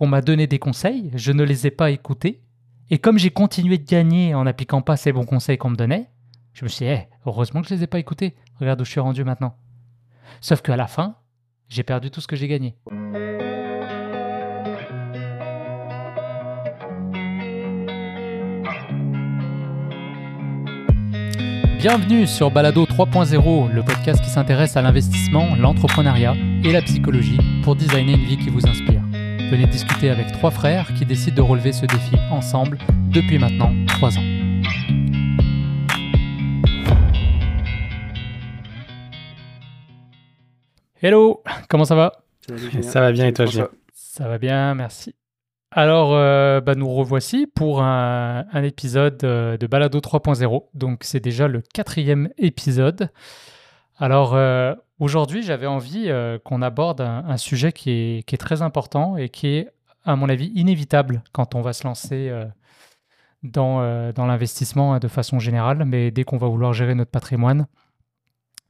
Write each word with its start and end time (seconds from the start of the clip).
on 0.00 0.06
m'a 0.06 0.22
donné 0.22 0.46
des 0.46 0.58
conseils, 0.58 1.10
je 1.14 1.30
ne 1.30 1.44
les 1.44 1.66
ai 1.66 1.70
pas 1.70 1.90
écoutés. 1.90 2.40
Et 2.88 2.98
comme 2.98 3.18
j'ai 3.18 3.30
continué 3.30 3.76
de 3.76 3.86
gagner 3.86 4.34
en 4.34 4.44
n'appliquant 4.44 4.80
pas 4.80 4.96
ces 4.96 5.12
bons 5.12 5.26
conseils 5.26 5.58
qu'on 5.58 5.70
me 5.70 5.76
donnait, 5.76 6.08
je 6.54 6.64
me 6.64 6.68
suis 6.68 6.86
dit, 6.86 6.90
eh, 6.90 7.08
heureusement 7.26 7.60
que 7.60 7.68
je 7.68 7.74
ne 7.74 7.78
les 7.78 7.84
ai 7.84 7.86
pas 7.86 7.98
écoutés. 7.98 8.34
Regarde 8.58 8.80
où 8.80 8.84
je 8.84 8.90
suis 8.90 9.00
rendu 9.00 9.22
maintenant. 9.24 9.54
Sauf 10.40 10.62
qu'à 10.62 10.76
la 10.76 10.86
fin, 10.86 11.16
j'ai 11.68 11.82
perdu 11.82 12.10
tout 12.10 12.22
ce 12.22 12.26
que 12.26 12.34
j'ai 12.34 12.48
gagné. 12.48 12.74
Bienvenue 21.78 22.26
sur 22.26 22.50
Balado 22.50 22.84
3.0, 22.84 23.70
le 23.70 23.82
podcast 23.82 24.22
qui 24.22 24.28
s'intéresse 24.30 24.76
à 24.76 24.82
l'investissement, 24.82 25.54
l'entrepreneuriat 25.56 26.34
et 26.64 26.72
la 26.72 26.82
psychologie 26.82 27.38
pour 27.62 27.76
designer 27.76 28.14
une 28.14 28.24
vie 28.24 28.36
qui 28.38 28.50
vous 28.50 28.66
inspire. 28.66 28.99
Venez 29.50 29.66
discuter 29.66 30.10
avec 30.10 30.30
trois 30.30 30.52
frères 30.52 30.94
qui 30.94 31.04
décident 31.04 31.34
de 31.34 31.42
relever 31.42 31.72
ce 31.72 31.84
défi 31.84 32.14
ensemble 32.30 32.78
depuis 33.12 33.36
maintenant 33.36 33.72
trois 33.86 34.16
ans. 34.16 34.22
Hello, 41.02 41.42
comment 41.68 41.84
ça 41.84 41.96
va? 41.96 42.22
Ça 42.80 43.00
va 43.00 43.10
bien 43.10 43.26
et 43.26 43.32
toi, 43.32 43.46
Julien? 43.46 43.68
Ça 43.92 44.28
va? 44.28 44.38
Bien, 44.38 44.76
merci. 44.76 45.16
Alors, 45.72 46.14
euh, 46.14 46.60
bah, 46.60 46.76
nous 46.76 46.88
revoici 46.88 47.48
pour 47.48 47.82
un, 47.82 48.44
épisode 48.62 49.18
euh, 49.24 49.56
de 49.56 49.66
Balado 49.66 49.98
3.0. 49.98 50.66
Donc, 50.74 51.00
c'est 51.02 51.18
déjà 51.18 51.48
le 51.48 51.60
quatrième 51.74 52.28
épisode. 52.38 53.10
Alors, 53.98 54.36
euh, 54.36 54.74
aujourd'hui, 55.00 55.42
j'avais 55.42 55.66
envie 55.66 56.10
qu'on 56.44 56.62
aborde 56.62 57.00
un, 57.00 57.36
sujet 57.36 57.72
qui 57.72 57.90
est, 58.26 58.40
très 58.40 58.62
important 58.62 59.16
et 59.16 59.28
qui 59.28 59.48
est, 59.48 59.68
à 60.04 60.14
mon 60.14 60.28
avis, 60.28 60.52
inévitable 60.54 61.22
quand 61.32 61.54
on 61.54 61.60
va 61.60 61.72
se 61.72 61.84
lancer 61.84 62.32
dans, 63.42 64.12
dans 64.12 64.26
l'investissement 64.26 64.98
de 64.98 65.08
façon 65.08 65.38
générale. 65.38 65.84
Mais 65.84 66.10
dès 66.10 66.24
qu'on 66.24 66.38
va 66.38 66.46
vouloir 66.46 66.72
gérer 66.72 66.94
notre 66.94 67.10
patrimoine, 67.10 67.66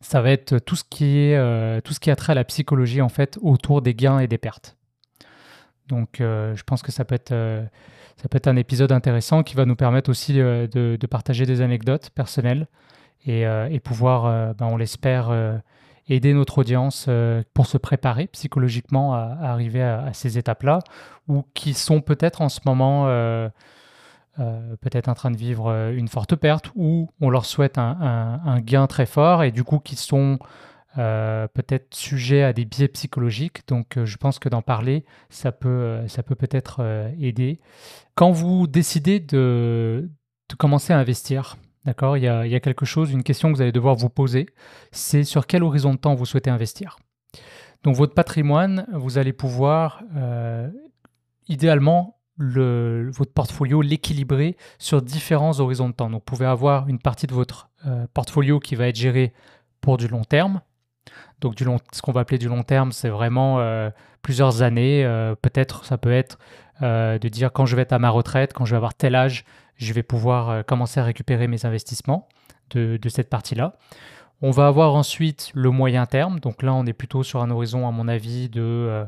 ça 0.01 0.23
va 0.23 0.31
être 0.31 0.58
tout 0.58 0.77
ce 0.77 0.84
qui 0.89 1.19
est 1.19 1.83
tout 1.83 1.92
ce 1.92 2.01
qui 2.01 2.11
a 2.11 2.17
trait 2.17 2.33
à 2.33 2.36
la 2.36 2.45
psychologie 2.45 3.03
en 3.03 3.11
fait 3.11 3.39
autour 3.42 3.83
des 3.83 3.95
gains 3.95 4.20
et 4.20 4.27
des 4.27 4.39
pertes. 4.39 4.77
Donc, 5.91 6.20
euh, 6.20 6.55
je 6.55 6.62
pense 6.62 6.83
que 6.83 6.92
ça 6.92 7.05
peut, 7.05 7.14
être, 7.14 7.33
euh, 7.33 7.62
ça 8.17 8.28
peut 8.28 8.36
être 8.36 8.47
un 8.47 8.56
épisode 8.56 8.92
intéressant 8.92 9.42
qui 9.42 9.56
va 9.56 9.67
nous 9.67 9.77
permettre 9.77 10.08
aussi 10.08 10.41
euh, 10.41 10.67
de, 10.67 11.06
partager 11.06 11.47
des 11.47 11.61
anecdotes 11.61 12.11
personnelles 12.11 12.69
et, 13.27 13.81
pouvoir, 13.84 14.55
ben, 14.55 14.67
on 14.67 14.78
l'espère, 14.78 15.28
aider 16.11 16.34
notre 16.34 16.58
audience 16.58 17.08
pour 17.55 17.66
se 17.66 17.78
préparer 17.78 18.27
psychologiquement 18.28 19.14
à, 19.14 19.36
arriver 19.41 19.83
à, 19.83 20.12
ces 20.12 20.39
étapes-là 20.39 20.80
ou 21.28 21.44
qui 21.55 21.75
sont 21.75 22.00
peut-être 22.00 22.42
en 22.42 22.48
ce 22.48 22.61
moment 22.67 23.06
peut-être 24.36 25.08
en 25.08 25.14
train 25.14 25.30
de 25.30 25.36
vivre 25.36 25.70
une 25.94 26.08
forte 26.08 26.36
perte 26.36 26.70
ou 26.75 27.11
on 27.20 27.30
leur 27.30 27.44
souhaite 27.44 27.78
un, 27.78 28.61
gain 28.61 28.86
très 28.86 29.06
fort 29.06 29.42
et 29.42 29.52
du 29.52 29.64
coup 29.64 29.78
qui 29.78 29.97
sont 29.97 30.39
euh, 30.98 31.47
peut-être 31.47 31.94
sujet 31.94 32.42
à 32.42 32.52
des 32.52 32.64
biais 32.64 32.89
psychologiques. 32.89 33.67
Donc, 33.69 33.97
euh, 33.97 34.05
je 34.06 34.17
pense 34.17 34.41
que 34.41 34.48
d'en 34.48 34.61
parler, 34.61 35.05
ça 35.28 35.52
peut, 35.52 35.69
euh, 35.69 36.08
ça 36.08 36.24
peut 36.24 36.34
peut-être 36.34 37.12
aider. 37.20 37.61
Quand 38.17 38.33
vous 38.33 38.67
décidez 38.67 39.20
de, 39.20 40.11
commencer 40.58 40.92
à 40.92 40.98
investir, 40.98 41.56
d'accord, 41.84 42.17
il, 42.17 42.25
y 42.25 42.28
a 42.28 42.61
quelque 42.61 42.84
chose, 42.84 43.12
une 43.12 43.23
question 43.23 43.50
que 43.50 43.56
vous 43.56 43.62
allez 43.62 43.73
devoir 43.73 43.95
vous 43.95 44.09
poser, 44.09 44.47
c'est 44.92 45.25
sur 45.25 45.47
quel 45.47 45.62
horizon 45.62 45.95
de 45.95 45.98
temps 45.98 46.14
vous 46.14 46.27
souhaitez 46.27 46.50
investir? 46.50 46.98
Donc, 47.83 47.97
votre 47.97 48.14
patrimoine, 48.14 48.86
vous 48.92 49.19
allez 49.19 49.33
pouvoir, 49.33 50.03
idéalement, 51.48 52.19
le, 52.36 53.11
votre 53.12 53.33
portfolio, 53.33 53.83
l'équilibrer 53.83 54.56
sur 54.78 55.03
différents 55.03 55.61
horizons 55.61 55.89
de 55.89 55.95
temps. 55.95 56.11
Donc, 56.11 56.20
vous 56.20 56.25
pouvez 56.25 56.47
avoir 56.47 56.89
une 56.89 56.98
partie 56.98 57.27
de 57.27 57.34
votre 57.34 57.70
portfolio 58.12 58.61
qui 58.61 58.75
va 58.75 58.89
être 58.89 58.97
gérée 58.97 59.33
pour 59.80 59.97
du 59.97 60.08
long 60.08 60.24
terme, 60.24 60.61
donc 61.41 61.55
du 61.55 61.64
long, 61.64 61.79
ce 61.92 62.02
qu'on 62.02 62.12
va 62.12 62.20
appeler 62.20 62.39
du 62.39 62.48
long 62.48 62.62
terme, 62.62 62.92
c'est 62.92 63.08
vraiment 63.08 63.61
euh, 63.61 63.91
plusieurs 64.23 64.62
années. 64.62 65.05
Euh, 65.05 65.35
peut-être 65.35 65.85
ça 65.85 65.98
peut 65.98 66.12
être 66.12 66.39
euh, 66.83 67.18
de 67.18 67.29
dire 67.29 67.52
quand 67.52 67.67
je 67.67 67.77
vais 67.77 67.83
être 67.83 67.92
à 67.92 67.98
ma 67.98 68.11
retraite, 68.11 68.52
quand 68.52 68.64
je 68.64 68.73
vais 68.73 68.77
avoir 68.77 68.95
tel 68.95 69.14
âge, 69.14 69.45
je 69.85 69.92
vais 69.92 70.02
pouvoir 70.02 70.64
commencer 70.64 71.01
à 71.01 71.05
récupérer 71.05 71.48
mes 71.48 71.67
investissements 71.67 72.29
de, 72.70 72.96
de 72.96 73.08
cette 73.08 73.29
partie-là. 73.29 73.77
On 74.42 74.51
va 74.51 74.67
avoir 74.67 74.95
ensuite 74.95 75.51
le 75.55 75.70
moyen 75.70 76.07
terme. 76.07 76.41
Donc 76.41 76.63
là, 76.63 76.73
on 76.73 76.86
est 76.86 76.92
plutôt 76.92 77.23
sur 77.23 77.42
un 77.42 77.51
horizon, 77.51 77.86
à 77.86 77.91
mon 77.91 78.08
avis, 78.08 78.48
de 78.48 79.05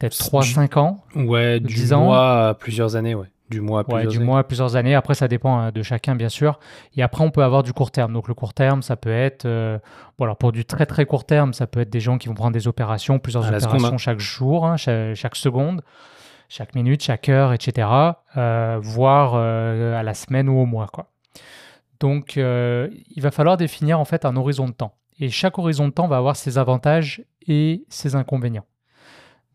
peut-être 0.00 0.16
3-5 0.16 0.78
ans. 0.78 1.04
Ouais, 1.14 1.60
du 1.60 1.86
mois 1.86 2.48
à 2.48 2.54
plusieurs 2.54 2.96
années, 2.96 3.14
ouais. 3.14 3.28
Du 3.50 3.60
mois 3.60 3.80
à 3.80 3.84
plusieurs 3.84 4.04
ouais, 4.04 4.18
du 4.18 4.20
mois 4.20 4.38
à 4.38 4.44
plusieurs 4.44 4.76
années. 4.76 4.94
Après, 4.94 5.14
ça 5.14 5.26
dépend 5.26 5.58
hein, 5.58 5.72
de 5.72 5.82
chacun, 5.82 6.14
bien 6.14 6.28
sûr. 6.28 6.60
Et 6.96 7.02
après, 7.02 7.24
on 7.24 7.32
peut 7.32 7.42
avoir 7.42 7.64
du 7.64 7.72
court 7.72 7.90
terme. 7.90 8.12
Donc, 8.12 8.28
le 8.28 8.34
court 8.34 8.54
terme, 8.54 8.80
ça 8.80 8.94
peut 8.94 9.10
être. 9.10 9.44
Euh, 9.44 9.78
voilà, 10.18 10.36
pour 10.36 10.52
du 10.52 10.64
très, 10.64 10.86
très 10.86 11.04
court 11.04 11.24
terme, 11.24 11.52
ça 11.52 11.66
peut 11.66 11.80
être 11.80 11.90
des 11.90 11.98
gens 11.98 12.16
qui 12.16 12.28
vont 12.28 12.34
prendre 12.34 12.52
des 12.52 12.68
opérations, 12.68 13.18
plusieurs 13.18 13.46
opérations 13.46 13.94
hein. 13.94 13.98
chaque 13.98 14.20
jour, 14.20 14.66
hein, 14.66 14.76
chaque, 14.76 15.34
seconde, 15.34 15.82
chaque 16.50 16.74
minute, 16.74 17.02
chaque 17.02 17.30
heure, 17.30 17.54
etc. 17.54 17.88
Euh, 18.36 18.78
voire 18.82 19.32
euh, 19.34 19.98
à 19.98 20.02
la 20.02 20.12
semaine 20.12 20.50
ou 20.50 20.58
au 20.58 20.66
mois. 20.66 20.88
Quoi. 20.88 21.10
Donc, 22.00 22.36
il 22.36 23.22
va 23.22 23.30
falloir 23.30 23.56
définir 23.56 23.98
en 23.98 24.04
fait 24.04 24.24
un 24.26 24.36
horizon 24.36 24.66
de 24.66 24.72
temps. 24.72 24.94
Et 25.18 25.30
chaque 25.30 25.58
horizon 25.58 25.88
de 25.88 25.92
temps 25.92 26.08
va 26.08 26.16
avoir 26.16 26.36
ses 26.36 26.58
avantages 26.58 27.24
et 27.46 27.84
ses 27.88 28.14
inconvénients. 28.14 28.64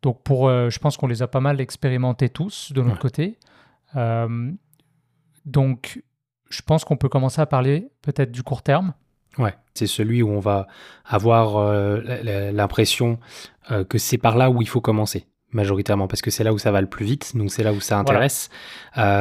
Donc, 0.01 0.21
pour, 0.23 0.49
je 0.49 0.79
pense 0.79 0.95
qu'on 0.97 1.07
les 1.07 1.23
a 1.23 1.27
pas 1.27 1.39
mal 1.39 1.59
expérimentés 1.59 2.29
tous 2.29 2.71
de 2.71 2.81
notre 2.81 2.99
côté. 2.99 3.39
Euh, 3.95 4.51
donc, 5.45 6.03
je 6.49 6.61
pense 6.61 6.85
qu'on 6.85 6.97
peut 6.97 7.09
commencer 7.09 7.41
à 7.41 7.45
parler 7.45 7.89
peut-être 8.01 8.31
du 8.31 8.43
court 8.43 8.61
terme. 8.61 8.93
Ouais, 9.37 9.53
c'est 9.73 9.87
celui 9.87 10.21
où 10.21 10.29
on 10.29 10.39
va 10.39 10.67
avoir 11.05 11.57
euh, 11.57 12.51
l'impression 12.51 13.19
euh, 13.71 13.83
que 13.83 13.97
c'est 13.97 14.17
par 14.17 14.37
là 14.37 14.49
où 14.49 14.61
il 14.61 14.67
faut 14.67 14.81
commencer 14.81 15.27
majoritairement 15.51 16.07
parce 16.07 16.21
que 16.21 16.31
c'est 16.31 16.43
là 16.43 16.53
où 16.53 16.57
ça 16.57 16.71
va 16.71 16.81
le 16.81 16.87
plus 16.87 17.05
vite, 17.05 17.35
donc 17.35 17.51
c'est 17.51 17.63
là 17.63 17.71
où 17.73 17.79
ça 17.79 17.97
intéresse. 17.97 18.49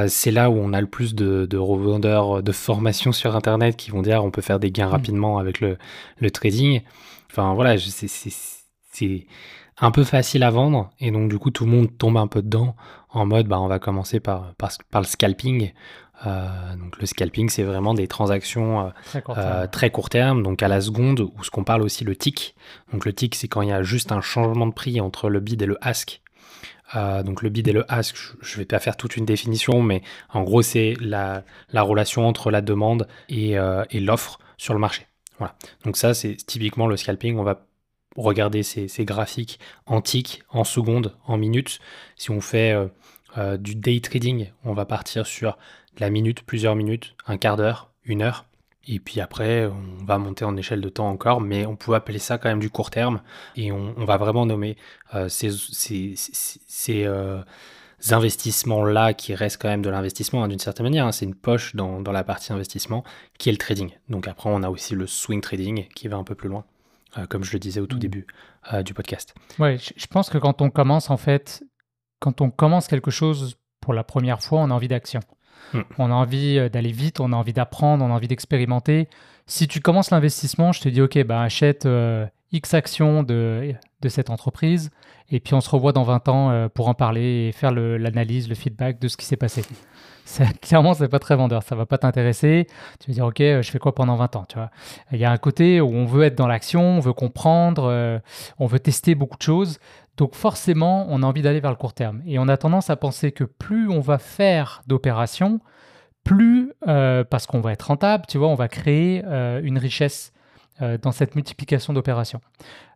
c'est 0.08 0.30
là 0.30 0.50
où 0.50 0.56
on 0.56 0.72
a 0.72 0.80
le 0.80 0.86
plus 0.86 1.14
de, 1.14 1.56
revendeurs 1.56 2.42
de 2.42 2.52
formation 2.52 3.12
sur 3.12 3.36
Internet 3.36 3.76
qui 3.76 3.90
vont 3.90 4.02
dire 4.02 4.24
on 4.24 4.30
peut 4.30 4.42
faire 4.42 4.58
des 4.58 4.70
gains 4.70 4.88
mm. 4.88 4.92
rapidement 4.92 5.38
avec 5.38 5.60
le, 5.60 5.78
le 6.18 6.30
trading. 6.30 6.82
Enfin 7.30 7.54
voilà, 7.54 7.76
c'est 7.78 9.26
un 9.80 9.90
peu 9.90 10.04
facile 10.04 10.42
à 10.42 10.50
vendre 10.50 10.90
et 11.00 11.10
donc 11.10 11.28
du 11.28 11.38
coup 11.38 11.50
tout 11.50 11.64
le 11.64 11.70
monde 11.70 11.88
tombe 11.98 12.16
un 12.16 12.28
peu 12.28 12.42
dedans 12.42 12.76
en 13.10 13.26
mode 13.26 13.46
bah, 13.46 13.60
on 13.60 13.68
va 13.68 13.78
commencer 13.78 14.20
par, 14.20 14.54
par, 14.54 15.00
le 15.00 15.06
scalping. 15.06 15.72
Euh, 16.26 16.76
donc 16.76 16.98
le 16.98 17.06
scalping 17.06 17.48
c'est 17.48 17.62
vraiment 17.62 17.94
des 17.94 18.08
transactions 18.08 18.92
euh, 19.14 19.66
très, 19.66 19.90
court 19.90 20.08
terme, 20.08 20.42
donc 20.42 20.62
à 20.62 20.68
la 20.68 20.80
seconde 20.80 21.20
ou 21.20 21.32
ce 21.42 21.50
qu'on 21.50 21.64
parle 21.64 21.82
aussi 21.82 22.04
le 22.04 22.16
tick. 22.16 22.54
Donc 22.92 23.04
le 23.04 23.12
tick 23.12 23.34
c'est 23.34 23.48
quand 23.48 23.62
il 23.62 23.68
y 23.68 23.72
a 23.72 23.82
juste 23.82 24.12
un 24.12 24.20
changement 24.20 24.66
de 24.66 24.72
prix 24.72 25.00
entre 25.00 25.28
le 25.28 25.40
bid 25.40 25.60
et 25.62 25.66
le 25.66 25.78
ask. 25.80 26.20
Euh, 26.96 27.22
donc 27.22 27.42
le 27.42 27.48
bid 27.48 27.66
et 27.68 27.72
le 27.72 27.90
ask, 27.92 28.16
je 28.40 28.54
ne 28.54 28.58
vais 28.58 28.66
pas 28.66 28.78
faire 28.78 28.96
toute 28.96 29.16
une 29.16 29.24
définition, 29.24 29.82
mais 29.82 30.02
en 30.32 30.42
gros 30.42 30.62
c'est 30.62 30.94
la, 31.00 31.42
la, 31.72 31.82
relation 31.82 32.26
entre 32.26 32.50
la 32.50 32.60
demande 32.60 33.08
et, 33.28 33.56
et 33.90 34.00
l'offre 34.00 34.38
sur 34.56 34.74
le 34.74 34.80
marché. 34.80 35.06
Voilà. 35.38 35.54
Donc 35.84 35.96
ça 35.96 36.14
c'est 36.14 36.36
typiquement 36.36 36.86
le 36.86 36.96
scalping. 36.96 37.38
On 37.38 37.42
va 37.42 37.66
regarder 38.16 38.62
ces, 38.62 39.04
graphiques 39.04 39.58
antiques 39.86 40.42
en 40.50 40.64
secondes, 40.64 41.16
en 41.26 41.36
minutes. 41.36 41.80
Si 42.16 42.30
on 42.30 42.40
fait 42.40 42.72
euh, 42.72 42.86
euh, 43.38 43.56
du 43.56 43.74
day 43.74 44.00
trading, 44.00 44.50
on 44.64 44.72
va 44.72 44.84
partir 44.84 45.26
sur 45.26 45.58
la 45.98 46.10
minute, 46.10 46.42
plusieurs 46.42 46.74
minutes, 46.76 47.14
un 47.26 47.36
quart 47.36 47.56
d'heure, 47.56 47.90
une 48.04 48.22
heure. 48.22 48.44
Et 48.86 48.98
puis 48.98 49.20
après, 49.20 49.66
on 49.66 50.04
va 50.04 50.18
monter 50.18 50.44
en 50.44 50.56
échelle 50.56 50.80
de 50.80 50.88
temps 50.88 51.08
encore, 51.08 51.40
mais 51.40 51.64
on 51.64 51.74
peut 51.74 51.94
appeler 51.94 52.18
ça 52.18 52.36
quand 52.36 52.50
même 52.50 52.60
du 52.60 52.68
court 52.68 52.90
terme. 52.90 53.22
Et 53.56 53.72
on, 53.72 53.92
va 54.04 54.18
vraiment 54.18 54.44
nommer 54.44 54.76
euh, 55.14 55.28
ces, 55.30 55.48
investissements-là 58.10 59.14
qui 59.14 59.34
restent 59.34 59.62
quand 59.62 59.68
même 59.68 59.80
de 59.80 59.88
l'investissement 59.88 60.44
hein, 60.44 60.48
d'une 60.48 60.58
certaine 60.58 60.84
manière. 60.84 61.06
Hein. 61.06 61.12
C'est 61.12 61.24
une 61.24 61.34
poche 61.34 61.74
dans, 61.74 62.02
dans, 62.02 62.12
la 62.12 62.24
partie 62.24 62.52
investissement 62.52 63.04
qui 63.38 63.48
est 63.48 63.52
le 63.52 63.58
trading. 63.58 63.90
Donc 64.10 64.28
après, 64.28 64.50
on 64.52 64.62
a 64.62 64.68
aussi 64.68 64.94
le 64.94 65.06
swing 65.06 65.40
trading 65.40 65.88
qui 65.94 66.08
va 66.08 66.18
un 66.18 66.24
peu 66.24 66.34
plus 66.34 66.50
loin. 66.50 66.66
Euh, 67.18 67.26
comme 67.26 67.44
je 67.44 67.52
le 67.52 67.58
disais 67.58 67.80
au 67.80 67.86
tout 67.86 67.96
mm. 67.96 68.00
début 68.00 68.26
euh, 68.72 68.82
du 68.82 68.94
podcast. 68.94 69.34
Oui, 69.58 69.78
je 69.78 70.06
pense 70.06 70.30
que 70.30 70.38
quand 70.38 70.62
on 70.62 70.70
commence, 70.70 71.10
en 71.10 71.16
fait, 71.16 71.62
quand 72.18 72.40
on 72.40 72.50
commence 72.50 72.88
quelque 72.88 73.10
chose 73.10 73.56
pour 73.80 73.94
la 73.94 74.02
première 74.04 74.42
fois, 74.42 74.60
on 74.60 74.70
a 74.70 74.74
envie 74.74 74.88
d'action. 74.88 75.20
Mm. 75.74 75.82
On 75.98 76.10
a 76.10 76.14
envie 76.14 76.58
euh, 76.58 76.68
d'aller 76.68 76.92
vite, 76.92 77.20
on 77.20 77.32
a 77.32 77.36
envie 77.36 77.52
d'apprendre, 77.52 78.04
on 78.04 78.10
a 78.10 78.14
envie 78.14 78.28
d'expérimenter. 78.28 79.08
Si 79.46 79.68
tu 79.68 79.80
commences 79.80 80.10
l'investissement, 80.10 80.72
je 80.72 80.80
te 80.80 80.88
dis, 80.88 81.02
OK, 81.02 81.22
bah, 81.24 81.42
achète 81.42 81.86
X 82.52 82.72
actions 82.72 83.22
de, 83.22 83.74
de 84.00 84.08
cette 84.08 84.30
entreprise, 84.30 84.90
et 85.30 85.38
puis 85.38 85.52
on 85.52 85.60
se 85.60 85.68
revoit 85.68 85.92
dans 85.92 86.04
20 86.04 86.28
ans 86.28 86.68
pour 86.72 86.88
en 86.88 86.94
parler 86.94 87.48
et 87.48 87.52
faire 87.52 87.70
l'analyse, 87.70 88.48
le, 88.48 88.54
feedback 88.54 88.98
de 88.98 89.08
ce 89.08 89.18
qui 89.18 89.26
s'est 89.26 89.36
passé. 89.36 89.62
clairement, 90.62 90.94
c'est 90.94 91.08
pas 91.08 91.18
très 91.18 91.36
vendeur. 91.36 91.62
Ça 91.62 91.74
va 91.74 91.86
pas 91.86 91.98
t'intéresser. 91.98 92.66
Tu 93.00 93.10
vas 93.10 93.14
dire, 93.14 93.26
OK, 93.26 93.38
je 93.38 93.68
fais 93.70 93.78
quoi 93.78 93.94
pendant 93.94 94.16
20 94.16 94.36
ans 94.36 94.44
tu 94.48 94.56
vois 94.56 94.70
Il 95.12 95.18
y 95.18 95.24
a 95.24 95.30
un 95.30 95.36
côté 95.36 95.80
où 95.80 95.88
on 95.88 96.04
veut 96.04 96.24
être 96.24 96.34
dans 96.34 96.46
l'action, 96.46 96.82
on 96.82 97.00
veut 97.00 97.12
comprendre, 97.12 97.84
euh, 97.84 98.18
on 98.58 98.66
veut 98.66 98.80
tester 98.80 99.14
beaucoup 99.14 99.36
de 99.36 99.42
choses. 99.42 99.78
Donc 100.16 100.34
forcément, 100.34 101.06
on 101.10 101.22
a 101.22 101.26
envie 101.26 101.42
d'aller 101.42 101.60
vers 101.60 101.70
le 101.70 101.76
court 101.76 101.92
terme. 101.92 102.22
Et 102.26 102.38
on 102.38 102.48
a 102.48 102.56
tendance 102.56 102.90
à 102.90 102.96
penser 102.96 103.32
que 103.32 103.44
plus 103.44 103.88
on 103.88 104.00
va 104.00 104.18
faire 104.18 104.82
d'opérations, 104.86 105.60
plus, 106.24 106.72
euh, 106.88 107.22
parce 107.22 107.46
qu'on 107.46 107.60
va 107.60 107.72
être 107.72 107.82
rentable, 107.82 108.24
tu 108.26 108.38
vois, 108.38 108.48
on 108.48 108.54
va 108.54 108.68
créer 108.68 109.22
euh, 109.26 109.60
une 109.62 109.78
richesse 109.78 110.32
euh, 110.82 110.98
dans 110.98 111.12
cette 111.12 111.34
multiplication 111.34 111.92
d'opérations. 111.92 112.40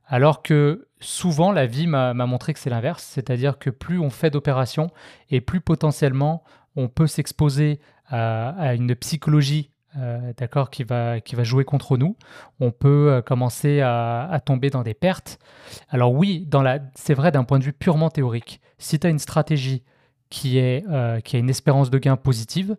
Alors 0.07 0.43
que 0.43 0.89
souvent, 1.01 1.53
la 1.53 1.67
vie 1.67 1.87
m'a 1.87 2.15
montré 2.15 2.55
que 2.55 2.59
c'est 2.59 2.71
l'inverse, 2.71 3.05
c'est-à-dire 3.05 3.59
que 3.59 3.69
plus 3.69 3.99
on 3.99 4.09
fait 4.09 4.31
d'opérations 4.31 4.91
et 5.31 5.43
plus 5.43 5.61
potentiellement 5.61 6.43
on 6.79 6.89
peut 6.89 7.09
s'exposer 7.09 7.81
à, 8.07 8.75
une 8.75 8.95
psychologie 8.95 9.71
euh, 9.99 10.33
d'accord, 10.37 10.71
qui 10.71 10.85
va, 10.85 11.21
jouer 11.43 11.65
contre 11.65 11.97
nous. 11.97 12.17
On 12.61 12.71
peut 12.71 13.11
euh, 13.11 13.21
commencer 13.21 13.81
à, 13.81 14.41
tomber 14.45 14.71
dans 14.71 14.83
des 14.83 14.95
pertes. 14.95 15.39
Alors 15.89 16.13
oui, 16.15 16.49
c'est 16.95 17.15
vrai 17.15 17.33
d'un 17.33 17.45
point 17.45 17.59
de 17.59 17.65
vue 17.65 17.73
purement 17.73 18.11
théorique. 18.11 18.61
Si 18.79 18.99
tu 18.99 19.07
as 19.07 19.11
une 19.11 19.19
stratégie 19.19 19.83
euh, 20.45 21.21
qui 21.21 21.37
a 21.37 21.39
une 21.39 21.51
espérance 21.51 21.91
de 21.91 21.99
gain 21.99 22.17
positive, 22.17 22.77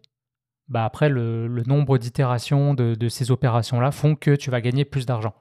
bah 0.69 0.85
après, 0.85 1.09
le, 1.09 1.47
nombre 1.65 1.97
d'itérations 1.97 2.73
de, 2.73 3.09
ces 3.09 3.31
opérations-là 3.31 3.91
font 3.91 4.15
que 4.15 4.35
tu 4.35 4.51
vas 4.51 4.61
gagner 4.61 4.85
plus 4.85 5.05
d'argent. 5.05 5.33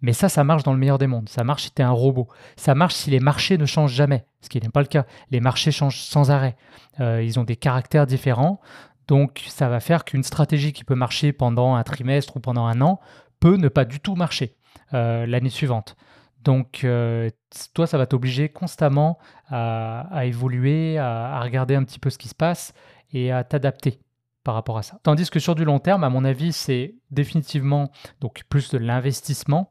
Mais 0.00 0.12
ça, 0.12 0.28
ça 0.28 0.44
marche 0.44 0.64
dans 0.64 0.72
le 0.72 0.78
meilleur 0.78 0.98
des 0.98 1.06
mondes. 1.06 1.28
Ça 1.28 1.44
marche 1.44 1.64
si 1.64 1.70
tu 1.72 1.82
es 1.82 1.84
un 1.84 1.90
robot. 1.90 2.28
Ça 2.56 2.74
marche 2.74 2.94
si 2.94 3.10
les 3.10 3.20
marchés 3.20 3.58
ne 3.58 3.66
changent 3.66 3.94
jamais, 3.94 4.24
ce 4.40 4.48
qui 4.48 4.60
n'est 4.60 4.68
pas 4.68 4.80
le 4.80 4.86
cas. 4.86 5.06
Les 5.30 5.40
marchés 5.40 5.70
changent 5.70 6.00
sans 6.00 6.30
arrêt. 6.30 6.56
ils 6.98 7.38
ont 7.38 7.44
des 7.44 7.56
caractères 7.56 8.06
différents. 8.06 8.60
Donc 9.08 9.42
ça 9.48 9.68
va 9.68 9.80
faire 9.80 10.04
qu'une 10.04 10.22
stratégie 10.22 10.72
qui 10.72 10.84
peut 10.84 10.94
marcher 10.94 11.32
pendant 11.32 11.74
un 11.74 11.82
trimestre 11.82 12.36
ou 12.36 12.40
pendant 12.40 12.66
un 12.66 12.80
an 12.80 13.00
peut 13.40 13.56
ne 13.56 13.68
pas 13.68 13.84
du 13.84 14.00
tout 14.00 14.14
marcher 14.14 14.56
euh, 14.94 15.26
l'année 15.26 15.50
suivante. 15.50 15.96
Donc 16.44 16.84
euh, 16.84 17.30
toi, 17.74 17.86
ça 17.86 17.98
va 17.98 18.06
t'obliger 18.06 18.48
constamment 18.48 19.18
à, 19.48 20.24
évoluer, 20.24 20.98
à, 20.98 21.40
regarder 21.40 21.74
un 21.74 21.84
petit 21.84 21.98
peu 21.98 22.10
ce 22.10 22.18
qui 22.18 22.28
se 22.28 22.34
passe 22.34 22.72
et 23.12 23.30
à 23.30 23.44
t'adapter 23.44 24.00
par 24.44 24.54
rapport 24.54 24.78
à 24.78 24.82
ça. 24.82 24.98
Tandis 25.02 25.30
que 25.30 25.40
sur 25.40 25.54
du 25.54 25.64
long 25.64 25.78
terme, 25.78 26.04
à 26.04 26.10
mon 26.10 26.24
avis, 26.24 26.52
c'est 26.52 26.94
définitivement 27.10 27.90
donc 28.20 28.42
plus 28.48 28.70
de 28.70 28.78
l'investissement. 28.78 29.70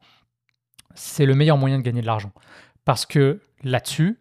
C'est 0.95 1.25
le 1.25 1.35
meilleur 1.35 1.57
moyen 1.57 1.77
de 1.77 1.83
gagner 1.83 2.01
de 2.01 2.05
l'argent. 2.05 2.31
Parce 2.85 3.05
que 3.05 3.41
là-dessus, 3.63 4.19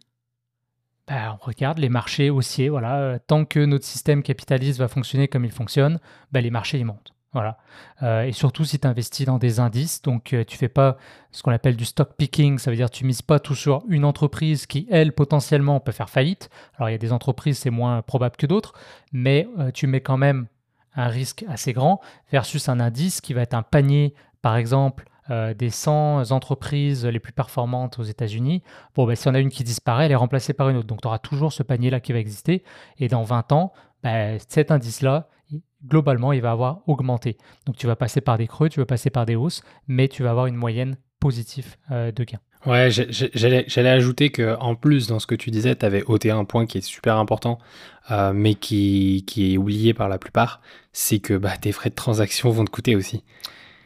bah, 1.07 1.39
on 1.41 1.45
regarde 1.45 1.79
les 1.79 1.89
marchés 1.89 2.31
haussiers. 2.31 2.69
Voilà, 2.69 2.99
euh, 2.99 3.19
tant 3.27 3.45
que 3.45 3.65
notre 3.65 3.85
système 3.85 4.23
capitaliste 4.23 4.79
va 4.79 4.89
fonctionner 4.89 5.29
comme 5.29 5.45
il 5.45 5.51
fonctionne, 5.51 5.99
bah, 6.31 6.41
les 6.41 6.51
marchés 6.51 6.79
ils 6.79 6.85
montent. 6.85 7.13
Voilà. 7.33 7.59
Euh, 8.03 8.25
et 8.25 8.33
surtout 8.33 8.65
si 8.65 8.81
tu 8.81 8.87
investis 8.89 9.25
dans 9.25 9.39
des 9.39 9.61
indices, 9.61 10.03
donc 10.03 10.33
euh, 10.33 10.45
tu 10.45 10.57
fais 10.57 10.69
pas 10.69 10.97
ce 11.31 11.43
qu'on 11.43 11.53
appelle 11.53 11.77
du 11.77 11.85
stock 11.85 12.15
picking, 12.17 12.59
ça 12.59 12.71
veut 12.71 12.77
dire 12.77 12.91
tu 12.91 13.05
mises 13.05 13.23
pas 13.23 13.39
tout 13.39 13.55
sur 13.55 13.85
une 13.89 14.05
entreprise 14.05 14.67
qui, 14.67 14.89
elle, 14.91 15.13
potentiellement 15.13 15.79
peut 15.79 15.93
faire 15.93 16.11
faillite. 16.11 16.51
Alors 16.77 16.89
il 16.89 16.93
y 16.93 16.97
a 16.97 16.99
des 16.99 17.13
entreprises, 17.13 17.59
c'est 17.59 17.71
moins 17.71 18.03
probable 18.03 18.37
que 18.37 18.47
d'autres, 18.47 18.75
mais 19.13 19.47
tu 19.75 19.87
mets 19.87 20.01
quand 20.01 20.17
même 20.17 20.49
un 20.97 21.07
risque 21.07 21.45
assez 21.49 21.73
grand 21.73 22.01
versus 22.33 22.69
un 22.69 22.81
indice 22.81 23.21
qui 23.21 23.33
va 23.33 23.43
être 23.43 23.55
un 23.55 23.63
panier, 23.63 24.15
par 24.43 24.57
exemple, 24.57 25.05
euh, 25.31 25.55
des 25.55 25.71
100 25.71 26.33
entreprises 26.33 27.07
les 27.07 27.21
plus 27.21 27.33
performantes 27.33 28.01
aux 28.01 28.03
États-Unis, 28.03 28.65
bon, 28.97 29.07
ben, 29.07 29.15
si 29.15 29.29
on 29.29 29.35
a 29.35 29.39
une 29.39 29.51
qui 29.51 29.63
disparaît, 29.63 30.07
elle 30.07 30.13
est 30.13 30.17
remplacée 30.17 30.55
par 30.55 30.69
une 30.71 30.77
autre. 30.77 30.89
Donc, 30.89 31.03
tu 31.03 31.07
auras 31.07 31.21
toujours 31.21 31.53
ce 31.53 31.63
panier-là 31.63 32.01
qui 32.01 32.13
va 32.13 32.19
exister. 32.19 32.65
Et 32.99 33.07
dans 33.07 33.23
20 33.23 33.53
ans, 33.53 33.73
ben, 34.03 34.39
cet 34.49 34.73
indice-là, 34.73 35.29
globalement, 35.87 36.33
il 36.33 36.43
va 36.43 36.53
avoir 36.53 36.81
augmenté. 36.87 37.37
Donc, 37.67 37.77
tu 37.77 37.87
vas 37.87 37.97
passer 37.97 38.21
par 38.21 38.39
des 38.39 38.47
creux, 38.47 38.69
tu 38.69 38.81
vas 38.81 38.87
passer 38.87 39.11
par 39.11 39.27
des 39.27 39.37
hausses, 39.37 39.63
mais 39.89 40.09
tu 40.09 40.23
vas 40.23 40.31
avoir 40.31 40.47
une 40.47 40.57
moyenne 40.57 40.97
positive 41.19 41.77
euh, 41.91 42.13
de 42.13 42.25
gains. 42.25 42.41
Ouais, 42.67 42.91
j'allais 42.91 43.89
ajouter 43.89 44.31
que 44.31 44.57
en 44.61 44.75
plus, 44.75 45.07
dans 45.07 45.19
ce 45.19 45.27
que 45.27 45.35
tu 45.35 45.51
disais, 45.51 45.75
tu 45.77 45.87
avais 45.87 46.03
ôté 46.03 46.31
un 46.31 46.45
point 46.45 46.67
qui 46.67 46.79
est 46.79 46.83
super 46.83 47.17
important, 47.17 47.59
euh, 48.11 48.33
mais 48.35 48.55
qui, 48.55 49.25
qui, 49.27 49.55
est 49.55 49.57
oublié 49.57 49.95
par 49.95 50.11
la 50.11 50.19
plupart, 50.19 50.61
c'est 50.93 51.21
que 51.21 51.35
bah, 51.35 51.57
tes 51.57 51.73
frais 51.73 51.89
de 51.89 51.95
transaction 51.95 52.51
vont 52.51 52.67
te 52.67 52.71
coûter 52.71 52.97
aussi. 52.97 53.25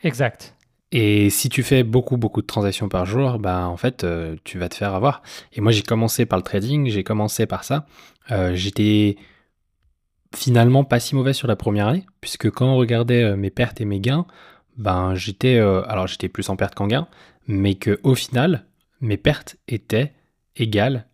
Exact. 0.02 0.56
Et 0.90 1.30
si 1.30 1.48
tu 1.48 1.62
fais 1.62 1.84
beaucoup, 1.84 2.16
beaucoup 2.16 2.42
de 2.42 2.46
transactions 2.46 2.88
par 2.88 3.06
jour, 3.06 3.38
bah, 3.38 3.66
en 3.68 3.76
fait, 3.76 4.02
euh, 4.02 4.36
tu 4.42 4.58
vas 4.58 4.68
te 4.68 4.74
faire 4.74 4.94
avoir. 4.94 5.22
Et 5.52 5.60
moi, 5.60 5.70
j'ai 5.70 5.82
commencé 5.82 6.26
par 6.26 6.38
le 6.38 6.44
trading, 6.44 6.88
j'ai 6.88 7.04
commencé 7.04 7.46
par 7.46 7.62
ça. 7.64 7.86
Euh, 8.30 8.54
j'étais 8.54 9.16
finalement 10.34 10.84
pas 10.84 11.00
si 11.00 11.14
mauvais 11.14 11.32
sur 11.32 11.48
la 11.48 11.56
première 11.56 11.88
année, 11.88 12.06
puisque 12.20 12.50
quand 12.50 12.66
on 12.66 12.76
regardait 12.76 13.22
euh, 13.22 13.36
mes 13.36 13.50
pertes 13.50 13.80
et 13.80 13.84
mes 13.84 14.00
gains, 14.00 14.26
ben, 14.76 15.14
j'étais, 15.14 15.58
alors 15.58 16.08
j'étais 16.08 16.28
plus 16.28 16.48
en 16.48 16.56
perte 16.56 16.74
qu'en 16.74 16.88
gain, 16.88 17.06
mais 17.46 17.76
que 17.76 18.00
au 18.02 18.16
final, 18.16 18.64
mes 19.00 19.16
pertes 19.16 19.56
étaient 19.68 20.12
égales 20.56 21.06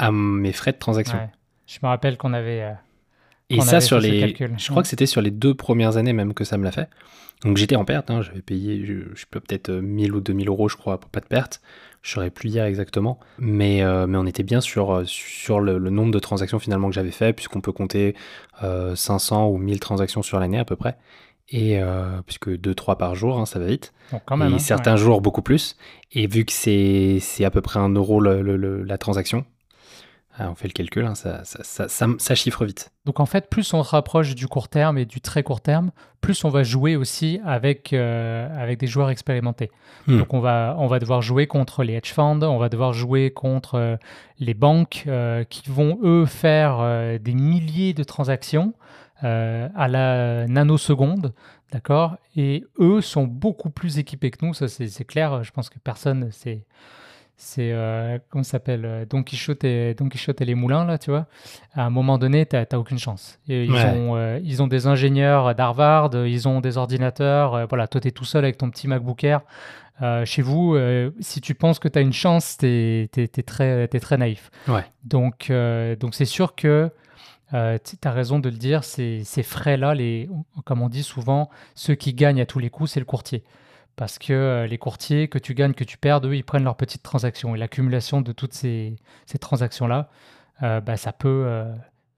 à 0.00 0.10
mes 0.10 0.52
frais 0.52 0.72
de 0.72 0.78
transaction. 0.78 1.18
Je 1.66 1.78
me 1.82 1.88
rappelle 1.88 2.16
qu'on 2.16 2.32
avait. 2.32 2.74
Et 3.50 3.60
ça, 3.60 3.80
sur 3.80 4.00
les. 4.00 4.34
Je 4.56 4.70
crois 4.70 4.82
que 4.82 4.88
c'était 4.88 5.06
sur 5.06 5.20
les 5.20 5.30
deux 5.30 5.54
premières 5.54 5.96
années 5.96 6.12
même 6.12 6.34
que 6.34 6.44
ça 6.44 6.58
me 6.58 6.64
l'a 6.64 6.72
fait. 6.72 6.88
Donc 7.44 7.56
j'étais 7.58 7.76
en 7.76 7.84
perte, 7.84 8.10
hein, 8.10 8.22
j'avais 8.22 8.40
payé, 8.40 8.84
je, 8.86 8.94
je 9.14 9.26
peut-être 9.30 9.70
1000 9.70 10.10
euh, 10.10 10.16
ou 10.16 10.20
2000 10.20 10.48
euros, 10.48 10.68
je 10.68 10.76
crois, 10.76 10.98
pour 10.98 11.10
pas 11.10 11.20
de 11.20 11.26
perte. 11.26 11.60
Je 12.02 12.12
saurais 12.12 12.30
plus 12.30 12.48
dire 12.48 12.64
exactement. 12.64 13.18
Mais, 13.38 13.82
euh, 13.82 14.06
mais 14.06 14.16
on 14.16 14.26
était 14.26 14.42
bien 14.42 14.60
sur, 14.60 14.92
euh, 14.92 15.04
sur 15.04 15.60
le, 15.60 15.78
nombre 15.90 16.12
de 16.12 16.18
transactions 16.18 16.58
finalement 16.58 16.88
que 16.88 16.94
j'avais 16.94 17.10
fait, 17.10 17.32
puisqu'on 17.32 17.60
peut 17.60 17.72
compter 17.72 18.14
500 18.62 19.48
ou 19.48 19.58
1000 19.58 19.80
transactions 19.80 20.22
sur 20.22 20.40
l'année 20.40 20.58
à 20.58 20.64
peu 20.64 20.76
près. 20.76 20.96
Et 21.48 21.78
puisque 22.26 22.48
2-3 22.48 22.96
par 22.96 23.14
jour, 23.14 23.38
hein, 23.38 23.46
ça 23.46 23.60
va 23.60 23.66
vite. 23.66 23.92
quand 24.24 24.36
même, 24.36 24.52
et 24.52 24.54
hein, 24.56 24.58
certains 24.58 24.96
jours 24.96 25.20
beaucoup 25.20 25.42
plus. 25.42 25.76
Et 26.10 26.26
vu 26.26 26.44
que 26.44 26.52
c'est 26.52 27.44
à 27.44 27.50
peu 27.50 27.60
près 27.60 27.78
un 27.78 27.90
euro 27.90 28.20
la 28.20 28.98
transaction, 28.98 29.44
ah, 30.38 30.50
on 30.50 30.54
fait 30.54 30.68
le 30.68 30.74
calcul, 30.74 31.06
hein, 31.06 31.14
ça, 31.14 32.34
chiffre 32.34 32.66
vite. 32.66 32.92
Donc 33.06 33.20
en 33.20 33.26
fait, 33.26 33.48
plus 33.48 33.72
on 33.72 33.82
se 33.82 33.90
rapproche 33.90 34.34
du 34.34 34.48
court 34.48 34.68
terme 34.68 34.98
et 34.98 35.06
du 35.06 35.22
très 35.22 35.42
court 35.42 35.62
terme, 35.62 35.92
plus 36.20 36.44
on 36.44 36.50
va 36.50 36.62
jouer 36.62 36.94
aussi 36.94 37.40
avec, 37.42 37.94
euh, 37.94 38.46
avec 38.54 38.78
des 38.78 38.86
joueurs 38.86 39.08
expérimentés. 39.08 39.70
Hmm. 40.06 40.18
Donc 40.18 40.34
on 40.34 40.40
va, 40.40 40.76
on 40.78 40.88
va 40.88 40.98
devoir 40.98 41.22
jouer 41.22 41.46
contre 41.46 41.84
les 41.84 41.94
hedge 41.94 42.12
funds, 42.12 42.42
on 42.42 42.58
va 42.58 42.68
devoir 42.68 42.92
jouer 42.92 43.30
contre 43.30 43.76
euh, 43.76 43.96
les 44.38 44.52
banques 44.52 45.04
euh, 45.06 45.44
qui 45.44 45.70
vont, 45.70 45.98
eux, 46.02 46.26
faire 46.26 47.18
des 47.18 47.34
milliers 47.34 47.94
de 47.94 48.04
transactions 48.04 48.74
à 49.22 49.88
la 49.88 50.46
nanoseconde. 50.46 51.32
D'accord? 51.72 52.16
Et 52.36 52.64
eux 52.78 53.00
sont 53.00 53.24
beaucoup 53.24 53.70
plus 53.70 53.98
équipés 53.98 54.30
que 54.30 54.44
nous, 54.44 54.54
ça 54.54 54.68
c'est 54.68 55.04
clair. 55.04 55.42
Je 55.42 55.50
pense 55.50 55.70
que 55.70 55.78
personne, 55.78 56.28
c'est 56.30 56.64
c'est 57.38 57.70
euh, 57.72 58.18
comment 58.30 58.42
ça 58.42 58.52
s'appelle 58.52 58.84
euh, 58.86 59.04
Don 59.04 59.22
Quichotte 59.22 59.62
et 59.64 59.94
Don 59.94 60.08
Quichotte 60.08 60.40
et 60.40 60.46
les 60.46 60.54
moulins 60.54 60.86
là 60.86 60.96
tu 60.96 61.10
vois. 61.10 61.26
À 61.74 61.84
un 61.84 61.90
moment 61.90 62.16
donné 62.16 62.46
tu 62.46 62.56
n'as 62.56 62.78
aucune 62.78 62.98
chance. 62.98 63.38
Ils 63.46 63.70
ont 63.70 64.16
euh, 64.16 64.40
ils 64.42 64.62
ont 64.62 64.66
des 64.66 64.86
ingénieurs 64.86 65.54
d'Harvard 65.54 66.10
ils 66.26 66.48
ont 66.48 66.60
des 66.60 66.78
ordinateurs 66.78 67.66
voilà 67.68 67.88
toi 67.88 68.00
tu 68.00 68.08
es 68.08 68.10
tout 68.10 68.24
seul 68.24 68.44
avec 68.44 68.56
ton 68.56 68.70
petit 68.70 68.88
MacBook 68.88 69.22
Air 69.22 69.42
chez 70.24 70.42
vous 70.42 70.76
si 71.20 71.40
tu 71.40 71.54
penses 71.54 71.78
que 71.78 71.88
tu 71.88 71.98
as 71.98 72.02
une 72.02 72.12
chance 72.12 72.56
tu 72.58 72.66
es, 72.66 73.08
très 73.46 73.84
es 73.84 74.00
très 74.00 74.16
naïf. 74.16 74.50
Ouais. 74.68 74.84
donc 75.04 75.52
donc 76.00 76.14
c'est 76.14 76.24
sûr 76.24 76.54
que 76.54 76.90
tu 77.50 77.56
as 78.04 78.10
raison 78.12 78.38
de 78.38 78.48
le 78.48 78.56
dire 78.56 78.82
ces, 78.82 79.24
ces 79.24 79.42
frais 79.42 79.76
là 79.76 79.94
les 79.94 80.28
comme 80.64 80.80
on 80.80 80.88
dit 80.88 81.02
souvent 81.02 81.50
ceux 81.74 81.94
qui 81.94 82.14
gagnent 82.14 82.40
à 82.40 82.46
tous 82.46 82.58
les 82.58 82.70
coups 82.70 82.92
c'est 82.92 83.00
le 83.00 83.06
courtier 83.06 83.44
parce 83.96 84.18
que 84.18 84.32
euh, 84.32 84.66
les 84.66 84.78
courtiers, 84.78 85.26
que 85.28 85.38
tu 85.38 85.54
gagnes, 85.54 85.72
que 85.72 85.84
tu 85.84 85.96
perds, 85.96 86.20
eux, 86.26 86.36
ils 86.36 86.44
prennent 86.44 86.64
leurs 86.64 86.76
petites 86.76 87.02
transactions. 87.02 87.54
Et 87.54 87.58
l'accumulation 87.58 88.20
de 88.20 88.32
toutes 88.32 88.52
ces, 88.52 88.96
transactions-là, 89.40 90.10
euh, 90.62 90.80
bah, 90.80 90.98
ça 90.98 91.12
peut, 91.12 91.44
euh, 91.46 91.72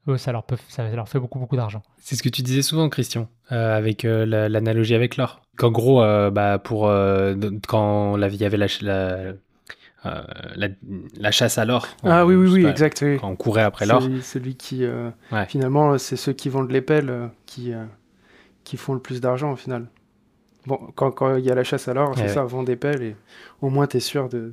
eux, 0.08 0.18
ça 0.18 0.32
leur, 0.32 0.42
peut, 0.42 0.56
ça 0.68 0.88
leur 0.88 1.08
fait 1.08 1.20
beaucoup, 1.20 1.38
beaucoup 1.38 1.56
d'argent. 1.56 1.82
C'est 1.98 2.16
ce 2.16 2.22
que 2.22 2.28
tu 2.28 2.42
disais 2.42 2.62
souvent, 2.62 2.88
Christian, 2.88 3.28
avec 3.48 4.02
l'analogie 4.02 4.96
avec 4.96 5.16
l'or. 5.16 5.40
Qu'en 5.56 5.70
gros, 5.70 6.00
bah, 6.30 6.58
pour, 6.58 6.90
quand 7.68 8.16
il 8.16 8.36
y 8.36 8.44
avait 8.44 8.56
la, 8.56 8.66
la, 11.16 11.30
chasse 11.30 11.58
à 11.58 11.64
l'or. 11.64 11.86
Ah 12.02 12.26
oui, 12.26 12.34
oui, 12.34 12.48
oui, 12.48 12.66
exact. 12.66 13.04
Quand 13.20 13.28
on 13.28 13.36
courait 13.36 13.62
après 13.62 13.86
l'or. 13.86 14.02
Celui 14.22 14.56
qui, 14.56 14.84
finalement, 15.46 15.96
c'est 15.96 16.16
ceux 16.16 16.32
qui 16.32 16.48
vendent 16.48 16.72
les 16.72 16.82
pelles 16.82 17.30
qui, 17.46 17.72
qui 18.64 18.76
font 18.76 18.94
le 18.94 19.00
plus 19.00 19.20
d'argent 19.20 19.52
au 19.52 19.56
final. 19.56 19.86
Bon, 20.68 20.76
quand, 20.94 21.36
il 21.36 21.44
y 21.46 21.50
a 21.50 21.54
la 21.54 21.64
chasse 21.64 21.88
à 21.88 21.94
l'or, 21.94 22.12
c'est 22.14 22.28
ça, 22.28 22.44
vend 22.44 22.62
des 22.62 22.76
pelles 22.76 23.02
et 23.02 23.16
au 23.62 23.70
moins 23.70 23.86
tu 23.86 23.96
es 23.96 24.00
sûr 24.00 24.28
de, 24.28 24.52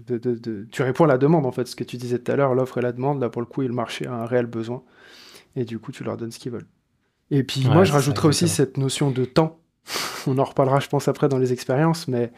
Tu 0.71 0.81
réponds 0.81 1.03
à 1.03 1.07
la 1.07 1.17
demande 1.17 1.45
en 1.45 1.51
fait, 1.51 1.67
ce 1.67 1.75
que 1.75 1.83
tu 1.83 1.97
disais 1.97 2.19
tout 2.19 2.31
à 2.31 2.37
l'heure, 2.37 2.55
l'offre 2.55 2.77
et 2.77 2.81
la 2.81 2.93
demande, 2.93 3.19
là 3.19 3.27
pour 3.27 3.41
le 3.41 3.45
coup, 3.45 3.61
le 3.61 3.67
marché 3.73 4.07
a 4.07 4.13
un 4.13 4.25
réel 4.25 4.45
besoin 4.45 4.81
et 5.57 5.65
du 5.65 5.77
coup 5.77 5.91
tu 5.91 6.05
leur 6.05 6.15
donnes 6.15 6.31
ce 6.31 6.39
qu'ils 6.39 6.53
veulent. 6.53 6.67
Et 7.31 7.43
puis 7.43 7.65
moi 7.65 7.83
je 7.83 7.91
rajouterais 7.91 8.29
aussi 8.29 8.47
cette 8.47 8.77
notion 8.77 9.11
de 9.11 9.25
temps. 9.25 9.59
On 10.25 10.37
en 10.37 10.45
reparlera 10.45 10.79
je 10.79 10.87
pense 10.87 11.09
après 11.09 11.27
dans 11.27 11.37
les 11.37 11.51
expériences, 11.51 12.07
mais 12.07 12.31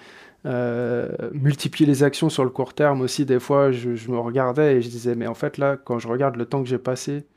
euh, 0.47 1.09
multiplier 1.33 1.85
les 1.85 2.01
actions 2.01 2.29
sur 2.29 2.43
le 2.43 2.49
court 2.49 2.73
terme 2.73 3.01
aussi, 3.01 3.25
des 3.25 3.39
fois 3.39 3.71
je, 3.71 3.95
je, 3.95 4.09
me 4.09 4.17
regardais 4.17 4.77
et 4.77 4.81
je 4.81 4.89
disais 4.89 5.13
mais 5.13 5.27
en 5.27 5.35
fait 5.35 5.59
là 5.59 5.77
quand 5.77 5.99
je 5.99 6.07
regarde 6.07 6.35
le 6.35 6.45
temps 6.45 6.63
que 6.63 6.69
j'ai 6.69 6.79
passé 6.79 7.27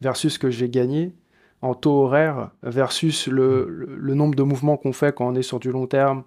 versus 0.00 0.34
ce 0.34 0.38
que 0.40 0.50
j'ai 0.50 0.68
gagné, 0.68 1.14
en 1.62 1.74
taux 1.74 2.04
horaire 2.04 2.50
versus 2.62 3.26
le, 3.26 3.96
nombre 4.14 4.34
de 4.34 4.42
mouvements 4.42 4.76
qu'on 4.76 4.92
fait 4.92 5.14
quand 5.14 5.26
on 5.26 5.34
est 5.34 5.42
sur 5.42 5.58
du 5.58 5.70
long 5.70 5.86
terme 5.86 6.24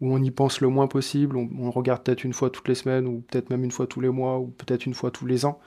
où 0.00 0.12
on 0.12 0.22
y 0.22 0.30
pense 0.30 0.60
le 0.60 0.68
moins 0.68 0.86
possible. 0.86 1.36
On, 1.36 1.70
regarde 1.70 2.02
peut-être 2.02 2.24
une 2.24 2.32
fois 2.32 2.50
toutes 2.50 2.68
les 2.68 2.74
semaines, 2.74 3.06
ou 3.06 3.22
peut-être 3.30 3.48
même 3.48 3.64
une 3.64 3.70
fois 3.70 3.86
tous 3.86 4.00
les 4.00 4.08
mois, 4.10 4.38
ou 4.38 4.48
peut-être 4.48 4.86
une 4.86 4.94
fois 4.94 5.10
tous 5.10 5.24
les 5.24 5.46
ans. 5.46 5.60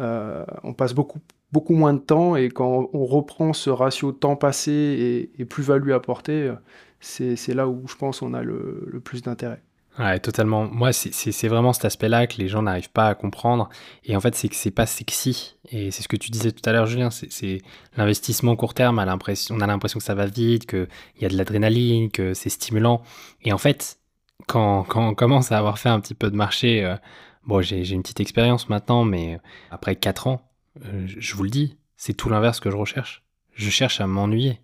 Euh, 0.00 0.44
on 0.62 0.72
passe 0.72 0.94
beaucoup, 0.94 1.18
beaucoup 1.52 1.74
moins 1.74 1.92
de 1.92 1.98
temps, 1.98 2.36
et 2.36 2.48
quand 2.48 2.88
on 2.92 3.04
reprend 3.04 3.52
ce 3.52 3.68
ratio 3.68 4.12
temps 4.12 4.36
passé 4.36 5.30
et, 5.36 5.44
plus-value 5.44 5.90
apportée, 5.90 6.52
c'est 7.00 7.54
là 7.54 7.68
où 7.68 7.82
je 7.88 7.96
pense 7.96 8.22
on 8.22 8.34
a 8.34 8.42
le 8.42 9.00
plus 9.04 9.22
d'intérêt. 9.22 9.60
Ouais, 9.98 10.20
totalement. 10.20 10.66
Moi, 10.66 10.92
c'est 10.92 11.48
vraiment 11.48 11.72
cet 11.72 11.86
aspect-là 11.86 12.26
que 12.26 12.36
les 12.36 12.48
gens 12.48 12.62
n'arrivent 12.62 12.90
pas 12.90 13.08
à 13.08 13.14
comprendre. 13.14 13.70
Et 14.04 14.14
en 14.14 14.20
fait, 14.20 14.34
c'est 14.34 14.48
que 14.48 14.54
c'est 14.54 14.70
pas 14.70 14.84
sexy. 14.84 15.56
Et 15.70 15.90
c'est 15.90 16.02
ce 16.02 16.08
que 16.08 16.16
tu 16.16 16.30
disais 16.30 16.52
tout 16.52 16.68
à 16.68 16.72
l'heure, 16.72 16.86
Julien. 16.86 17.10
C'est 17.10 17.62
l'investissement 17.96 18.56
court 18.56 18.74
terme. 18.74 18.98
On 18.98 19.02
a 19.02 19.66
l'impression 19.66 19.98
que 19.98 20.04
ça 20.04 20.14
va 20.14 20.26
vite, 20.26 20.66
qu'il 20.66 20.88
y 21.20 21.24
a 21.24 21.28
de 21.28 21.36
l'adrénaline, 21.36 22.10
que 22.10 22.34
c'est 22.34 22.50
stimulant. 22.50 23.02
Et 23.42 23.54
en 23.54 23.58
fait, 23.58 23.98
quand, 24.46 24.84
quand, 24.84 25.08
on 25.08 25.14
commence 25.14 25.50
à 25.50 25.58
avoir 25.58 25.78
fait 25.78 25.88
un 25.88 26.00
petit 26.00 26.14
peu 26.14 26.30
de 26.30 26.36
marché, 26.36 26.84
euh, 26.84 26.96
bon, 27.44 27.62
j'ai 27.62 27.88
une 27.88 28.02
petite 28.02 28.20
expérience 28.20 28.68
maintenant, 28.68 29.04
mais 29.04 29.40
après 29.70 29.96
4 29.96 30.26
ans, 30.26 30.42
euh, 30.84 31.06
je 31.06 31.34
vous 31.34 31.42
le 31.42 31.50
dis, 31.50 31.78
c'est 31.96 32.12
tout 32.12 32.28
l'inverse 32.28 32.60
que 32.60 32.70
je 32.70 32.76
recherche. 32.76 33.22
Je 33.54 33.70
cherche 33.70 34.02
à 34.02 34.06
m'ennuyer. 34.06 34.60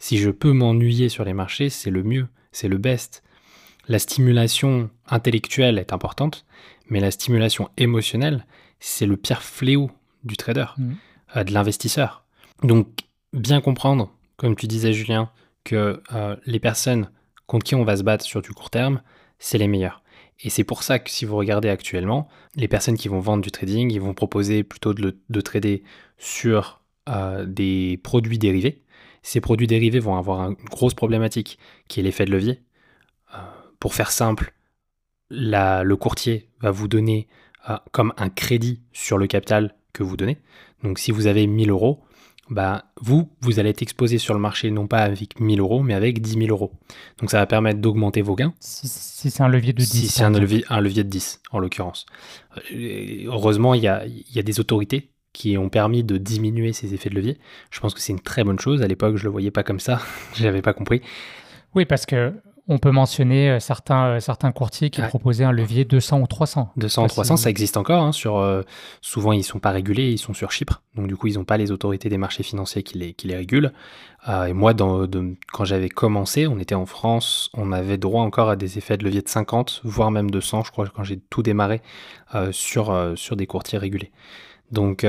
Si 0.00 0.18
je 0.18 0.30
peux 0.30 0.52
m'ennuyer 0.52 1.08
sur 1.08 1.24
les 1.24 1.32
marchés, 1.32 1.70
c'est 1.70 1.90
le 1.90 2.02
mieux, 2.02 2.26
c'est 2.50 2.68
le 2.68 2.78
best 2.78 3.23
la 3.88 3.98
stimulation 3.98 4.90
intellectuelle 5.06 5.78
est 5.78 5.92
importante, 5.92 6.44
mais 6.88 7.00
la 7.00 7.10
stimulation 7.10 7.68
émotionnelle, 7.76 8.46
c'est 8.80 9.06
le 9.06 9.16
pire 9.16 9.42
fléau 9.42 9.90
du 10.24 10.36
trader, 10.36 10.66
mmh. 10.76 10.92
euh, 11.36 11.44
de 11.44 11.52
l'investisseur. 11.52 12.24
Donc, 12.62 12.88
bien 13.32 13.60
comprendre, 13.60 14.10
comme 14.36 14.56
tu 14.56 14.66
disais 14.66 14.92
Julien, 14.92 15.30
que 15.64 16.02
euh, 16.12 16.36
les 16.46 16.60
personnes 16.60 17.10
contre 17.46 17.64
qui 17.64 17.74
on 17.74 17.84
va 17.84 17.96
se 17.96 18.02
battre 18.02 18.24
sur 18.24 18.42
du 18.42 18.50
court 18.52 18.70
terme, 18.70 19.00
c'est 19.38 19.58
les 19.58 19.68
meilleurs. 19.68 20.02
Et 20.40 20.50
c'est 20.50 20.64
pour 20.64 20.82
ça 20.82 20.98
que 20.98 21.10
si 21.10 21.24
vous 21.24 21.36
regardez 21.36 21.68
actuellement, 21.68 22.28
les 22.56 22.68
personnes 22.68 22.96
qui 22.96 23.08
vont 23.08 23.20
vendre 23.20 23.42
du 23.42 23.50
trading, 23.50 23.90
ils 23.90 24.00
vont 24.00 24.14
proposer 24.14 24.62
plutôt 24.64 24.92
de, 24.94 25.40
trader 25.40 25.82
sur 26.18 26.80
euh, 27.08 27.44
des 27.46 28.00
produits 28.02 28.38
dérivés. 28.38 28.82
Ces 29.22 29.40
produits 29.40 29.66
dérivés 29.66 30.00
vont 30.00 30.16
avoir 30.16 30.50
une 30.50 30.56
grosse 30.70 30.94
problématique 30.94 31.58
qui 31.88 32.00
est 32.00 32.02
l'effet 32.02 32.24
de 32.24 32.30
levier. 32.30 32.60
Pour 33.84 33.92
faire 33.92 34.12
simple, 34.12 34.54
le 35.28 35.94
courtier 35.96 36.48
va 36.58 36.70
vous 36.70 36.88
donner 36.88 37.28
euh, 37.68 37.76
comme 37.92 38.14
un 38.16 38.30
crédit 38.30 38.80
sur 38.94 39.18
le 39.18 39.26
capital 39.26 39.74
que 39.92 40.02
vous 40.02 40.16
donnez. 40.16 40.38
Donc 40.82 40.98
si 40.98 41.10
vous 41.10 41.26
avez 41.26 41.46
1000 41.46 41.68
euros, 41.68 42.02
bah, 42.48 42.86
vous, 43.02 43.28
vous 43.42 43.58
allez 43.58 43.68
être 43.68 43.82
exposé 43.82 44.16
sur 44.16 44.32
le 44.32 44.40
marché 44.40 44.70
non 44.70 44.86
pas 44.86 45.00
avec 45.00 45.38
1000 45.38 45.60
euros, 45.60 45.82
mais 45.82 45.92
avec 45.92 46.22
10 46.22 46.46
000 46.46 46.46
euros. 46.48 46.72
Donc 47.18 47.30
ça 47.30 47.36
va 47.36 47.44
permettre 47.44 47.78
d'augmenter 47.78 48.22
vos 48.22 48.34
gains. 48.34 48.54
Si, 48.58 48.88
c'est 48.88 49.42
un 49.42 49.48
levier 49.48 49.74
de 49.74 49.80
10. 49.80 49.86
Si 49.86 50.08
c'est 50.08 50.24
un 50.24 50.30
levier, 50.30 50.64
un 50.70 50.80
levier 50.80 51.04
de 51.04 51.10
10, 51.10 51.42
en 51.50 51.58
l'occurrence. 51.58 52.06
Euh, 52.72 53.24
heureusement, 53.26 53.74
il 53.74 53.82
y 53.82 53.88
a, 53.88 54.06
y 54.06 54.38
a 54.38 54.42
des 54.42 54.60
autorités 54.60 55.10
qui 55.34 55.58
ont 55.58 55.68
permis 55.68 56.04
de 56.04 56.16
diminuer 56.16 56.72
ces 56.72 56.94
effets 56.94 57.10
de 57.10 57.16
levier. 57.16 57.38
Je 57.70 57.80
pense 57.80 57.92
que 57.92 58.00
c'est 58.00 58.14
une 58.14 58.20
très 58.20 58.44
bonne 58.44 58.58
chose. 58.58 58.80
À 58.80 58.88
l'époque, 58.88 59.16
je 59.16 59.24
ne 59.24 59.24
le 59.24 59.32
voyais 59.32 59.50
pas 59.50 59.62
comme 59.62 59.78
ça. 59.78 60.00
je 60.34 60.42
n'avais 60.42 60.62
pas 60.62 60.72
compris. 60.72 61.02
Oui, 61.74 61.84
parce 61.84 62.06
que 62.06 62.32
on 62.66 62.78
peut 62.78 62.90
mentionner 62.90 63.50
euh, 63.50 63.60
certains, 63.60 64.06
euh, 64.06 64.20
certains 64.20 64.50
courtiers 64.50 64.88
qui 64.88 65.02
proposaient 65.02 65.44
un 65.44 65.52
levier 65.52 65.84
200 65.84 66.20
ou 66.20 66.26
300. 66.26 66.72
200 66.76 67.04
ou 67.04 67.06
300, 67.08 67.36
ça 67.36 67.50
existe 67.50 67.76
encore. 67.76 68.02
Hein, 68.02 68.12
sur, 68.12 68.38
euh, 68.38 68.62
souvent, 69.02 69.32
ils 69.32 69.38
ne 69.38 69.42
sont 69.42 69.58
pas 69.58 69.70
régulés, 69.70 70.10
ils 70.10 70.18
sont 70.18 70.32
sur 70.32 70.50
Chypre. 70.50 70.82
Donc, 70.94 71.06
du 71.06 71.16
coup, 71.16 71.26
ils 71.26 71.34
n'ont 71.34 71.44
pas 71.44 71.58
les 71.58 71.70
autorités 71.70 72.08
des 72.08 72.16
marchés 72.16 72.42
financiers 72.42 72.82
qui 72.82 72.98
les, 72.98 73.12
qui 73.12 73.28
les 73.28 73.36
régulent. 73.36 73.72
et 74.28 74.52
moi, 74.54 74.72
dans, 74.72 75.06
quand 75.52 75.64
j'avais 75.64 75.90
commencé, 75.90 76.46
on 76.46 76.58
était 76.58 76.74
en 76.74 76.86
France, 76.86 77.50
on 77.52 77.72
avait 77.72 77.98
droit 77.98 78.22
encore 78.22 78.48
à 78.48 78.56
des 78.56 78.78
effets 78.78 78.96
de 78.96 79.04
levier 79.04 79.20
de 79.20 79.28
50, 79.28 79.82
voire 79.84 80.10
même 80.10 80.30
de 80.30 80.40
100, 80.40 80.64
je 80.64 80.70
crois, 80.70 80.86
quand 80.88 81.04
j'ai 81.04 81.18
tout 81.18 81.42
démarré 81.42 81.82
sur, 82.52 83.12
sur 83.16 83.36
des 83.36 83.46
courtiers 83.46 83.78
régulés. 83.78 84.12
Donc, 84.70 85.04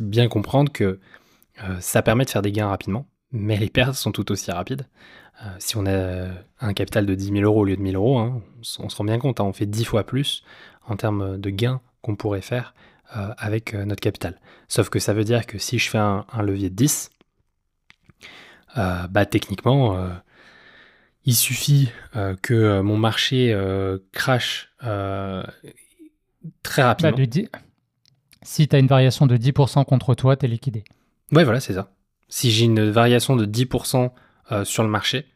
bien 0.00 0.28
comprendre 0.28 0.70
que 0.70 1.00
ça 1.80 2.02
permet 2.02 2.24
de 2.24 2.30
faire 2.30 2.42
des 2.42 2.52
gains 2.52 2.68
rapidement, 2.68 3.06
mais 3.32 3.56
les 3.56 3.70
pertes 3.70 3.94
sont 3.94 4.12
tout 4.12 4.30
aussi 4.30 4.50
rapides. 4.50 4.86
Euh, 5.42 5.48
si 5.58 5.76
on 5.76 5.86
a 5.86 6.28
un 6.60 6.72
capital 6.72 7.04
de 7.04 7.14
10 7.14 7.32
000 7.32 7.36
euros 7.44 7.60
au 7.60 7.64
lieu 7.64 7.76
de 7.76 7.82
1000 7.82 7.96
euros, 7.96 8.18
hein, 8.18 8.42
on, 8.78 8.88
se 8.88 8.96
rend 8.96 9.04
bien 9.04 9.18
compte, 9.18 9.40
hein, 9.40 9.44
on 9.44 9.52
fait 9.52 9.66
10 9.66 9.84
fois 9.84 10.04
plus 10.04 10.42
en 10.86 10.96
termes 10.96 11.38
de 11.38 11.50
gains 11.50 11.80
qu'on 12.00 12.16
pourrait 12.16 12.40
faire 12.40 12.74
euh, 13.16 13.34
avec 13.36 13.74
euh, 13.74 13.84
notre 13.84 14.00
capital. 14.00 14.40
Sauf 14.68 14.88
que 14.88 14.98
ça 14.98 15.12
veut 15.12 15.24
dire 15.24 15.46
que 15.46 15.58
si 15.58 15.78
je 15.78 15.90
fais 15.90 15.98
un, 15.98 16.24
levier 16.42 16.70
de 16.70 16.74
10, 16.74 17.10
bah, 18.76 19.24
techniquement, 19.24 20.06
il 21.24 21.34
suffit 21.34 21.90
que 22.42 22.80
mon 22.82 22.98
marché 22.98 23.56
crache 24.12 24.74
très 26.62 26.82
bah, 26.82 26.88
rapidement. 26.88 27.16
si 28.42 28.68
tu 28.68 28.76
as 28.76 28.78
une 28.78 28.86
variation 28.86 29.26
de 29.26 29.36
10% 29.38 29.86
contre 29.86 30.14
toi, 30.14 30.36
tu 30.36 30.44
es 30.44 30.48
liquidé. 30.48 30.84
Ouais, 31.32 31.44
voilà, 31.44 31.60
c'est 31.60 31.72
ça. 31.72 31.90
Si 32.28 32.50
j'ai 32.50 32.66
une 32.66 32.90
variation 32.90 33.34
de 33.34 33.46
10% 33.46 34.10
euh, 34.52 34.64
sur 34.64 34.82
le 34.82 34.88
marché, 34.88 35.26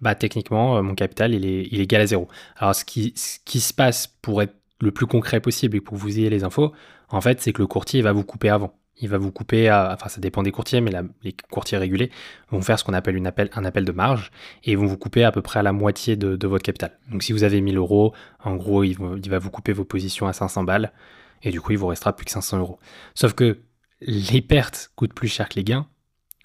bah, 0.00 0.14
techniquement, 0.14 0.76
euh, 0.76 0.82
mon 0.82 0.94
capital, 0.94 1.34
il 1.34 1.44
est, 1.44 1.80
égal 1.80 2.02
à 2.02 2.06
zéro. 2.06 2.28
Alors, 2.56 2.74
ce 2.74 2.84
qui, 2.84 3.12
se 3.14 3.74
passe 3.74 4.06
pour 4.06 4.42
être 4.42 4.54
le 4.80 4.90
plus 4.90 5.06
concret 5.06 5.40
possible 5.40 5.76
et 5.76 5.80
pour 5.80 5.96
que 5.96 6.02
vous 6.02 6.18
ayez 6.18 6.30
les 6.30 6.44
infos, 6.44 6.72
en 7.08 7.20
fait, 7.20 7.40
c'est 7.40 7.52
que 7.52 7.62
le 7.62 7.66
courtier 7.66 8.02
va 8.02 8.12
vous 8.12 8.24
couper 8.24 8.48
avant. 8.48 8.74
Il 9.02 9.08
va 9.08 9.18
vous 9.18 9.32
couper, 9.32 9.68
à, 9.68 9.92
enfin 9.94 10.10
ça 10.10 10.20
dépend 10.20 10.42
des 10.42 10.52
courtiers, 10.52 10.82
mais 10.82 10.92
les 11.22 11.34
courtiers 11.50 11.78
régulés 11.78 12.10
vont 12.50 12.60
faire 12.60 12.78
ce 12.78 12.84
qu'on 12.84 12.92
appelle 12.92 13.16
un 13.16 13.64
appel 13.64 13.84
de 13.86 13.92
marge 13.92 14.30
et 14.64 14.76
vont 14.76 14.84
vous 14.84 14.98
couper 14.98 15.24
à 15.24 15.32
peu 15.32 15.40
près 15.40 15.58
à 15.58 15.62
la 15.62 15.72
moitié 15.72 16.16
de, 16.16 16.46
votre 16.46 16.62
capital. 16.62 16.98
Donc 17.10 17.22
si 17.22 17.32
vous 17.32 17.42
avez 17.42 17.62
1000 17.62 17.78
euros, 17.78 18.12
en 18.44 18.56
gros, 18.56 18.84
il, 18.84 18.98
il, 19.24 19.30
va 19.30 19.38
vous 19.38 19.50
couper 19.50 19.72
vos 19.72 19.84
positions 19.84 20.26
à 20.26 20.34
500 20.34 20.64
balles 20.64 20.92
et 21.42 21.50
du 21.50 21.62
coup, 21.62 21.72
il 21.72 21.78
vous 21.78 21.86
restera 21.86 22.14
plus 22.14 22.26
que 22.26 22.30
500 22.30 22.58
euros. 22.58 22.78
Sauf 23.14 23.32
que 23.32 23.60
les 24.02 24.42
pertes 24.42 24.92
coûtent 24.96 25.14
plus 25.14 25.28
cher 25.28 25.48
que 25.48 25.54
les 25.54 25.64
gains 25.64 25.86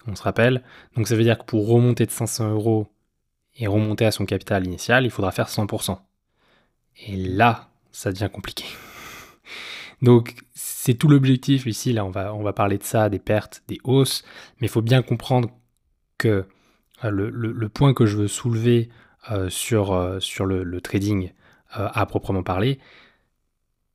on 0.06 0.14
se 0.14 0.22
rappelle. 0.22 0.62
Donc 0.96 1.08
ça 1.08 1.16
veut 1.16 1.22
dire 1.22 1.38
que 1.38 1.44
pour 1.44 1.68
remonter 1.68 2.06
de 2.06 2.10
500 2.10 2.50
euros 2.50 2.88
et 3.56 3.66
remonter 3.66 4.04
à 4.04 4.10
son 4.10 4.26
capital 4.26 4.66
initial, 4.66 5.04
il 5.04 5.10
faudra 5.10 5.32
faire 5.32 5.48
100%. 5.48 5.98
Et 7.06 7.16
là, 7.16 7.68
ça 7.92 8.12
devient 8.12 8.30
compliqué. 8.32 8.64
Donc 10.02 10.34
c'est 10.54 10.94
tout 10.94 11.08
l'objectif 11.08 11.66
ici, 11.66 11.92
là 11.92 12.04
on 12.04 12.10
va, 12.10 12.52
parler 12.52 12.78
de 12.78 12.84
ça, 12.84 13.08
des 13.08 13.18
pertes, 13.18 13.62
des 13.68 13.78
hausses, 13.84 14.24
mais 14.60 14.66
il 14.66 14.70
faut 14.70 14.82
bien 14.82 15.02
comprendre 15.02 15.50
que 16.18 16.46
euh, 17.04 17.10
le, 17.10 17.68
point 17.68 17.92
que 17.92 18.06
je 18.06 18.16
veux 18.16 18.28
soulever 18.28 18.88
euh, 19.30 19.48
euh, 19.72 20.20
sur 20.20 20.46
le, 20.46 20.80
trading 20.80 21.32
à 21.70 22.06
proprement 22.06 22.42
parler, 22.42 22.78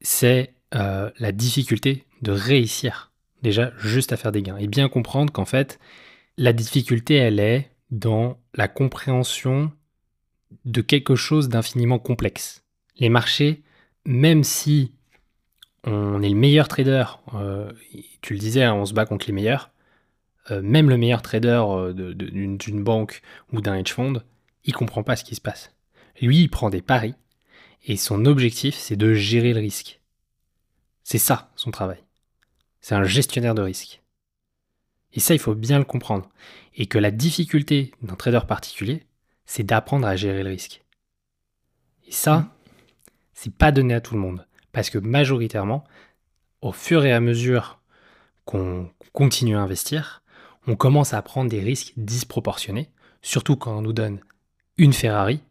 c'est 0.02 0.54
la 0.72 1.32
difficulté 1.32 2.06
de 2.22 2.32
réussir 2.32 3.11
déjà 3.42 3.72
juste 3.78 4.14
à 4.14 4.18
faire 4.18 4.32
des 4.32 4.42
gains. 4.42 4.58
Et 4.58 4.68
bien 4.68 4.90
comprendre 4.90 5.32
qu'en 5.32 5.46
fait, 5.46 5.80
la 6.38 6.54
difficulté, 6.54 7.16
elle 7.16 7.40
est 7.40 7.72
dans 7.90 8.40
la 8.56 8.68
compréhension 8.68 9.72
de 10.66 10.82
quelque 10.82 11.16
chose 11.16 11.50
d'infiniment 11.50 12.00
complexe. 12.00 12.64
Les 12.98 13.10
marchés, 13.10 13.64
même 14.06 14.44
si 14.44 14.94
on 15.84 16.22
est 16.22 16.30
le 16.30 16.36
meilleur 16.36 16.68
trader, 16.68 17.06
euh, 17.34 17.72
tu 18.22 18.34
le 18.34 18.40
disais, 18.40 18.64
hein, 18.64 18.74
on 18.74 18.86
se 18.86 18.94
bat 18.94 19.06
contre 19.06 19.28
les 19.28 19.34
meilleurs, 19.34 19.72
euh, 20.52 20.62
même 20.62 20.90
le 20.90 20.98
meilleur 20.98 21.22
trader 21.22 21.64
euh, 21.68 22.14
d'une 22.14 22.84
banque 22.84 23.22
ou 23.52 23.62
d'un 23.62 23.76
hedge 23.76 23.92
fund, 23.92 24.24
il 24.64 24.74
comprend 24.74 25.04
pas 25.04 25.16
ce 25.16 25.24
qui 25.24 25.36
se 25.36 25.42
passe. 25.42 25.74
Lui, 26.22 26.42
il 26.42 26.50
prend 26.50 26.70
des 26.70 26.82
paris 26.82 27.16
et 27.86 27.98
son 27.98 28.26
objectif, 28.26 28.76
c'est 28.76 28.96
de 28.96 29.14
gérer 29.14 29.54
le 29.54 29.60
risque. 29.60 30.02
C'est 31.04 31.18
ça 31.18 31.52
son 31.56 31.72
travail. 31.72 32.04
C'est 32.82 32.96
un 32.96 33.04
gestionnaire 33.04 33.56
de 33.56 33.62
risque. 33.62 34.02
Et 35.14 35.20
ça, 35.20 35.34
il 35.34 35.40
faut 35.40 35.56
bien 35.56 35.78
le 35.78 35.86
comprendre. 35.86 36.30
Et 36.76 36.88
que 36.88 36.98
la 36.98 37.12
difficulté 37.12 37.94
d'un 38.02 38.16
trader 38.16 38.42
particulier, 38.48 39.06
c'est 39.46 39.64
d'apprendre 39.64 40.08
à 40.08 40.16
gérer 40.16 40.44
le 40.44 40.50
risque. 40.50 40.84
Et 42.08 42.12
ça, 42.12 42.56
c'est 43.34 43.54
pas 43.54 43.72
donné 43.72 43.94
à 43.94 44.02
tout 44.02 44.16
le 44.16 44.22
monde. 44.22 44.48
Parce 44.72 44.90
que 44.90 44.98
majoritairement, 44.98 45.84
au 46.62 46.72
fur 46.72 47.06
et 47.06 47.14
à 47.14 47.20
mesure 47.20 47.80
qu'on 48.46 48.90
continue 49.14 49.56
à 49.56 49.62
investir, 49.62 50.24
on 50.68 50.76
commence 50.76 51.14
à 51.14 51.22
prendre 51.22 51.50
des 51.50 51.60
risques 51.60 51.94
disproportionnés, 51.98 52.90
surtout 53.22 53.56
quand 53.56 53.78
on 53.78 53.82
nous 53.82 53.94
donne 53.94 54.22
une 54.78 54.94
Ferrari 54.94 55.42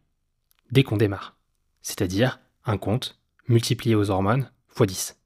dès 0.71 0.83
qu'on 0.83 0.97
démarre. 0.97 1.37
C'est-à-dire 1.83 2.41
un 2.65 2.79
compte 2.79 3.19
multiplié 3.49 3.95
aux 3.95 4.11
hormones 4.11 4.51
x 4.79 4.87
10. 4.87 5.19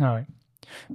Ah 0.00 0.14
ouais 0.14 0.26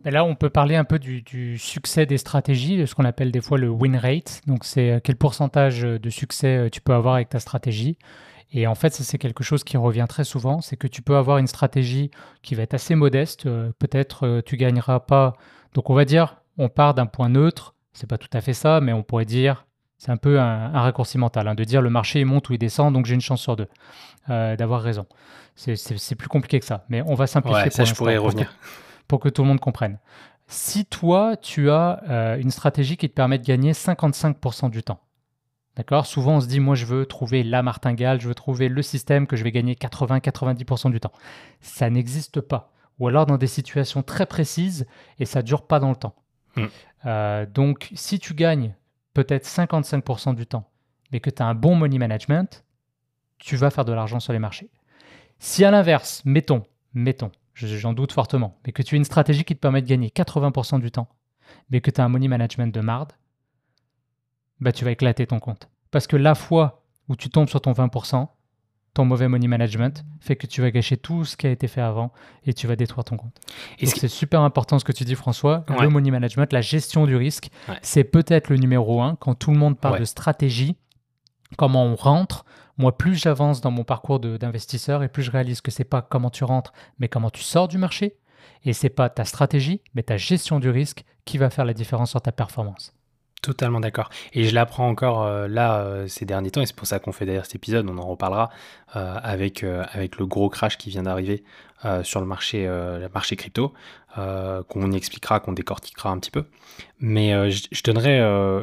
là, 0.06 0.24
on 0.24 0.36
peut 0.36 0.50
parler 0.50 0.76
un 0.76 0.84
peu 0.84 1.00
du, 1.00 1.58
succès 1.58 2.06
des 2.06 2.18
stratégies, 2.18 2.78
de 2.78 2.86
ce 2.86 2.96
qu'on 2.96 3.06
appelle 3.06 3.32
des 3.32 3.42
fois 3.42 3.58
le 3.58 3.70
win 3.70 3.96
rate. 3.96 4.42
Donc, 4.48 4.64
c'est 4.64 4.92
euh, 4.92 5.00
quel 5.04 5.16
pourcentage 5.16 5.82
de 5.82 6.10
succès 6.10 6.58
euh, 6.58 6.70
tu 6.70 6.82
peux 6.82 6.94
avoir 6.94 7.16
avec 7.16 7.30
ta 7.30 7.40
stratégie. 7.40 7.98
Et 8.52 8.66
en 8.66 8.76
fait, 8.76 8.94
ça, 8.94 9.04
c'est 9.04 9.18
quelque 9.18 9.44
chose 9.44 9.64
qui 9.64 9.78
revient 9.78 10.06
très 10.10 10.24
souvent. 10.24 10.62
C'est 10.62 10.78
que 10.78 10.88
tu 10.88 11.02
peux 11.02 11.16
avoir 11.16 11.38
une 11.38 11.48
stratégie 11.48 12.10
qui 12.42 12.56
va 12.56 12.64
être 12.64 12.74
assez 12.74 12.96
modeste. 12.96 13.46
Euh, 13.46 13.72
peut-être 13.78 14.42
tu 14.46 14.58
gagneras 14.58 15.02
pas. 15.02 15.34
Donc, 15.74 15.90
on 15.90 15.94
va 15.94 16.06
dire, 16.06 16.42
on 16.58 16.70
part 16.70 16.94
d'un 16.94 17.06
point 17.06 17.30
neutre. 17.30 17.76
C'est 17.94 18.08
pas 18.08 18.18
tout 18.18 18.30
à 18.34 18.42
fait 18.42 18.54
ça, 18.54 18.82
mais 18.82 18.94
on 18.94 19.04
pourrait 19.04 19.26
dire 19.26 19.66
C'est 19.98 20.12
un 20.12 20.18
peu 20.18 20.40
un, 20.40 20.70
raccourci 20.70 21.18
mental 21.18 21.48
hein, 21.48 21.56
de 21.56 21.64
dire 21.64 21.82
le 21.82 21.90
marché 21.90 22.24
monte 22.24 22.50
ou 22.50 22.54
il 22.54 22.60
descend, 22.60 22.94
donc 22.94 23.06
j'ai 23.06 23.16
une 23.16 23.22
chance 23.22 23.42
sur 23.42 23.56
deux 23.56 23.68
euh, 24.30 24.56
d'avoir 24.56 24.82
raison. 24.82 25.06
C'est 25.56 26.16
plus 26.16 26.30
compliqué 26.30 26.60
que 26.60 26.66
ça, 26.66 26.86
mais 26.88 27.02
on 27.02 27.16
va 27.16 27.28
simplifier. 27.28 27.64
Ouais, 27.64 27.70
ça, 27.70 27.84
je 27.84 27.94
pourrais 27.94 28.18
revenir. 28.18 28.54
Pour 29.10 29.20
que, 29.20 29.28
tout 29.28 29.42
le 29.42 29.50
monde 29.50 29.60
comprenne. 29.60 30.00
Si 30.48 30.86
toi, 30.86 31.36
tu 31.36 31.70
as 31.70 32.02
euh, 32.10 32.38
une 32.38 32.52
stratégie 32.52 32.96
qui 32.96 33.10
te 33.10 33.14
permet 33.14 33.38
de 33.38 33.44
gagner 33.44 33.74
55% 33.74 34.70
du 34.70 34.84
temps, 34.84 35.02
d'accord? 35.76 36.06
Souvent, 36.06 36.38
on 36.38 36.40
se 36.40 36.48
dit, 36.48 36.62
moi, 36.62 36.76
je 36.76 36.86
veux 36.86 37.06
trouver 37.06 37.44
la 37.44 37.62
martingale, 37.62 38.22
je 38.22 38.28
veux 38.30 38.36
trouver 38.36 38.70
le 38.70 38.82
système 38.82 39.28
que 39.28 39.36
je 39.36 39.44
vais 39.44 39.52
gagner 39.52 39.74
80-90% 39.74 40.92
du 40.92 41.02
temps. 41.02 41.12
Ça 41.60 41.90
n'existe 41.90 42.40
pas. 42.40 42.72
Ou 43.00 43.08
alors 43.08 43.26
dans 43.26 43.38
des 43.38 43.48
situations 43.48 44.04
très 44.04 44.26
précises 44.26 44.86
et 45.20 45.26
ça 45.26 45.42
dure 45.42 45.68
pas 45.68 45.80
dans 45.80 45.90
le 45.90 45.96
temps. 45.96 46.16
Hmm. 46.56 46.66
Euh, 47.06 47.46
donc, 47.46 47.90
si 47.96 48.20
tu 48.20 48.34
gagnes 48.34 48.76
peut-être 49.14 49.46
55% 49.46 50.36
du 50.36 50.46
temps, 50.46 50.70
mais 51.12 51.20
que 51.20 51.30
tu 51.30 51.42
as 51.42 51.46
un 51.46 51.56
bon 51.56 51.76
money 51.76 51.98
management, 51.98 52.64
tu 53.38 53.56
vas 53.56 53.70
faire 53.70 53.86
de 53.86 53.94
l'argent 53.94 54.20
sur 54.20 54.34
les 54.34 54.40
marchés. 54.40 54.70
Si 55.40 55.64
à 55.64 55.72
l'inverse, 55.72 56.22
mettons, 56.26 56.64
mettons, 56.94 57.32
j'en 57.68 57.94
doute 57.94 58.12
fortement, 58.12 58.60
mais 58.66 58.72
que 58.72 58.82
tu 58.82 58.96
as 58.96 58.98
une 58.98 59.06
stratégie 59.06 59.44
qui 59.44 59.56
te 59.56 59.60
permet 59.60 59.82
de 59.82 59.88
gagner 59.88 60.10
80% 60.10 60.80
du 60.80 60.92
temps, 60.92 61.10
mais 61.70 61.82
que 61.82 61.92
tu 61.92 62.02
as 62.02 62.04
un 62.04 62.10
money 62.10 62.28
management 62.28 62.74
de 62.74 62.82
marde, 62.82 63.14
bah 64.60 64.72
tu 64.72 64.86
vas 64.86 64.92
éclater 64.92 65.26
ton 65.28 65.40
compte. 65.40 65.70
Parce 65.92 66.08
que 66.08 66.18
la 66.18 66.36
fois 66.36 66.84
où 67.08 67.16
tu 67.16 67.30
tombes 67.30 67.50
sur 67.50 67.62
ton 67.62 67.72
20%, 67.72 68.28
ton 68.94 69.06
mauvais 69.06 69.28
money 69.28 69.48
management 69.48 70.04
fait 70.20 70.36
que 70.36 70.48
tu 70.48 70.62
vas 70.62 70.72
gâcher 70.72 70.98
tout 70.98 71.24
ce 71.24 71.38
qui 71.38 71.48
a 71.48 71.52
été 71.52 71.68
fait 71.68 71.82
avant 71.82 72.12
et 72.46 72.54
tu 72.54 72.68
vas 72.68 72.76
détruire 72.76 73.04
ton 73.04 73.18
compte. 73.18 73.36
Et 73.80 73.86
c'est 73.86 74.08
super 74.08 74.42
important 74.42 74.80
ce 74.80 74.84
que 74.84 74.92
tu 74.92 75.04
dis 75.04 75.16
François. 75.16 75.66
Le 75.80 75.90
money 75.90 76.12
management, 76.12 76.52
la 76.52 76.62
gestion 76.62 77.06
du 77.06 77.16
risque, 77.16 77.50
c'est 77.82 78.04
peut-être 78.04 78.50
le 78.50 78.58
numéro 78.58 79.02
un 79.02 79.16
quand 79.16 79.36
tout 79.36 79.52
le 79.52 79.58
monde 79.58 79.80
parle 79.80 80.00
de 80.00 80.06
stratégie, 80.06 80.76
comment 81.58 81.86
on 81.86 81.96
rentre. 81.96 82.46
Moi, 82.78 82.98
plus 82.98 83.16
j'avance 83.16 83.62
dans 83.62 83.72
mon 83.72 83.84
parcours 83.84 84.20
d'investisseur 84.20 85.04
et 85.04 85.10
plus 85.10 85.24
je 85.24 85.32
réalise 85.32 85.62
que 85.62 85.72
c'est 85.72 85.84
pas 85.84 86.02
comment 86.02 86.30
tu 86.30 86.44
rentres, 86.44 86.74
mais 87.00 87.10
comment 87.10 87.30
tu 87.30 87.42
sors 87.42 87.68
du 87.68 87.78
marché. 87.78 88.18
Et 88.64 88.74
c'est 88.74 88.90
pas 88.90 89.10
ta 89.10 89.26
stratégie, 89.26 89.82
mais 89.94 90.04
ta 90.04 90.18
gestion 90.18 90.60
du 90.60 90.70
risque 90.70 91.04
qui 91.26 91.38
va 91.38 91.50
faire 91.50 91.66
la 91.66 91.74
différence 91.74 92.12
sur 92.12 92.22
ta 92.22 92.32
performance. 92.32 92.94
Totalement 93.42 93.80
d'accord. 93.80 94.10
Et 94.34 94.44
je 94.44 94.54
l'apprends 94.54 94.90
encore 94.90 95.24
euh, 95.24 95.48
là 95.48 95.80
euh, 95.80 96.08
ces 96.08 96.26
derniers 96.26 96.52
temps, 96.52 96.62
et 96.62 96.66
c'est 96.66 96.76
pour 96.76 96.88
ça 96.88 97.00
qu'on 97.00 97.14
fait 97.14 97.26
d'ailleurs 97.26 97.46
cet 97.46 97.56
épisode, 97.56 97.90
on 97.90 97.98
en 97.98 98.06
reparlera 98.06 98.50
euh, 98.98 99.16
avec, 99.24 99.64
avec 99.64 100.18
le 100.18 100.26
gros 100.26 100.50
crash 100.50 100.78
qui 100.78 100.90
vient 100.90 101.04
d'arriver 101.04 101.44
sur 102.04 102.20
le 102.20 102.26
marché, 102.26 102.66
le 102.66 103.08
marché 103.14 103.38
crypto, 103.38 103.74
qu'on 104.18 104.92
expliquera, 104.92 105.40
qu'on 105.40 105.54
décortiquera 105.54 106.10
un 106.10 106.20
petit 106.20 106.30
peu. 106.30 106.44
Mais 107.00 107.50
je, 107.52 107.84
donnerai, 107.84 108.18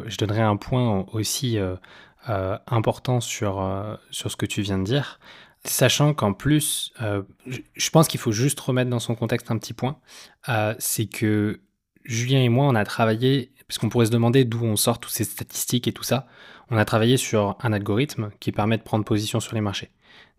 je 0.06 0.16
donnerai 0.18 0.42
un 0.42 0.56
point 0.56 1.06
aussi 1.14 1.58
important 2.26 3.20
sur, 3.20 3.98
sur 4.10 4.30
ce 4.30 4.36
que 4.36 4.46
tu 4.46 4.62
viens 4.62 4.78
de 4.78 4.84
dire, 4.84 5.20
sachant 5.64 6.14
qu'en 6.14 6.32
plus, 6.32 6.92
je, 7.46 7.58
je 7.74 7.90
pense 7.90 8.08
qu'il 8.08 8.20
faut 8.20 8.32
juste 8.32 8.58
remettre 8.60 8.90
dans 8.90 8.98
son 8.98 9.14
contexte 9.14 9.50
un 9.50 9.58
petit 9.58 9.74
point, 9.74 9.98
c'est 10.78 11.06
que 11.06 11.60
Julien 12.04 12.40
et 12.40 12.48
moi, 12.48 12.66
on 12.66 12.74
a 12.74 12.84
travaillé 12.84 13.52
parce 13.68 13.78
qu'on 13.78 13.88
pourrait 13.88 14.06
se 14.06 14.10
demander 14.10 14.44
d'où 14.44 14.64
on 14.64 14.76
sort 14.76 14.98
toutes 14.98 15.12
ces 15.12 15.24
statistiques 15.24 15.88
et 15.88 15.92
tout 15.92 16.04
ça. 16.04 16.26
On 16.70 16.76
a 16.76 16.84
travaillé 16.84 17.16
sur 17.16 17.56
un 17.60 17.72
algorithme 17.72 18.30
qui 18.40 18.52
permet 18.52 18.78
de 18.78 18.82
prendre 18.82 19.04
position 19.04 19.40
sur 19.40 19.54
les 19.54 19.60
marchés. 19.60 19.90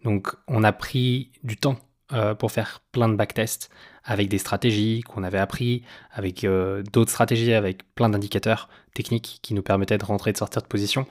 Donc 0.04 0.34
on 0.48 0.64
a 0.64 0.72
pris 0.72 1.32
du 1.44 1.58
temps 1.58 1.78
euh, 2.14 2.36
pour 2.36 2.52
faire 2.52 2.82
plein 2.92 3.10
de 3.10 3.16
backtests 3.16 3.70
avec 4.08 4.30
des 4.30 4.38
stratégies 4.38 5.02
qu'on 5.02 5.22
avait 5.24 5.38
appris, 5.38 5.84
avec 6.12 6.46
euh, 6.46 6.82
d'autres 6.94 7.12
stratégies, 7.12 7.54
avec 7.54 7.84
plein 7.94 8.10
d'indicateurs 8.10 8.70
techniques 8.96 9.40
qui 9.44 9.54
nous 9.54 9.62
permettaient 9.62 9.98
de 9.98 10.06
rentrer 10.06 10.30
et 10.30 10.34
de 10.34 10.38
sortir 10.38 10.62
de 10.62 10.68
position. 10.68 11.06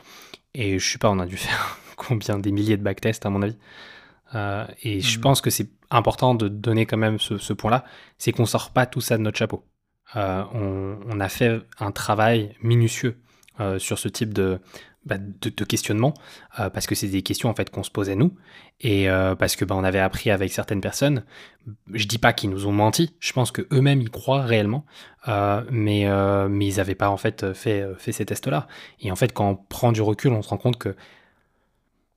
Et 0.55 0.79
je 0.79 0.91
sais 0.91 0.99
pas, 0.99 1.11
on 1.11 1.19
a 1.19 1.27
dû 1.27 1.37
faire 1.37 1.79
combien 1.97 2.39
des 2.39 2.51
milliers 2.51 2.79
de 2.79 2.83
backtests 2.83 3.27
à 3.27 3.31
mon 3.31 3.43
avis. 3.43 3.59
Euh, 4.35 4.67
et 4.83 5.01
je 5.01 5.19
mmh. 5.19 5.21
pense 5.21 5.41
que 5.43 5.51
c'est 5.51 5.69
important 5.91 6.35
de 6.35 6.49
donner 6.49 6.87
quand 6.87 6.97
même 6.97 7.21
ce, 7.21 7.37
ce 7.37 7.53
point-là, 7.53 7.85
c'est 8.19 8.33
qu'on 8.33 8.47
sort 8.47 8.71
pas 8.71 8.87
tout 8.87 9.03
ça 9.03 9.19
de 9.19 9.23
notre 9.23 9.39
chapeau. 9.39 9.65
Euh, 10.17 10.43
on, 10.55 11.21
a 11.21 11.29
fait 11.29 11.61
un 11.79 11.93
travail 11.93 12.55
minutieux 12.63 13.19
sur 13.79 13.99
ce 13.99 14.09
type 14.09 14.35
de, 14.35 14.61
bah, 15.07 15.17
de, 15.19 15.65
questionnement 15.65 16.13
euh, 16.61 16.69
parce 16.69 16.87
que 16.87 16.95
c'est 16.95 17.09
des 17.09 17.23
questions 17.23 17.49
en 17.49 17.55
fait 17.55 17.71
qu'on 17.71 17.83
se 17.83 17.91
posait 17.91 18.17
nous 18.17 18.37
et 18.81 19.09
parce 19.39 19.57
que 19.57 19.65
bah, 19.65 19.75
on 19.75 19.85
avait 19.85 20.01
appris 20.01 20.31
avec 20.31 20.53
certaines 20.53 20.83
personnes. 20.83 21.25
Je 21.95 22.07
dis 22.07 22.19
pas 22.19 22.35
qu'ils 22.35 22.51
nous 22.51 22.67
ont 22.67 22.73
menti, 22.73 23.15
je 23.21 23.33
pense 23.33 23.51
que 23.51 23.67
eux-mêmes 23.73 24.03
y 24.03 24.11
croient 24.11 24.43
réellement, 24.43 24.85
mais 25.71 26.07
mais 26.51 26.67
ils 26.67 26.77
n'avaient 26.77 26.95
pas 26.95 27.09
en 27.09 27.17
fait 27.17 27.55
fait 27.55 27.87
fait 27.97 28.13
ces 28.13 28.27
tests-là. 28.27 28.69
Et 29.01 29.11
en 29.11 29.17
fait, 29.17 29.33
quand 29.33 29.49
on 29.49 29.57
prend 29.57 29.93
du 29.93 30.03
recul, 30.03 30.33
on 30.33 30.43
se 30.43 30.51
rend 30.51 30.59
compte 30.59 30.77
que 30.77 30.95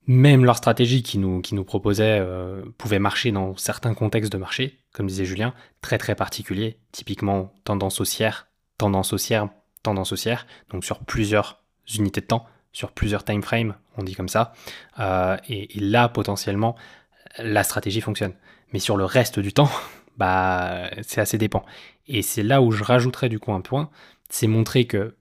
même 0.10 0.44
leur 0.44 0.58
stratégie 0.58 1.04
qui 1.04 1.20
nous, 1.20 1.40
qui 1.40 1.54
nous 1.54 1.64
proposait 1.64 2.18
euh, 2.20 2.64
pouvait 2.80 2.98
marcher 2.98 3.32
dans 3.32 3.56
certains 3.58 3.94
contextes 3.94 4.32
de 4.32 4.40
marché, 4.40 4.80
comme 4.92 5.06
disait 5.06 5.24
Julien, 5.24 5.54
très 5.82 6.00
très 6.00 6.16
particuliers, 6.16 6.80
typiquement 6.92 7.54
tendance 7.64 8.02
haussière, 8.02 8.48
tendance 8.80 9.14
haussière, 9.14 9.50
tendance 9.84 10.12
haussière, 10.12 10.48
donc 10.72 10.84
sur 10.84 10.98
plusieurs 10.98 11.62
unités 11.96 12.22
de 12.22 12.26
temps, 12.26 12.48
sur 12.72 12.92
plusieurs 12.92 13.24
time 13.24 13.42
frames, 13.42 13.76
on 13.98 14.04
dit 14.04 14.16
comme 14.16 14.30
ça, 14.30 14.54
euh, 15.00 15.38
et, 15.48 15.68
là 15.80 16.10
potentiellement 16.10 16.76
la 17.38 17.64
stratégie 17.64 18.02
fonctionne. 18.02 18.34
Mais 18.74 18.80
sur 18.80 18.98
le 18.98 19.06
reste 19.06 19.40
du 19.40 19.54
temps, 19.54 19.70
bah 20.18 20.90
c'est 21.02 21.22
assez 21.22 21.38
dépend. 21.38 21.66
Et 22.08 22.22
c'est 22.22 22.44
là 22.44 22.62
où 22.62 22.72
je 22.72 22.84
rajouterais 22.84 23.30
du 23.30 23.40
coup 23.40 23.54
un 23.54 23.62
point, 23.62 23.90
c'est 24.30 24.48
montrer 24.48 24.86
que 24.86 25.16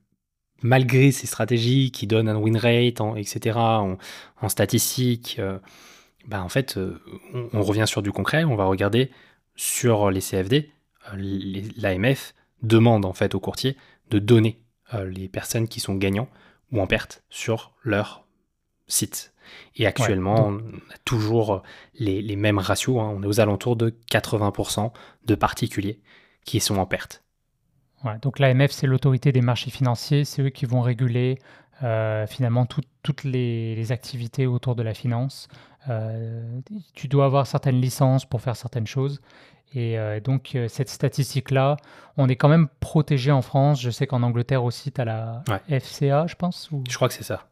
malgré 0.61 1.11
ces 1.11 1.27
stratégies 1.27 1.91
qui 1.91 2.07
donnent 2.07 2.29
un 2.29 2.35
win 2.35 2.57
rate, 2.57 3.01
etc., 3.15 3.57
en, 3.57 3.97
en 4.41 4.49
statistique, 4.49 5.37
euh, 5.39 5.59
bah, 6.27 6.43
en 6.43 6.49
fait, 6.49 6.77
euh, 6.77 6.99
on, 7.53 7.61
revient 7.63 7.85
sur 7.87 8.01
du 8.01 8.11
concret, 8.11 8.43
on 8.43 8.55
va 8.55 8.65
regarder 8.65 9.11
sur 9.55 10.11
les 10.11 10.21
CFD, 10.21 10.69
euh, 11.13 11.61
l'AMF 11.77 12.33
demande 12.61 13.05
en 13.05 13.13
fait 13.13 13.35
aux 13.35 13.39
courtiers 13.39 13.77
de 14.09 14.19
donner 14.19 14.59
les 15.05 15.29
personnes 15.29 15.67
qui 15.67 15.79
sont 15.79 15.93
gagnants 15.93 16.27
ou 16.71 16.81
en 16.81 16.87
perte 16.87 17.23
sur 17.29 17.73
leur 17.83 18.25
site. 18.87 19.33
Et 19.75 19.87
actuellement, 19.87 20.47
on 20.47 20.57
a 20.57 20.97
toujours 21.05 21.63
les, 21.95 22.35
mêmes 22.35 22.59
ratios, 22.59 22.99
hein. 22.99 23.11
on 23.15 23.23
est 23.23 23.27
aux 23.27 23.39
alentours 23.39 23.75
de 23.75 23.95
80% 24.11 24.91
de 25.25 25.35
particuliers 25.35 25.99
qui 26.45 26.59
sont 26.59 26.77
en 26.77 26.85
perte 26.85 27.23
donc 28.21 28.39
l'AMF, 28.39 28.71
c'est 28.71 28.87
l'autorité 28.87 29.31
des 29.31 29.41
marchés 29.41 29.71
financiers, 29.71 30.25
c'est 30.25 30.41
eux 30.41 30.49
qui 30.49 30.65
vont 30.65 30.81
réguler 30.81 31.39
euh, 31.83 32.27
finalement 32.27 32.65
toutes 32.65 33.23
les, 33.23 33.91
activités 33.91 34.47
autour 34.47 34.75
de 34.75 34.83
la 34.83 34.93
finance. 34.93 35.47
Euh, 35.89 36.59
tu 36.93 37.07
dois 37.07 37.25
avoir 37.25 37.47
certaines 37.47 37.79
licences 37.79 38.25
pour 38.25 38.41
faire 38.41 38.55
certaines 38.55 38.87
choses. 38.87 39.21
Et 39.73 39.99
euh, 39.99 40.19
donc 40.19 40.57
cette 40.67 40.89
statistique-là, 40.89 41.77
on 42.17 42.27
est 42.27 42.35
quand 42.35 42.49
même 42.49 42.67
protégé 42.79 43.31
en 43.31 43.41
France. 43.41 43.81
Je 43.81 43.89
sais 43.89 44.07
qu'en 44.07 44.23
Angleterre 44.23 44.63
aussi, 44.63 44.91
tu 44.91 45.01
as 45.01 45.05
la 45.05 45.43
FCA, 45.69 46.27
je 46.27 46.35
pense. 46.35 46.69
Je 46.89 46.95
crois 46.95 47.07
que 47.07 47.13
c'est 47.13 47.23
ça. 47.23 47.45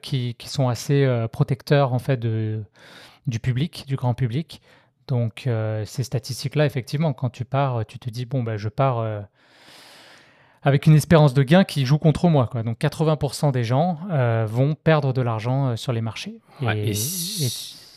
Qui, 0.00 0.34
qui, 0.38 0.48
sont 0.48 0.70
assez 0.70 1.06
protecteurs 1.30 1.92
en 1.92 1.98
fait 1.98 2.16
de, 2.16 2.64
du 3.26 3.40
public, 3.40 3.84
du 3.86 3.96
grand 3.96 4.14
public. 4.14 4.62
Donc 5.06 5.46
ces 5.84 6.02
statistiques-là, 6.02 6.64
effectivement, 6.64 7.12
quand 7.12 7.28
tu 7.28 7.44
pars, 7.44 7.84
tu 7.84 7.98
te 7.98 8.08
dis, 8.08 8.24
bon, 8.24 8.42
ben, 8.42 8.56
je 8.56 8.70
pars 8.70 9.26
avec 10.66 10.86
une 10.86 10.94
espérance 10.94 11.32
de 11.32 11.44
gain 11.44 11.62
qui 11.62 11.86
joue 11.86 11.96
contre 11.96 12.28
moi. 12.28 12.48
Quoi. 12.50 12.64
Donc 12.64 12.80
80% 12.80 13.52
des 13.52 13.62
gens 13.62 14.00
euh, 14.10 14.46
vont 14.48 14.74
perdre 14.74 15.12
de 15.12 15.22
l'argent 15.22 15.68
euh, 15.68 15.76
sur 15.76 15.92
les 15.92 16.00
marchés. 16.00 16.34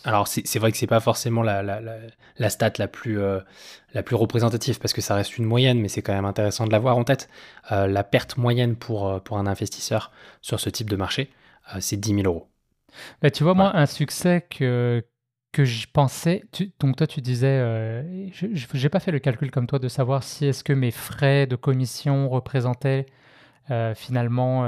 Alors 0.05 0.27
c'est 0.27 0.59
vrai 0.59 0.71
que 0.71 0.77
c'est 0.77 0.87
pas 0.87 0.99
forcément 1.01 1.43
la, 1.43 1.61
la, 1.61 1.81
la, 2.37 2.49
stat 2.49 2.71
la 2.77 2.87
plus, 2.87 3.19
euh, 3.19 3.39
la 3.93 4.01
plus 4.01 4.15
représentative 4.15 4.79
parce 4.79 4.93
que 4.93 5.01
ça 5.01 5.15
reste 5.15 5.37
une 5.37 5.45
moyenne, 5.45 5.79
mais 5.79 5.89
c'est 5.89 6.01
quand 6.01 6.13
même 6.13 6.25
intéressant 6.25 6.65
de 6.65 6.71
l'avoir 6.71 6.97
en 6.97 7.03
tête. 7.03 7.29
la 7.69 8.03
perte 8.03 8.37
moyenne 8.37 8.75
pour, 8.75 9.21
pour 9.23 9.37
un 9.37 9.45
investisseur 9.45 10.11
sur 10.41 10.59
ce 10.59 10.69
type 10.69 10.89
de 10.89 10.95
marché, 10.95 11.29
c'est 11.79 11.97
10 11.97 12.15
000 12.15 12.21
euros. 12.27 12.49
Bah, 13.21 13.29
tu 13.31 13.43
vois, 13.43 13.53
moi, 13.53 13.75
un 13.75 13.85
succès 13.85 14.45
que, 14.49 15.03
que 15.51 15.65
je 15.65 15.87
pensais. 15.91 16.43
donc 16.79 16.95
toi, 16.95 17.07
tu 17.07 17.21
disais, 17.21 17.47
euh, 17.47 18.29
je 18.31 18.47
n'ai 18.77 18.89
pas 18.89 18.99
fait 18.99 19.11
le 19.11 19.19
calcul 19.19 19.51
comme 19.51 19.67
toi 19.67 19.79
de 19.79 19.87
savoir 19.87 20.23
si 20.23 20.45
est-ce 20.45 20.63
que 20.63 20.73
mes 20.73 20.91
frais 20.91 21.47
de 21.47 21.55
commission 21.55 22.29
représentaient 22.29 23.05
euh, 23.71 23.93
finalement 23.95 24.63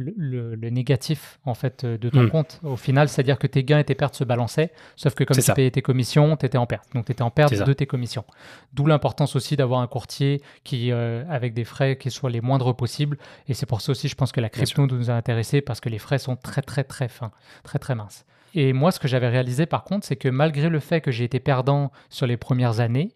euh, 0.00 0.56
le, 0.56 0.70
négatif 0.70 1.38
en 1.44 1.54
fait 1.54 1.84
de 1.84 2.08
ton 2.08 2.22
hmm. 2.22 2.30
compte. 2.30 2.60
Au 2.62 2.76
final, 2.76 3.08
c'est-à-dire 3.08 3.38
que 3.38 3.46
tes 3.46 3.62
gains 3.64 3.78
et 3.78 3.84
tes 3.84 3.94
pertes 3.94 4.14
se 4.14 4.24
balançaient, 4.24 4.72
sauf 4.96 5.14
que 5.14 5.24
comme 5.24 5.36
tu 5.36 5.52
payais 5.52 5.70
tes 5.70 5.82
commissions, 5.82 6.36
tu 6.36 6.46
étais 6.46 6.58
en 6.58 6.66
perte. 6.66 6.92
Donc 6.94 7.06
tu 7.06 7.12
étais 7.12 7.22
en 7.22 7.30
perte 7.30 7.54
de 7.54 7.72
tes 7.72 7.86
commissions. 7.86 8.24
D'où 8.72 8.86
l'importance 8.86 9.36
aussi 9.36 9.56
d'avoir 9.56 9.80
un 9.80 9.86
courtier 9.86 10.42
qui, 10.64 10.90
avec 10.92 11.54
des 11.54 11.64
frais 11.64 11.96
qui 11.96 12.10
soient 12.10 12.30
les 12.30 12.40
moindres 12.40 12.74
possibles. 12.74 13.18
Et 13.48 13.54
c'est 13.54 13.66
pour 13.66 13.80
ça 13.80 13.92
aussi, 13.92 14.08
je 14.08 14.14
pense 14.14 14.32
que 14.32 14.40
la 14.40 14.48
crypto 14.48 14.86
nous 14.86 15.10
a 15.10 15.14
intéressés 15.14 15.60
parce 15.60 15.80
que 15.80 15.88
les 15.88 15.98
frais 15.98 16.18
sont 16.18 16.36
très 16.36 16.62
très 16.62 16.84
très 16.84 17.08
fins, 17.08 17.32
très 17.62 17.78
très 17.78 17.94
minces. 17.94 18.24
Et 18.54 18.72
moi, 18.72 18.92
ce 18.92 19.00
que 19.00 19.08
j'avais 19.08 19.28
réalisé 19.28 19.66
par 19.66 19.84
contre, 19.84 20.06
c'est 20.06 20.16
que 20.16 20.28
malgré 20.28 20.68
le 20.68 20.80
fait 20.80 21.00
que 21.00 21.10
j'ai 21.10 21.24
été 21.24 21.40
perdant 21.40 21.90
sur 22.08 22.26
les 22.26 22.36
premières 22.36 22.80
années, 22.80 23.14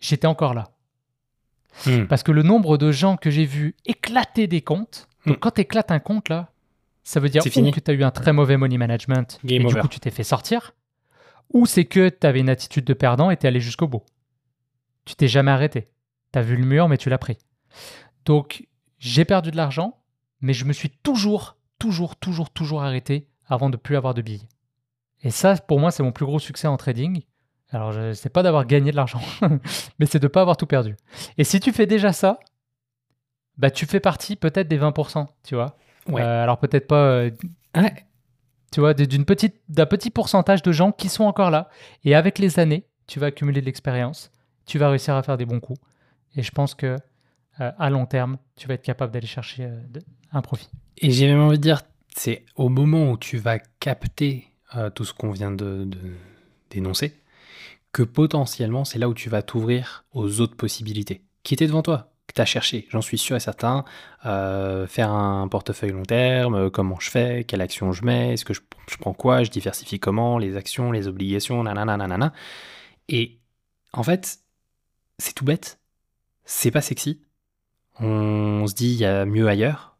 j'étais 0.00 0.26
encore 0.26 0.54
là. 0.54 0.70
Hmm. 1.86 2.06
Parce 2.06 2.22
que 2.22 2.32
le 2.32 2.42
nombre 2.42 2.76
de 2.76 2.90
gens 2.90 3.16
que 3.16 3.30
j'ai 3.30 3.44
vus 3.44 3.76
éclater 3.86 4.46
des 4.46 4.62
comptes, 4.62 5.07
donc 5.28 5.36
hmm. 5.36 5.40
quand 5.40 5.50
tu 5.52 5.60
éclates 5.60 5.90
un 5.90 5.98
compte 5.98 6.28
là, 6.28 6.52
ça 7.04 7.20
veut 7.20 7.28
dire 7.28 7.42
que 7.42 7.48
tu 7.80 7.90
as 7.90 7.94
eu 7.94 8.04
un 8.04 8.10
très 8.10 8.32
mauvais 8.32 8.56
money 8.56 8.76
management 8.76 9.40
et 9.44 9.58
du 9.58 9.74
coup 9.74 9.88
tu 9.88 10.00
t'es 10.00 10.10
fait 10.10 10.24
sortir, 10.24 10.74
ou 11.52 11.66
c'est 11.66 11.84
que 11.84 12.08
tu 12.08 12.26
avais 12.26 12.40
une 12.40 12.50
attitude 12.50 12.84
de 12.84 12.94
perdant 12.94 13.30
et 13.30 13.36
tu 13.36 13.46
es 13.46 13.48
allé 13.48 13.60
jusqu'au 13.60 13.88
bout. 13.88 14.02
Tu 15.04 15.14
t'es 15.14 15.28
jamais 15.28 15.50
arrêté. 15.50 15.88
Tu 16.32 16.38
as 16.38 16.42
vu 16.42 16.56
le 16.56 16.64
mur, 16.64 16.88
mais 16.88 16.98
tu 16.98 17.08
l'as 17.08 17.18
pris. 17.18 17.38
Donc, 18.26 18.66
j'ai 18.98 19.24
perdu 19.24 19.50
de 19.50 19.56
l'argent, 19.56 19.98
mais 20.40 20.52
je 20.52 20.66
me 20.66 20.72
suis 20.72 20.90
toujours, 20.90 21.56
toujours, 21.78 22.16
toujours, 22.16 22.50
toujours 22.50 22.82
arrêté 22.82 23.28
avant 23.46 23.70
de 23.70 23.78
plus 23.78 23.96
avoir 23.96 24.12
de 24.12 24.20
billets. 24.20 24.48
Et 25.22 25.30
ça, 25.30 25.56
pour 25.56 25.80
moi, 25.80 25.90
c'est 25.90 26.02
mon 26.02 26.12
plus 26.12 26.26
gros 26.26 26.38
succès 26.38 26.68
en 26.68 26.76
trading. 26.76 27.22
Alors, 27.70 27.92
je 27.92 28.12
sais 28.12 28.28
pas 28.28 28.42
d'avoir 28.42 28.66
gagné 28.66 28.90
de 28.90 28.96
l'argent, 28.96 29.20
mais 29.98 30.06
c'est 30.06 30.18
de 30.18 30.26
ne 30.26 30.28
pas 30.28 30.42
avoir 30.42 30.56
tout 30.56 30.66
perdu. 30.66 30.96
Et 31.38 31.44
si 31.44 31.60
tu 31.60 31.72
fais 31.72 31.86
déjà 31.86 32.12
ça, 32.12 32.38
bah, 33.58 33.70
tu 33.70 33.86
fais 33.86 34.00
partie 34.00 34.36
peut-être 34.36 34.68
des 34.68 34.78
20%, 34.78 35.26
tu 35.44 35.54
vois. 35.54 35.76
Ouais. 36.08 36.22
Euh, 36.22 36.42
alors, 36.42 36.58
peut-être 36.58 36.86
pas. 36.86 37.04
Euh, 37.04 37.30
tu 38.72 38.80
vois, 38.80 38.94
d'une 38.94 39.24
petite, 39.24 39.56
d'un 39.68 39.86
petit 39.86 40.10
pourcentage 40.10 40.62
de 40.62 40.72
gens 40.72 40.92
qui 40.92 41.08
sont 41.08 41.24
encore 41.24 41.50
là. 41.50 41.68
Et 42.04 42.14
avec 42.14 42.38
les 42.38 42.58
années, 42.58 42.86
tu 43.06 43.18
vas 43.18 43.26
accumuler 43.26 43.60
de 43.60 43.66
l'expérience, 43.66 44.30
tu 44.66 44.78
vas 44.78 44.90
réussir 44.90 45.14
à 45.14 45.22
faire 45.22 45.36
des 45.36 45.46
bons 45.46 45.60
coups. 45.60 45.80
Et 46.36 46.42
je 46.42 46.50
pense 46.50 46.74
que 46.74 46.96
euh, 47.60 47.72
à 47.78 47.90
long 47.90 48.06
terme, 48.06 48.38
tu 48.56 48.68
vas 48.68 48.74
être 48.74 48.82
capable 48.82 49.12
d'aller 49.12 49.26
chercher 49.26 49.68
un 50.32 50.42
profit. 50.42 50.68
Et 50.98 51.10
j'ai 51.10 51.26
même 51.26 51.40
envie 51.40 51.56
de 51.58 51.62
dire, 51.62 51.82
c'est 52.14 52.44
au 52.54 52.68
moment 52.68 53.10
où 53.10 53.18
tu 53.18 53.38
vas 53.38 53.58
capter 53.58 54.44
tout 54.94 55.04
ce 55.04 55.14
qu'on 55.14 55.30
vient 55.30 55.50
de 55.50 55.88
d'énoncer, 56.68 57.14
que 57.92 58.02
potentiellement 58.02 58.84
c'est 58.84 58.98
là 58.98 59.08
où 59.08 59.14
tu 59.14 59.30
vas 59.30 59.40
t'ouvrir 59.40 60.04
aux 60.12 60.40
autres 60.42 60.56
possibilités 60.56 61.22
qui 61.42 61.54
étaient 61.54 61.66
devant 61.66 61.82
toi, 61.82 62.12
que 62.28 62.34
tu 62.34 62.40
as 62.40 62.44
cherché, 62.44 62.86
j'en 62.90 63.00
suis 63.00 63.18
sûr 63.18 63.36
et 63.36 63.40
certain. 63.40 63.84
Euh, 64.26 64.86
faire 64.86 65.10
un 65.10 65.48
portefeuille 65.48 65.92
long 65.92 66.04
terme, 66.04 66.54
euh, 66.54 66.70
comment 66.70 67.00
je 67.00 67.10
fais, 67.10 67.44
quelle 67.44 67.62
action 67.62 67.92
je 67.92 68.04
mets, 68.04 68.34
est-ce 68.34 68.44
que 68.44 68.54
je, 68.54 68.60
prends 69.00 69.14
quoi, 69.14 69.42
je 69.42 69.50
diversifie 69.50 69.98
comment, 69.98 70.38
les 70.38 70.56
actions, 70.56 70.92
les 70.92 71.08
obligations, 71.08 71.62
nanana, 71.62 71.96
nanana. 71.96 72.32
Et 73.08 73.38
en 73.92 74.02
fait, 74.02 74.40
c'est 75.18 75.34
tout 75.34 75.44
bête, 75.44 75.80
c'est 76.44 76.70
pas 76.70 76.82
sexy. 76.82 77.22
On 77.98 78.66
se 78.66 78.74
dit 78.74 78.92
il 78.92 78.98
y 78.98 79.06
a 79.06 79.24
mieux 79.24 79.48
ailleurs, 79.48 79.96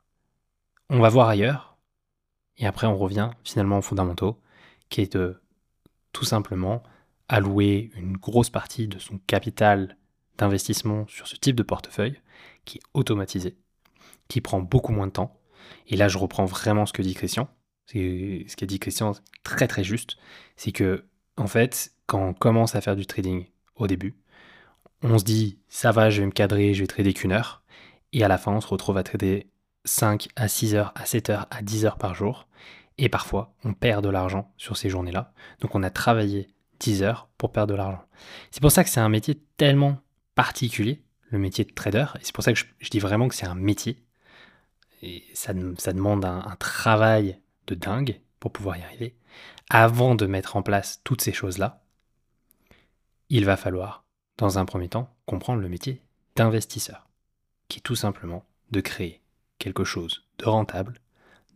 on 0.90 1.00
va 1.00 1.08
voir 1.08 1.28
ailleurs, 1.28 1.78
et 2.58 2.66
après 2.66 2.86
on 2.86 2.96
revient 2.96 3.30
finalement 3.42 3.78
aux 3.78 3.82
fondamentaux, 3.82 4.38
qui 4.90 5.00
est 5.00 5.14
de 5.14 5.40
tout 6.12 6.24
simplement 6.24 6.82
allouer 7.28 7.90
une 7.96 8.16
grosse 8.16 8.50
partie 8.50 8.86
de 8.86 8.98
son 8.98 9.18
capital 9.26 9.97
d'investissement 10.38 11.06
sur 11.08 11.26
ce 11.26 11.36
type 11.36 11.56
de 11.56 11.62
portefeuille 11.62 12.20
qui 12.64 12.78
est 12.78 12.82
automatisé, 12.94 13.56
qui 14.28 14.40
prend 14.40 14.60
beaucoup 14.60 14.92
moins 14.92 15.06
de 15.06 15.12
temps. 15.12 15.38
Et 15.86 15.96
là, 15.96 16.08
je 16.08 16.18
reprends 16.18 16.44
vraiment 16.44 16.86
ce 16.86 16.92
que 16.92 17.02
dit 17.02 17.14
Christian. 17.14 17.48
Ce 17.86 18.54
qu'a 18.54 18.66
dit 18.66 18.78
Christian, 18.78 19.12
très 19.42 19.66
très 19.66 19.84
juste. 19.84 20.16
C'est 20.56 20.72
que, 20.72 21.06
en 21.36 21.46
fait, 21.46 21.92
quand 22.06 22.22
on 22.22 22.34
commence 22.34 22.74
à 22.74 22.80
faire 22.80 22.96
du 22.96 23.06
trading 23.06 23.46
au 23.76 23.86
début, 23.86 24.16
on 25.02 25.18
se 25.18 25.24
dit, 25.24 25.58
ça 25.68 25.92
va, 25.92 26.10
je 26.10 26.20
vais 26.20 26.26
me 26.26 26.32
cadrer, 26.32 26.74
je 26.74 26.82
vais 26.82 26.86
trader 26.86 27.14
qu'une 27.14 27.32
heure. 27.32 27.62
Et 28.12 28.24
à 28.24 28.28
la 28.28 28.38
fin, 28.38 28.52
on 28.52 28.60
se 28.60 28.66
retrouve 28.66 28.98
à 28.98 29.02
trader 29.02 29.50
5 29.84 30.28
à 30.36 30.48
6 30.48 30.74
heures, 30.74 30.92
à 30.94 31.06
7 31.06 31.30
heures, 31.30 31.46
à 31.50 31.62
10 31.62 31.86
heures 31.86 31.98
par 31.98 32.14
jour. 32.14 32.48
Et 32.98 33.08
parfois, 33.08 33.54
on 33.64 33.72
perd 33.72 34.04
de 34.04 34.10
l'argent 34.10 34.52
sur 34.56 34.76
ces 34.76 34.90
journées-là. 34.90 35.32
Donc, 35.60 35.74
on 35.74 35.82
a 35.82 35.90
travaillé 35.90 36.48
10 36.80 37.02
heures 37.02 37.28
pour 37.38 37.52
perdre 37.52 37.72
de 37.72 37.78
l'argent. 37.78 38.02
C'est 38.50 38.60
pour 38.60 38.72
ça 38.72 38.84
que 38.84 38.90
c'est 38.90 39.00
un 39.00 39.08
métier 39.08 39.40
tellement 39.56 39.98
particulier, 40.38 41.02
le 41.30 41.38
métier 41.40 41.64
de 41.64 41.72
trader, 41.72 42.06
et 42.14 42.22
c'est 42.22 42.32
pour 42.32 42.44
ça 42.44 42.52
que 42.52 42.60
je, 42.60 42.90
dis 42.90 43.00
vraiment 43.00 43.26
que 43.26 43.34
c'est 43.34 43.48
un 43.48 43.56
métier. 43.56 44.04
Et 45.02 45.24
ça, 45.34 45.52
ça 45.78 45.92
demande 45.92 46.24
un, 46.24 46.54
travail 46.60 47.40
de 47.66 47.74
dingue 47.74 48.20
pour 48.38 48.52
pouvoir 48.52 48.76
y 48.76 48.82
arriver. 48.82 49.16
Avant 49.68 50.14
de 50.14 50.26
mettre 50.26 50.54
en 50.54 50.62
place 50.62 51.00
toutes 51.02 51.22
ces 51.22 51.32
choses-là, 51.32 51.82
il 53.30 53.46
va 53.46 53.56
falloir, 53.56 54.04
dans 54.36 54.60
un 54.60 54.64
premier 54.64 54.88
temps, 54.88 55.12
comprendre 55.26 55.60
le 55.60 55.68
métier 55.68 56.00
d'investisseur, 56.36 57.08
qui 57.66 57.80
est 57.80 57.82
tout 57.82 57.96
simplement 57.96 58.44
de 58.70 58.80
créer 58.80 59.20
quelque 59.58 59.82
chose 59.82 60.24
de 60.38 60.44
rentable, 60.44 61.00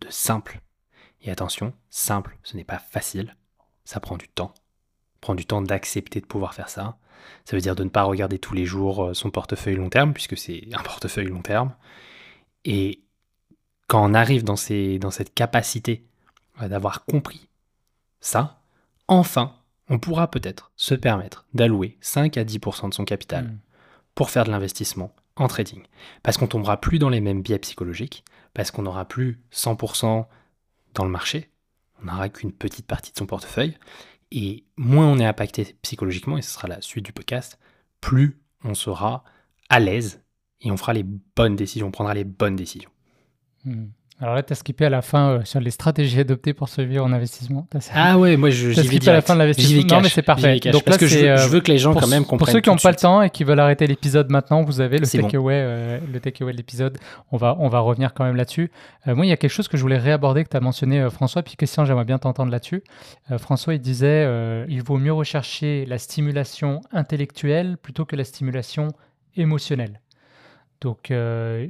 de 0.00 0.10
simple. 0.10 0.60
Et 1.20 1.30
attention, 1.30 1.72
simple, 1.88 2.36
ce 2.42 2.56
n'est 2.56 2.64
pas 2.64 2.80
facile, 2.80 3.36
ça 3.84 4.00
prend 4.00 4.16
du 4.16 4.26
temps, 4.26 4.54
prend 5.20 5.36
du 5.36 5.46
temps 5.46 5.62
d'accepter 5.62 6.20
de 6.20 6.26
pouvoir 6.26 6.52
faire 6.52 6.68
ça. 6.68 6.98
Ça 7.44 7.56
veut 7.56 7.62
dire 7.62 7.74
de 7.74 7.84
ne 7.84 7.88
pas 7.88 8.02
regarder 8.02 8.38
tous 8.38 8.54
les 8.54 8.66
jours 8.66 9.04
euh, 9.04 9.14
son 9.14 9.30
portefeuille 9.30 9.76
long 9.76 9.88
terme, 9.88 10.12
puisque 10.12 10.36
c'est 10.36 10.68
un 10.72 10.82
portefeuille 10.82 11.26
long 11.26 11.42
terme. 11.42 11.74
Et 12.64 13.00
quand 13.88 14.04
on 14.08 14.14
arrive 14.14 14.44
dans, 14.44 14.56
ces, 14.56 14.98
dans 14.98 15.10
cette 15.10 15.34
capacité 15.34 16.04
euh, 16.60 16.68
d'avoir 16.68 17.04
compris 17.04 17.48
ça, 18.20 18.60
enfin, 19.08 19.54
on 19.88 19.98
pourra 19.98 20.30
peut-être 20.30 20.72
se 20.76 20.94
permettre 20.94 21.44
d'allouer 21.54 21.98
5 22.00 22.36
à 22.36 22.44
10% 22.44 22.88
de 22.88 22.94
son 22.94 23.04
capital 23.04 23.44
hmm. 23.44 23.58
pour 24.14 24.30
faire 24.30 24.44
de 24.44 24.50
l'investissement 24.50 25.14
en 25.36 25.48
trading. 25.48 25.82
Parce 26.22 26.36
qu'on 26.36 26.46
tombera 26.46 26.80
plus 26.80 26.98
dans 26.98 27.08
les 27.08 27.20
mêmes 27.20 27.42
biais 27.42 27.58
psychologiques, 27.58 28.24
parce 28.54 28.70
qu'on 28.70 28.82
n'aura 28.82 29.04
plus 29.04 29.40
100% 29.52 30.26
dans 30.94 31.04
le 31.04 31.10
marché, 31.10 31.50
on 32.00 32.06
n'aura 32.06 32.28
qu'une 32.28 32.52
petite 32.52 32.86
partie 32.86 33.12
de 33.12 33.18
son 33.18 33.26
portefeuille, 33.26 33.76
et 34.32 34.64
moins 34.76 35.06
on 35.06 35.18
est 35.18 35.24
impacté 35.24 35.76
psychologiquement, 35.82 36.38
et 36.38 36.42
ce 36.42 36.50
sera 36.50 36.68
la 36.68 36.80
suite 36.80 37.04
du 37.04 37.12
podcast, 37.12 37.58
plus 38.00 38.40
on 38.64 38.74
sera 38.74 39.24
à 39.68 39.78
l'aise 39.78 40.22
et 40.60 40.70
on 40.70 40.76
fera 40.76 40.92
les 40.92 41.02
bonnes 41.02 41.56
décisions, 41.56 41.88
on 41.88 41.92
prendra 41.92 42.14
les 42.14 42.24
bonnes 42.24 42.56
décisions. 42.56 42.90
Hmm. 43.64 43.86
Alors 44.22 44.36
là, 44.36 44.44
tu 44.44 44.52
as 44.52 44.56
skippé 44.56 44.84
à 44.84 44.90
la 44.90 45.02
fin 45.02 45.30
euh, 45.30 45.44
sur 45.44 45.58
les 45.58 45.72
stratégies 45.72 46.20
adoptées 46.20 46.54
pour 46.54 46.68
survivre 46.68 47.04
en 47.04 47.12
investissement. 47.12 47.66
Ah 47.92 48.16
ouais, 48.16 48.36
moi 48.36 48.50
je 48.50 48.70
j'y 48.70 48.86
vais 48.86 49.08
à 49.08 49.14
la 49.14 49.20
fin 49.20 49.34
de 49.34 49.40
l'investissement. 49.40 49.96
Non, 49.96 50.00
mais 50.00 50.08
c'est 50.10 50.22
parfait. 50.22 50.60
Donc 50.60 50.84
parce 50.84 50.96
que 50.96 51.08
je, 51.08 51.18
euh, 51.18 51.36
je, 51.38 51.48
veux 51.48 51.60
que 51.60 51.72
les 51.72 51.78
gens 51.78 51.92
quand 51.92 52.06
même 52.06 52.22
comprennent. 52.22 52.38
Pour 52.38 52.48
ceux 52.48 52.60
qui 52.60 52.70
n'ont 52.70 52.76
pas 52.76 52.90
le 52.90 52.96
temps 52.96 53.20
et 53.20 53.30
qui 53.30 53.42
veulent 53.42 53.58
arrêter 53.58 53.88
l'épisode 53.88 54.30
maintenant, 54.30 54.62
vous 54.62 54.80
avez 54.80 54.98
le 54.98 55.08
takeaway, 55.08 55.54
euh, 55.56 55.98
le 56.12 56.20
takeaway 56.20 56.52
de 56.52 56.56
l'épisode. 56.56 56.98
On 57.32 57.36
va, 57.36 57.56
on 57.58 57.68
va 57.68 57.80
revenir 57.80 58.14
quand 58.14 58.22
même 58.22 58.36
là-dessus. 58.36 58.70
moi, 59.06 59.26
il 59.26 59.28
y 59.28 59.32
a 59.32 59.36
quelque 59.36 59.50
chose 59.50 59.66
que 59.66 59.76
je 59.76 59.82
voulais 59.82 59.98
réaborder 59.98 60.44
que 60.44 60.50
tu 60.50 60.56
as 60.56 60.60
mentionné, 60.60 61.04
François. 61.10 61.42
Puis 61.42 61.56
Christian, 61.56 61.84
j'aimerais 61.84 62.04
bien 62.04 62.18
t'entendre 62.18 62.52
là-dessus. 62.52 62.84
François, 63.38 63.74
il 63.74 63.80
disait, 63.80 64.24
il 64.68 64.84
vaut 64.84 64.98
mieux 64.98 65.12
rechercher 65.12 65.84
la 65.86 65.98
stimulation 65.98 66.80
intellectuelle 66.92 67.76
plutôt 67.76 68.04
que 68.04 68.14
la 68.14 68.24
stimulation 68.24 68.86
émotionnelle. 69.36 70.00
Donc, 70.80 71.12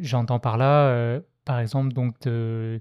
j'entends 0.03 0.39
par 0.39 0.59
là, 0.59 1.23
par 1.45 1.59
exemple, 1.61 1.93
donc 1.93 2.15
de, 2.23 2.81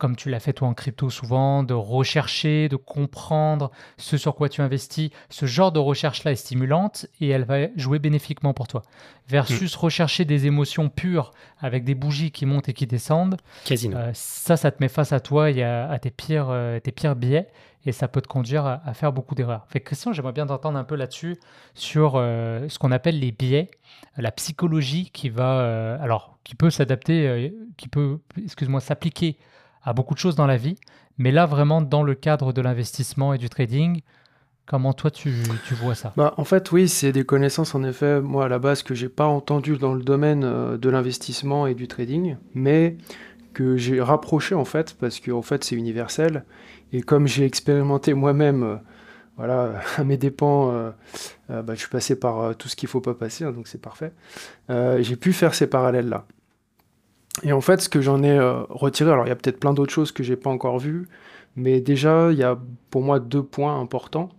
comme 0.00 0.16
tu 0.16 0.30
l'as 0.30 0.40
fait 0.40 0.54
toi 0.54 0.66
en 0.66 0.74
crypto 0.74 1.10
souvent, 1.10 1.62
de 1.62 1.74
rechercher, 1.74 2.68
de 2.68 2.76
comprendre 2.76 3.70
ce 3.98 4.16
sur 4.16 4.34
quoi 4.34 4.48
tu 4.48 4.62
investis. 4.62 5.10
Ce 5.28 5.44
genre 5.46 5.72
de 5.72 5.78
recherche-là 5.78 6.32
est 6.32 6.36
stimulante 6.36 7.06
et 7.20 7.28
elle 7.28 7.44
va 7.44 7.66
jouer 7.76 7.98
bénéfiquement 7.98 8.54
pour 8.54 8.66
toi. 8.66 8.82
Versus 9.28 9.76
mm. 9.76 9.78
rechercher 9.78 10.24
des 10.24 10.46
émotions 10.46 10.88
pures 10.88 11.32
avec 11.60 11.84
des 11.84 11.94
bougies 11.94 12.32
qui 12.32 12.46
montent 12.46 12.68
et 12.70 12.72
qui 12.72 12.86
descendent. 12.86 13.36
Casino. 13.66 13.96
Euh, 13.96 14.10
ça, 14.14 14.56
ça 14.56 14.70
te 14.70 14.82
met 14.82 14.88
face 14.88 15.12
à 15.12 15.20
toi 15.20 15.50
et 15.50 15.62
à, 15.62 15.98
tes, 16.00 16.10
pires, 16.10 16.48
euh, 16.48 16.80
tes 16.80 16.92
pires 16.92 17.14
biais 17.14 17.46
et 17.86 17.92
ça 17.92 18.08
peut 18.08 18.20
te 18.20 18.28
conduire 18.28 18.66
à, 18.66 18.94
faire 18.94 19.12
beaucoup 19.12 19.34
d'erreurs. 19.34 19.66
Fait 19.68 19.80
Christian, 19.80 20.12
j'aimerais 20.12 20.32
bien 20.32 20.46
t'entendre 20.46 20.78
un 20.78 20.84
peu 20.84 20.96
là-dessus 20.96 21.36
sur 21.74 22.14
euh, 22.16 22.68
ce 22.68 22.78
qu'on 22.78 22.92
appelle 22.92 23.18
les 23.18 23.32
biais, 23.32 23.70
la 24.16 24.32
psychologie 24.32 25.10
qui 25.12 25.30
va, 25.30 25.94
alors, 26.00 26.38
qui 26.44 26.54
peut 26.54 26.70
s'adapter, 26.70 27.54
qui 27.76 27.88
peut, 27.88 28.18
excuse-moi, 28.42 28.80
s'appliquer 28.80 29.38
à 29.82 29.92
beaucoup 29.92 30.14
de 30.14 30.18
choses 30.18 30.36
dans 30.36 30.46
la 30.46 30.56
vie. 30.56 30.76
Mais 31.18 31.32
là, 31.32 31.46
vraiment, 31.46 31.82
dans 31.82 32.02
le 32.02 32.14
cadre 32.14 32.52
de 32.52 32.62
l'investissement 32.62 33.34
et 33.34 33.38
du 33.38 33.48
trading, 33.48 34.00
comment 34.66 34.92
toi, 34.92 35.10
tu, 35.10 35.34
tu 35.66 35.74
vois 35.74 35.94
ça? 35.94 36.12
Bah, 36.16 36.32
En 36.36 36.44
fait, 36.44 36.70
oui, 36.72 36.88
c'est 36.88 37.12
des 37.12 37.24
connaissances, 37.24 37.74
en 37.74 37.82
effet, 37.82 38.20
moi, 38.20 38.44
à 38.44 38.48
la 38.48 38.58
base, 38.58 38.82
que 38.82 38.94
j'ai 38.94 39.08
pas 39.08 39.26
entendues 39.26 39.76
dans 39.76 39.94
le 39.94 40.02
domaine 40.02 40.44
euh, 40.44 40.78
de 40.78 40.88
l'investissement 40.88 41.66
et 41.66 41.74
du 41.74 41.88
trading, 41.88 42.36
mais 42.54 42.96
que 43.52 43.76
j'ai 43.76 44.00
rapproché, 44.00 44.54
en 44.54 44.64
fait, 44.64 44.94
parce 44.94 45.20
que, 45.20 45.30
en 45.30 45.42
fait, 45.42 45.64
c'est 45.64 45.76
universel. 45.76 46.44
Et 46.92 47.02
comme 47.02 47.26
j'ai 47.26 47.44
expérimenté 47.44 48.14
moi-même... 48.14 48.62
Euh, 48.62 48.76
voilà, 49.36 49.80
à 49.96 50.04
mes 50.04 50.18
dépens, 50.18 50.70
euh, 50.70 50.90
bah, 51.48 51.72
je 51.74 51.80
suis 51.80 51.88
passé 51.88 52.14
par 52.14 52.54
tout 52.56 52.68
ce 52.68 52.76
qu'il 52.76 52.90
faut 52.90 53.00
pas 53.00 53.14
passer, 53.14 53.44
hein, 53.44 53.52
donc 53.52 53.68
c'est 53.68 53.80
parfait. 53.80 54.12
j'ai 54.68 55.16
pu 55.16 55.32
faire 55.32 55.54
ces 55.54 55.66
parallèles-là. 55.66 56.26
Et 57.42 57.52
en 57.52 57.60
fait, 57.60 57.80
ce 57.80 57.88
que 57.88 58.00
j'en 58.00 58.22
ai 58.22 58.36
euh, 58.36 58.62
retiré, 58.68 59.10
alors 59.10 59.26
il 59.26 59.28
y 59.28 59.32
a 59.32 59.36
peut-être 59.36 59.60
plein 59.60 59.72
d'autres 59.72 59.92
choses 59.92 60.12
que 60.12 60.22
j'ai 60.22 60.36
pas 60.36 60.50
encore 60.50 60.78
vues, 60.78 61.08
mais 61.56 61.80
déjà, 61.80 62.30
il 62.32 62.38
y 62.38 62.42
a 62.42 62.58
pour 62.90 63.02
moi 63.02 63.20
deux 63.20 63.42
points 63.42 63.80
importants, 63.80 64.30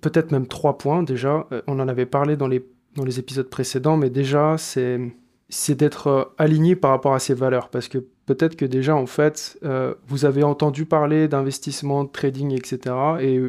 peut-être 0.00 0.32
même 0.32 0.46
trois 0.46 0.76
points 0.76 1.02
déjà. 1.02 1.46
Euh, 1.52 1.62
on 1.66 1.78
en 1.80 1.88
avait 1.88 2.06
parlé 2.06 2.36
dans 2.36 2.48
les, 2.48 2.64
dans 2.96 3.04
les 3.04 3.18
épisodes 3.18 3.48
précédents, 3.48 3.96
mais 3.96 4.10
déjà, 4.10 4.58
c'est, 4.58 5.00
c'est 5.48 5.74
d'être 5.74 6.06
euh, 6.08 6.24
aligné 6.36 6.76
par 6.76 6.90
rapport 6.90 7.14
à 7.14 7.20
ces 7.20 7.34
valeurs, 7.34 7.68
parce 7.70 7.88
que 7.88 8.04
peut-être 8.30 8.54
que 8.54 8.64
déjà, 8.64 8.94
en 8.94 9.06
fait, 9.06 9.58
vous 10.06 10.24
avez 10.24 10.44
entendu 10.44 10.84
parler 10.86 11.26
d'investissement, 11.26 12.04
de 12.04 12.10
trading, 12.10 12.52
etc. 12.52 12.94
Et 13.20 13.40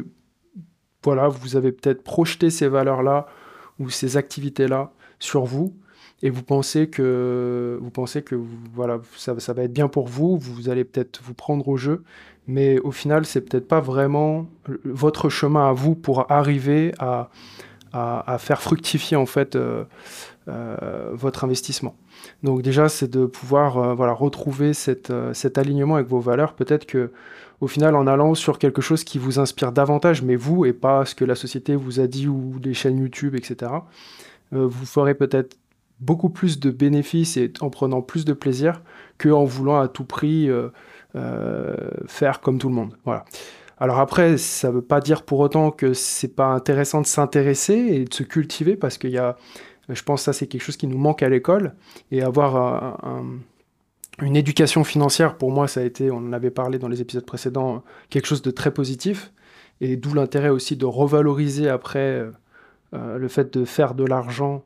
voilà, 1.04 1.28
vous 1.28 1.54
avez 1.54 1.70
peut-être 1.70 2.02
projeté 2.02 2.50
ces 2.50 2.66
valeurs-là 2.66 3.26
ou 3.78 3.90
ces 3.90 4.16
activités-là 4.16 4.92
sur 5.20 5.44
vous, 5.44 5.72
et 6.22 6.30
vous 6.30 6.42
pensez 6.42 6.88
que 6.88 7.78
vous 7.80 7.90
pensez 7.90 8.22
que 8.22 8.34
voilà 8.74 9.00
ça, 9.16 9.38
ça, 9.38 9.52
va 9.52 9.62
être 9.62 9.72
bien 9.72 9.88
pour 9.88 10.08
vous, 10.08 10.36
vous 10.36 10.68
allez 10.68 10.84
peut-être 10.84 11.20
vous 11.22 11.34
prendre 11.34 11.68
au 11.68 11.76
jeu, 11.76 12.02
mais 12.46 12.80
au 12.80 12.90
final 12.90 13.24
c'est 13.24 13.40
peut-être 13.40 13.68
pas 13.68 13.80
vraiment 13.80 14.46
votre 14.84 15.28
chemin 15.28 15.68
à 15.68 15.72
vous 15.72 15.94
pour 15.94 16.30
arriver 16.30 16.92
à, 16.98 17.30
à, 17.92 18.38
faire 18.38 18.62
fructifier 18.62 19.16
en 19.16 19.26
fait 19.26 19.56
euh, 19.56 19.84
euh, 20.48 21.10
votre 21.12 21.44
investissement. 21.44 21.96
Donc 22.42 22.62
déjà 22.62 22.88
c'est 22.88 23.10
de 23.10 23.26
pouvoir 23.26 23.78
euh, 23.78 23.94
voilà 23.94 24.12
retrouver 24.12 24.74
cette, 24.74 25.12
cet 25.32 25.58
alignement 25.58 25.96
avec 25.96 26.08
vos 26.08 26.20
valeurs. 26.20 26.54
Peut-être 26.54 26.86
que 26.86 27.10
au 27.60 27.68
final 27.68 27.94
en 27.94 28.06
allant 28.06 28.34
sur 28.34 28.58
quelque 28.58 28.82
chose 28.82 29.04
qui 29.04 29.18
vous 29.18 29.38
inspire 29.38 29.72
davantage, 29.72 30.22
mais 30.22 30.36
vous 30.36 30.64
et 30.66 30.72
pas 30.72 31.04
ce 31.04 31.14
que 31.14 31.24
la 31.24 31.34
société 31.34 31.76
vous 31.76 32.00
a 32.00 32.06
dit 32.06 32.28
ou 32.28 32.54
les 32.62 32.74
chaînes 32.74 32.98
YouTube, 32.98 33.34
etc. 33.34 33.72
vous 34.50 34.84
ferez 34.84 35.14
peut-être 35.14 35.56
beaucoup 36.02 36.30
plus 36.30 36.58
de 36.60 36.70
bénéfices 36.70 37.36
et 37.36 37.52
en 37.60 37.70
prenant 37.70 38.02
plus 38.02 38.24
de 38.24 38.32
plaisir 38.32 38.82
qu'en 39.18 39.44
voulant 39.44 39.80
à 39.80 39.88
tout 39.88 40.04
prix 40.04 40.50
euh, 40.50 40.68
euh, 41.14 41.76
faire 42.06 42.40
comme 42.40 42.58
tout 42.58 42.68
le 42.68 42.74
monde. 42.74 42.96
Voilà. 43.04 43.24
Alors 43.78 43.98
après, 43.98 44.36
ça 44.36 44.68
ne 44.68 44.74
veut 44.74 44.82
pas 44.82 45.00
dire 45.00 45.22
pour 45.22 45.40
autant 45.40 45.70
que 45.70 45.92
c'est 45.92 46.34
pas 46.34 46.46
intéressant 46.46 47.00
de 47.00 47.06
s'intéresser 47.06 47.74
et 47.74 48.04
de 48.04 48.14
se 48.14 48.22
cultiver 48.22 48.76
parce 48.76 48.98
qu'il 48.98 49.10
y 49.10 49.18
a, 49.18 49.36
je 49.88 50.02
pense 50.02 50.20
que 50.20 50.24
ça 50.26 50.32
c'est 50.32 50.46
quelque 50.46 50.62
chose 50.62 50.76
qui 50.76 50.86
nous 50.86 50.98
manque 50.98 51.22
à 51.22 51.28
l'école 51.28 51.74
et 52.10 52.22
avoir 52.22 52.98
une 54.20 54.36
éducation 54.36 54.84
financière 54.84 55.36
pour 55.36 55.50
moi 55.50 55.68
ça 55.68 55.80
a 55.80 55.82
été, 55.82 56.10
on 56.10 56.18
en 56.18 56.32
avait 56.32 56.50
parlé 56.50 56.78
dans 56.78 56.88
les 56.88 57.00
épisodes 57.00 57.26
précédents, 57.26 57.82
quelque 58.10 58.26
chose 58.26 58.42
de 58.42 58.50
très 58.50 58.72
positif 58.72 59.32
et 59.80 59.96
d'où 59.96 60.14
l'intérêt 60.14 60.48
aussi 60.48 60.76
de 60.76 60.86
revaloriser 60.86 61.68
après 61.68 62.24
euh, 62.94 63.18
le 63.18 63.28
fait 63.28 63.56
de 63.56 63.64
faire 63.64 63.94
de 63.94 64.04
l'argent 64.04 64.64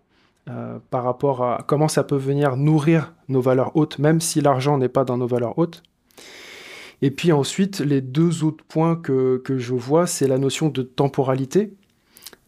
euh, 0.48 0.78
par 0.90 1.04
rapport 1.04 1.42
à 1.42 1.64
comment 1.66 1.88
ça 1.88 2.04
peut 2.04 2.16
venir 2.16 2.56
nourrir 2.56 3.14
nos 3.28 3.40
valeurs 3.40 3.76
hautes, 3.76 3.98
même 3.98 4.20
si 4.20 4.40
l'argent 4.40 4.78
n'est 4.78 4.88
pas 4.88 5.04
dans 5.04 5.16
nos 5.16 5.26
valeurs 5.26 5.58
hautes. 5.58 5.82
Et 7.02 7.10
puis 7.10 7.32
ensuite, 7.32 7.80
les 7.80 8.00
deux 8.00 8.44
autres 8.44 8.64
points 8.64 8.96
que, 8.96 9.42
que 9.44 9.58
je 9.58 9.74
vois, 9.74 10.06
c'est 10.06 10.28
la 10.28 10.38
notion 10.38 10.68
de 10.68 10.82
temporalité, 10.82 11.74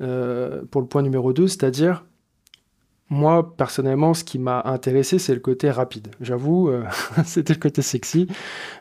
euh, 0.01 0.63
pour 0.71 0.81
le 0.81 0.87
point 0.87 1.03
numéro 1.03 1.33
2, 1.33 1.49
c'est-à-dire, 1.49 2.05
moi, 3.11 3.57
personnellement, 3.57 4.15
ce 4.15 4.25
qui 4.25 4.39
m'a 4.39 4.63
intéressé, 4.65 5.19
c'est 5.19 5.35
le 5.35 5.41
côté 5.41 5.71
rapide. 5.71 6.09
J'avoue, 6.21 6.69
euh, 6.69 6.85
c'était 7.25 7.55
le 7.55 7.59
côté 7.59 7.83
sexy. 7.83 8.29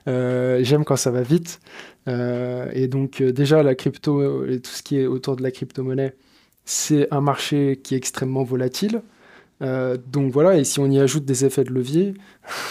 J'aime 0.06 0.84
quand 0.86 0.98
ça 0.98 1.12
va 1.12 1.22
vite. 1.22 1.60
et 2.08 2.88
donc, 2.88 3.22
déjà, 3.22 3.64
la 3.64 3.76
crypto 3.76 4.46
et 4.46 4.60
tout 4.60 4.72
ce 4.72 4.84
qui 4.84 5.00
est 5.00 5.06
autour 5.06 5.36
de 5.36 5.44
la 5.44 5.52
crypto-monnaie, 5.52 6.16
c'est 6.66 7.08
un 7.12 7.22
marché 7.22 7.80
qui 7.82 7.96
est 7.96 7.98
extrêmement 7.98 8.44
volatile. 8.44 9.02
Euh, 9.62 9.98
donc 9.98 10.32
voilà, 10.32 10.56
et 10.56 10.64
si 10.64 10.80
on 10.80 10.86
y 10.86 11.00
ajoute 11.00 11.26
des 11.26 11.44
effets 11.46 11.64
de 11.64 11.72
levier, 11.72 12.14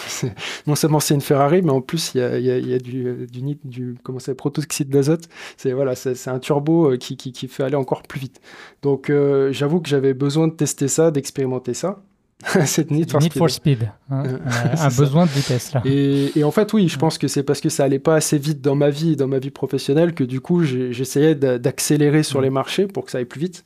non 0.67 0.75
seulement 0.75 0.99
c'est 0.99 1.13
une 1.13 1.21
Ferrari, 1.21 1.61
mais 1.61 1.71
en 1.71 1.81
plus 1.81 2.11
il 2.15 2.19
y 2.19 2.23
a, 2.23 2.39
y 2.39 2.73
a, 2.73 2.79
du, 2.79 3.27
du, 3.29 3.57
du 3.63 3.95
comment 4.03 4.19
protoxyde 4.37 4.89
d'azote. 4.89 5.27
C'est 5.57 5.73
voilà, 5.73 5.95
c'est 5.95 6.29
un 6.29 6.39
turbo 6.39 6.93
euh, 6.93 6.97
qui, 6.97 7.17
qui, 7.17 7.33
qui, 7.33 7.47
fait 7.47 7.63
aller 7.63 7.75
encore 7.75 8.03
plus 8.03 8.19
vite. 8.19 8.39
Donc 8.83 9.09
euh, 9.09 9.51
j'avoue 9.51 9.81
que 9.81 9.89
j'avais 9.89 10.13
besoin 10.13 10.47
de 10.47 10.53
tester 10.53 10.87
ça, 10.87 11.11
d'expérimenter 11.11 11.73
ça. 11.73 12.01
c'est 12.65 12.91
Need 12.91 13.11
for 13.33 13.49
Speed. 13.49 13.91
Hein. 14.11 14.23
un 14.77 14.89
besoin 14.89 15.25
de 15.25 15.31
vitesse 15.31 15.73
là. 15.73 15.81
Et, 15.85 16.37
et, 16.37 16.43
en 16.43 16.51
fait, 16.51 16.71
oui, 16.71 16.87
je 16.87 16.97
pense 16.99 17.17
que 17.17 17.27
c'est 17.27 17.41
parce 17.41 17.61
que 17.61 17.69
ça 17.69 17.83
allait 17.83 17.97
pas 17.97 18.13
assez 18.13 18.37
vite 18.37 18.61
dans 18.61 18.75
ma 18.75 18.91
vie, 18.91 19.15
dans 19.15 19.27
ma 19.27 19.39
vie 19.39 19.49
professionnelle, 19.49 20.13
que 20.13 20.23
du 20.23 20.39
coup, 20.39 20.63
j'essayais 20.63 21.33
d'accélérer 21.33 22.21
sur 22.21 22.39
les 22.39 22.51
marchés 22.51 22.85
pour 22.85 23.05
que 23.05 23.11
ça 23.11 23.17
aille 23.17 23.25
plus 23.25 23.41
vite. 23.41 23.63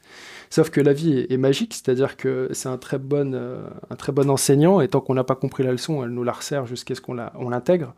Sauf 0.52 0.70
que 0.70 0.80
la 0.82 0.94
vie 0.94 1.26
est, 1.28 1.38
magique, 1.38 1.74
c'est-à-dire 1.74 2.18
que 2.18 2.50
c'est 2.52 2.70
un, 2.70 2.78
très 2.78 3.00
bon, 3.00 3.34
euh, 3.34 3.68
un 3.90 3.96
très 3.96 4.12
bon 4.12 4.30
enseignant, 4.30 4.82
et 4.82 4.88
tant 4.88 5.02
qu'on 5.02 5.16
n'a 5.16 5.24
pas 5.24 5.36
compris 5.36 5.64
la 5.64 5.72
leçon, 5.72 6.04
elle 6.04 6.12
nous 6.12 6.24
la 6.24 6.34
resserre 6.34 6.68
jusqu'à 6.68 6.94
ce 6.94 7.02
qu'on 7.02 7.16
l'intègre. 7.16 7.96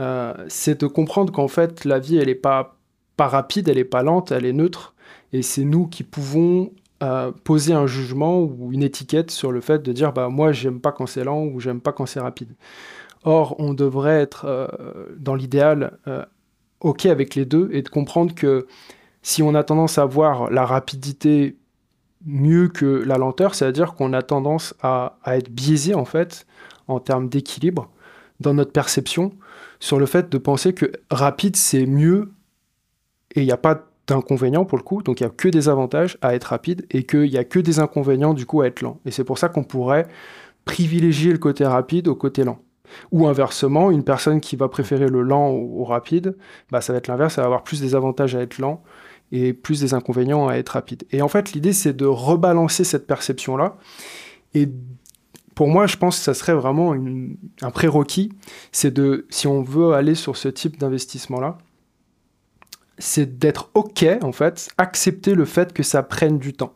Euh, 0.00 0.34
c'est 0.48 0.80
de 0.80 0.86
comprendre 0.88 1.32
qu'en 1.32 1.46
fait, 1.46 1.84
la 1.84 2.00
vie, 2.00 2.16
elle 2.16 2.26
n'est 2.26 2.34
pas, 2.34 2.76
pas 3.16 3.28
rapide, 3.28 3.68
elle 3.68 3.76
n'est 3.76 3.84
pas 3.84 4.02
lente, 4.02 4.32
elle 4.32 4.46
est 4.46 4.52
neutre, 4.52 4.94
et 5.32 5.42
c'est 5.42 5.64
nous 5.64 5.86
qui 5.86 6.02
pouvons 6.02 6.72
poser 7.44 7.74
un 7.74 7.86
jugement 7.86 8.40
ou 8.40 8.72
une 8.72 8.82
étiquette 8.82 9.30
sur 9.30 9.52
le 9.52 9.60
fait 9.60 9.82
de 9.82 9.92
dire 9.92 10.12
bah 10.12 10.28
moi 10.28 10.52
j'aime 10.52 10.80
pas 10.80 10.92
quand 10.92 11.06
c'est 11.06 11.24
lent 11.24 11.44
ou 11.44 11.60
j'aime 11.60 11.80
pas 11.80 11.92
quand 11.92 12.06
c'est 12.06 12.20
rapide. 12.20 12.54
Or 13.24 13.56
on 13.58 13.74
devrait 13.74 14.20
être 14.20 14.44
euh, 14.46 14.68
dans 15.18 15.34
l'idéal 15.34 15.98
euh, 16.06 16.24
ok 16.80 17.06
avec 17.06 17.34
les 17.34 17.44
deux 17.44 17.68
et 17.72 17.82
de 17.82 17.88
comprendre 17.88 18.34
que 18.34 18.66
si 19.22 19.42
on 19.42 19.54
a 19.54 19.64
tendance 19.64 19.98
à 19.98 20.04
voir 20.04 20.50
la 20.50 20.66
rapidité 20.66 21.56
mieux 22.26 22.68
que 22.68 22.86
la 22.86 23.18
lenteur, 23.18 23.54
c'est-à-dire 23.54 23.94
qu'on 23.94 24.12
a 24.12 24.22
tendance 24.22 24.74
à, 24.82 25.18
être 25.26 25.50
biaisé 25.50 25.94
en 25.94 26.04
fait 26.04 26.46
en 26.88 27.00
termes 27.00 27.28
d'équilibre 27.28 27.90
dans 28.40 28.54
notre 28.54 28.72
perception 28.72 29.32
sur 29.80 29.98
le 29.98 30.06
fait 30.06 30.30
de 30.30 30.38
penser 30.38 30.72
que 30.72 30.90
rapide 31.10 31.56
c'est 31.56 31.86
mieux 31.86 32.32
et 33.34 33.42
il 33.42 33.46
n'y 33.46 33.52
a 33.52 33.56
pas 33.56 33.86
d'inconvénients 34.06 34.64
pour 34.64 34.78
le 34.78 34.84
coup, 34.84 35.02
donc 35.02 35.20
il 35.20 35.24
n'y 35.24 35.30
a 35.30 35.34
que 35.34 35.48
des 35.48 35.68
avantages 35.68 36.18
à 36.20 36.34
être 36.34 36.44
rapide 36.44 36.86
et 36.90 37.04
qu'il 37.04 37.30
n'y 37.30 37.38
a 37.38 37.44
que 37.44 37.58
des 37.58 37.78
inconvénients 37.78 38.34
du 38.34 38.46
coup 38.46 38.60
à 38.60 38.66
être 38.66 38.82
lent. 38.82 39.00
Et 39.06 39.10
c'est 39.10 39.24
pour 39.24 39.38
ça 39.38 39.48
qu'on 39.48 39.64
pourrait 39.64 40.06
privilégier 40.64 41.32
le 41.32 41.38
côté 41.38 41.64
rapide 41.64 42.08
au 42.08 42.14
côté 42.14 42.44
lent. 42.44 42.58
Ou 43.12 43.26
inversement, 43.26 43.90
une 43.90 44.04
personne 44.04 44.40
qui 44.40 44.56
va 44.56 44.68
préférer 44.68 45.08
le 45.08 45.22
lent 45.22 45.48
au, 45.48 45.84
rapide, 45.84 46.36
bah 46.70 46.80
ça 46.80 46.92
va 46.92 46.98
être 46.98 47.08
l'inverse, 47.08 47.34
ça 47.34 47.40
va 47.40 47.46
avoir 47.46 47.62
plus 47.62 47.80
des 47.80 47.94
avantages 47.94 48.36
à 48.36 48.40
être 48.40 48.58
lent 48.58 48.82
et 49.32 49.52
plus 49.52 49.80
des 49.80 49.94
inconvénients 49.94 50.48
à 50.48 50.54
être 50.54 50.70
rapide. 50.70 51.04
Et 51.10 51.22
en 51.22 51.28
fait, 51.28 51.52
l'idée, 51.52 51.72
c'est 51.72 51.94
de 51.94 52.06
rebalancer 52.06 52.84
cette 52.84 53.06
perception-là. 53.06 53.76
Et 54.54 54.68
pour 55.54 55.68
moi, 55.68 55.86
je 55.86 55.96
pense 55.96 56.18
que 56.18 56.24
ça 56.24 56.34
serait 56.34 56.54
vraiment 56.54 56.94
un 57.62 57.70
prérequis, 57.70 58.32
c'est 58.72 58.92
de, 58.92 59.26
si 59.30 59.46
on 59.46 59.62
veut 59.62 59.92
aller 59.92 60.14
sur 60.14 60.36
ce 60.36 60.48
type 60.48 60.78
d'investissement-là, 60.78 61.58
c'est 62.98 63.38
d'être 63.38 63.70
OK, 63.74 64.04
en 64.22 64.32
fait, 64.32 64.70
accepter 64.78 65.34
le 65.34 65.44
fait 65.44 65.72
que 65.72 65.82
ça 65.82 66.02
prenne 66.02 66.38
du 66.38 66.52
temps. 66.52 66.74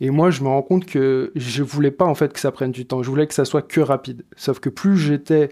Et 0.00 0.10
moi, 0.10 0.30
je 0.30 0.42
me 0.42 0.48
rends 0.48 0.62
compte 0.62 0.86
que 0.86 1.32
je 1.34 1.62
voulais 1.62 1.90
pas, 1.90 2.06
en 2.06 2.14
fait, 2.14 2.32
que 2.32 2.40
ça 2.40 2.52
prenne 2.52 2.72
du 2.72 2.86
temps. 2.86 3.02
Je 3.02 3.10
voulais 3.10 3.26
que 3.26 3.34
ça 3.34 3.44
soit 3.44 3.62
que 3.62 3.80
rapide. 3.80 4.24
Sauf 4.36 4.60
que 4.60 4.68
plus 4.68 4.96
j'étais 4.96 5.50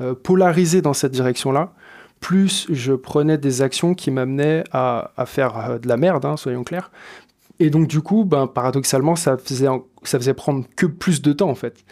euh, 0.00 0.14
polarisé 0.14 0.82
dans 0.82 0.94
cette 0.94 1.12
direction-là, 1.12 1.74
plus 2.22 2.66
je 2.70 2.94
prenais 2.94 3.36
des 3.36 3.60
actions 3.60 3.94
qui 3.94 4.10
m'amenaient 4.10 4.64
à, 4.72 5.12
faire 5.26 5.58
euh, 5.58 5.78
de 5.78 5.88
la 5.88 5.98
merde, 5.98 6.24
hein, 6.24 6.38
soyons 6.38 6.64
clairs. 6.64 6.90
Et 7.58 7.68
donc, 7.68 7.88
du 7.88 8.00
coup, 8.00 8.24
ben, 8.24 8.46
paradoxalement, 8.46 9.16
ça 9.16 9.36
faisait, 9.36 10.34
prendre 10.34 10.64
que 10.74 10.86
plus 10.86 11.20
de 11.20 11.32
temps, 11.34 11.50
en 11.50 11.54
fait. 11.54 11.84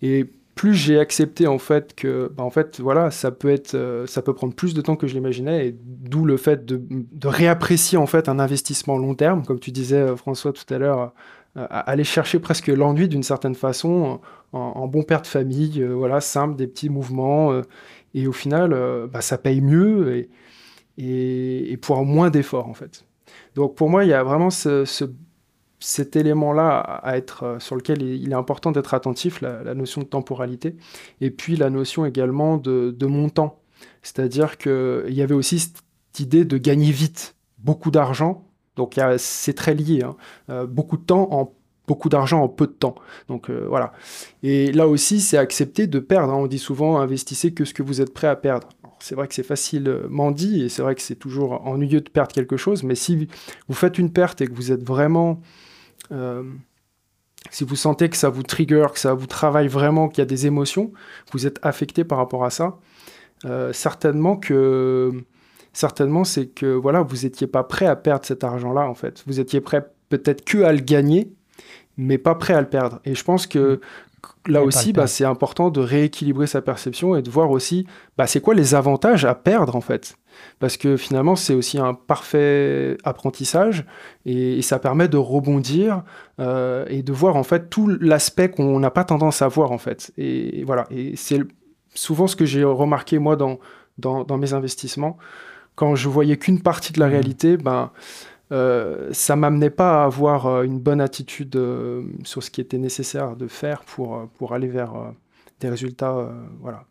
Et 0.00 0.26
plus 0.54 0.74
j'ai 0.74 0.98
accepté 0.98 1.46
en 1.46 1.58
fait 1.58 1.94
que 1.94 2.32
bah, 2.36 2.42
en 2.42 2.50
fait 2.50 2.80
voilà 2.80 3.12
ça 3.12 3.30
peut 3.30 3.48
être 3.48 3.76
euh, 3.76 4.08
ça 4.08 4.22
peut 4.22 4.34
prendre 4.34 4.54
plus 4.54 4.74
de 4.74 4.80
temps 4.80 4.96
que 4.96 5.06
je 5.06 5.14
l'imaginais 5.14 5.68
et 5.68 5.76
d'où 5.80 6.24
le 6.24 6.36
fait 6.36 6.66
de, 6.66 6.82
réapprécier 7.28 7.96
en 7.96 8.06
fait 8.06 8.28
un 8.28 8.40
investissement 8.40 8.98
long 8.98 9.14
terme 9.14 9.44
comme 9.44 9.60
tu 9.60 9.70
disais 9.70 9.98
euh, 9.98 10.16
François 10.16 10.52
tout 10.52 10.74
à 10.74 10.78
l'heure 10.78 11.12
aller 11.54 12.02
chercher 12.02 12.40
presque 12.40 12.66
l'ennui 12.66 13.06
d'une 13.06 13.22
certaine 13.22 13.54
façon 13.54 14.18
en, 14.52 14.88
bon 14.88 15.04
père 15.04 15.22
de 15.22 15.28
famille 15.28 15.80
voilà 15.84 16.20
simple 16.20 16.56
des 16.56 16.66
petits 16.66 16.88
mouvements 16.88 17.52
et 18.14 18.26
au 18.26 18.32
final 18.32 18.70
bah, 19.12 19.20
ça 19.20 19.38
paye 19.38 19.60
mieux 19.60 20.28
et, 20.98 21.76
pour 21.82 22.04
moins 22.04 22.30
d'efforts 22.30 22.68
en 22.68 22.74
fait 22.74 23.04
donc 23.54 23.74
pour 23.74 23.88
moi 23.88 24.04
il 24.04 24.08
y 24.08 24.14
a 24.14 24.22
vraiment 24.22 24.50
ce 24.50 24.84
cet 25.80 26.16
élément-là 26.16 26.78
à 26.78 27.16
être, 27.16 27.44
euh, 27.44 27.58
sur 27.58 27.76
lequel 27.76 28.02
il 28.02 28.30
est 28.30 28.34
important 28.34 28.72
d'être 28.72 28.94
attentif, 28.94 29.40
la, 29.40 29.74
notion 29.74 30.02
de 30.02 30.06
temporalité, 30.06 30.76
et 31.20 31.30
puis 31.30 31.56
la 31.56 31.70
notion 31.70 32.04
également 32.04 32.56
de, 32.56 33.06
montant. 33.06 33.60
C'est-à-dire 34.02 34.58
qu'il 34.58 35.04
y 35.08 35.22
avait 35.22 35.34
aussi 35.34 35.60
cette 35.60 36.20
idée 36.20 36.44
de 36.44 36.58
gagner 36.58 36.90
vite, 36.90 37.36
beaucoup 37.58 37.90
d'argent, 37.90 38.44
donc 38.76 38.98
c'est 39.18 39.54
très 39.54 39.74
lié, 39.74 40.02
hein. 40.04 40.16
euh, 40.50 40.66
beaucoup 40.66 40.96
de 40.96 41.02
temps 41.02 41.28
en 41.32 41.52
beaucoup 41.88 42.08
d'argent 42.08 42.42
en 42.42 42.48
peu 42.48 42.68
de 42.68 42.72
temps. 42.72 42.94
Donc 43.26 43.50
euh, 43.50 43.66
voilà. 43.68 43.92
Et 44.44 44.70
là 44.70 44.86
aussi, 44.86 45.20
c'est 45.20 45.38
accepter 45.38 45.88
de 45.88 45.98
perdre. 45.98 46.32
Hein. 46.32 46.36
On 46.36 46.46
dit 46.46 46.58
souvent 46.58 47.00
investissez 47.00 47.52
que 47.52 47.64
ce 47.64 47.74
que 47.74 47.82
vous 47.82 48.00
êtes 48.00 48.14
prêt 48.14 48.28
à 48.28 48.36
perdre. 48.36 48.68
C'est 49.00 49.14
vrai 49.14 49.26
que 49.26 49.34
c'est 49.34 49.42
facilement 49.42 50.30
dit 50.30 50.62
et 50.62 50.68
c'est 50.68 50.82
vrai 50.82 50.94
que 50.94 51.02
c'est 51.02 51.16
toujours 51.16 51.66
ennuyeux 51.66 52.00
de 52.00 52.10
perdre 52.10 52.32
quelque 52.32 52.56
chose, 52.56 52.82
mais 52.82 52.96
si 52.96 53.28
vous 53.68 53.74
faites 53.74 53.98
une 53.98 54.12
perte 54.12 54.40
et 54.40 54.46
que 54.46 54.52
vous 54.52 54.72
êtes 54.72 54.84
vraiment 54.84 55.40
euh, 56.12 56.42
si 57.50 57.64
vous 57.64 57.76
sentez 57.76 58.08
que 58.08 58.16
ça 58.16 58.28
vous 58.28 58.42
trigger, 58.42 58.86
que 58.92 58.98
ça 58.98 59.14
vous 59.14 59.26
travaille 59.26 59.68
vraiment, 59.68 60.08
qu'il 60.08 60.18
y 60.18 60.22
a 60.22 60.26
des 60.26 60.46
émotions, 60.46 60.92
vous 61.32 61.46
êtes 61.46 61.58
affecté 61.62 62.04
par 62.04 62.18
rapport 62.18 62.44
à 62.44 62.50
ça, 62.50 62.78
euh, 63.44 63.72
certainement 63.72 64.36
que 64.36 65.12
certainement 65.72 66.24
c'est 66.24 66.48
que 66.48 66.66
voilà 66.66 67.02
vous 67.02 67.24
étiez 67.24 67.46
pas 67.46 67.62
prêt 67.62 67.86
à 67.86 67.94
perdre 67.94 68.26
cet 68.26 68.44
argent-là 68.44 68.88
en 68.88 68.94
fait. 68.94 69.22
Vous 69.26 69.40
étiez 69.40 69.60
prêt 69.60 69.88
peut-être 70.08 70.44
que 70.44 70.62
à 70.62 70.72
le 70.72 70.80
gagner, 70.80 71.32
mais 71.98 72.16
pas 72.16 72.36
prêt 72.36 72.54
à 72.54 72.60
le 72.60 72.68
perdre. 72.68 73.00
Et 73.04 73.14
je 73.14 73.24
pense 73.24 73.46
que 73.46 73.80
mmh. 74.46 74.52
là 74.52 74.62
aussi, 74.62 74.92
bah, 74.94 75.06
c'est 75.06 75.24
important 75.24 75.68
de 75.68 75.80
rééquilibrer 75.80 76.46
sa 76.46 76.62
perception 76.62 77.16
et 77.16 77.22
de 77.22 77.28
voir 77.28 77.50
aussi, 77.50 77.86
bah, 78.16 78.26
c'est 78.26 78.40
quoi 78.40 78.54
les 78.54 78.74
avantages 78.74 79.26
à 79.26 79.34
perdre 79.34 79.76
en 79.76 79.82
fait. 79.82 80.16
parce 80.60 80.76
que 80.76 80.96
finalement 80.96 81.34
c'est 81.34 81.54
aussi 81.54 81.78
un 81.78 81.94
parfait 81.94 82.96
apprentissage 83.02 83.84
et, 84.24 84.62
ça 84.62 84.78
permet 84.78 85.08
de 85.08 85.16
rebondir 85.16 86.04
euh, 86.38 86.84
et 86.88 87.02
de 87.02 87.12
voir 87.12 87.34
en 87.36 87.42
fait 87.42 87.68
tout 87.68 87.88
l'aspect 87.88 88.48
qu'on 88.48 88.78
n'a 88.78 88.90
pas 88.90 89.04
tendance 89.04 89.42
à 89.42 89.48
voir 89.48 89.72
en 89.72 89.78
fait. 89.78 90.12
Et, 90.16 90.62
voilà, 90.64 90.86
et 90.90 91.16
c'est 91.16 91.40
souvent 91.94 92.28
ce 92.28 92.36
que 92.36 92.44
j'ai 92.44 92.62
remarqué 92.62 93.18
moi 93.18 93.34
dans, 93.34 93.58
dans, 93.98 94.38
mes 94.38 94.52
investissements. 94.52 95.18
Quand 95.74 95.96
je 95.96 96.08
voyais 96.08 96.36
qu'une 96.36 96.60
partie 96.60 96.92
de 96.92 97.00
la 97.00 97.08
mmh. 97.08 97.10
réalité, 97.10 97.56
ben 97.56 97.90
euh, 98.50 99.10
ça 99.12 99.36
m'amenait 99.36 99.70
pas 99.70 100.02
à 100.02 100.04
avoir 100.06 100.46
euh, 100.46 100.62
une 100.62 100.80
bonne 100.80 101.00
attitude 101.00 101.54
euh, 101.56 102.04
sur 102.24 102.42
ce 102.42 102.50
qui 102.50 102.60
était 102.60 102.78
nécessaire 102.78 103.36
de 103.36 103.46
faire 103.46 103.82
pour, 103.84 104.26
pour 104.38 104.54
aller 104.54 104.68
vers 104.68 105.12
des 105.60 105.68
résultats. 105.68 106.30
voilà. 106.60 106.84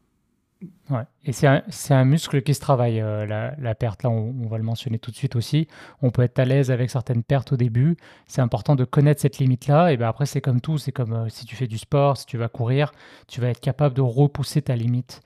Ouais. 0.89 1.03
Et 1.23 1.33
c'est 1.33 1.45
un, 1.45 1.61
un, 1.91 2.05
muscle 2.05 2.41
qui 2.41 2.55
se 2.55 2.59
travaille, 2.59 2.99
la, 2.99 3.75
perte. 3.75 4.03
Là, 4.03 4.09
on, 4.09 4.47
va 4.47 4.57
le 4.57 4.63
mentionner 4.63 4.97
tout 4.97 5.11
de 5.11 5.15
suite 5.15 5.35
aussi. 5.35 5.67
On 6.01 6.09
peut 6.09 6.23
être 6.23 6.39
à 6.39 6.45
l'aise 6.45 6.71
avec 6.71 6.89
certaines 6.89 7.23
pertes 7.23 7.53
au 7.53 7.57
début. 7.57 7.95
C'est 8.25 8.41
important 8.41 8.75
de 8.75 8.83
connaître 8.83 9.21
cette 9.21 9.37
limite-là. 9.37 9.93
Et 9.93 9.97
ben 9.97 10.07
après, 10.07 10.25
c'est 10.25 10.41
comme 10.41 10.59
tout. 10.59 10.79
C'est 10.79 10.91
comme 10.91 11.29
si 11.29 11.45
tu 11.45 11.55
fais 11.55 11.67
du 11.67 11.77
sport, 11.77 12.17
si 12.17 12.25
tu 12.25 12.37
vas 12.37 12.49
courir, 12.49 12.91
tu 13.27 13.39
vas 13.39 13.49
être 13.49 13.59
capable 13.59 13.95
de 13.95 14.01
repousser 14.01 14.63
ta 14.63 14.75
limite 14.75 15.21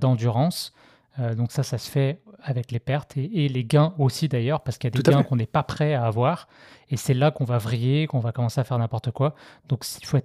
d'endurance. 0.00 0.72
Euh, 1.18 1.34
donc 1.34 1.52
ça, 1.52 1.62
ça 1.62 1.78
se 1.78 1.90
fait 1.90 2.20
avec 2.42 2.70
les 2.70 2.78
pertes 2.78 3.16
et, 3.16 3.48
les 3.48 3.64
gains 3.64 3.94
aussi 3.98 4.28
d'ailleurs, 4.28 4.60
parce 4.60 4.78
qu'il 4.78 4.88
y 4.88 4.92
a 4.96 5.02
des 5.02 5.10
gains 5.10 5.22
qu'on 5.22 5.36
n'est 5.36 5.46
pas 5.46 5.62
prêt 5.62 5.94
à 5.94 6.04
avoir. 6.04 6.48
Et 6.90 6.96
c'est 6.96 7.14
là 7.14 7.30
qu'on 7.30 7.44
va 7.44 7.58
vriller, 7.58 8.06
qu'on 8.06 8.20
va 8.20 8.32
commencer 8.32 8.60
à 8.60 8.64
faire 8.64 8.78
n'importe 8.78 9.10
quoi. 9.10 9.34
Donc 9.68 9.84
il 10.00 10.06
faut, 10.06 10.18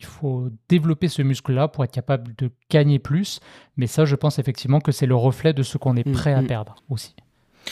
il 0.00 0.04
faut 0.04 0.50
développer 0.68 1.08
ce 1.08 1.22
muscle-là 1.22 1.68
pour 1.68 1.84
être 1.84 1.92
capable 1.92 2.34
de 2.36 2.50
gagner 2.68 2.98
plus. 2.98 3.40
Mais 3.76 3.86
ça, 3.86 4.04
je 4.04 4.16
pense 4.16 4.38
effectivement 4.38 4.80
que 4.80 4.92
c'est 4.92 5.06
le 5.06 5.16
reflet 5.16 5.52
de 5.52 5.62
ce 5.62 5.78
qu'on 5.78 5.96
est 5.96 6.06
mm, 6.06 6.12
prêt 6.12 6.32
à 6.32 6.42
mm. 6.42 6.46
perdre 6.46 6.76
aussi. 6.90 7.14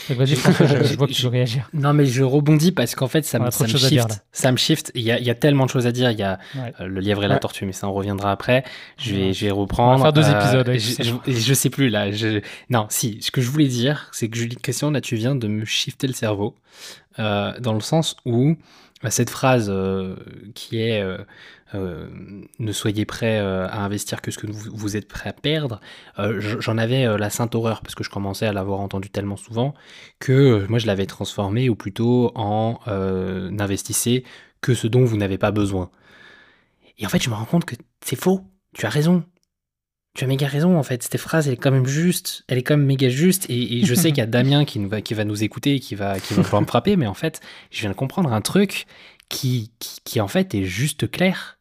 Vas-y, 0.09 0.35
je, 0.35 0.97
vois 0.97 1.07
que 1.07 1.13
tu 1.13 1.21
veux 1.23 1.29
réagir. 1.29 1.69
Non, 1.73 1.93
mais 1.93 2.05
je 2.05 2.23
rebondis 2.23 2.71
parce 2.71 2.95
qu'en 2.95 3.07
fait, 3.07 3.23
ça, 3.25 3.39
me, 3.39 3.49
ça 3.51 3.63
me 3.63 3.69
shift. 3.69 4.25
Ça 4.31 4.51
me 4.51 4.57
shift. 4.57 4.91
Il 4.95 5.01
y, 5.01 5.11
a, 5.11 5.19
il 5.19 5.25
y, 5.25 5.29
a, 5.29 5.35
tellement 5.35 5.65
de 5.65 5.69
choses 5.69 5.87
à 5.87 5.91
dire. 5.91 6.11
Il 6.11 6.19
y 6.19 6.23
a 6.23 6.39
euh, 6.55 6.87
le 6.87 6.99
lièvre 6.99 7.23
et 7.23 7.27
la 7.27 7.37
tortue, 7.37 7.65
mais 7.65 7.71
ça, 7.71 7.87
on 7.87 7.93
reviendra 7.93 8.31
après. 8.31 8.63
Je 8.97 9.15
vais, 9.15 9.33
je 9.33 9.45
vais 9.45 9.51
reprendre. 9.51 10.01
On 10.01 10.03
va 10.03 10.11
faire 10.11 10.13
deux 10.13 10.29
euh, 10.29 10.73
épisodes. 10.73 11.19
je, 11.27 11.31
je, 11.31 11.53
sais 11.53 11.69
plus, 11.69 11.89
là. 11.89 12.11
Je... 12.11 12.41
Non, 12.69 12.87
si. 12.89 13.17
Ce 13.21 13.31
que 13.31 13.41
je 13.41 13.49
voulais 13.49 13.67
dire, 13.67 14.09
c'est 14.11 14.29
que 14.29 14.37
Julie 14.37 14.57
Question, 14.57 14.91
là, 14.91 15.01
tu 15.01 15.15
viens 15.15 15.35
de 15.35 15.47
me 15.47 15.65
shifter 15.65 16.07
le 16.07 16.13
cerveau. 16.13 16.55
Euh, 17.19 17.53
dans 17.59 17.73
le 17.73 17.79
sens 17.79 18.15
où 18.25 18.55
bah, 19.03 19.11
cette 19.11 19.29
phrase 19.29 19.71
qui 20.55 20.79
est 20.79 21.03
euh, 21.75 22.07
ne 22.59 22.71
soyez 22.71 23.05
prêt 23.05 23.39
euh, 23.39 23.67
à 23.67 23.83
investir 23.83 24.21
que 24.21 24.31
ce 24.31 24.37
que 24.37 24.47
vous, 24.47 24.97
êtes 24.97 25.07
prêt 25.07 25.29
à 25.29 25.33
perdre. 25.33 25.81
Euh, 26.19 26.39
j'en 26.59 26.77
avais 26.77 27.17
la 27.17 27.29
sainte 27.29 27.55
horreur 27.55 27.81
parce 27.81 27.95
que 27.95 28.03
je 28.03 28.09
commençais 28.09 28.45
à 28.45 28.53
l'avoir 28.53 28.79
entendu 28.79 29.09
tellement 29.09 29.37
souvent 29.37 29.73
que 30.19 30.65
moi 30.69 30.79
je 30.79 30.87
l'avais 30.87 31.05
transformé 31.05 31.69
ou 31.69 31.75
plutôt 31.75 32.31
en 32.35 32.79
n'investissez 32.87 34.23
que 34.61 34.73
ce 34.73 34.87
dont 34.87 35.03
vous 35.03 35.17
n'avez 35.17 35.37
pas 35.37 35.51
besoin. 35.51 35.89
Et 36.97 37.05
en 37.05 37.09
fait, 37.09 37.21
je 37.21 37.29
me 37.29 37.35
rends 37.35 37.45
compte 37.45 37.65
que 37.65 37.75
c'est 38.03 38.15
faux. 38.15 38.41
Tu 38.73 38.85
as 38.85 38.89
raison. 38.89 39.23
Tu 40.15 40.23
as 40.23 40.27
méga 40.27 40.47
raison 40.47 40.77
en 40.77 40.83
fait. 40.83 41.01
Cette 41.01 41.17
phrase, 41.17 41.47
elle 41.47 41.55
est 41.55 41.57
quand 41.57 41.71
même 41.71 41.87
juste. 41.87 42.43
Elle 42.47 42.59
est 42.59 42.63
quand 42.63 42.77
même 42.77 42.85
méga 42.85 43.09
juste. 43.09 43.47
Et, 43.49 43.83
je 43.83 43.95
sais 43.95 44.09
qu'il 44.09 44.19
y 44.19 44.21
a 44.21 44.25
Damien 44.27 44.63
qui, 44.63 44.83
va, 44.85 45.01
qui 45.01 45.15
va 45.15 45.25
nous 45.25 45.43
écouter, 45.43 45.79
qui 45.79 45.95
va, 45.95 46.19
qui 46.19 46.35
va 46.35 46.61
me 46.61 46.65
frapper. 46.65 46.95
Mais 46.97 47.07
en 47.07 47.15
fait, 47.15 47.41
je 47.71 47.81
viens 47.81 47.89
de 47.89 47.95
comprendre 47.95 48.31
un 48.31 48.41
truc 48.41 48.85
qui, 49.29 49.71
qui, 49.79 49.99
qui 50.03 50.21
en 50.21 50.27
fait 50.27 50.53
est 50.53 50.65
juste 50.65 51.09
clair 51.09 51.57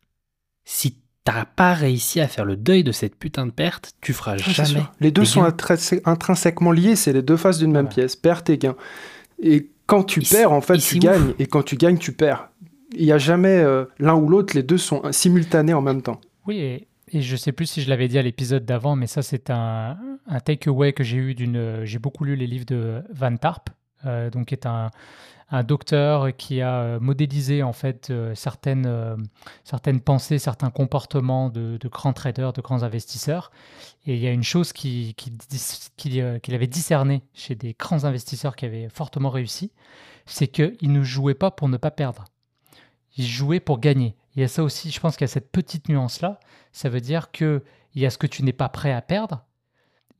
si 0.64 0.96
t'as 1.24 1.44
pas 1.44 1.74
réussi 1.74 2.20
à 2.20 2.28
faire 2.28 2.44
le 2.44 2.56
deuil 2.56 2.84
de 2.84 2.92
cette 2.92 3.16
putain 3.16 3.46
de 3.46 3.52
perte, 3.52 3.92
tu 4.00 4.12
feras 4.12 4.34
ah, 4.34 4.50
jamais. 4.50 4.82
Les 5.00 5.10
deux 5.10 5.24
sont 5.24 5.44
intrinsèquement 5.44 6.72
liés, 6.72 6.96
c'est 6.96 7.12
les 7.12 7.22
deux 7.22 7.36
faces 7.36 7.58
d'une 7.58 7.72
même 7.72 7.88
pièce, 7.88 8.16
perte 8.16 8.50
et 8.50 8.58
gain. 8.58 8.74
Et 9.40 9.70
quand 9.86 10.04
tu 10.04 10.20
perds, 10.20 10.52
en 10.52 10.60
fait, 10.60 10.78
tu 10.78 10.98
gagnes, 10.98 11.34
et 11.38 11.46
quand 11.46 11.62
tu 11.62 11.76
gagnes, 11.76 11.98
tu 11.98 12.12
perds. 12.12 12.48
Il 12.94 13.04
n'y 13.04 13.12
a 13.12 13.18
jamais 13.18 13.58
euh, 13.58 13.84
l'un 13.98 14.14
ou 14.14 14.28
l'autre, 14.28 14.54
les 14.54 14.62
deux 14.62 14.78
sont 14.78 15.02
simultanés 15.12 15.74
en 15.74 15.80
même 15.80 16.02
temps. 16.02 16.20
Oui, 16.46 16.58
et, 16.58 16.88
et 17.08 17.22
je 17.22 17.36
sais 17.36 17.52
plus 17.52 17.66
si 17.66 17.82
je 17.82 17.88
l'avais 17.88 18.08
dit 18.08 18.18
à 18.18 18.22
l'épisode 18.22 18.64
d'avant, 18.64 18.96
mais 18.96 19.06
ça, 19.06 19.22
c'est 19.22 19.50
un, 19.50 19.96
un 20.26 20.40
takeaway 20.40 20.92
que 20.92 21.04
j'ai 21.04 21.16
eu 21.16 21.34
d'une. 21.34 21.84
J'ai 21.84 21.98
beaucoup 21.98 22.24
lu 22.24 22.36
les 22.36 22.46
livres 22.46 22.66
de 22.66 23.02
Van 23.12 23.36
Tarp, 23.36 23.70
euh, 24.04 24.30
donc 24.30 24.46
qui 24.46 24.54
est 24.54 24.66
un 24.66 24.90
un 25.52 25.64
docteur 25.64 26.34
qui 26.34 26.62
a 26.62 26.80
euh, 26.80 27.00
modélisé 27.00 27.62
en 27.62 27.74
fait 27.74 28.08
euh, 28.08 28.34
certaines, 28.34 28.86
euh, 28.86 29.16
certaines 29.64 30.00
pensées, 30.00 30.38
certains 30.38 30.70
comportements 30.70 31.50
de, 31.50 31.78
grands 31.88 32.14
traders, 32.14 32.54
de 32.54 32.62
grands 32.62 32.82
investisseurs. 32.82 33.52
Et 34.06 34.14
il 34.14 34.20
y 34.20 34.26
a 34.26 34.32
une 34.32 34.42
chose 34.42 34.72
qu'il 34.72 35.14
qui, 35.14 35.30
qui, 35.98 36.20
avait 36.22 36.66
discernée 36.66 37.22
chez 37.34 37.54
des 37.54 37.76
grands 37.78 38.04
investisseurs 38.04 38.56
qui 38.56 38.64
avaient 38.64 38.88
fortement 38.88 39.28
réussi, 39.28 39.72
c'est 40.24 40.48
qu'ils 40.48 40.90
ne 40.90 41.02
jouaient 41.02 41.34
pas 41.34 41.50
pour 41.50 41.68
ne 41.68 41.76
pas 41.76 41.90
perdre. 41.90 42.24
Ils 43.18 43.26
jouaient 43.26 43.60
pour 43.60 43.78
gagner. 43.78 44.16
Il 44.34 44.40
y 44.40 44.44
a 44.44 44.48
ça 44.48 44.64
aussi, 44.64 44.90
je 44.90 45.00
pense 45.00 45.18
qu'il 45.18 45.26
y 45.26 45.30
a 45.30 45.34
cette 45.34 45.52
petite 45.52 45.90
nuance-là. 45.90 46.40
Ça 46.72 46.88
veut 46.88 47.02
dire 47.02 47.30
qu'il 47.30 47.60
y 47.94 48.06
a 48.06 48.10
ce 48.10 48.16
que 48.16 48.26
tu 48.26 48.42
n'es 48.42 48.54
pas 48.54 48.70
prêt 48.70 48.92
à 48.92 49.02
perdre. 49.02 49.44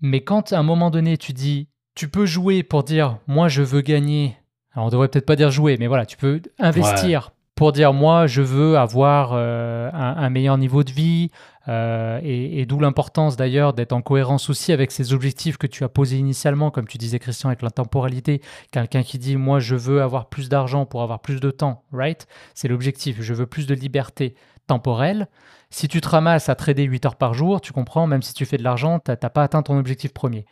Mais 0.02 0.22
quand 0.22 0.52
à 0.52 0.58
un 0.58 0.62
moment 0.62 0.90
donné, 0.90 1.16
tu 1.16 1.32
dis, 1.32 1.68
tu 1.94 2.10
peux 2.10 2.26
jouer 2.26 2.62
pour 2.62 2.84
dire, 2.84 3.18
moi 3.26 3.48
je 3.48 3.62
veux 3.62 3.80
gagner 3.80 4.36
alors 4.74 4.86
on 4.86 4.90
devrait 4.90 5.08
peut-être 5.08 5.26
pas 5.26 5.36
dire 5.36 5.50
jouer, 5.50 5.76
mais 5.78 5.86
voilà, 5.86 6.06
tu 6.06 6.16
peux 6.16 6.40
investir 6.58 7.32
pour 7.54 7.72
dire 7.72 7.92
moi 7.92 8.26
je 8.26 8.42
veux 8.42 8.76
avoir 8.78 9.32
euh, 9.34 9.90
un, 9.92 10.30
meilleur 10.30 10.56
niveau 10.58 10.82
de 10.82 10.90
vie 10.90 11.30
euh, 11.68 12.18
et, 12.22 12.64
d'où 12.66 12.80
l'importance 12.80 13.36
d'ailleurs 13.36 13.72
d'être 13.72 13.92
en 13.92 14.02
cohérence 14.02 14.50
aussi 14.50 14.72
avec 14.72 14.90
ces 14.90 15.12
objectifs 15.12 15.58
que 15.58 15.66
tu 15.66 15.84
as 15.84 15.88
posés 15.88 16.16
initialement, 16.16 16.70
comme 16.70 16.88
tu 16.88 16.98
disais 16.98 17.18
Christian 17.18 17.50
avec 17.50 17.62
la 17.62 17.70
temporalité. 17.70 18.40
Quelqu'un 18.70 19.02
qui 19.02 19.18
dit 19.18 19.36
moi 19.36 19.60
je 19.60 19.76
veux 19.76 20.02
avoir 20.02 20.28
plus 20.28 20.48
d'argent 20.48 20.86
pour 20.86 21.02
avoir 21.02 21.20
plus 21.20 21.40
de 21.40 21.50
temps, 21.50 21.84
right? 21.92 22.26
C'est 22.54 22.68
l'objectif. 22.68 23.18
Je 23.20 23.34
veux 23.34 23.46
plus 23.46 23.66
de 23.66 23.74
liberté 23.74 24.34
temporelle. 24.66 25.28
Si 25.70 25.88
tu 25.88 26.00
te 26.00 26.08
ramasses 26.08 26.48
à 26.48 26.54
trader 26.54 26.82
8 26.82 27.06
heures 27.06 27.16
par 27.16 27.32
jour, 27.32 27.60
tu 27.60 27.72
comprends, 27.72 28.06
même 28.06 28.22
si 28.22 28.34
tu 28.34 28.44
fais 28.44 28.58
de 28.58 28.62
l'argent, 28.62 28.98
tu 28.98 29.10
n'as 29.10 29.16
pas 29.16 29.42
atteint 29.42 29.62
ton 29.62 29.78
objectif 29.78 30.12
premier. 30.12 30.44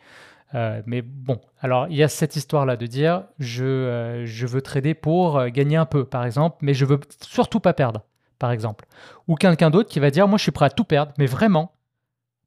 Euh, 0.53 0.81
mais 0.85 1.01
bon, 1.01 1.39
alors 1.61 1.87
il 1.89 1.95
y 1.95 2.03
a 2.03 2.09
cette 2.09 2.35
histoire-là 2.35 2.75
de 2.75 2.85
dire 2.85 3.23
je, 3.39 3.63
euh, 3.63 4.25
je 4.25 4.45
veux 4.45 4.61
trader 4.61 4.93
pour 4.93 5.37
euh, 5.37 5.47
gagner 5.47 5.77
un 5.77 5.85
peu, 5.85 6.03
par 6.03 6.25
exemple, 6.25 6.57
mais 6.61 6.73
je 6.73 6.85
veux 6.85 6.99
surtout 7.21 7.59
pas 7.59 7.73
perdre, 7.73 8.03
par 8.37 8.51
exemple. 8.51 8.85
Ou 9.27 9.35
quelqu'un 9.35 9.69
d'autre 9.69 9.89
qui 9.89 9.99
va 9.99 10.11
dire 10.11 10.27
moi 10.27 10.37
je 10.37 10.43
suis 10.43 10.51
prêt 10.51 10.65
à 10.65 10.69
tout 10.69 10.83
perdre, 10.83 11.13
mais 11.17 11.25
vraiment, 11.25 11.73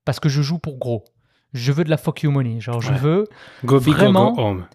parce 0.05 0.21
que 0.21 0.29
je 0.29 0.43
joue 0.43 0.59
pour 0.59 0.77
gros. 0.79 1.05
Je 1.55 1.73
veux 1.73 1.85
de 1.85 1.91
la 1.91 1.97
fuck 1.97 2.23
you 2.23 2.31
money. 2.31 2.61
Genre, 2.61 2.81
je 2.81 2.93
veux 2.93 3.29
go 3.65 3.79
big 3.81 3.95
vraiment, 3.95 4.31
or 4.31 4.35
go 4.35 4.43
home. 4.43 4.67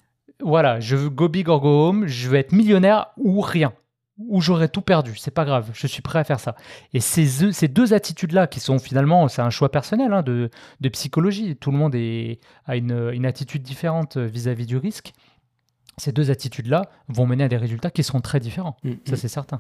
Voilà, 0.42 0.80
je 0.80 0.96
veux 0.96 1.10
go 1.10 1.28
big 1.28 1.50
or 1.50 1.60
go 1.60 1.90
home. 1.90 2.08
Je 2.08 2.30
veux 2.30 2.38
être 2.38 2.54
millionnaire 2.54 3.08
ou 3.18 3.42
rien 3.42 3.74
où 4.20 4.42
j'aurais 4.42 4.68
tout 4.68 4.82
perdu. 4.82 5.16
C'est 5.16 5.32
pas 5.32 5.46
grave, 5.46 5.70
je 5.74 5.88
suis 5.88 6.02
prêt 6.02 6.20
à 6.20 6.24
faire 6.24 6.40
ça. 6.40 6.56
Et 6.94 7.00
ces, 7.00 7.52
ces 7.52 7.68
deux 7.68 7.94
attitudes-là, 7.94 8.48
qui 8.48 8.60
sont 8.60 8.80
finalement, 8.80 9.28
c'est 9.28 9.42
un 9.42 9.50
choix 9.50 9.72
personnel 9.72 10.14
hein, 10.14 10.22
de, 10.22 10.50
de, 10.82 10.90
psychologie. 10.90 11.56
Tout 11.56 11.72
le 11.72 11.78
monde 11.78 11.96
est, 11.96 12.40
a 12.66 12.76
une, 12.76 13.12
une 13.14 13.26
attitude 13.26 13.64
différente 13.64 14.18
vis-à-vis 14.18 14.66
du 14.66 14.78
risque. 14.78 15.14
Ces 15.98 16.12
deux 16.12 16.32
attitudes-là 16.32 16.90
vont 17.08 17.26
mener 17.26 17.44
à 17.44 17.48
des 17.48 17.58
résultats 17.58 17.92
qui 17.92 18.04
seront 18.04 18.22
très 18.22 18.40
différents. 18.40 18.78
Mm, 18.84 18.92
ça, 19.06 19.14
mm. 19.14 19.16
c'est 19.18 19.28
certain. 19.28 19.60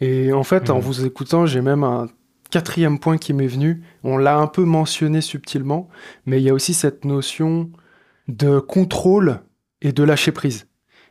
Et 0.00 0.32
en 0.32 0.42
fait, 0.42 0.70
en 0.70 0.78
mm. 0.78 0.82
vous 0.82 1.04
écoutant, 1.04 1.46
j'ai 1.46 1.60
même 1.60 1.84
un 1.84 2.08
quatrième 2.50 2.98
point 2.98 3.18
qui 3.18 3.32
m'est 3.32 3.46
venu. 3.46 3.82
On 4.04 4.16
l'a 4.16 4.36
un 4.36 4.46
peu 4.46 4.64
mentionné 4.64 5.20
subtilement, 5.20 5.88
mais 6.26 6.40
il 6.40 6.44
y 6.44 6.50
a 6.50 6.54
aussi 6.54 6.74
cette 6.74 7.04
notion 7.04 7.70
de 8.28 8.58
contrôle 8.58 9.40
et 9.82 9.92
de 9.92 10.02
lâcher 10.02 10.32
prise. 10.32 10.66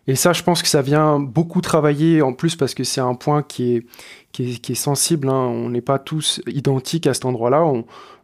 Et 0.08 0.16
ça, 0.16 0.34
je 0.34 0.44
pense 0.44 0.62
que 0.62 0.68
ça 0.68 0.82
vient 0.82 1.20
beaucoup 1.20 1.62
travailler 1.62 2.22
en 2.22 2.34
plus 2.34 2.56
parce 2.56 2.76
que 2.76 2.84
c'est 2.84 3.02
un 3.02 3.16
point 3.16 3.42
qui 3.42 3.76
est, 3.78 3.86
qui 4.44 4.72
est, 4.72 4.76
sensible. 4.76 5.30
Hein. 5.30 5.48
On 5.48 5.70
n'est 5.70 5.82
pas 5.82 6.00
tous 6.00 6.42
identiques 6.48 7.08
à 7.08 7.14
cet 7.14 7.26
endroit-là. 7.26 7.64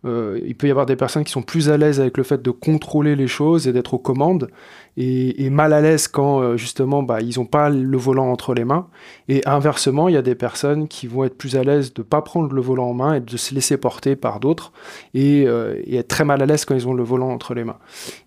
Euh, 0.03 0.39
il 0.45 0.55
peut 0.55 0.67
y 0.67 0.71
avoir 0.71 0.87
des 0.87 0.95
personnes 0.95 1.23
qui 1.23 1.31
sont 1.31 1.43
plus 1.43 1.69
à 1.69 1.77
l'aise 1.77 1.99
avec 1.99 2.17
le 2.17 2.23
fait 2.23 2.41
de 2.41 2.49
contrôler 2.49 3.15
les 3.15 3.27
choses 3.27 3.67
et 3.67 3.73
d'être 3.73 3.93
aux 3.93 3.99
commandes, 3.99 4.49
et, 4.97 5.49
mal 5.51 5.73
à 5.73 5.81
l'aise 5.81 6.07
quand 6.07 6.41
euh, 6.41 6.57
justement 6.57 7.03
bah, 7.03 7.21
ils 7.21 7.37
n'ont 7.37 7.45
pas 7.45 7.69
le 7.69 7.97
volant 7.97 8.31
entre 8.31 8.53
les 8.53 8.65
mains. 8.65 8.87
Et 9.29 9.41
inversement, 9.47 10.09
il 10.09 10.15
y 10.15 10.17
a 10.17 10.23
des 10.23 10.35
personnes 10.35 10.87
qui 10.87 11.05
vont 11.05 11.23
être 11.23 11.37
plus 11.37 11.55
à 11.55 11.63
l'aise 11.63 11.93
de 11.93 12.01
ne 12.01 12.05
pas 12.05 12.21
prendre 12.21 12.51
le 12.51 12.61
volant 12.61 12.89
en 12.89 12.93
main 12.93 13.13
et 13.13 13.19
de 13.19 13.37
se 13.37 13.53
laisser 13.53 13.77
porter 13.77 14.15
par 14.15 14.39
d'autres, 14.39 14.71
et, 15.13 15.45
euh, 15.47 15.79
être 15.87 16.07
très 16.07 16.25
mal 16.25 16.41
à 16.41 16.45
l'aise 16.45 16.65
quand 16.65 16.75
ils 16.75 16.87
ont 16.87 16.93
le 16.93 17.03
volant 17.03 17.29
entre 17.29 17.53
les 17.53 17.63
mains. 17.63 17.77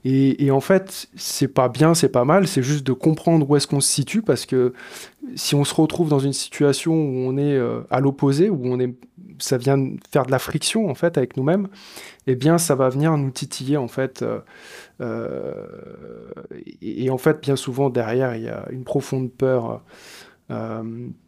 Et, 0.04 0.44
et 0.44 0.50
en 0.52 0.60
fait, 0.60 1.08
c'est 1.16 1.48
pas 1.48 1.68
bien, 1.68 1.94
c'est 1.94 2.08
pas 2.08 2.24
mal, 2.24 2.46
c'est 2.46 2.62
juste 2.62 2.86
de 2.86 2.92
comprendre 2.92 3.50
où 3.50 3.56
est-ce 3.56 3.66
qu'on 3.66 3.80
se 3.80 3.90
situe, 3.90 4.22
parce 4.22 4.46
que 4.46 4.72
si 5.34 5.54
on 5.54 5.64
se 5.64 5.74
retrouve 5.74 6.08
dans 6.08 6.18
une 6.18 6.32
situation 6.32 6.92
où 6.92 7.28
on 7.28 7.36
est 7.36 7.58
à 7.90 8.00
l'opposé, 8.00 8.50
où 8.50 8.60
on 8.64 8.78
est 8.78 8.94
ça 9.38 9.56
vient 9.56 9.78
faire 10.10 10.26
de 10.26 10.30
la 10.30 10.38
friction 10.38 10.88
en 10.88 10.94
fait 10.94 11.18
avec 11.18 11.36
nous-mêmes, 11.36 11.68
eh 12.26 12.34
bien 12.34 12.58
ça 12.58 12.74
va 12.74 12.88
venir 12.88 13.16
nous 13.16 13.30
titiller 13.30 13.76
en 13.76 13.88
fait. 13.88 14.22
Euh, 14.22 14.40
euh, 15.00 15.66
et, 16.80 17.10
en 17.10 17.18
fait, 17.18 17.40
bien 17.42 17.56
souvent 17.56 17.90
derrière, 17.90 18.36
il 18.36 18.44
y 18.44 18.48
a 18.48 18.66
une 18.70 18.84
profonde 18.84 19.30
peur, 19.32 19.82
euh, 20.50 20.82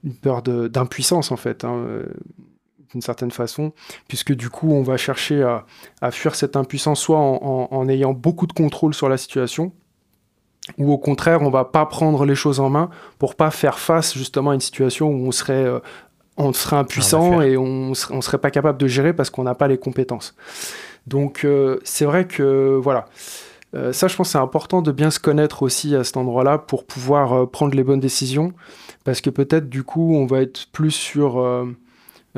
une 0.05 0.15
peur 0.15 0.43
d'impuissance 0.43 1.33
en 1.33 1.37
fait. 1.37 1.65
Hein, 1.65 2.03
d'une 2.93 3.03
certaine 3.03 3.33
façon, 3.33 3.73
puisque 4.07 4.33
du 4.33 4.49
coup 4.49 4.71
on 4.73 4.83
va 4.83 4.97
chercher 4.97 5.43
à, 6.01 6.11
fuir 6.13 6.37
cette 6.37 6.55
impuissance 6.55 7.01
soit 7.01 7.19
en, 7.19 7.89
ayant 7.89 8.13
beaucoup 8.13 8.47
de 8.47 8.53
contrôle 8.53 8.95
sur 8.95 9.09
la 9.09 9.17
situation, 9.17 9.73
ou 10.79 10.93
au 10.93 10.99
contraire, 10.99 11.43
on 11.43 11.51
va 11.51 11.65
pas 11.65 11.87
prendre 11.87 12.25
les 12.25 12.35
choses 12.35 12.61
en 12.61 12.71
main 12.71 12.91
pour 13.19 13.35
pas 13.35 13.51
faire 13.51 13.79
face 13.79 14.15
justement 14.15 14.51
à 14.51 14.55
une 14.55 14.61
situation 14.61 15.09
où 15.09 15.27
on 15.27 15.33
serait, 15.33 15.65
euh, 15.65 15.79
on 16.37 16.53
serait 16.53 16.77
impuissant 16.77 17.41
et 17.41 17.57
on, 17.57 17.93
on 17.93 18.21
serait 18.21 18.39
pas 18.39 18.51
capable 18.51 18.79
de 18.79 18.87
gérer 18.87 19.13
parce 19.13 19.31
qu'on 19.31 19.45
n'a 19.45 19.55
pas 19.55 19.69
les 19.69 19.79
compétences. 19.79 20.35
Donc 21.07 21.45
euh, 21.45 21.79
c'est 21.85 22.05
vrai 22.05 22.27
que 22.27 22.79
voilà. 22.83 23.07
Euh, 23.75 23.93
ça, 23.93 24.09
je 24.09 24.17
pense, 24.17 24.31
c'est 24.31 24.39
important 24.39 24.81
de 24.81 24.93
bien 24.93 25.11
se 25.11 25.19
connaître 25.19 25.63
aussi 25.63 25.95
à 25.95 26.05
cet 26.05 26.17
endroit-là 26.17 26.59
pour 26.59 26.85
pouvoir 26.85 27.49
prendre 27.51 27.75
les 27.75 27.85
bonnes 27.85 28.01
décisions, 28.01 28.53
parce 29.05 29.21
que 29.21 29.29
peut-être 29.29 29.69
du 29.69 29.83
coup, 29.83 30.15
on 30.15 30.25
va 30.25 30.41
être 30.41 30.69
plus 30.73 30.93
sur 30.93 31.45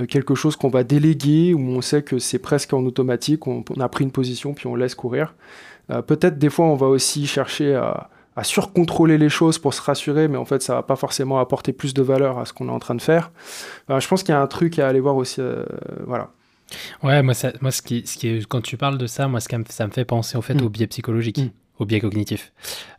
quelque 0.09 0.35
chose 0.35 0.57
qu'on 0.57 0.71
va 0.71 0.85
déléguer, 0.85 1.55
où 1.55 1.61
on 1.61 1.81
sait 1.81 2.03
que 2.03 2.19
c'est 2.19 2.39
presque 2.39 2.73
en 2.73 2.85
automatique, 2.85 3.47
on, 3.47 3.63
on, 3.77 3.81
a 3.81 3.89
pris 3.89 4.05
une 4.05 4.11
position 4.11 4.55
puis 4.55 4.67
on 4.67 4.75
laisse 4.75 4.95
courir. 4.95 5.35
peut-être 5.89 6.39
des 6.39 6.51
fois, 6.51 6.65
on 6.65 6.77
va 6.77 6.87
aussi 6.87 7.27
chercher 7.27 7.75
à, 7.75 8.09
à 8.39 8.45
surcontrôler 8.45 9.19
les 9.19 9.29
choses 9.29 9.59
pour 9.59 9.75
se 9.75 9.83
rassurer, 9.83 10.29
mais 10.29 10.39
en 10.39 10.45
fait, 10.45 10.63
ça 10.63 10.75
va 10.75 10.85
pas 10.85 10.95
forcément 10.95 11.41
apporter 11.41 11.73
plus 11.73 11.93
de 11.93 12.03
valeur 12.03 12.39
à 12.39 12.45
ce 12.45 12.53
qu'on 12.53 12.69
est 12.69 12.73
en 12.73 12.79
train 12.79 12.95
de 12.95 13.03
faire. 13.03 13.33
je 13.89 14.07
pense 14.07 14.23
qu'il 14.23 14.33
y 14.33 14.39
a 14.39 14.41
un 14.41 14.47
truc 14.47 14.79
à 14.79 14.87
aller 14.87 15.01
voir 15.01 15.17
aussi. 15.17 15.41
Euh, 15.41 15.65
voilà. 16.07 16.31
Ouais, 17.03 17.21
moi, 17.25 17.35
ça, 17.35 17.53
moi 17.61 17.73
ce, 17.73 17.83
qui, 17.83 18.07
ce 18.07 18.17
qui 18.17 18.29
est, 18.29 18.47
quand 18.47 18.61
tu 18.61 18.77
parles 18.77 18.97
de 18.97 19.09
ça, 19.09 19.27
moi, 19.27 19.41
ce 19.41 19.49
ça 19.71 19.87
me 19.89 19.93
fait 19.93 20.05
penser 20.05 20.39
au 20.39 20.43
fait 20.43 20.55
mm. 20.55 20.63
au 20.63 20.69
biais 20.69 20.87
psychologique. 20.87 21.39
Mm. 21.39 21.51
au 21.81 21.85
biais 21.85 21.99
cognitif. 21.99 22.53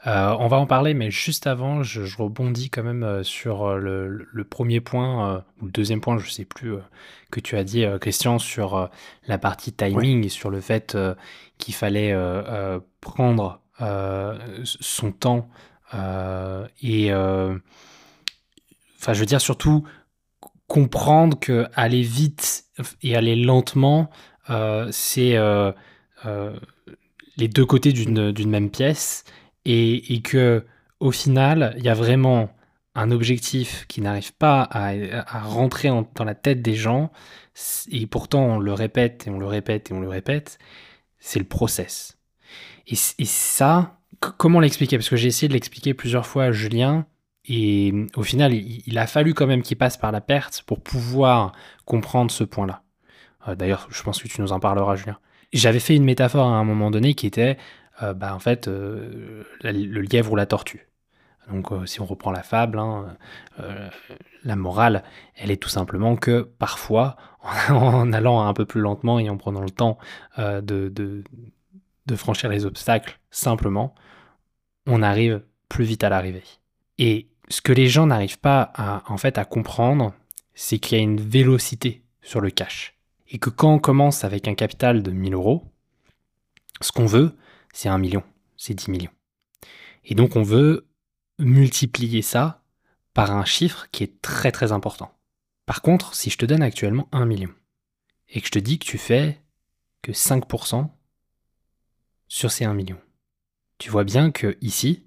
Euh, 0.07 0.35
on 0.39 0.49
va 0.49 0.57
en 0.57 0.65
parler, 0.65 0.93
mais 0.93 1.09
juste 1.09 1.47
avant, 1.47 1.83
je, 1.83 2.01
rebondis 2.17 2.69
quand 2.69 2.83
même 2.83 3.03
euh, 3.03 3.23
sur 3.23 3.77
le, 3.77 4.27
premier 4.43 4.81
point, 4.81 5.41
ou 5.61 5.67
le 5.67 5.71
deuxième 5.71 6.01
point, 6.01 6.17
je 6.17 6.29
sais 6.29 6.43
plus, 6.43 6.73
que 7.31 7.39
tu 7.39 7.55
as 7.55 7.63
dit, 7.63 7.85
Christian, 8.01 8.39
sur 8.39 8.89
la 9.25 9.37
partie 9.37 9.71
timing 9.71 10.25
et 10.25 10.29
sur 10.29 10.49
le 10.49 10.59
fait 10.59 10.97
qu'il 11.59 11.73
fallait 11.73 12.13
prendre 12.99 13.43
euh, 13.43 13.68
son 13.79 15.11
temps 15.11 15.49
euh, 15.93 16.67
et 16.81 17.11
euh, 17.11 17.57
enfin 18.99 19.13
je 19.13 19.19
veux 19.19 19.25
dire 19.25 19.41
surtout 19.41 19.83
comprendre 20.67 21.39
que 21.39 21.67
aller 21.73 22.03
vite 22.03 22.65
et 23.01 23.15
aller 23.15 23.35
lentement 23.35 24.09
c'est 24.91 25.37
les 27.37 27.47
deux 27.47 27.65
côtés 27.65 27.91
d'une 27.93 28.49
même 28.49 28.69
pièce 28.69 29.23
et, 29.65 30.13
et, 30.13 30.21
que 30.21 30.65
au 30.99 31.11
final 31.11 31.73
il 31.77 31.83
y 31.83 31.89
a 31.89 31.93
vraiment 31.93 32.49
un 32.95 33.11
objectif 33.11 33.85
qui 33.87 34.01
n'arrive 34.01 34.33
pas 34.33 34.61
à, 34.61 34.91
à 34.91 35.41
rentrer 35.41 35.89
dans 35.89 36.23
la 36.23 36.35
tête 36.35 36.61
des 36.61 36.75
gens 36.75 37.11
et 37.91 38.05
pourtant 38.07 38.43
on 38.43 38.59
le 38.59 38.73
répète 38.73 39.27
et 39.27 39.29
on 39.29 39.39
le 39.39 39.47
répète 39.47 39.91
et 39.91 39.93
on 39.93 40.01
le 40.01 40.09
répète 40.09 40.59
c'est 41.19 41.39
le 41.39 41.45
process 41.45 42.18
et, 42.89 43.25
ça, 43.25 43.99
comment 44.19 44.59
l'expliquer? 44.59 44.97
Parce 44.97 45.09
que 45.09 45.15
j'ai 45.15 45.27
essayé 45.27 45.47
de 45.47 45.53
l'expliquer 45.53 45.93
plusieurs 45.93 46.25
fois 46.25 46.45
à 46.45 46.51
Julien, 46.51 47.05
et 47.45 47.93
au 48.15 48.23
final, 48.23 48.53
il, 48.53 48.97
a 48.97 49.07
fallu 49.07 49.33
quand 49.33 49.47
même 49.47 49.61
qu'il 49.61 49.77
passe 49.77 49.97
par 49.97 50.11
la 50.11 50.21
perte 50.21 50.63
pour 50.65 50.81
pouvoir 50.81 51.53
comprendre 51.85 52.31
ce 52.31 52.43
point-là. 52.43 52.83
Euh, 53.47 53.55
d'ailleurs, 53.55 53.87
je 53.89 54.03
pense 54.03 54.21
que 54.21 54.27
tu 54.27 54.41
nous 54.41 54.51
en 54.51 54.59
parleras, 54.59 54.95
Julien. 54.95 55.17
J'avais 55.53 55.79
fait 55.79 55.95
une 55.95 56.03
métaphore 56.03 56.47
à 56.47 56.57
un 56.57 56.63
moment 56.63 56.91
donné 56.91 57.13
qui 57.13 57.25
était, 57.25 57.57
euh, 58.03 58.13
bah, 58.13 58.35
en 58.35 58.39
fait, 58.39 58.67
euh, 58.67 59.43
le 59.63 60.01
lièvre 60.01 60.31
ou 60.31 60.35
la 60.35 60.45
tortue. 60.45 60.87
Donc, 61.51 61.69
si 61.87 61.99
on 61.99 62.05
reprend 62.05 62.29
la 62.29 62.43
fable, 62.43 62.77
hein, 62.77 63.17
la 64.43 64.55
morale, 64.55 65.03
elle 65.33 65.49
est 65.49 65.57
tout 65.57 65.69
simplement 65.69 66.15
que 66.15 66.41
parfois, 66.41 67.17
en 67.69 68.13
allant 68.13 68.45
un 68.45 68.53
peu 68.53 68.65
plus 68.65 68.81
lentement 68.81 69.17
et 69.17 69.31
en 69.31 69.37
prenant 69.37 69.61
le 69.61 69.71
temps 69.71 69.97
de 70.37 71.23
franchir 72.15 72.49
les 72.49 72.65
obstacles 72.65 73.19
simplement, 73.31 73.95
on 74.85 75.01
arrive 75.01 75.43
plus 75.67 75.85
vite 75.85 76.03
à 76.03 76.09
l'arrivée. 76.09 76.43
Et 76.97 77.29
ce 77.49 77.61
que 77.61 77.73
les 77.73 77.87
gens 77.87 78.07
n'arrivent 78.07 78.39
pas 78.39 78.71
à, 78.75 79.03
en 79.11 79.17
fait 79.17 79.37
à 79.37 79.45
comprendre, 79.45 80.13
c'est 80.53 80.79
qu'il 80.79 80.97
y 80.97 81.01
a 81.01 81.03
une 81.03 81.21
vélocité 81.21 82.03
sur 82.21 82.41
le 82.41 82.49
cash. 82.49 82.95
Et 83.29 83.37
que 83.37 83.49
quand 83.49 83.73
on 83.73 83.79
commence 83.79 84.23
avec 84.23 84.47
un 84.47 84.55
capital 84.55 85.03
de 85.03 85.11
1000 85.11 85.33
euros, 85.33 85.63
ce 86.81 86.91
qu'on 86.91 87.05
veut, 87.05 87.35
c'est 87.73 87.89
un 87.89 87.97
million, 87.97 88.23
c'est 88.57 88.73
10 88.73 88.89
millions. 88.89 89.11
Et 90.05 90.15
donc 90.15 90.35
on 90.35 90.43
veut 90.43 90.87
multiplier 91.37 92.21
ça 92.21 92.63
par 93.13 93.31
un 93.31 93.45
chiffre 93.45 93.87
qui 93.91 94.03
est 94.03 94.21
très 94.21 94.51
très 94.51 94.71
important. 94.71 95.11
Par 95.65 95.81
contre, 95.81 96.15
si 96.15 96.29
je 96.29 96.37
te 96.37 96.45
donne 96.45 96.63
actuellement 96.63 97.07
1 97.11 97.25
million, 97.25 97.53
et 98.29 98.41
que 98.41 98.47
je 98.47 98.51
te 98.51 98.59
dis 98.59 98.79
que 98.79 98.85
tu 98.85 98.97
fais 98.97 99.39
que 100.01 100.11
5% 100.11 100.89
sur 102.29 102.51
ces 102.51 102.63
1 102.63 102.73
million. 102.73 102.97
Tu 103.79 103.89
vois 103.89 104.05
bien 104.05 104.31
que 104.31 104.57
ici, 104.61 105.05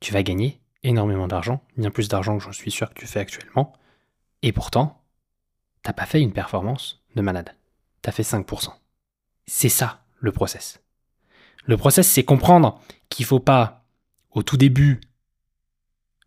tu 0.00 0.12
vas 0.12 0.22
gagner 0.22 0.60
énormément 0.82 1.28
d'argent, 1.28 1.62
bien 1.76 1.90
plus 1.90 2.08
d'argent 2.08 2.36
que 2.36 2.42
j'en 2.42 2.52
suis 2.52 2.70
sûr 2.70 2.88
que 2.88 2.98
tu 2.98 3.06
fais 3.06 3.20
actuellement, 3.20 3.72
et 4.42 4.52
pourtant, 4.52 5.02
t'as 5.82 5.92
pas 5.92 6.06
fait 6.06 6.20
une 6.20 6.32
performance 6.32 7.02
de 7.14 7.22
malade. 7.22 7.54
T'as 8.02 8.12
fait 8.12 8.22
5%. 8.22 8.72
C'est 9.46 9.68
ça 9.68 10.04
le 10.18 10.32
process. 10.32 10.82
Le 11.64 11.76
process, 11.76 12.08
c'est 12.08 12.24
comprendre 12.24 12.80
qu'il 13.08 13.24
faut 13.24 13.40
pas, 13.40 13.84
au 14.32 14.42
tout 14.42 14.56
début, 14.56 15.00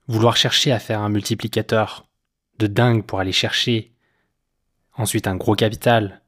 vouloir 0.08 0.38
chercher 0.38 0.72
à 0.72 0.80
faire 0.80 1.02
un 1.02 1.10
multiplicateur 1.10 2.08
de 2.58 2.68
dingue 2.68 3.04
pour 3.04 3.20
aller 3.20 3.32
chercher 3.32 3.93
ensuite 4.93 5.28
un 5.28 5.36
gros 5.36 5.56
capital 5.56 6.22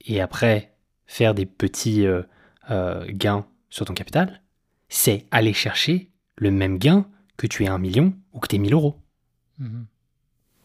et 0.00 0.20
après 0.20 0.72
faire 1.06 1.34
des 1.34 1.44
petits 1.44 2.06
euh, 2.06 2.22
euh, 2.70 3.04
gain 3.08 3.46
sur 3.68 3.86
ton 3.86 3.94
capital, 3.94 4.42
c'est 4.88 5.26
aller 5.30 5.52
chercher 5.52 6.10
le 6.36 6.50
même 6.50 6.78
gain 6.78 7.06
que 7.36 7.46
tu 7.46 7.64
aies 7.64 7.68
un 7.68 7.78
million 7.78 8.14
ou 8.32 8.40
que 8.40 8.48
tu 8.48 8.56
aies 8.56 8.58
1000 8.60 8.74
euros. 8.74 8.96
Hmm. 9.58 9.84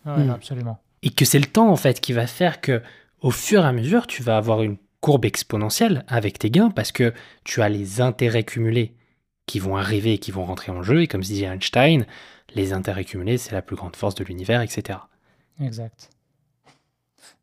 Absolument. 0.05 0.79
Et 1.01 1.09
que 1.09 1.25
c'est 1.25 1.39
le 1.39 1.45
temps 1.45 1.69
en 1.69 1.75
fait 1.75 1.99
qui 1.99 2.13
va 2.13 2.27
faire 2.27 2.61
que 2.61 2.81
au 3.21 3.31
fur 3.31 3.63
et 3.63 3.67
à 3.67 3.71
mesure, 3.71 4.07
tu 4.07 4.21
vas 4.21 4.37
avoir 4.37 4.61
une 4.61 4.77
courbe 5.01 5.25
exponentielle 5.25 6.03
avec 6.07 6.39
tes 6.39 6.49
gains 6.49 6.69
parce 6.69 6.91
que 6.91 7.13
tu 7.43 7.61
as 7.61 7.69
les 7.69 8.01
intérêts 8.01 8.43
cumulés 8.43 8.95
qui 9.45 9.59
vont 9.59 9.77
arriver 9.77 10.13
et 10.13 10.17
qui 10.17 10.31
vont 10.31 10.45
rentrer 10.45 10.71
en 10.71 10.83
jeu. 10.83 11.01
Et 11.01 11.07
comme 11.07 11.21
disait 11.21 11.45
Einstein, 11.45 12.05
les 12.53 12.73
intérêts 12.73 13.05
cumulés, 13.05 13.37
c'est 13.37 13.53
la 13.53 13.61
plus 13.61 13.75
grande 13.75 13.95
force 13.95 14.15
de 14.15 14.23
l'univers, 14.23 14.61
etc. 14.61 14.99
Exact. 15.59 16.09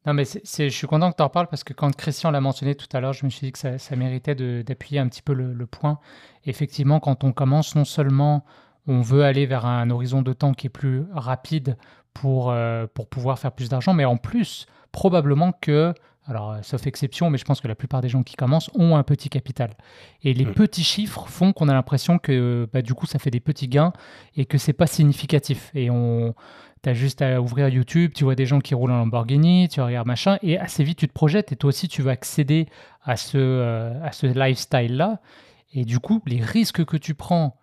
Non, 0.07 0.14
mais 0.14 0.24
je 0.24 0.68
suis 0.68 0.87
content 0.87 1.11
que 1.12 1.16
tu 1.16 1.22
en 1.22 1.28
parles 1.28 1.49
parce 1.49 1.62
que 1.64 1.72
quand 1.72 1.95
Christian 1.95 2.30
l'a 2.30 2.41
mentionné 2.41 2.74
tout 2.74 2.89
à 2.93 3.01
l'heure, 3.01 3.12
je 3.12 3.24
me 3.24 3.30
suis 3.30 3.47
dit 3.47 3.53
que 3.53 3.59
ça, 3.59 3.97
méritait 3.97 4.35
d'appuyer 4.64 4.99
un 4.99 5.09
petit 5.09 5.22
peu 5.22 5.33
le, 5.33 5.66
point. 5.66 5.99
Effectivement, 6.45 6.99
quand 6.99 7.24
on 7.24 7.33
commence, 7.33 7.74
non 7.76 7.85
seulement 7.85 8.45
on 8.89 9.01
veut 9.01 9.24
aller 9.24 9.47
vers 9.47 9.64
un 9.64 9.91
horizon 9.91 10.22
de 10.22 10.33
temps 10.33 10.55
qui 10.55 10.66
est 10.66 10.70
plus 10.70 11.05
rapide 11.12 11.76
pour, 12.14 12.51
euh, 12.51 12.87
pour 12.93 13.09
pouvoir 13.09 13.39
faire 13.39 13.53
plus 13.53 13.68
d'argent, 13.68 13.95
mais 13.95 14.05
en 14.05 14.16
plus, 14.16 14.66
probablement 14.91 15.53
que, 15.53 15.95
alors 16.26 16.57
sauf 16.62 16.87
exception, 16.89 17.30
mais 17.30 17.39
je 17.39 17.45
pense 17.45 17.61
que 17.61 17.68
la 17.68 17.76
plupart 17.76 18.01
des 18.01 18.09
gens 18.09 18.24
qui 18.24 18.35
commencent 18.35 18.70
ont 18.74 18.97
un 18.97 19.05
petit 19.05 19.28
capital. 19.28 19.70
Et 20.24 20.35
les 20.35 20.47
mm. 20.47 20.55
petits 20.55 20.85
chiffres 20.85 21.26
font 21.28 21.53
qu'on 21.53 21.68
a 21.68 21.74
l'impression 21.74 22.18
que 22.18 22.68
bah, 22.72 22.83
du 22.83 22.95
coup, 22.95 23.07
ça 23.07 23.20
fait 23.20 23.30
des 23.30 23.41
petits 23.41 23.68
gains 23.68 23.93
et 24.37 24.47
que 24.47 24.59
c'est 24.59 24.72
pas 24.72 24.89
significatif. 24.89 25.70
Et 25.74 25.91
on 25.91 26.35
tu 26.83 26.89
as 26.89 26.95
juste 26.95 27.22
à 27.22 27.41
ouvrir 27.41 27.68
YouTube, 27.68 28.12
tu 28.14 28.24
vois 28.24 28.35
des 28.35 28.47
gens 28.47 28.61
qui 28.61 28.74
roulent 28.74 28.91
en 28.91 28.99
Lamborghini, 28.99 29.68
tu 29.68 29.80
regardes 29.80 30.07
machin, 30.07 30.39
et 30.43 30.59
assez 30.59 30.83
vite 30.83 30.99
tu 30.99 31.09
te 31.09 31.12
projettes 31.12 31.53
et 31.53 31.57
toi 31.57 31.68
aussi 31.68 31.89
tu 31.89 32.03
vas 32.03 32.11
accéder 32.12 32.66
à 33.03 33.16
ce, 33.16 33.39
euh, 33.39 34.05
à 34.05 34.12
ce 34.12 34.26
lifestyle-là. 34.26 35.20
Et 35.72 35.85
du 35.85 36.01
coup, 36.01 36.20
les 36.26 36.43
risques 36.43 36.85
que 36.85 36.97
tu 36.97 37.14
prends 37.14 37.57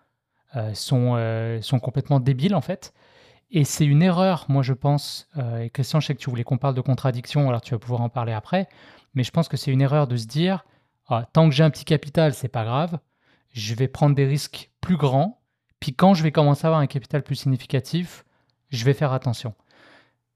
euh, 0.56 0.74
sont, 0.74 1.14
euh, 1.16 1.60
sont 1.60 1.78
complètement 1.78 2.18
débiles 2.18 2.54
en 2.54 2.60
fait. 2.60 2.94
Et 3.50 3.64
c'est 3.64 3.84
une 3.84 4.02
erreur, 4.02 4.46
moi 4.48 4.62
je 4.62 4.72
pense, 4.72 5.28
et 5.60 5.70
Christian, 5.70 5.98
je 5.98 6.06
sais 6.06 6.14
que 6.14 6.20
tu 6.20 6.30
voulais 6.30 6.44
qu'on 6.44 6.58
parle 6.58 6.74
de 6.74 6.80
contradiction, 6.80 7.48
alors 7.48 7.60
tu 7.60 7.74
vas 7.74 7.80
pouvoir 7.80 8.00
en 8.00 8.08
parler 8.08 8.32
après, 8.32 8.68
mais 9.14 9.24
je 9.24 9.32
pense 9.32 9.48
que 9.48 9.56
c'est 9.56 9.72
une 9.72 9.80
erreur 9.80 10.06
de 10.06 10.16
se 10.16 10.26
dire, 10.26 10.64
ah, 11.08 11.26
tant 11.32 11.48
que 11.48 11.54
j'ai 11.54 11.64
un 11.64 11.70
petit 11.70 11.84
capital, 11.84 12.32
c'est 12.32 12.46
pas 12.46 12.62
grave, 12.62 13.00
je 13.52 13.74
vais 13.74 13.88
prendre 13.88 14.14
des 14.14 14.24
risques 14.24 14.70
plus 14.80 14.96
grands, 14.96 15.40
puis 15.80 15.94
quand 15.94 16.14
je 16.14 16.22
vais 16.22 16.30
commencer 16.30 16.64
à 16.64 16.68
avoir 16.68 16.80
un 16.80 16.86
capital 16.86 17.24
plus 17.24 17.34
significatif, 17.34 18.24
je 18.70 18.84
vais 18.84 18.94
faire 18.94 19.12
attention. 19.12 19.54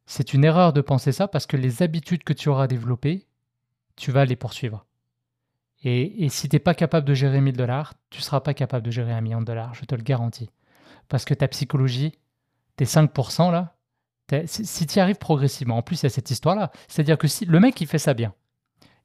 C'est 0.06 0.34
une 0.34 0.44
erreur 0.44 0.72
de 0.72 0.80
penser 0.80 1.12
ça 1.12 1.28
parce 1.28 1.46
que 1.46 1.56
les 1.56 1.82
habitudes 1.82 2.24
que 2.24 2.32
tu 2.32 2.48
auras 2.48 2.66
développées, 2.66 3.26
tu 3.96 4.10
vas 4.10 4.24
les 4.24 4.36
poursuivre. 4.36 4.84
Et, 5.84 6.28
si 6.30 6.48
tu 6.48 6.56
n'es 6.56 6.60
pas 6.60 6.74
capable 6.74 7.06
de 7.06 7.12
gérer 7.12 7.40
1000 7.40 7.56
dollars, 7.56 7.92
tu 8.08 8.18
ne 8.18 8.22
seras 8.22 8.40
pas 8.40 8.54
capable 8.54 8.86
de 8.86 8.90
gérer 8.90 9.12
un 9.12 9.20
million 9.20 9.40
de 9.40 9.44
dollars, 9.44 9.74
je 9.74 9.84
te 9.84 9.94
le 9.94 10.02
garantis. 10.02 10.48
Parce 11.08 11.26
que 11.26 11.34
ta 11.34 11.46
psychologie, 11.46 12.18
tes 12.76 12.86
5% 12.86 13.52
là, 13.52 13.76
si 14.46 14.86
tu 14.86 14.96
y 14.96 15.00
arrives 15.00 15.18
progressivement, 15.18 15.76
en 15.76 15.82
plus 15.82 16.00
il 16.00 16.04
y 16.04 16.06
a 16.06 16.10
cette 16.10 16.30
histoire-là, 16.30 16.72
c'est-à-dire 16.88 17.18
que 17.18 17.28
si 17.28 17.44
le 17.44 17.60
mec 17.60 17.78
il 17.82 17.86
fait 17.86 17.98
ça 17.98 18.14
bien, 18.14 18.32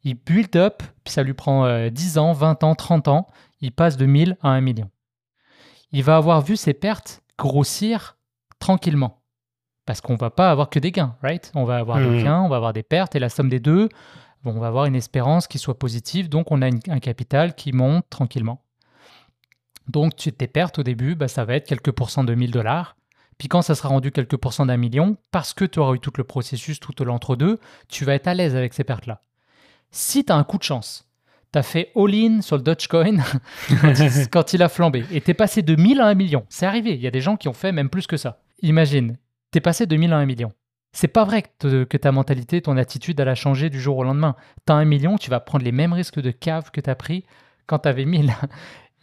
il 0.06 0.16
build 0.16 0.56
up, 0.56 0.82
puis 1.04 1.14
ça 1.14 1.24
lui 1.24 1.34
prend 1.34 1.90
10 1.90 2.18
euh, 2.18 2.22
ans, 2.22 2.32
20 2.32 2.64
ans, 2.64 2.76
30 2.76 3.10
ans, 3.10 3.28
il 3.60 3.74
passe 3.74 3.98
de 3.98 4.06
1000 4.06 4.38
à 4.42 4.50
1 4.50 4.62
million. 4.62 4.90
Il 5.92 6.04
va 6.04 6.16
avoir 6.16 6.42
vu 6.42 6.56
ses 6.56 6.74
pertes 6.74 7.22
grossir 7.38 8.18
tranquillement 8.60 9.19
parce 9.90 10.02
qu'on 10.02 10.18
va 10.18 10.30
pas 10.30 10.52
avoir 10.52 10.70
que 10.70 10.78
des 10.78 10.92
gains, 10.92 11.16
right? 11.24 11.52
On 11.56 11.64
va 11.64 11.78
avoir 11.78 11.98
des 11.98 12.06
mmh. 12.06 12.24
gains, 12.24 12.42
on 12.42 12.48
va 12.48 12.58
avoir 12.58 12.74
des 12.74 12.84
pertes, 12.84 13.16
et 13.16 13.20
la 13.20 13.28
somme 13.28 13.50
des 13.50 13.60
deux, 13.60 13.90
on 14.46 14.52
va 14.52 14.68
avoir 14.68 14.86
une 14.86 14.94
espérance 14.94 15.48
qui 15.48 15.58
soit 15.58 15.80
positive, 15.80 16.30
donc 16.30 16.52
on 16.52 16.62
a 16.62 16.68
un 16.68 17.00
capital 17.00 17.56
qui 17.56 17.74
monte 17.74 18.08
tranquillement. 18.08 18.62
Donc, 19.88 20.16
tu, 20.16 20.32
tes 20.32 20.46
pertes 20.46 20.78
au 20.78 20.84
début, 20.84 21.16
bah, 21.16 21.28
ça 21.28 21.44
va 21.44 21.56
être 21.56 21.66
quelques 21.66 21.92
pourcents 21.92 22.24
de 22.24 22.36
1000 22.36 22.52
dollars. 22.52 22.98
Puis 23.40 23.48
quand 23.48 23.64
ça 23.64 23.74
sera 23.74 23.90
rendu 23.90 24.12
quelques 24.12 24.38
pourcents 24.38 24.68
d'un 24.68 24.78
million, 24.78 25.18
parce 25.32 25.56
que 25.56 25.66
tu 25.66 25.80
auras 25.80 25.96
eu 25.96 26.00
tout 26.00 26.14
le 26.18 26.24
processus, 26.24 26.80
tout 26.80 26.94
l'entre-deux, 27.04 27.58
tu 27.88 28.06
vas 28.06 28.14
être 28.14 28.28
à 28.28 28.36
l'aise 28.36 28.56
avec 28.56 28.76
ces 28.76 28.84
pertes-là. 28.84 29.24
Si 29.90 30.24
tu 30.24 30.32
as 30.32 30.36
un 30.36 30.44
coup 30.44 30.60
de 30.60 30.64
chance, 30.64 31.10
tu 31.52 31.58
as 31.58 31.64
fait 31.64 31.92
all-in 31.96 32.42
sur 32.42 32.58
le 32.58 32.62
Dogecoin 32.62 33.24
quand, 34.32 34.54
il, 34.54 34.62
a 34.62 34.70
flambé, 34.70 35.04
et 35.10 35.20
tu 35.20 35.32
es 35.32 35.34
passé 35.34 35.64
de 35.64 35.76
1000 35.76 36.00
à 36.00 36.06
1 36.06 36.14
million. 36.14 36.46
C'est 36.48 36.68
arrivé, 36.68 36.94
il 36.94 37.02
y 37.02 37.08
a 37.08 37.12
des 37.12 37.22
gens 37.22 37.38
qui 37.38 37.48
ont 37.48 37.54
fait 37.54 37.72
même 37.72 37.90
plus 37.90 38.06
que 38.06 38.18
ça. 38.18 38.44
Imagine, 38.62 39.18
tu 39.52 39.58
es 39.58 39.62
passé 39.62 39.86
de 39.86 39.96
1000 39.96 40.14
à 40.14 40.18
1 40.18 40.26
million. 40.26 40.54
C'est 40.92 41.08
pas 41.08 41.24
vrai 41.24 41.44
que, 41.44 41.98
ta 41.98 42.12
mentalité, 42.12 42.62
ton 42.62 42.76
attitude, 42.78 43.20
elle 43.20 43.30
a 43.30 43.36
changé 43.36 43.70
du 43.70 43.80
jour 43.80 43.98
au 43.98 44.04
lendemain. 44.04 44.36
Tu 44.66 44.74
as 44.74 44.76
un 44.76 44.86
million, 44.86 45.18
tu 45.18 45.30
vas 45.30 45.40
prendre 45.40 45.64
les 45.64 45.72
mêmes 45.72 45.94
risques 45.94 46.20
de 46.20 46.32
cave 46.32 46.72
que 46.72 46.82
tu 46.82 46.90
as 46.90 46.96
pris 46.96 47.26
quand 47.68 47.80
tu 47.80 47.90
avais 47.90 48.06
1000. 48.06 48.34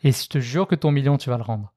Et 0.02 0.12
je 0.12 0.28
te 0.28 0.38
jure 0.38 0.66
que 0.66 0.74
ton 0.74 0.90
million, 0.90 1.16
tu 1.16 1.30
vas 1.30 1.36
le 1.36 1.42
rendre. 1.42 1.72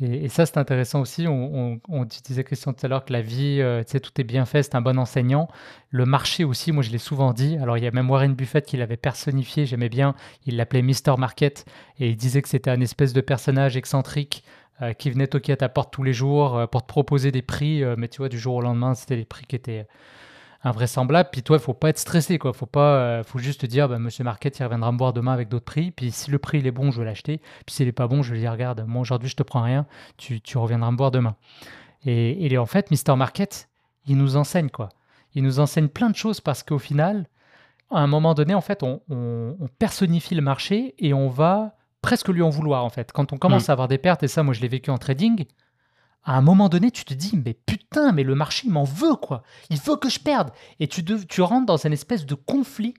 Et, 0.00 0.28
ça, 0.28 0.46
c'est 0.46 0.58
intéressant 0.58 1.00
aussi. 1.00 1.26
On, 1.28 1.80
disait, 2.26 2.44
Christian, 2.44 2.72
tout 2.72 2.84
à 2.84 2.88
l'heure, 2.88 3.04
que 3.04 3.12
la 3.12 3.20
vie, 3.20 3.58
euh, 3.60 3.84
tu 3.84 3.92
sais, 3.92 4.00
tout 4.00 4.12
est 4.20 4.24
bien 4.24 4.46
fait, 4.46 4.62
c'est 4.62 4.74
un 4.74 4.80
bon 4.80 4.98
enseignant. 4.98 5.48
Le 5.90 6.06
marché 6.06 6.44
aussi, 6.44 6.72
moi, 6.72 6.82
je 6.82 6.90
l'ai 6.90 6.98
souvent 6.98 7.32
dit. 7.32 7.56
Alors, 7.58 7.78
il 7.78 7.84
y 7.84 7.86
a 7.86 7.90
même 7.90 8.10
Warren 8.10 8.34
Buffett 8.34 8.66
qui 8.66 8.76
l'avait 8.76 8.96
personnifié, 8.96 9.64
j'aimais 9.66 9.90
bien. 9.90 10.14
Il 10.46 10.56
l'appelait 10.56 10.82
Mr. 10.82 11.16
Market. 11.18 11.66
Et 11.98 12.08
il 12.10 12.16
disait 12.16 12.42
que 12.42 12.48
c'était 12.48 12.70
un 12.70 12.80
espèce 12.80 13.12
de 13.12 13.20
personnage 13.20 13.76
excentrique 13.76 14.44
qui 14.98 15.10
venait 15.10 15.26
toquer 15.26 15.52
à 15.52 15.56
ta 15.56 15.68
porte 15.68 15.92
tous 15.92 16.02
les 16.02 16.12
jours 16.12 16.56
euh, 16.56 16.66
pour 16.66 16.82
te 16.82 16.88
proposer 16.88 17.30
des 17.30 17.42
prix. 17.42 17.82
mais 17.96 18.08
tu 18.08 18.18
vois, 18.18 18.28
du 18.28 18.38
jour 18.38 18.56
au 18.56 18.60
lendemain, 18.60 18.94
c'était 18.94 19.16
des 19.16 19.24
prix 19.24 19.46
qui 19.46 19.56
étaient 19.56 19.86
invraisemblable. 20.64 21.28
Puis 21.32 21.42
toi, 21.42 21.56
il 21.56 21.62
faut 21.62 21.74
pas 21.74 21.88
être 21.88 21.98
stressé, 21.98 22.38
quoi. 22.38 22.52
Faut 22.52 22.66
pas, 22.66 22.96
euh, 22.96 23.24
faut 23.24 23.38
juste 23.38 23.62
te 23.62 23.66
dire, 23.66 23.88
bah, 23.88 23.98
Monsieur 23.98 24.24
Market, 24.24 24.58
il 24.58 24.64
reviendra 24.64 24.92
me 24.92 24.98
voir 24.98 25.12
demain 25.12 25.32
avec 25.32 25.48
d'autres 25.48 25.64
prix. 25.64 25.90
Puis 25.90 26.10
si 26.10 26.30
le 26.30 26.38
prix 26.38 26.58
il 26.58 26.66
est 26.66 26.72
bon, 26.72 26.90
je 26.90 27.00
vais 27.00 27.04
l'acheter. 27.04 27.38
Puis 27.66 27.74
s'il 27.74 27.88
est 27.88 27.92
pas 27.92 28.06
bon, 28.06 28.22
je 28.22 28.30
vais 28.30 28.36
lui 28.36 28.42
dire, 28.42 28.52
regarde, 28.52 28.84
moi 28.86 29.00
aujourd'hui 29.00 29.28
je 29.28 29.36
te 29.36 29.42
prends 29.42 29.62
rien, 29.62 29.86
tu, 30.16 30.40
tu 30.40 30.58
reviendras 30.58 30.90
me 30.90 30.96
voir 30.96 31.10
demain. 31.10 31.36
Et, 32.04 32.52
et 32.52 32.58
en 32.58 32.66
fait, 32.66 32.90
Mister 32.90 33.14
Market, 33.16 33.68
il 34.06 34.16
nous 34.16 34.36
enseigne 34.36 34.70
quoi. 34.70 34.88
Il 35.34 35.42
nous 35.42 35.60
enseigne 35.60 35.88
plein 35.88 36.10
de 36.10 36.16
choses 36.16 36.40
parce 36.40 36.62
qu'au 36.62 36.78
final, 36.78 37.26
à 37.90 38.00
un 38.00 38.06
moment 38.06 38.34
donné, 38.34 38.54
en 38.54 38.60
fait, 38.60 38.82
on, 38.82 39.00
personnifie 39.78 40.34
le 40.34 40.42
marché 40.42 40.94
et 40.98 41.14
on 41.14 41.28
va 41.28 41.76
presque 42.02 42.28
lui 42.28 42.42
en 42.42 42.50
vouloir 42.50 42.84
en 42.84 42.90
fait. 42.90 43.12
Quand 43.12 43.32
on 43.32 43.38
commence 43.38 43.68
mm. 43.68 43.70
à 43.70 43.72
avoir 43.72 43.88
des 43.88 43.98
pertes, 43.98 44.22
et 44.22 44.28
ça, 44.28 44.42
moi 44.42 44.52
je 44.52 44.60
l'ai 44.60 44.68
vécu 44.68 44.90
en 44.90 44.98
trading, 44.98 45.46
à 46.24 46.36
un 46.36 46.42
moment 46.42 46.68
donné, 46.68 46.90
tu 46.90 47.04
te 47.04 47.14
dis, 47.14 47.40
mais 47.44 47.54
putain, 47.54 48.12
mais 48.12 48.22
le 48.22 48.34
marché, 48.34 48.66
il 48.66 48.72
m'en 48.72 48.84
veut, 48.84 49.16
quoi. 49.16 49.42
Il 49.70 49.78
veut 49.78 49.96
que 49.96 50.08
je 50.08 50.20
perde. 50.20 50.50
Et 50.78 50.86
tu, 50.86 51.04
tu 51.04 51.42
rentres 51.42 51.66
dans 51.66 51.76
une 51.76 51.92
espèce 51.92 52.26
de 52.26 52.34
conflit 52.34 52.94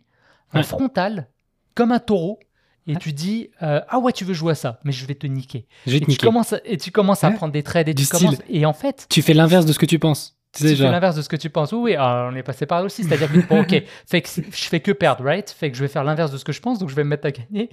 frontal, 0.63 1.29
comme 1.73 1.91
un 1.91 1.99
taureau. 1.99 2.39
Et 2.85 2.97
tu 2.97 3.13
dis, 3.13 3.49
euh, 3.61 3.79
ah 3.87 3.99
ouais, 3.99 4.11
tu 4.11 4.25
veux 4.25 4.33
jouer 4.33 4.51
à 4.51 4.55
ça, 4.55 4.81
mais 4.83 4.91
je 4.91 5.05
vais 5.05 5.15
te 5.15 5.25
niquer. 5.25 5.67
et, 5.87 6.01
Tu 6.01 6.17
commences, 6.17 6.53
et 6.65 6.75
tu 6.75 6.91
commences 6.91 7.23
à 7.23 7.31
prendre 7.31 7.53
des 7.53 7.63
trades 7.63 7.87
et 7.87 7.95
tu 7.95 8.05
commences, 8.05 8.35
Et 8.49 8.65
en 8.65 8.73
fait. 8.73 9.07
Tu 9.09 9.21
fais 9.21 9.33
l'inverse 9.33 9.65
de 9.65 9.71
ce 9.71 9.79
que 9.79 9.85
tu 9.85 9.99
penses. 9.99 10.37
Fais 10.55 10.75
l'inverse 10.75 11.15
de 11.15 11.21
ce 11.23 11.29
que 11.29 11.35
tu 11.35 11.49
penses. 11.49 11.71
Oui, 11.71 11.79
oui 11.81 11.95
on 11.97 12.35
est 12.35 12.43
passé 12.43 12.65
par 12.65 12.79
là 12.79 12.85
aussi. 12.85 13.03
C'est-à-dire 13.03 13.31
que, 13.31 13.39
bon, 13.47 13.61
ok, 13.61 13.83
fait 14.07 14.21
que 14.21 14.29
je 14.29 14.65
fais 14.65 14.79
que 14.79 14.91
perdre, 14.91 15.23
right? 15.23 15.49
Fait 15.49 15.71
que 15.71 15.77
je 15.77 15.81
vais 15.81 15.87
faire 15.87 16.03
l'inverse 16.03 16.31
de 16.31 16.37
ce 16.37 16.45
que 16.45 16.51
je 16.51 16.61
pense, 16.61 16.77
donc 16.79 16.89
je 16.89 16.95
vais 16.95 17.03
me 17.03 17.09
mettre 17.09 17.25
à 17.25 17.31
gagner. 17.31 17.69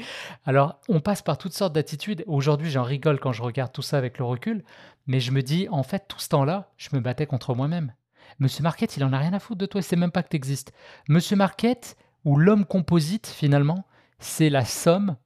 Alors, 0.47 0.81
on 0.89 1.01
passe 1.01 1.21
par 1.21 1.37
toutes 1.37 1.53
sortes 1.53 1.75
d'attitudes. 1.75 2.25
Aujourd'hui, 2.27 2.71
j'en 2.71 2.83
rigole 2.83 3.21
quand 3.21 3.33
je 3.33 3.43
regarde 3.43 3.73
tout 3.73 3.83
ça 3.83 3.99
avec 3.99 4.19
le 4.19 4.25
recul. 4.25 4.65
Mais 5.07 5.21
je 5.21 5.31
me 5.31 5.43
dis, 5.43 5.69
en 5.71 5.83
fait, 5.83 6.07
tout 6.09 6.21
ce 6.21 6.29
temps-là, 6.29 6.71
je 6.79 6.89
me 6.93 7.01
battais 7.01 7.27
contre 7.27 7.55
moi-même. 7.55 7.93
Monsieur 8.39 8.63
Market, 8.63 8.97
il 8.97 9.05
en 9.05 9.13
a 9.13 9.19
rien 9.19 9.35
à 9.35 9.41
foutre 9.41 9.59
de 9.59 9.67
toi, 9.67 9.81
il 9.81 9.85
sait 9.85 9.97
même 9.97 10.13
pas 10.13 10.23
que 10.23 10.31
tu 10.31 10.37
existes. 10.37 10.73
Monsieur 11.09 11.37
Market, 11.37 11.97
ou 12.25 12.37
l'homme 12.37 12.65
composite, 12.65 13.27
finalement, 13.27 13.87
c'est 14.19 14.51
la 14.51 14.65
somme 14.65 15.17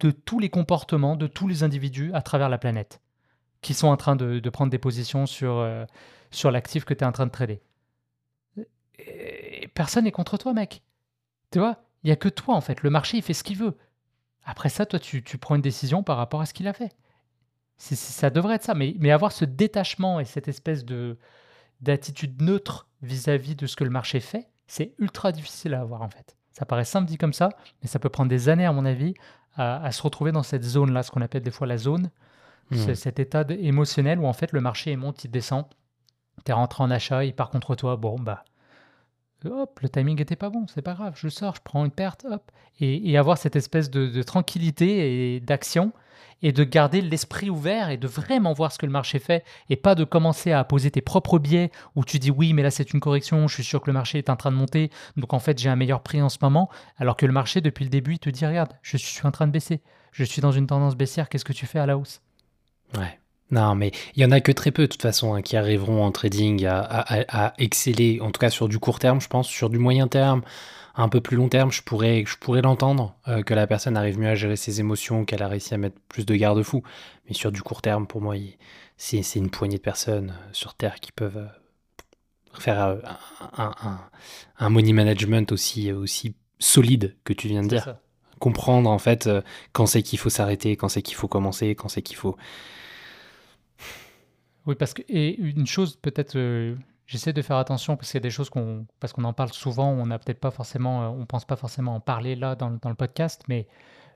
de 0.00 0.10
tous 0.10 0.38
les 0.38 0.48
comportements 0.48 1.16
de 1.16 1.26
tous 1.26 1.48
les 1.48 1.62
individus 1.62 2.10
à 2.14 2.22
travers 2.22 2.48
la 2.48 2.58
planète 2.58 3.00
qui 3.62 3.74
sont 3.74 3.88
en 3.88 3.96
train 3.96 4.14
de, 4.14 4.48
prendre 4.50 4.70
des 4.70 4.78
positions 4.78 5.26
sur, 5.26 5.58
euh, 5.58 5.84
sur 6.30 6.50
l'actif 6.50 6.84
que 6.84 6.94
tu 6.94 7.04
es 7.04 7.06
en 7.06 7.12
train 7.12 7.26
de 7.26 7.30
trader. 7.30 7.60
personne 9.74 10.04
n'est 10.04 10.12
contre 10.12 10.38
toi, 10.38 10.52
mec. 10.52 10.82
Tu 11.50 11.58
vois, 11.58 11.84
il 12.02 12.08
n'y 12.08 12.12
a 12.12 12.16
que 12.16 12.28
toi, 12.28 12.54
en 12.54 12.60
fait. 12.60 12.82
Le 12.82 12.90
marché, 12.90 13.18
il 13.18 13.22
fait 13.22 13.34
ce 13.34 13.44
qu'il 13.44 13.56
veut. 13.56 13.76
Après 14.44 14.68
ça, 14.68 14.86
toi, 14.86 14.98
tu, 14.98 15.22
tu 15.22 15.38
prends 15.38 15.54
une 15.54 15.62
décision 15.62 16.02
par 16.02 16.16
rapport 16.16 16.40
à 16.40 16.46
ce 16.46 16.54
qu'il 16.54 16.68
a 16.68 16.72
fait 16.72 16.92
ça 17.78 18.30
devrait 18.30 18.56
être 18.56 18.64
ça, 18.64 18.74
mais, 18.74 18.94
mais 18.98 19.10
avoir 19.10 19.32
ce 19.32 19.44
détachement 19.44 20.20
et 20.20 20.24
cette 20.24 20.48
espèce 20.48 20.84
de 20.84 21.18
d'attitude 21.82 22.40
neutre 22.40 22.88
vis-à-vis 23.02 23.54
de 23.54 23.66
ce 23.66 23.76
que 23.76 23.84
le 23.84 23.90
marché 23.90 24.20
fait, 24.20 24.48
c'est 24.66 24.94
ultra 24.98 25.30
difficile 25.30 25.74
à 25.74 25.82
avoir 25.82 26.00
en 26.00 26.08
fait. 26.08 26.34
Ça 26.52 26.64
paraît 26.64 26.86
simple 26.86 27.06
dit 27.06 27.18
comme 27.18 27.34
ça, 27.34 27.50
mais 27.82 27.88
ça 27.88 27.98
peut 27.98 28.08
prendre 28.08 28.30
des 28.30 28.48
années 28.48 28.64
à 28.64 28.72
mon 28.72 28.86
avis 28.86 29.12
à, 29.58 29.90
se 29.92 30.02
retrouver 30.02 30.32
dans 30.32 30.42
cette 30.42 30.64
zone-là, 30.64 31.02
ce 31.02 31.10
qu'on 31.10 31.20
appelle 31.20 31.42
des 31.42 31.50
fois 31.50 31.66
la 31.66 31.76
zone, 31.76 32.10
mmh. 32.70 32.94
cet 32.94 33.18
état 33.18 33.44
émotionnel 33.48 34.18
où 34.18 34.26
en 34.26 34.32
fait 34.32 34.52
le 34.52 34.60
marché 34.62 34.94
monte, 34.96 35.24
il 35.24 35.30
descend, 35.30 35.66
tu 36.44 36.50
es 36.50 36.54
rentré 36.54 36.82
en 36.82 36.90
achat, 36.90 37.24
il 37.24 37.34
part 37.34 37.50
contre 37.50 37.74
toi, 37.74 37.96
bon 37.96 38.18
bah 38.18 38.44
hop, 39.44 39.78
le 39.80 39.88
timing 39.88 40.20
était 40.20 40.36
pas 40.36 40.50
bon, 40.50 40.66
c'est 40.66 40.82
pas 40.82 40.94
grave, 40.94 41.14
je 41.16 41.28
sors, 41.28 41.54
je 41.54 41.60
prends 41.62 41.84
une 41.84 41.90
perte, 41.90 42.26
hop, 42.28 42.50
et, 42.80 43.16
avoir 43.16 43.38
cette 43.38 43.56
espèce 43.56 43.90
de, 43.90 44.06
de 44.06 44.22
tranquillité 44.22 45.34
et 45.36 45.40
d'action 45.40 45.92
et 46.42 46.52
de 46.52 46.64
garder 46.64 47.00
l'esprit 47.00 47.48
ouvert 47.48 47.88
et 47.88 47.96
de 47.96 48.06
vraiment 48.06 48.52
voir 48.52 48.70
ce 48.72 48.78
que 48.78 48.86
le 48.86 48.92
marché 48.92 49.18
fait 49.18 49.44
et 49.70 49.76
pas 49.76 49.94
de 49.94 50.04
commencer 50.04 50.52
à 50.52 50.64
poser 50.64 50.90
tes 50.90 51.00
propres 51.00 51.38
biais 51.38 51.70
où 51.94 52.04
tu 52.04 52.18
dis 52.18 52.30
oui 52.30 52.52
mais 52.52 52.62
là 52.62 52.70
c'est 52.70 52.92
une 52.92 53.00
correction, 53.00 53.48
je 53.48 53.54
suis 53.54 53.64
sûr 53.64 53.80
que 53.80 53.86
le 53.86 53.94
marché 53.94 54.18
est 54.18 54.28
en 54.28 54.36
train 54.36 54.50
de 54.50 54.56
monter 54.56 54.90
donc 55.16 55.32
en 55.32 55.38
fait 55.38 55.58
j'ai 55.58 55.70
un 55.70 55.76
meilleur 55.76 56.02
prix 56.02 56.20
en 56.20 56.28
ce 56.28 56.38
moment. 56.42 56.68
Alors 56.98 57.16
que 57.16 57.26
le 57.26 57.32
marché 57.32 57.60
depuis 57.60 57.84
le 57.84 57.90
début 57.90 58.14
il 58.14 58.18
te 58.18 58.30
dit 58.30 58.44
regarde 58.44 58.74
je 58.82 58.96
suis 58.96 59.26
en 59.26 59.30
train 59.30 59.46
de 59.46 59.52
baisser, 59.52 59.80
je 60.12 60.24
suis 60.24 60.42
dans 60.42 60.52
une 60.52 60.66
tendance 60.66 60.96
baissière, 60.96 61.28
qu'est-ce 61.28 61.44
que 61.44 61.54
tu 61.54 61.66
fais 61.66 61.78
à 61.78 61.86
la 61.86 61.96
hausse? 61.96 62.20
Ouais. 62.98 63.18
Non, 63.50 63.74
mais 63.76 63.92
il 64.16 64.22
y 64.22 64.26
en 64.26 64.32
a 64.32 64.40
que 64.40 64.50
très 64.50 64.72
peu 64.72 64.82
de 64.82 64.86
toute 64.88 65.02
façon 65.02 65.34
hein, 65.34 65.42
qui 65.42 65.56
arriveront 65.56 66.04
en 66.04 66.10
trading 66.10 66.66
à, 66.66 66.80
à, 66.80 67.54
exceller, 67.58 68.20
en 68.20 68.32
tout 68.32 68.40
cas 68.40 68.50
sur 68.50 68.68
du 68.68 68.78
court 68.78 68.98
terme, 68.98 69.20
je 69.20 69.28
pense, 69.28 69.46
sur 69.46 69.70
du 69.70 69.78
moyen 69.78 70.08
terme, 70.08 70.42
un 70.96 71.08
peu 71.08 71.20
plus 71.20 71.36
long 71.36 71.48
terme, 71.48 71.70
je 71.70 71.82
pourrais, 71.82 72.24
je 72.26 72.38
pourrais 72.38 72.62
l'entendre, 72.62 73.14
euh, 73.28 73.42
que 73.42 73.54
la 73.54 73.66
personne 73.66 73.96
arrive 73.96 74.18
mieux 74.18 74.28
à 74.28 74.34
gérer 74.34 74.56
ses 74.56 74.80
émotions, 74.80 75.24
qu'elle 75.24 75.42
a 75.42 75.48
réussi 75.48 75.74
à 75.74 75.78
mettre 75.78 75.96
plus 76.08 76.24
de 76.24 76.34
garde-fous. 76.34 76.82
Mais 77.28 77.34
sur 77.34 77.52
du 77.52 77.62
court 77.62 77.82
terme, 77.82 78.06
pour 78.06 78.22
moi, 78.22 78.34
c'est 78.96 79.20
une 79.36 79.50
poignée 79.50 79.76
de 79.76 79.82
personnes 79.82 80.30
euh, 80.30 80.48
sur 80.52 80.74
Terre 80.74 81.00
qui 81.00 81.12
peuvent 81.12 81.36
euh, 81.36 82.58
faire 82.58 82.96
un, 84.58 84.70
money 84.70 84.94
management 84.94 85.52
aussi, 85.52 85.92
aussi 85.92 86.34
solide 86.58 87.14
que 87.24 87.34
tu 87.34 87.48
viens 87.48 87.62
de 87.62 87.68
dire. 87.68 87.96
Comprendre 88.38 88.90
en 88.90 88.98
fait 88.98 89.30
quand 89.72 89.86
c'est 89.86 90.02
qu'il 90.02 90.18
faut 90.18 90.28
s'arrêter, 90.28 90.76
quand 90.76 90.88
c'est 90.88 91.00
qu'il 91.00 91.16
faut 91.16 91.28
commencer, 91.28 91.74
quand 91.74 91.88
c'est 91.88 92.02
qu'il 92.02 92.16
faut. 92.16 92.36
Oui, 94.66 94.74
parce 94.74 94.94
que 94.94 95.02
et 95.08 95.36
une 95.38 95.66
chose 95.66 95.96
peut-être 95.96 96.36
J'essaie 97.06 97.32
de 97.32 97.42
faire 97.42 97.56
attention 97.56 97.96
parce 97.96 98.10
qu'il 98.10 98.18
y 98.18 98.22
a 98.22 98.26
des 98.26 98.30
choses 98.30 98.50
qu'on, 98.50 98.84
parce 98.98 99.12
qu'on 99.12 99.22
en 99.24 99.32
parle 99.32 99.52
souvent, 99.52 99.90
on 99.90 100.06
n'a 100.06 100.18
peut-être 100.18 100.40
pas 100.40 100.50
forcément, 100.50 101.04
euh, 101.04 101.06
on 101.06 101.24
pense 101.24 101.44
pas 101.44 101.54
forcément 101.54 101.94
en 101.94 102.00
parler 102.00 102.34
là 102.34 102.56
dans, 102.56 102.68
le 102.70 102.94
podcast, 102.94 103.44
mais 103.48 103.68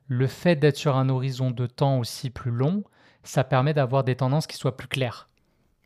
le 0.09 0.27
fait 0.27 0.57
d'être 0.57 0.77
sur 0.77 0.97
un 0.97 1.09
horizon 1.09 1.53
de 1.53 1.67
temps 1.67 1.99
aussi 1.99 2.31
plus 2.31 2.51
long, 2.51 2.83
ça 3.23 3.45
permet 3.45 3.75
d'avoir 3.75 4.03
des 4.03 4.17
tendances 4.17 4.49
qui 4.49 4.57
soient 4.57 4.77
plus 4.77 4.89
claires. 4.89 5.29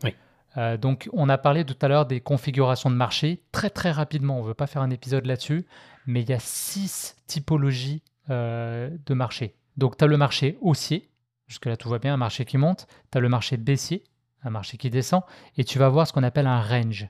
Oui. 0.02 0.14
Euh, 0.56 0.78
donc, 0.78 1.10
on 1.12 1.28
a 1.28 1.36
parlé 1.36 1.66
tout 1.66 1.76
à 1.82 1.88
l'heure 1.88 2.06
des 2.06 2.22
configurations 2.22 2.88
de 2.88 2.96
marché. 2.96 3.42
Très, 3.52 3.68
très 3.68 3.90
rapidement, 3.90 4.38
on 4.38 4.42
ne 4.42 4.48
veut 4.48 4.54
pas 4.54 4.66
faire 4.66 4.80
un 4.80 4.90
épisode 4.90 5.26
là-dessus, 5.26 5.66
mais 6.06 6.22
il 6.22 6.30
y 6.30 6.32
a 6.32 6.38
six 6.38 7.16
typologies 7.26 8.02
euh, 8.30 8.88
de 9.04 9.12
marché. 9.12 9.56
Donc, 9.76 9.98
tu 9.98 10.04
as 10.04 10.06
le 10.06 10.16
marché 10.16 10.56
haussier, 10.62 11.10
jusque-là 11.48 11.76
tout 11.76 11.90
va 11.90 11.98
bien, 11.98 12.14
un 12.14 12.18
marché 12.18 12.46
qui 12.46 12.56
monte. 12.56 12.86
Tu 13.12 13.18
as 13.18 13.20
le 13.20 13.28
marché 13.28 13.58
baissier, 13.58 14.04
un 14.44 14.50
marché 14.50 14.76
qui 14.76 14.90
descend, 14.90 15.22
et 15.56 15.64
tu 15.64 15.78
vas 15.78 15.88
voir 15.88 16.06
ce 16.06 16.12
qu'on 16.12 16.22
appelle 16.22 16.46
un 16.46 16.60
range 16.60 17.08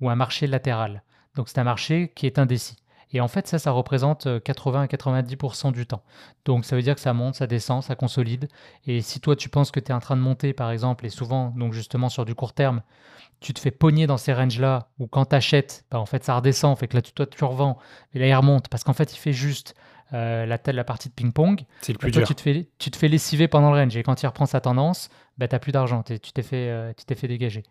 ou 0.00 0.10
un 0.10 0.16
marché 0.16 0.46
latéral. 0.46 1.02
Donc 1.36 1.48
c'est 1.48 1.58
un 1.58 1.64
marché 1.64 2.12
qui 2.14 2.26
est 2.26 2.38
indécis. 2.38 2.76
Et 3.14 3.20
en 3.20 3.28
fait, 3.28 3.46
ça, 3.46 3.58
ça 3.58 3.70
représente 3.70 4.26
80 4.42 4.80
euh, 4.80 4.82
à 4.84 4.86
90% 4.86 5.72
du 5.72 5.86
temps. 5.86 6.02
Donc 6.44 6.64
ça 6.64 6.76
veut 6.76 6.82
dire 6.82 6.94
que 6.94 7.00
ça 7.00 7.12
monte, 7.12 7.34
ça 7.34 7.46
descend, 7.46 7.82
ça 7.82 7.94
consolide. 7.94 8.48
Et 8.86 9.02
si 9.02 9.20
toi, 9.20 9.36
tu 9.36 9.48
penses 9.48 9.70
que 9.70 9.80
tu 9.80 9.92
es 9.92 9.94
en 9.94 10.00
train 10.00 10.16
de 10.16 10.22
monter, 10.22 10.54
par 10.54 10.70
exemple, 10.70 11.04
et 11.04 11.10
souvent, 11.10 11.52
donc 11.56 11.74
justement 11.74 12.08
sur 12.08 12.24
du 12.24 12.34
court 12.34 12.54
terme, 12.54 12.82
tu 13.40 13.52
te 13.52 13.60
fais 13.60 13.70
pogner 13.70 14.06
dans 14.06 14.16
ces 14.16 14.32
ranges-là, 14.32 14.88
ou 14.98 15.06
quand 15.08 15.26
tu 15.26 15.36
achètes, 15.36 15.84
bah, 15.90 15.98
en 15.98 16.06
fait, 16.06 16.24
ça 16.24 16.36
redescend, 16.36 16.78
fait 16.78 16.88
que 16.88 16.96
là, 16.96 17.02
toi, 17.02 17.26
tu 17.26 17.44
revends, 17.44 17.76
et 18.14 18.18
là, 18.18 18.28
il 18.28 18.34
remonte, 18.34 18.68
parce 18.68 18.84
qu'en 18.84 18.92
fait, 18.92 19.12
il 19.12 19.18
fait 19.18 19.32
juste 19.32 19.74
euh, 20.12 20.46
la, 20.46 20.58
la 20.72 20.84
partie 20.84 21.08
de 21.08 21.14
ping-pong. 21.14 21.64
C'est 21.80 21.92
le 21.92 21.98
plus 21.98 22.10
dur. 22.10 22.26
Tu 22.26 22.34
te, 22.34 22.40
fais, 22.40 22.68
tu 22.78 22.90
te 22.90 22.96
fais 22.96 23.08
lessiver 23.08 23.48
pendant 23.48 23.70
le 23.70 23.78
range, 23.80 23.96
et 23.96 24.02
quand 24.02 24.22
il 24.22 24.26
reprend 24.26 24.46
sa 24.46 24.60
tendance, 24.60 25.10
bah, 25.38 25.48
tu 25.48 25.54
n'as 25.54 25.58
plus 25.58 25.72
d'argent, 25.72 26.02
tu 26.02 26.18
t'es 26.18 26.42
fait, 26.42 26.68
euh, 26.68 26.92
tu 26.96 27.04
t'es 27.04 27.14
fait 27.14 27.28
dégager. 27.28 27.62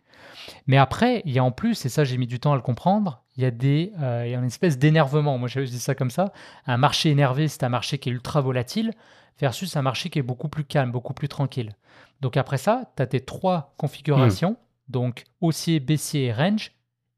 Mais 0.67 0.77
après, 0.77 1.21
il 1.25 1.31
y 1.31 1.39
a 1.39 1.43
en 1.43 1.51
plus, 1.51 1.85
et 1.85 1.89
ça 1.89 2.03
j'ai 2.03 2.17
mis 2.17 2.27
du 2.27 2.39
temps 2.39 2.53
à 2.53 2.55
le 2.55 2.61
comprendre, 2.61 3.23
il 3.37 3.43
y 3.43 3.45
a, 3.45 3.51
des, 3.51 3.93
euh, 4.01 4.23
il 4.25 4.31
y 4.31 4.35
a 4.35 4.39
une 4.39 4.45
espèce 4.45 4.77
d'énervement. 4.77 5.37
Moi 5.37 5.47
je 5.47 5.61
dis 5.61 5.79
ça 5.79 5.95
comme 5.95 6.11
ça. 6.11 6.33
Un 6.65 6.77
marché 6.77 7.09
énervé, 7.09 7.47
c'est 7.47 7.63
un 7.63 7.69
marché 7.69 7.97
qui 7.97 8.09
est 8.09 8.11
ultra 8.11 8.41
volatile 8.41 8.93
versus 9.39 9.75
un 9.75 9.81
marché 9.81 10.09
qui 10.09 10.19
est 10.19 10.23
beaucoup 10.23 10.49
plus 10.49 10.63
calme, 10.63 10.91
beaucoup 10.91 11.13
plus 11.13 11.27
tranquille. 11.27 11.75
Donc 12.21 12.37
après 12.37 12.57
ça, 12.57 12.91
tu 12.95 13.01
as 13.01 13.07
tes 13.07 13.21
trois 13.21 13.73
configurations, 13.77 14.51
hmm. 14.51 14.91
donc 14.91 15.23
haussier, 15.39 15.79
baissier 15.79 16.25
et 16.25 16.33
range, 16.33 16.71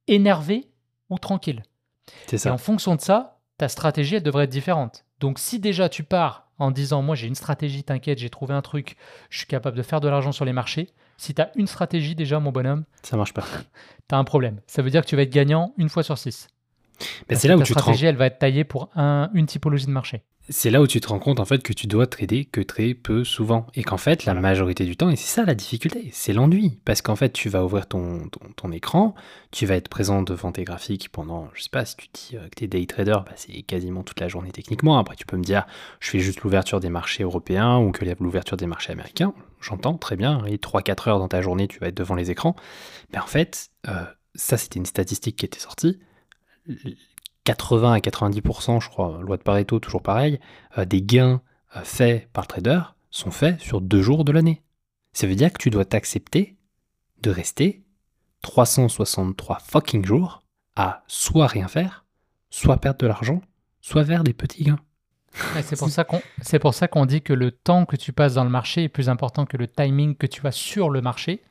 énervé 0.07 0.67
ou 1.09 1.17
tranquille. 1.17 1.63
C'est 2.28 2.38
ça. 2.38 2.49
Et 2.49 2.51
en 2.51 2.57
fonction 2.57 2.95
de 2.95 3.01
ça, 3.01 3.39
ta 3.57 3.67
stratégie, 3.67 4.15
elle 4.15 4.24
devrait 4.24 4.45
être 4.45 4.49
différente. 4.49 5.05
Donc 5.24 5.39
si 5.39 5.57
déjà 5.57 5.88
tu 5.88 6.03
pars 6.03 6.49
en 6.59 6.69
disant 6.69 7.01
Moi, 7.01 7.15
j'ai 7.15 7.28
une 7.28 7.36
stratégie, 7.36 7.86
t'inquiète, 7.86 8.19
j'ai 8.19 8.30
trouvé 8.30 8.53
un 8.53 8.61
truc, 8.61 8.97
je 9.30 9.38
suis 9.38 9.47
capable 9.47 9.78
de 9.78 9.82
faire 9.82 10.01
de 10.01 10.09
l'argent 10.09 10.34
sur 10.34 10.43
les 10.43 10.51
marchés. 10.51 10.89
Si 11.15 11.34
tu 11.34 11.41
as 11.41 11.49
une 11.55 11.65
stratégie, 11.65 12.13
déjà, 12.13 12.41
mon 12.41 12.51
bonhomme, 12.51 12.84
ça 13.03 13.15
marche 13.15 13.34
pas. 13.34 13.45
tu 14.09 14.15
as 14.15 14.17
un 14.17 14.26
problème. 14.26 14.59
Ça 14.67 14.82
veut 14.82 14.89
dire 14.89 15.01
que 15.01 15.07
tu 15.07 15.15
vas 15.15 15.21
être 15.21 15.32
gagnant 15.32 15.74
une 15.78 15.88
fois 15.88 16.03
sur 16.03 16.17
six. 16.17 16.49
Mais 17.30 17.36
c'est 17.36 17.47
là 17.47 17.55
où 17.55 17.63
tu 17.63 17.71
stratégie, 17.71 18.05
elle 18.05 18.17
va 18.17 18.26
être 18.26 18.38
taillée 18.38 18.65
pour 18.65 18.89
un, 18.95 19.30
une 19.34 19.45
typologie 19.45 19.86
de 19.86 19.91
marché 19.91 20.24
c'est 20.49 20.69
là 20.69 20.81
où 20.81 20.87
tu 20.87 20.99
te 20.99 21.07
rends 21.07 21.19
compte 21.19 21.39
en 21.39 21.45
fait 21.45 21.63
que 21.63 21.71
tu 21.71 21.87
dois 21.87 22.05
trader 22.05 22.43
que 22.43 22.59
très 22.59 22.93
peu 22.93 23.23
souvent 23.23 23.67
et 23.75 23.83
qu'en 23.83 23.97
fait 23.97 24.25
la 24.25 24.33
majorité 24.33 24.83
du 24.83 24.97
temps 24.97 25.09
et 25.09 25.15
c'est 25.15 25.33
ça 25.33 25.45
la 25.45 25.55
difficulté, 25.55 26.09
c'est 26.11 26.33
l'ennui 26.33 26.79
parce 26.83 27.01
qu'en 27.01 27.15
fait 27.15 27.31
tu 27.31 27.47
vas 27.47 27.63
ouvrir 27.63 27.87
ton, 27.87 28.29
ton, 28.55 28.71
écran, 28.71 29.15
tu 29.51 29.65
vas 29.65 29.75
être 29.75 29.87
présent 29.87 30.21
devant 30.21 30.51
tes 30.51 30.65
graphiques 30.65 31.09
pendant 31.09 31.49
je 31.53 31.63
sais 31.63 31.69
pas 31.69 31.85
si 31.85 31.95
tu 31.95 32.07
dis 32.13 32.31
euh, 32.35 32.47
que 32.49 32.55
tu 32.57 32.63
es 32.65 32.67
day 32.67 32.85
trader, 32.85 33.19
bah, 33.25 33.33
c'est 33.35 33.61
quasiment 33.61 34.03
toute 34.03 34.19
la 34.19 34.27
journée 34.27 34.51
techniquement. 34.51 34.97
Après 34.97 35.15
tu 35.15 35.25
peux 35.25 35.37
me 35.37 35.43
dire 35.43 35.65
je 36.01 36.09
fais 36.09 36.19
juste 36.19 36.41
l'ouverture 36.41 36.81
des 36.81 36.89
marchés 36.89 37.23
européens 37.23 37.77
ou 37.77 37.91
que 37.91 38.03
l'ouverture 38.19 38.57
des 38.57 38.67
marchés 38.67 38.91
américains, 38.91 39.33
j'entends 39.61 39.97
très 39.97 40.17
bien 40.17 40.43
et 40.45 40.57
3 40.57 40.81
4 40.81 41.07
heures 41.07 41.19
dans 41.19 41.29
ta 41.29 41.41
journée 41.41 41.67
tu 41.69 41.79
vas 41.79 41.87
être 41.87 41.97
devant 41.97 42.15
les 42.15 42.31
écrans. 42.31 42.55
Mais 43.13 43.19
en 43.19 43.27
fait, 43.27 43.69
euh, 43.87 44.03
ça 44.35 44.57
c'était 44.57 44.79
une 44.79 44.85
statistique 44.85 45.37
qui 45.37 45.45
était 45.45 45.59
sortie 45.59 45.99
80 47.43 47.93
à 47.93 47.99
90%, 47.99 48.81
je 48.81 48.89
crois, 48.89 49.19
loi 49.21 49.37
de 49.37 49.43
Pareto, 49.43 49.79
toujours 49.79 50.01
pareil, 50.01 50.39
euh, 50.77 50.85
des 50.85 51.01
gains 51.01 51.41
euh, 51.75 51.81
faits 51.83 52.29
par 52.31 52.43
le 52.43 52.47
trader 52.47 52.81
sont 53.11 53.31
faits 53.31 53.59
sur 53.59 53.81
deux 53.81 54.01
jours 54.01 54.23
de 54.25 54.31
l'année. 54.31 54.61
Ça 55.13 55.27
veut 55.27 55.35
dire 55.35 55.51
que 55.51 55.61
tu 55.61 55.69
dois 55.69 55.85
t'accepter 55.85 56.55
de 57.21 57.29
rester 57.29 57.83
363 58.41 59.59
fucking 59.59 60.05
jours 60.05 60.43
à 60.75 61.03
soit 61.07 61.47
rien 61.47 61.67
faire, 61.67 62.05
soit 62.49 62.77
perdre 62.77 62.99
de 62.99 63.07
l'argent, 63.07 63.41
soit 63.81 64.03
vers 64.03 64.23
des 64.23 64.33
petits 64.33 64.63
gains. 64.63 64.79
c'est 66.41 66.59
pour 66.59 66.73
ça 66.73 66.87
qu'on 66.87 67.05
dit 67.05 67.21
que 67.21 67.33
le 67.33 67.51
temps 67.51 67.85
que 67.85 67.95
tu 67.95 68.13
passes 68.13 68.35
dans 68.35 68.43
le 68.43 68.49
marché 68.49 68.83
est 68.83 68.89
plus 68.89 69.09
important 69.09 69.45
que 69.45 69.57
le 69.57 69.67
timing 69.67 70.15
que 70.15 70.27
tu 70.27 70.45
as 70.45 70.51
sur 70.51 70.89
le 70.89 71.01
marché. 71.01 71.43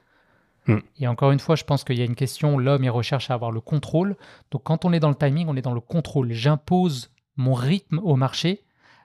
Hmm. 0.66 0.78
Et 0.98 1.08
encore 1.08 1.32
une 1.32 1.38
fois, 1.38 1.56
je 1.56 1.64
pense 1.64 1.84
qu'il 1.84 1.98
y 1.98 2.02
a 2.02 2.04
une 2.04 2.14
question, 2.14 2.58
l'homme, 2.58 2.84
il 2.84 2.90
recherche 2.90 3.30
à 3.30 3.34
avoir 3.34 3.50
le 3.50 3.60
contrôle. 3.60 4.16
Donc 4.50 4.62
quand 4.64 4.84
on 4.84 4.92
est 4.92 5.00
dans 5.00 5.08
le 5.08 5.14
timing, 5.14 5.46
on 5.48 5.56
est 5.56 5.62
dans 5.62 5.74
le 5.74 5.80
contrôle. 5.80 6.32
J'impose 6.32 7.10
mon 7.36 7.54
rythme 7.54 7.98
au 8.02 8.16
marché, 8.16 8.64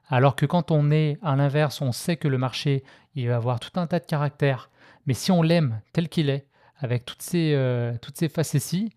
alors 0.10 0.36
que 0.36 0.46
quand 0.46 0.72
on 0.72 0.92
est 0.92 1.18
à 1.22 1.36
l'inverse, 1.36 1.82
on 1.82 1.92
sait 1.92 2.18
que 2.18 2.28
le 2.28 2.38
marché, 2.38 2.84
il 3.16 3.28
va 3.28 3.38
avoir 3.38 3.60
tout 3.60 3.80
un 3.80 3.88
tas 3.88 4.00
de 4.00 4.06
caractères. 4.06 4.70
Mais 5.06 5.14
si 5.14 5.32
on 5.32 5.42
l'aime 5.42 5.82
tel 5.94 6.10
qu'il 6.10 6.30
est, 6.30 6.48
avec 6.80 7.06
toutes 7.06 7.22
ces, 7.22 7.54
euh, 7.56 7.98
toutes 8.02 8.18
ces 8.18 8.30
facéties, 8.30 8.92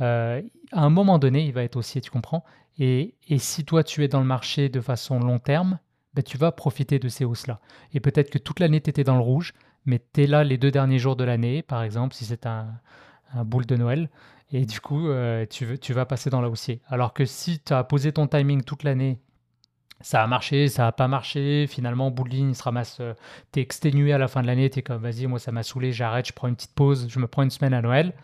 euh, 0.00 0.40
à 0.72 0.82
un 0.82 0.90
moment 0.90 1.18
donné, 1.18 1.44
il 1.44 1.52
va 1.52 1.62
être 1.62 1.76
haussier, 1.76 2.00
tu 2.00 2.10
comprends 2.10 2.44
et, 2.78 3.14
et, 3.28 3.38
si 3.38 3.64
toi, 3.64 3.84
tu 3.84 4.02
es 4.04 4.08
dans 4.08 4.20
le 4.20 4.26
marché 4.26 4.70
de 4.70 4.80
façon 4.80 5.18
long 5.20 5.38
terme, 5.38 5.78
ben, 6.14 6.22
tu 6.22 6.38
vas 6.38 6.50
profiter 6.50 6.98
de 6.98 7.08
ces 7.08 7.26
hausses-là. 7.26 7.60
Et 7.92 8.00
peut-être 8.00 8.30
que 8.30 8.38
toute 8.38 8.58
l'année, 8.58 8.80
tu 8.80 8.88
étais 8.88 9.04
dans 9.04 9.16
le 9.16 9.20
rouge, 9.20 9.52
mais 9.86 10.00
tu 10.12 10.22
es 10.22 10.26
là 10.26 10.44
les 10.44 10.58
deux 10.58 10.70
derniers 10.70 10.98
jours 10.98 11.16
de 11.16 11.24
l'année, 11.24 11.62
par 11.62 11.82
exemple, 11.82 12.14
si 12.14 12.24
c'est 12.24 12.46
un, 12.46 12.68
un, 13.34 13.44
boule 13.44 13.66
de 13.66 13.76
Noël, 13.76 14.10
et 14.52 14.66
du 14.66 14.80
coup, 14.80 15.08
euh, 15.08 15.46
tu, 15.48 15.78
tu 15.78 15.92
vas 15.92 16.06
passer 16.06 16.30
dans 16.30 16.40
la 16.40 16.48
haussier. 16.48 16.82
Alors 16.88 17.12
que 17.12 17.24
si 17.24 17.60
tu 17.60 17.72
as 17.72 17.84
posé 17.84 18.12
ton 18.12 18.26
timing 18.26 18.62
toute 18.62 18.82
l'année, 18.82 19.20
ça 20.00 20.22
a 20.22 20.26
marché, 20.26 20.68
ça 20.68 20.86
a 20.86 20.92
pas 20.92 21.08
marché, 21.08 21.66
finalement, 21.66 22.10
boule 22.10 22.32
il 22.32 22.54
se 22.54 22.62
ramasse, 22.62 22.98
euh, 23.00 23.14
tu 23.52 23.60
es 23.60 23.62
exténué 23.62 24.12
à 24.12 24.18
la 24.18 24.28
fin 24.28 24.42
de 24.42 24.46
l'année, 24.46 24.70
tu 24.70 24.78
es 24.78 24.82
comme, 24.82 25.02
vas-y, 25.02 25.26
moi 25.26 25.38
ça 25.38 25.52
m'a 25.52 25.62
saoulé, 25.62 25.92
j'arrête, 25.92 26.26
je 26.26 26.32
prends 26.32 26.48
une 26.48 26.56
petite 26.56 26.74
pause, 26.74 27.06
je 27.08 27.18
me 27.18 27.26
prends 27.26 27.42
une 27.42 27.50
semaine 27.50 27.74
à 27.74 27.82
Noël, 27.82 28.14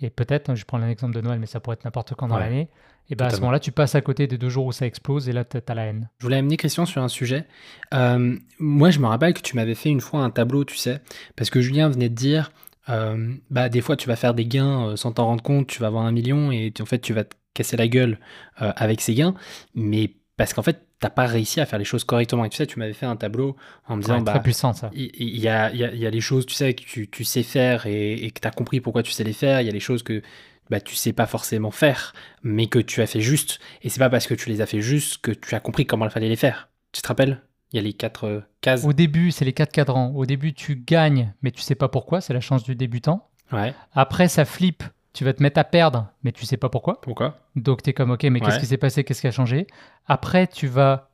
et 0.00 0.10
peut-être, 0.10 0.50
hein, 0.50 0.54
je 0.54 0.64
prends 0.64 0.80
un 0.80 0.88
exemple 0.88 1.14
de 1.14 1.20
Noël, 1.20 1.40
mais 1.40 1.46
ça 1.46 1.60
pourrait 1.60 1.74
être 1.74 1.84
n'importe 1.84 2.14
quand 2.14 2.28
dans 2.28 2.38
l'année, 2.38 2.68
et 3.10 3.14
bien 3.14 3.26
à 3.26 3.30
ce 3.30 3.36
moment-là, 3.40 3.60
tu 3.60 3.72
passes 3.72 3.94
à 3.94 4.00
côté 4.00 4.26
des 4.26 4.38
deux 4.38 4.48
jours 4.48 4.66
où 4.66 4.72
ça 4.72 4.86
explose 4.86 5.28
et 5.28 5.32
là, 5.32 5.44
tu 5.44 5.58
as 5.66 5.74
la 5.74 5.84
haine. 5.86 6.08
Je 6.18 6.24
voulais 6.24 6.38
amener 6.38 6.56
Christian 6.56 6.86
sur 6.86 7.02
un 7.02 7.08
sujet. 7.08 7.46
Euh, 7.92 8.36
moi, 8.58 8.90
je 8.90 8.98
me 8.98 9.06
rappelle 9.06 9.34
que 9.34 9.42
tu 9.42 9.56
m'avais 9.56 9.74
fait 9.74 9.90
une 9.90 10.00
fois 10.00 10.20
un 10.20 10.30
tableau, 10.30 10.64
tu 10.64 10.76
sais, 10.76 11.00
parce 11.36 11.50
que 11.50 11.60
Julien 11.60 11.90
venait 11.90 12.08
de 12.08 12.14
dire, 12.14 12.50
euh, 12.88 13.34
bah, 13.50 13.68
des 13.68 13.82
fois, 13.82 13.96
tu 13.96 14.08
vas 14.08 14.16
faire 14.16 14.32
des 14.32 14.46
gains 14.46 14.88
euh, 14.88 14.96
sans 14.96 15.12
t'en 15.12 15.26
rendre 15.26 15.42
compte, 15.42 15.66
tu 15.66 15.80
vas 15.80 15.88
avoir 15.88 16.04
un 16.04 16.12
million 16.12 16.50
et 16.50 16.72
en 16.80 16.86
fait, 16.86 17.00
tu 17.00 17.12
vas 17.12 17.24
te 17.24 17.34
casser 17.52 17.76
la 17.76 17.86
gueule 17.86 18.18
avec 18.56 19.00
ces 19.00 19.14
gains, 19.14 19.34
mais 19.76 20.10
parce 20.36 20.52
qu'en 20.54 20.62
fait, 20.62 20.84
t'as 20.98 21.10
pas 21.10 21.26
réussi 21.26 21.60
à 21.60 21.66
faire 21.66 21.78
les 21.78 21.84
choses 21.84 22.02
correctement. 22.02 22.44
Et 22.44 22.48
tu 22.48 22.56
sais, 22.56 22.66
tu 22.66 22.78
m'avais 22.78 22.94
fait 22.94 23.06
un 23.06 23.14
tableau 23.14 23.56
en 23.86 23.96
me 23.96 24.02
disant, 24.02 24.20
bah, 24.22 24.32
très 24.32 24.42
puissant 24.42 24.72
ça. 24.72 24.90
Il 24.94 25.38
y, 25.38 25.46
a, 25.46 25.72
y, 25.72 25.84
a, 25.84 25.94
y, 25.94 26.06
a, 26.06 26.10
les 26.10 26.20
choses, 26.20 26.46
tu 26.46 26.54
sais, 26.54 26.74
que 26.74 26.82
tu, 26.82 27.08
tu 27.08 27.24
sais 27.24 27.42
faire 27.42 27.86
et, 27.86 28.14
et 28.14 28.30
que 28.30 28.40
tu 28.40 28.48
as 28.48 28.50
compris 28.50 28.80
pourquoi 28.80 29.02
tu 29.02 29.12
sais 29.12 29.22
les 29.22 29.32
faire. 29.34 29.60
Il 29.60 29.66
y 29.66 29.70
a 29.70 29.72
les 29.72 29.80
choses 29.80 30.02
que 30.02 30.22
bah, 30.70 30.80
tu 30.80 30.94
sais 30.94 31.12
pas 31.12 31.26
forcément 31.26 31.70
faire, 31.70 32.12
mais 32.42 32.66
que 32.66 32.78
tu 32.78 33.02
as 33.02 33.06
fait 33.06 33.20
juste. 33.20 33.60
Et 33.82 33.88
c'est 33.88 33.98
pas 33.98 34.10
parce 34.10 34.26
que 34.26 34.34
tu 34.34 34.48
les 34.48 34.60
as 34.60 34.66
fait 34.66 34.80
juste 34.80 35.18
que 35.18 35.30
tu 35.30 35.54
as 35.54 35.60
compris 35.60 35.86
comment 35.86 36.06
il 36.06 36.10
fallait 36.10 36.28
les 36.28 36.36
faire. 36.36 36.68
Tu 36.92 37.02
te 37.02 37.08
rappelles? 37.08 37.42
Il 37.72 37.76
y 37.76 37.78
a 37.80 37.82
les 37.82 37.92
quatre 37.92 38.26
euh, 38.26 38.40
cases. 38.60 38.84
Au 38.84 38.92
début, 38.92 39.30
c'est 39.30 39.44
les 39.44 39.52
quatre 39.52 39.72
cadrans. 39.72 40.12
Au 40.14 40.26
début, 40.26 40.54
tu 40.54 40.76
gagnes, 40.76 41.34
mais 41.42 41.50
tu 41.50 41.60
sais 41.60 41.74
pas 41.74 41.88
pourquoi. 41.88 42.20
C'est 42.20 42.32
la 42.32 42.40
chance 42.40 42.62
du 42.62 42.76
débutant. 42.76 43.28
Ouais. 43.52 43.74
Après, 43.92 44.28
ça 44.28 44.44
flippe. 44.44 44.84
Tu 45.12 45.24
vas 45.24 45.32
te 45.32 45.42
mettre 45.42 45.60
à 45.60 45.64
perdre, 45.64 46.08
mais 46.24 46.32
tu 46.32 46.44
sais 46.44 46.56
pas 46.56 46.68
pourquoi. 46.68 47.00
Pourquoi? 47.00 47.38
Donc 47.54 47.82
tu 47.82 47.90
es 47.90 47.92
comme, 47.92 48.10
ok, 48.10 48.24
mais 48.24 48.40
qu'est-ce 48.40 48.58
qui 48.58 48.66
s'est 48.66 48.76
passé? 48.76 49.04
Qu'est-ce 49.04 49.20
qui 49.20 49.28
a 49.28 49.30
changé? 49.30 49.68
Après, 50.06 50.48
tu 50.48 50.66
vas 50.66 51.10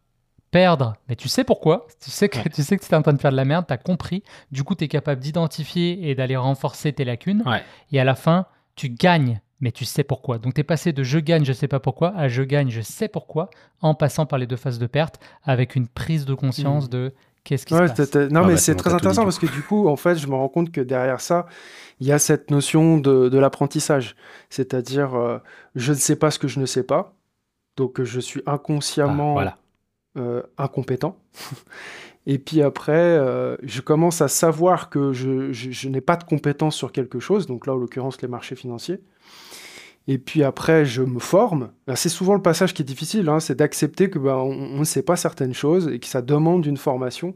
perdre, 0.50 0.94
mais 1.06 1.16
tu 1.16 1.28
sais 1.28 1.44
pourquoi. 1.44 1.86
Tu 2.02 2.10
sais 2.10 2.30
que 2.30 2.48
tu 2.48 2.62
sais 2.62 2.78
que 2.78 2.84
tu 2.84 2.90
es 2.90 2.94
en 2.94 3.02
train 3.02 3.12
de 3.12 3.20
faire 3.20 3.30
de 3.30 3.36
la 3.36 3.44
merde, 3.44 3.66
tu 3.66 3.74
as 3.74 3.78
compris. 3.78 4.22
Du 4.50 4.64
coup, 4.64 4.74
tu 4.74 4.84
es 4.84 4.88
capable 4.88 5.20
d'identifier 5.20 6.08
et 6.08 6.14
d'aller 6.14 6.36
renforcer 6.36 6.94
tes 6.94 7.04
lacunes. 7.04 7.44
Et 7.92 8.00
à 8.00 8.04
la 8.04 8.14
fin, 8.14 8.46
tu 8.76 8.88
gagnes, 8.88 9.40
mais 9.60 9.72
tu 9.72 9.84
sais 9.84 10.04
pourquoi. 10.04 10.38
Donc 10.38 10.54
tu 10.54 10.60
es 10.60 10.64
passé 10.64 10.92
de 10.92 11.02
je 11.02 11.18
gagne, 11.18 11.44
je 11.44 11.52
sais 11.52 11.68
pas 11.68 11.80
pourquoi 11.80 12.14
à 12.16 12.28
je 12.28 12.42
gagne, 12.42 12.70
je 12.70 12.80
sais 12.80 13.08
pourquoi, 13.08 13.50
en 13.80 13.94
passant 13.94 14.26
par 14.26 14.38
les 14.38 14.46
deux 14.46 14.56
phases 14.56 14.78
de 14.78 14.86
perte, 14.86 15.20
avec 15.42 15.76
une 15.76 15.88
prise 15.88 16.24
de 16.24 16.34
conscience 16.34 16.86
mmh. 16.86 16.90
de 16.90 17.14
qu'est-ce 17.44 17.66
qui 17.66 17.74
se 17.74 17.78
passe. 17.78 18.14
Non, 18.30 18.40
ah 18.42 18.46
mais 18.46 18.54
bah, 18.54 18.56
c'est 18.58 18.74
très 18.74 18.94
intéressant 18.94 19.24
parce 19.24 19.38
que 19.38 19.46
du 19.46 19.62
coup, 19.62 19.88
en 19.88 19.96
fait, 19.96 20.16
je 20.16 20.26
me 20.26 20.34
rends 20.34 20.48
compte 20.48 20.70
que 20.72 20.80
derrière 20.80 21.20
ça, 21.20 21.46
il 22.00 22.06
y 22.06 22.12
a 22.12 22.18
cette 22.18 22.50
notion 22.50 22.98
de, 22.98 23.38
l'apprentissage. 23.38 24.16
C'est-à-dire, 24.48 25.14
euh, 25.14 25.38
je 25.74 25.92
ne 25.92 25.98
sais 25.98 26.16
pas 26.16 26.30
ce 26.30 26.38
que 26.38 26.48
je 26.48 26.60
ne 26.60 26.66
sais 26.66 26.82
pas, 26.82 27.14
donc 27.76 28.02
je 28.02 28.20
suis 28.20 28.42
inconsciemment 28.46 29.38
ah, 29.38 29.56
euh, 30.16 30.42
incompétent. 30.58 31.16
Et 32.30 32.38
puis 32.38 32.62
après, 32.62 32.92
euh, 32.92 33.56
je 33.64 33.80
commence 33.80 34.20
à 34.20 34.28
savoir 34.28 34.88
que 34.88 35.12
je, 35.12 35.88
n'ai 35.88 36.00
pas 36.00 36.14
de 36.14 36.22
compétences 36.22 36.76
sur 36.76 36.92
quelque 36.92 37.18
chose, 37.18 37.48
donc 37.48 37.66
là, 37.66 37.74
en 37.74 37.76
l'occurrence, 37.76 38.22
les 38.22 38.28
marchés 38.28 38.54
financiers. 38.54 39.00
Et 40.06 40.16
puis 40.16 40.44
après, 40.44 40.84
je 40.84 41.02
me 41.02 41.18
forme. 41.18 41.70
C'est 41.96 42.08
souvent 42.08 42.34
le 42.34 42.40
passage 42.40 42.72
qui 42.72 42.82
est 42.82 42.84
difficile, 42.84 43.28
hein, 43.28 43.40
c'est 43.40 43.56
d'accepter 43.56 44.10
que 44.10 44.20
ben, 44.20 44.36
on 44.36 44.78
ne 44.78 44.84
sait 44.84 45.02
pas 45.02 45.16
certaines 45.16 45.54
choses 45.54 45.88
et 45.88 45.98
que 45.98 46.06
ça 46.06 46.22
demande 46.22 46.64
une 46.66 46.76
formation. 46.76 47.34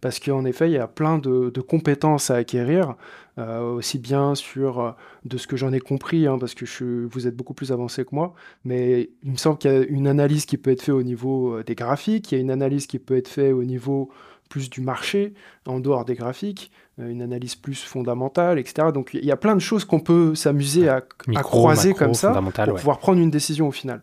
Parce 0.00 0.18
qu'en 0.18 0.46
effet, 0.46 0.70
il 0.70 0.72
y 0.72 0.78
a 0.78 0.88
plein 0.88 1.18
de, 1.18 1.50
compétences 1.60 2.30
à 2.30 2.36
acquérir, 2.36 2.94
euh, 3.36 3.74
aussi 3.74 3.98
bien 3.98 4.34
sur 4.34 4.80
euh, 4.80 4.92
de 5.26 5.36
ce 5.36 5.46
que 5.48 5.58
j'en 5.58 5.74
ai 5.74 5.80
compris, 5.80 6.26
hein, 6.26 6.38
parce 6.40 6.54
que 6.54 6.64
vous 7.12 7.26
êtes 7.26 7.36
beaucoup 7.36 7.52
plus 7.52 7.72
avancé 7.72 8.06
que 8.06 8.14
moi, 8.14 8.32
mais 8.64 9.10
il 9.22 9.32
me 9.32 9.36
semble 9.36 9.58
qu'il 9.58 9.70
y 9.70 9.74
a 9.74 9.82
une 9.82 10.06
analyse 10.06 10.46
qui 10.46 10.56
peut 10.56 10.70
être 10.70 10.80
faite 10.80 10.94
au 10.94 11.02
niveau 11.02 11.62
des 11.62 11.74
graphiques, 11.74 12.32
il 12.32 12.36
y 12.36 12.38
a 12.38 12.40
une 12.40 12.50
analyse 12.50 12.86
qui 12.86 12.98
peut 12.98 13.18
être 13.18 13.28
faite 13.28 13.52
au 13.52 13.64
niveau 13.64 14.10
plus 14.50 14.68
du 14.68 14.82
marché, 14.82 15.32
en 15.66 15.80
dehors 15.80 16.04
des 16.04 16.14
graphiques, 16.14 16.70
une 16.98 17.22
analyse 17.22 17.54
plus 17.54 17.82
fondamentale, 17.82 18.58
etc. 18.58 18.88
Donc 18.92 19.14
il 19.14 19.24
y 19.24 19.32
a 19.32 19.36
plein 19.38 19.54
de 19.54 19.60
choses 19.60 19.86
qu'on 19.86 20.00
peut 20.00 20.34
s'amuser 20.34 20.90
à, 20.90 21.00
croiser 21.42 21.94
comme 21.94 22.12
ça 22.12 22.38
pour 22.66 22.74
pouvoir 22.74 22.98
prendre 22.98 23.18
une 23.18 23.30
décision 23.30 23.68
au 23.68 23.72
final. 23.72 24.02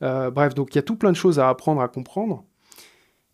bref, 0.00 0.54
donc 0.54 0.74
il 0.74 0.76
y 0.76 0.78
a 0.80 0.82
tout 0.82 0.96
plein 0.96 1.12
de 1.12 1.16
choses 1.16 1.38
à 1.38 1.48
apprendre, 1.48 1.80
à 1.80 1.86
comprendre. 1.86 2.42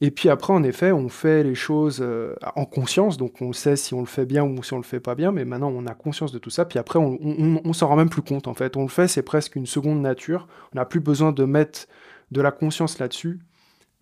Et 0.00 0.12
puis 0.12 0.28
après, 0.28 0.52
en 0.52 0.62
effet, 0.62 0.92
on 0.92 1.08
fait 1.08 1.42
les 1.42 1.56
choses 1.56 1.98
euh, 2.00 2.36
en 2.54 2.64
conscience, 2.64 3.16
donc 3.16 3.42
on 3.42 3.52
sait 3.52 3.74
si 3.74 3.94
on 3.94 4.00
le 4.00 4.06
fait 4.06 4.26
bien 4.26 4.44
ou 4.44 4.62
si 4.62 4.72
on 4.72 4.76
le 4.76 4.84
fait 4.84 5.00
pas 5.00 5.16
bien, 5.16 5.32
mais 5.32 5.44
maintenant 5.44 5.72
on 5.74 5.86
a 5.86 5.94
conscience 5.94 6.30
de 6.30 6.38
tout 6.38 6.50
ça, 6.50 6.64
puis 6.64 6.78
après 6.78 7.00
on, 7.00 7.18
on, 7.64 7.72
s'en 7.72 7.88
rend 7.88 7.96
même 7.96 8.08
plus 8.08 8.22
compte 8.22 8.46
en 8.46 8.54
fait. 8.54 8.76
On 8.76 8.82
le 8.82 8.88
fait, 8.88 9.08
c'est 9.08 9.22
presque 9.22 9.56
une 9.56 9.66
seconde 9.66 10.00
nature, 10.00 10.46
on 10.72 10.76
n'a 10.76 10.84
plus 10.84 11.00
besoin 11.00 11.32
de 11.32 11.44
mettre 11.44 11.86
de 12.30 12.40
la 12.40 12.52
conscience 12.52 13.00
là-dessus, 13.00 13.40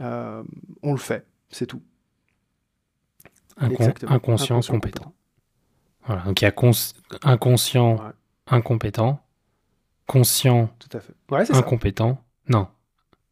euh, 0.02 0.42
on 0.82 0.92
le 0.92 0.98
fait, 0.98 1.24
c'est 1.48 1.66
tout. 1.66 1.80
Inconscient, 3.58 4.60
compétent. 4.60 5.12
Voilà, 6.06 6.22
donc 6.22 6.40
il 6.40 6.44
y 6.44 6.48
a 6.48 6.54
inconscient, 7.22 8.00
incompétent, 8.46 9.20
conscient, 10.06 10.70
tout 10.78 10.96
à 10.96 11.00
fait. 11.00 11.52
incompétent, 11.52 12.18
non, 12.48 12.68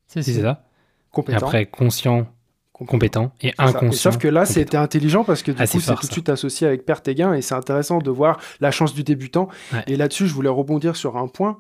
c'est 0.06 0.22
ça. 0.22 0.64
Compétent. 1.10 1.38
Et 1.38 1.42
après, 1.42 1.66
conscient, 1.66 2.26
compétent 2.72 3.32
et 3.40 3.52
inconscient. 3.58 4.10
sauf 4.10 4.20
que 4.20 4.26
là, 4.26 4.44
c'était 4.44 4.76
intelligent 4.76 5.22
parce 5.22 5.42
que 5.42 5.52
du 5.52 5.58
coup, 5.58 5.80
c'est 5.80 5.94
tout 5.94 6.06
de 6.06 6.12
suite 6.12 6.28
associé 6.28 6.66
avec 6.66 6.84
perte 6.84 7.06
et 7.06 7.14
gain 7.14 7.32
et 7.32 7.42
c'est 7.42 7.54
intéressant 7.54 7.98
de 7.98 8.10
voir 8.10 8.40
la 8.60 8.72
chance 8.72 8.94
du 8.94 9.04
débutant. 9.04 9.48
Et 9.86 9.96
là-dessus, 9.96 10.26
je 10.26 10.34
voulais 10.34 10.48
rebondir 10.48 10.96
sur 10.96 11.16
un 11.16 11.28
point 11.28 11.58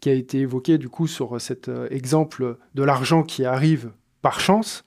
qui 0.00 0.08
a 0.08 0.12
été 0.12 0.38
évoqué 0.38 0.78
du 0.78 0.88
coup 0.88 1.08
sur 1.08 1.40
cet 1.40 1.68
euh, 1.68 1.88
exemple 1.90 2.58
de 2.74 2.82
l'argent 2.82 3.24
qui 3.24 3.44
arrive 3.44 3.90
par 4.20 4.38
chance. 4.38 4.84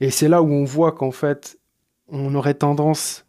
Et 0.00 0.10
c'est 0.10 0.28
là 0.28 0.42
où 0.42 0.52
on 0.52 0.64
voit 0.64 0.92
qu'en 0.92 1.10
fait, 1.10 1.58
on 2.10 2.34
aurait 2.34 2.54
tendance 2.54 3.24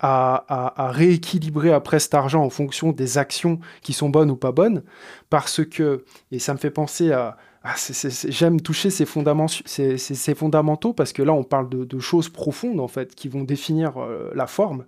à, 0.00 0.82
à, 0.82 0.90
rééquilibrer 0.90 1.72
après 1.72 1.98
cet 1.98 2.14
argent 2.14 2.42
en 2.42 2.50
fonction 2.50 2.92
des 2.92 3.16
actions 3.16 3.60
qui 3.82 3.92
sont 3.92 4.10
bonnes 4.10 4.30
ou 4.30 4.36
pas 4.36 4.52
bonnes. 4.52 4.82
Parce 5.30 5.64
que, 5.64 6.04
et 6.30 6.38
ça 6.38 6.52
me 6.52 6.58
fait 6.58 6.70
penser 6.70 7.12
à, 7.12 7.36
j'aime 8.28 8.60
toucher 8.60 8.90
ces, 8.90 9.06
ces, 9.96 10.34
fondamentaux 10.34 10.92
parce 10.92 11.12
que 11.12 11.22
là, 11.22 11.32
on 11.32 11.44
parle 11.44 11.68
de, 11.70 11.98
choses 11.98 12.28
profondes, 12.28 12.80
en 12.80 12.88
fait, 12.88 13.14
qui 13.14 13.28
vont 13.28 13.44
définir 13.44 13.96
euh, 13.96 14.30
la 14.34 14.46
forme. 14.46 14.84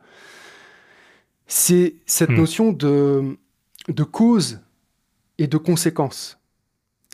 C'est 1.46 1.94
cette 2.04 2.30
hmm. 2.30 2.36
notion 2.36 2.72
de, 2.72 3.38
de 3.88 4.04
cause 4.04 4.60
et 5.38 5.46
de 5.46 5.56
conséquence. 5.56 6.38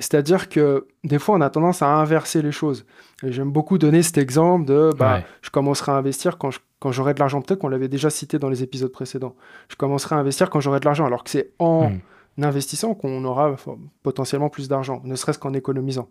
C'est-à-dire 0.03 0.49
que 0.49 0.89
des 1.05 1.21
fois, 1.21 1.37
on 1.37 1.41
a 1.41 1.49
tendance 1.49 1.81
à 1.81 1.87
inverser 1.87 2.43
les 2.43 2.51
choses. 2.51 2.85
J'aime 3.23 3.53
beaucoup 3.53 3.79
donner 3.79 4.03
cet 4.03 4.19
exemple 4.19 4.67
de 4.67 4.91
bah, 4.99 5.23
je 5.43 5.51
commencerai 5.51 5.93
à 5.93 5.95
investir 5.95 6.39
quand, 6.39 6.51
quand 6.81 6.91
j'aurai 6.91 7.15
de 7.15 7.21
l'argent. 7.21 7.41
Peut-être 7.41 7.61
qu'on 7.61 7.69
l'avait 7.69 7.89
déjà 7.89 8.11
cité 8.11 8.41
dans 8.41 8.49
les 8.49 8.65
épisodes 8.65 8.91
précédents. 8.91 9.37
Je 9.69 9.77
commencerai 9.77 10.17
à 10.17 10.19
investir 10.19 10.51
quand 10.51 10.59
j'aurai 10.59 10.81
de 10.81 10.85
l'argent, 10.85 11.07
alors 11.07 11.23
que 11.23 11.31
c'est 11.31 11.53
en 11.61 11.91
hmm. 11.91 12.43
investissant 12.43 12.95
qu'on 12.95 13.25
aura 13.25 13.55
potentiellement 14.03 14.49
plus 14.49 14.69
d'argent, 14.69 15.01
ne 15.05 15.15
serait-ce 15.15 15.39
qu'en 15.39 15.55
économisant. 15.55 16.09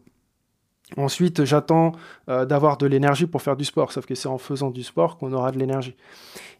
Ensuite, 0.97 1.43
j'attends 1.43 1.91
euh, 2.29 2.45
d'avoir 2.45 2.77
de 2.77 2.85
l'énergie 2.85 3.25
pour 3.25 3.41
faire 3.41 3.55
du 3.57 3.65
sport, 3.65 3.91
sauf 3.91 4.05
que 4.05 4.15
c'est 4.15 4.27
en 4.27 4.37
faisant 4.37 4.71
du 4.71 4.83
sport 4.83 5.17
qu'on 5.17 5.33
aura 5.33 5.51
de 5.51 5.59
l'énergie. 5.59 5.95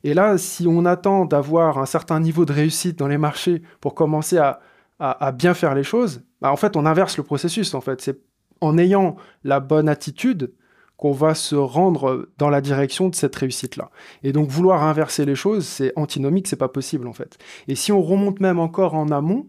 Et 0.03 0.13
là, 0.13 0.37
si 0.37 0.67
on 0.67 0.85
attend 0.85 1.25
d'avoir 1.25 1.77
un 1.77 1.85
certain 1.85 2.19
niveau 2.19 2.45
de 2.45 2.53
réussite 2.53 2.99
dans 2.99 3.07
les 3.07 3.17
marchés 3.17 3.61
pour 3.79 3.93
commencer 3.93 4.37
à, 4.37 4.59
à, 5.01 5.31
bien 5.31 5.55
faire 5.55 5.73
les 5.73 5.83
choses, 5.83 6.21
bah, 6.41 6.51
en 6.51 6.55
fait, 6.55 6.77
on 6.77 6.85
inverse 6.85 7.17
le 7.17 7.23
processus. 7.23 7.73
En 7.73 7.81
fait, 7.81 8.01
c'est 8.01 8.21
en 8.61 8.77
ayant 8.77 9.15
la 9.43 9.59
bonne 9.59 9.89
attitude 9.89 10.53
qu'on 10.95 11.11
va 11.11 11.33
se 11.33 11.55
rendre 11.55 12.29
dans 12.37 12.51
la 12.51 12.61
direction 12.61 13.09
de 13.09 13.15
cette 13.15 13.35
réussite-là. 13.35 13.89
Et 14.21 14.31
donc, 14.31 14.49
vouloir 14.49 14.83
inverser 14.83 15.25
les 15.25 15.33
choses, 15.33 15.65
c'est 15.65 15.91
antinomique, 15.95 16.47
c'est 16.47 16.55
pas 16.55 16.67
possible 16.67 17.07
en 17.07 17.13
fait. 17.13 17.39
Et 17.67 17.73
si 17.73 17.91
on 17.91 18.03
remonte 18.03 18.39
même 18.39 18.59
encore 18.59 18.93
en 18.93 19.09
amont, 19.09 19.47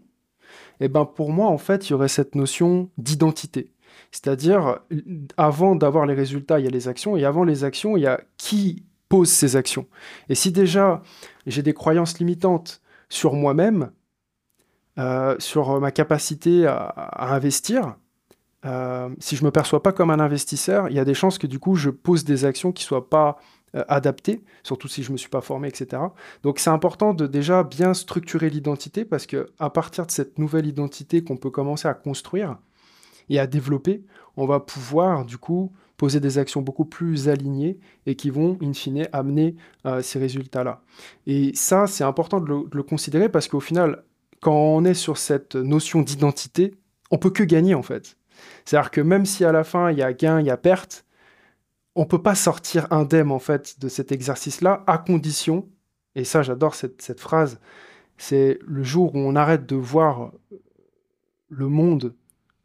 eh 0.79 0.87
ben 0.87 1.05
pour 1.05 1.31
moi, 1.31 1.47
en 1.47 1.59
fait, 1.59 1.87
il 1.87 1.91
y 1.91 1.93
aurait 1.93 2.07
cette 2.07 2.33
notion 2.33 2.89
d'identité. 2.97 3.71
C'est-à-dire, 4.11 4.79
avant 5.37 5.75
d'avoir 5.75 6.07
les 6.07 6.15
résultats, 6.15 6.59
il 6.59 6.65
y 6.65 6.67
a 6.67 6.71
les 6.71 6.87
actions, 6.87 7.15
et 7.15 7.25
avant 7.25 7.43
les 7.43 7.63
actions, 7.63 7.95
il 7.95 8.01
y 8.01 8.07
a 8.07 8.19
qui 8.37 8.83
pose 9.07 9.29
ces 9.29 9.55
actions. 9.55 9.85
Et 10.29 10.35
si 10.35 10.51
déjà 10.51 11.03
j'ai 11.45 11.61
des 11.61 11.73
croyances 11.73 12.17
limitantes 12.17 12.81
sur 13.09 13.33
moi-même, 13.33 13.91
euh, 14.99 15.35
sur 15.39 15.79
ma 15.79 15.91
capacité 15.91 16.67
à, 16.67 17.33
investir, 17.33 17.95
euh, 18.65 19.09
si 19.19 19.35
je 19.35 19.43
me 19.43 19.49
perçois 19.49 19.81
pas 19.81 19.91
comme 19.91 20.11
un 20.11 20.19
investisseur, 20.19 20.87
il 20.89 20.95
y 20.95 20.99
a 20.99 21.05
des 21.05 21.15
chances 21.15 21.39
que 21.39 21.47
du 21.47 21.57
coup 21.57 21.75
je 21.75 21.89
pose 21.89 22.23
des 22.23 22.45
actions 22.45 22.71
qui 22.71 22.83
soient 22.83 23.09
pas 23.09 23.37
euh, 23.75 23.83
adaptées, 23.87 24.43
surtout 24.61 24.87
si 24.87 25.01
je 25.01 25.11
me 25.11 25.17
suis 25.17 25.29
pas 25.29 25.41
formé, 25.41 25.67
etc. 25.67 26.03
Donc 26.43 26.59
c'est 26.59 26.69
important 26.69 27.15
de 27.15 27.25
déjà 27.25 27.63
bien 27.63 27.95
structurer 27.95 28.51
l'identité 28.51 29.03
parce 29.03 29.25
que 29.25 29.47
à 29.57 29.71
partir 29.71 30.05
de 30.05 30.11
cette 30.11 30.37
nouvelle 30.37 30.67
identité 30.67 31.23
qu'on 31.23 31.37
peut 31.37 31.49
commencer 31.49 31.87
à 31.87 31.95
construire 31.95 32.57
et 33.29 33.39
à 33.39 33.47
développer, 33.47 34.03
on 34.37 34.45
va 34.45 34.59
pouvoir 34.59 35.25
du 35.25 35.39
coup 35.39 35.73
poser 35.97 36.19
des 36.19 36.37
actions 36.37 36.61
beaucoup 36.61 36.85
plus 36.85 37.29
alignées 37.29 37.79
et 38.05 38.15
qui 38.15 38.29
vont 38.29 38.59
in 38.61 38.73
fine 38.73 39.07
amener 39.11 39.55
ces 40.01 40.19
résultats-là. 40.19 40.81
Et 41.25 41.51
ça 41.55 41.87
c'est 41.87 42.03
important 42.03 42.41
de 42.41 42.67
le 42.71 42.83
considérer 42.83 43.29
parce 43.29 43.47
qu'au 43.47 43.61
final 43.61 44.03
quand 44.43 44.53
on 44.53 44.83
est 44.83 44.93
sur 44.93 45.17
cette 45.17 45.55
notion 45.55 46.01
d'identité, 46.01 46.75
on 47.11 47.17
peut 47.17 47.29
que 47.29 47.43
gagner 47.43 47.75
en 47.75 47.81
fait. 47.81 48.17
C'est-à-dire 48.65 48.91
que 48.91 48.99
même 48.99 49.25
si 49.25 49.45
à 49.45 49.53
la 49.53 49.63
fin 49.63 49.89
il 49.89 49.97
y 49.97 50.03
a 50.03 50.11
gain, 50.11 50.41
il 50.41 50.45
y 50.45 50.51
a 50.51 50.57
perte, 50.57 51.05
on 51.95 52.05
peut 52.05 52.21
pas 52.21 52.35
sortir 52.35 52.87
indemne 52.91 53.31
en 53.31 53.39
fait 53.39 53.79
de 53.79 53.87
cet 53.87 54.11
exercice-là 54.11 54.83
à 54.85 54.97
condition, 54.97 55.69
et 56.15 56.25
ça 56.25 56.43
j'adore 56.43 56.75
cette, 56.75 57.19
phrase, 57.21 57.61
c'est 58.17 58.59
le 58.67 58.83
jour 58.83 59.15
où 59.15 59.19
on 59.19 59.37
arrête 59.37 59.65
de 59.65 59.77
voir 59.77 60.33
le 61.47 61.69
monde 61.69 62.13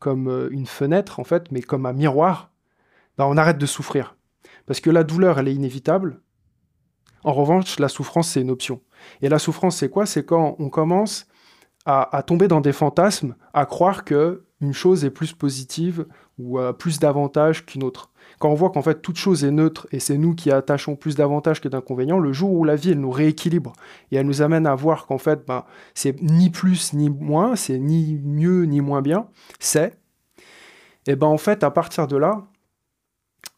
comme 0.00 0.28
euh, 0.28 0.48
une 0.50 0.66
fenêtre 0.66 1.20
en 1.20 1.24
fait, 1.24 1.52
mais 1.52 1.62
comme 1.62 1.86
un 1.86 1.92
miroir, 1.92 2.50
bah, 3.16 3.26
on 3.28 3.36
arrête 3.36 3.58
de 3.58 3.66
souffrir. 3.66 4.16
Parce 4.66 4.80
que 4.80 4.90
la 4.90 5.04
douleur, 5.04 5.38
elle 5.38 5.48
est 5.48 5.54
inévitable. 5.54 6.20
En 7.22 7.32
revanche, 7.32 7.78
la 7.78 7.88
souffrance, 7.88 8.30
c'est 8.30 8.40
une 8.40 8.50
option. 8.50 8.80
Et 9.22 9.28
la 9.28 9.38
souffrance, 9.38 9.76
c'est 9.76 9.90
quoi? 9.90 10.06
C'est 10.06 10.24
quand 10.24 10.56
on 10.58 10.70
commence 10.70 11.26
à, 11.90 12.22
tomber 12.22 12.48
dans 12.48 12.60
des 12.60 12.74
fantasmes, 12.74 13.34
à 13.54 13.64
croire 13.64 14.04
que 14.04 14.44
une 14.60 14.74
chose 14.74 15.06
est 15.06 15.10
plus 15.10 15.32
positive 15.32 16.06
ou 16.38 16.58
a 16.58 16.76
plus 16.76 16.98
d'avantages 16.98 17.64
qu'une 17.64 17.82
autre. 17.82 18.10
Quand 18.38 18.50
on 18.50 18.54
voit 18.54 18.68
qu'en 18.68 18.82
fait 18.82 19.00
toute 19.00 19.16
chose 19.16 19.42
est 19.42 19.50
neutre 19.50 19.86
et 19.90 19.98
c'est 19.98 20.18
nous 20.18 20.34
qui 20.34 20.50
attachons 20.50 20.96
plus 20.96 21.16
d'avantages 21.16 21.62
que 21.62 21.68
d'inconvénients, 21.68 22.18
le 22.18 22.34
jour 22.34 22.52
où 22.52 22.64
la 22.64 22.76
vie 22.76 22.90
elle 22.90 23.00
nous 23.00 23.10
rééquilibre 23.10 23.72
et 24.12 24.16
elle 24.16 24.26
nous 24.26 24.42
amène 24.42 24.66
à 24.66 24.74
voir 24.74 25.06
qu'en 25.06 25.16
fait 25.16 25.46
ben, 25.46 25.64
c'est 25.94 26.20
ni 26.20 26.50
plus 26.50 26.92
ni 26.92 27.08
moins, 27.08 27.56
c'est 27.56 27.78
ni 27.78 28.20
mieux 28.22 28.64
ni 28.64 28.82
moins 28.82 29.00
bien, 29.00 29.28
c'est, 29.58 29.98
et 31.06 31.16
ben 31.16 31.26
en 31.26 31.38
fait 31.38 31.64
à 31.64 31.70
partir 31.70 32.06
de 32.06 32.18
là, 32.18 32.44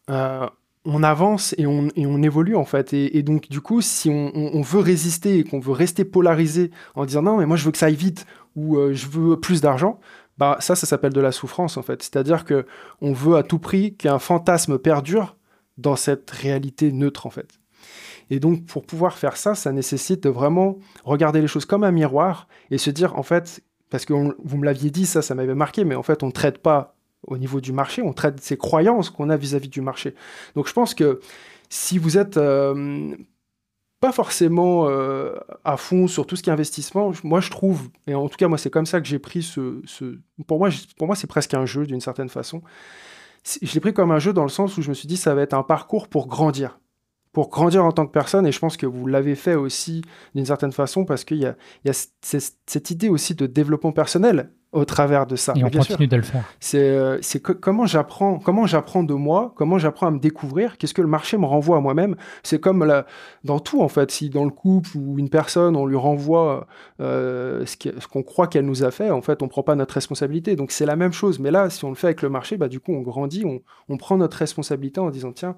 euh, 0.09 0.47
on 0.85 1.03
avance 1.03 1.53
et 1.57 1.67
on, 1.67 2.23
évolue 2.23 2.55
en 2.55 2.65
fait. 2.65 2.93
Et, 2.93 3.21
donc 3.23 3.49
du 3.49 3.61
coup, 3.61 3.81
si 3.81 4.09
on, 4.09 4.61
veut 4.61 4.79
résister 4.79 5.39
et 5.39 5.43
qu'on 5.43 5.59
veut 5.59 5.73
rester 5.73 6.05
polarisé 6.05 6.71
en 6.95 7.05
disant 7.05 7.21
non 7.21 7.37
mais 7.37 7.45
moi 7.45 7.57
je 7.57 7.65
veux 7.65 7.71
que 7.71 7.77
ça 7.77 7.87
aille 7.87 7.95
vite 7.95 8.25
ou 8.55 8.77
euh, 8.77 8.93
je 8.93 9.07
veux 9.07 9.39
plus 9.39 9.61
d'argent, 9.61 9.99
bah 10.37 10.57
ça 10.59 10.75
ça 10.75 10.87
s'appelle 10.87 11.13
de 11.13 11.21
la 11.21 11.31
souffrance 11.31 11.77
en 11.77 11.83
fait. 11.83 12.01
C'est-à-dire 12.01 12.45
que 12.45 12.65
on 12.99 13.13
veut 13.13 13.35
à 13.35 13.43
tout 13.43 13.59
prix 13.59 13.95
qu'un 13.95 14.19
fantasme 14.19 14.79
perdure 14.79 15.37
dans 15.77 15.95
cette 15.95 16.31
réalité 16.31 16.91
neutre 16.91 17.27
en 17.27 17.29
fait. 17.29 17.59
Et 18.29 18.39
donc 18.39 18.65
pour 18.65 18.85
pouvoir 18.85 19.17
faire 19.17 19.37
ça, 19.37 19.55
ça 19.55 19.71
nécessite 19.71 20.23
de 20.23 20.29
vraiment 20.29 20.79
regarder 21.03 21.41
les 21.41 21.47
choses 21.47 21.65
comme 21.65 21.83
un 21.83 21.91
miroir 21.91 22.47
et 22.71 22.77
se 22.77 22.89
dire 22.89 23.17
en 23.17 23.23
fait 23.23 23.61
parce 23.89 24.05
que 24.05 24.13
vous 24.13 24.57
me 24.57 24.65
l'aviez 24.65 24.89
dit 24.89 25.05
ça 25.05 25.21
ça 25.21 25.35
m'avait 25.35 25.53
marqué 25.53 25.83
mais 25.83 25.95
en 25.95 26.03
fait 26.03 26.23
on 26.23 26.27
ne 26.27 26.31
traite 26.31 26.57
pas 26.57 26.95
au 27.27 27.37
niveau 27.37 27.61
du 27.61 27.71
marché, 27.71 28.01
on 28.01 28.13
traite 28.13 28.41
ces 28.41 28.57
croyances 28.57 29.09
qu'on 29.09 29.29
a 29.29 29.37
vis-à-vis 29.37 29.69
du 29.69 29.81
marché. 29.81 30.15
Donc 30.55 30.67
je 30.67 30.73
pense 30.73 30.93
que 30.93 31.19
si 31.69 31.97
vous 31.97 32.17
êtes 32.17 32.37
euh, 32.37 33.15
pas 33.99 34.11
forcément 34.11 34.87
euh, 34.89 35.35
à 35.63 35.77
fond 35.77 36.07
sur 36.07 36.25
tout 36.25 36.35
ce 36.35 36.43
qui 36.43 36.49
est 36.49 36.53
investissement, 36.53 37.11
moi 37.23 37.39
je 37.39 37.49
trouve, 37.49 37.89
et 38.07 38.15
en 38.15 38.27
tout 38.27 38.37
cas 38.37 38.47
moi 38.47 38.57
c'est 38.57 38.71
comme 38.71 38.85
ça 38.85 38.99
que 38.99 39.07
j'ai 39.07 39.19
pris 39.19 39.43
ce, 39.43 39.81
Pour 40.47 40.57
moi, 40.57 40.69
pour 40.97 41.07
moi 41.07 41.15
c'est 41.15 41.27
presque 41.27 41.53
un 41.53 41.65
jeu 41.65 41.85
d'une 41.85 42.01
certaine 42.01 42.29
façon. 42.29 42.61
Je 43.61 43.73
l'ai 43.73 43.79
pris 43.79 43.93
comme 43.93 44.11
un 44.11 44.19
jeu 44.19 44.33
dans 44.33 44.43
le 44.43 44.49
sens 44.49 44.77
où 44.77 44.81
je 44.81 44.89
me 44.89 44.93
suis 44.93 45.07
dit 45.07 45.17
ça 45.17 45.33
va 45.33 45.41
être 45.41 45.53
un 45.53 45.63
parcours 45.63 46.07
pour 46.07 46.27
grandir 46.27 46.79
pour 47.33 47.49
grandir 47.49 47.85
en 47.85 47.93
tant 47.93 48.05
que 48.05 48.11
personne, 48.11 48.45
et 48.45 48.51
je 48.51 48.59
pense 48.59 48.75
que 48.75 48.85
vous 48.85 49.07
l'avez 49.07 49.35
fait 49.35 49.55
aussi 49.55 50.01
d'une 50.35 50.45
certaine 50.45 50.73
façon, 50.73 51.05
parce 51.05 51.23
qu'il 51.23 51.37
y 51.37 51.45
a, 51.45 51.55
y 51.85 51.89
a 51.89 51.93
cette 51.93 52.91
idée 52.91 53.07
aussi 53.07 53.35
de 53.35 53.47
développement 53.47 53.93
personnel 53.93 54.51
au 54.71 54.85
travers 54.85 55.25
de 55.25 55.35
ça. 55.35 55.53
Et 55.55 55.63
on 55.63 55.69
continue 55.69 56.07
de 56.07 56.15
le 56.15 56.21
faire. 56.21 56.45
C'est 56.59 56.79
euh, 56.79 57.19
comment 57.59 57.85
j'apprends, 57.85 58.39
comment 58.39 58.65
j'apprends 58.65 59.03
de 59.03 59.13
moi, 59.13 59.53
comment 59.55 59.77
j'apprends 59.77 60.07
à 60.07 60.11
me 60.11 60.19
découvrir, 60.19 60.77
qu'est-ce 60.77 60.93
que 60.93 61.01
le 61.01 61.09
marché 61.09 61.37
me 61.37 61.45
renvoie 61.45 61.77
à 61.77 61.79
moi-même. 61.81 62.15
C'est 62.43 62.59
comme 62.59 62.85
la, 62.85 63.05
dans 63.43 63.59
tout 63.59 63.81
en 63.81 63.89
fait. 63.89 64.11
Si 64.11 64.29
dans 64.29 64.45
le 64.45 64.51
couple 64.51 64.91
ou 64.95 65.19
une 65.19 65.29
personne, 65.29 65.75
on 65.75 65.85
lui 65.85 65.97
renvoie 65.97 66.67
euh, 67.01 67.65
ce 67.65 68.07
qu'on 68.07 68.23
croit 68.23 68.47
qu'elle 68.47 68.65
nous 68.65 68.83
a 68.83 68.91
fait, 68.91 69.09
en 69.09 69.21
fait, 69.21 69.41
on 69.43 69.49
prend 69.49 69.63
pas 69.63 69.75
notre 69.75 69.93
responsabilité. 69.93 70.55
Donc 70.55 70.71
c'est 70.71 70.85
la 70.85 70.95
même 70.95 71.13
chose. 71.13 71.39
Mais 71.39 71.51
là, 71.51 71.69
si 71.69 71.83
on 71.83 71.89
le 71.89 71.95
fait 71.95 72.07
avec 72.07 72.21
le 72.21 72.29
marché, 72.29 72.55
bah 72.55 72.69
du 72.69 72.79
coup, 72.79 72.93
on 72.93 73.01
grandit, 73.01 73.43
on, 73.45 73.61
on 73.89 73.97
prend 73.97 74.17
notre 74.17 74.37
responsabilité 74.37 75.01
en 75.01 75.09
disant 75.09 75.33
tiens, 75.33 75.57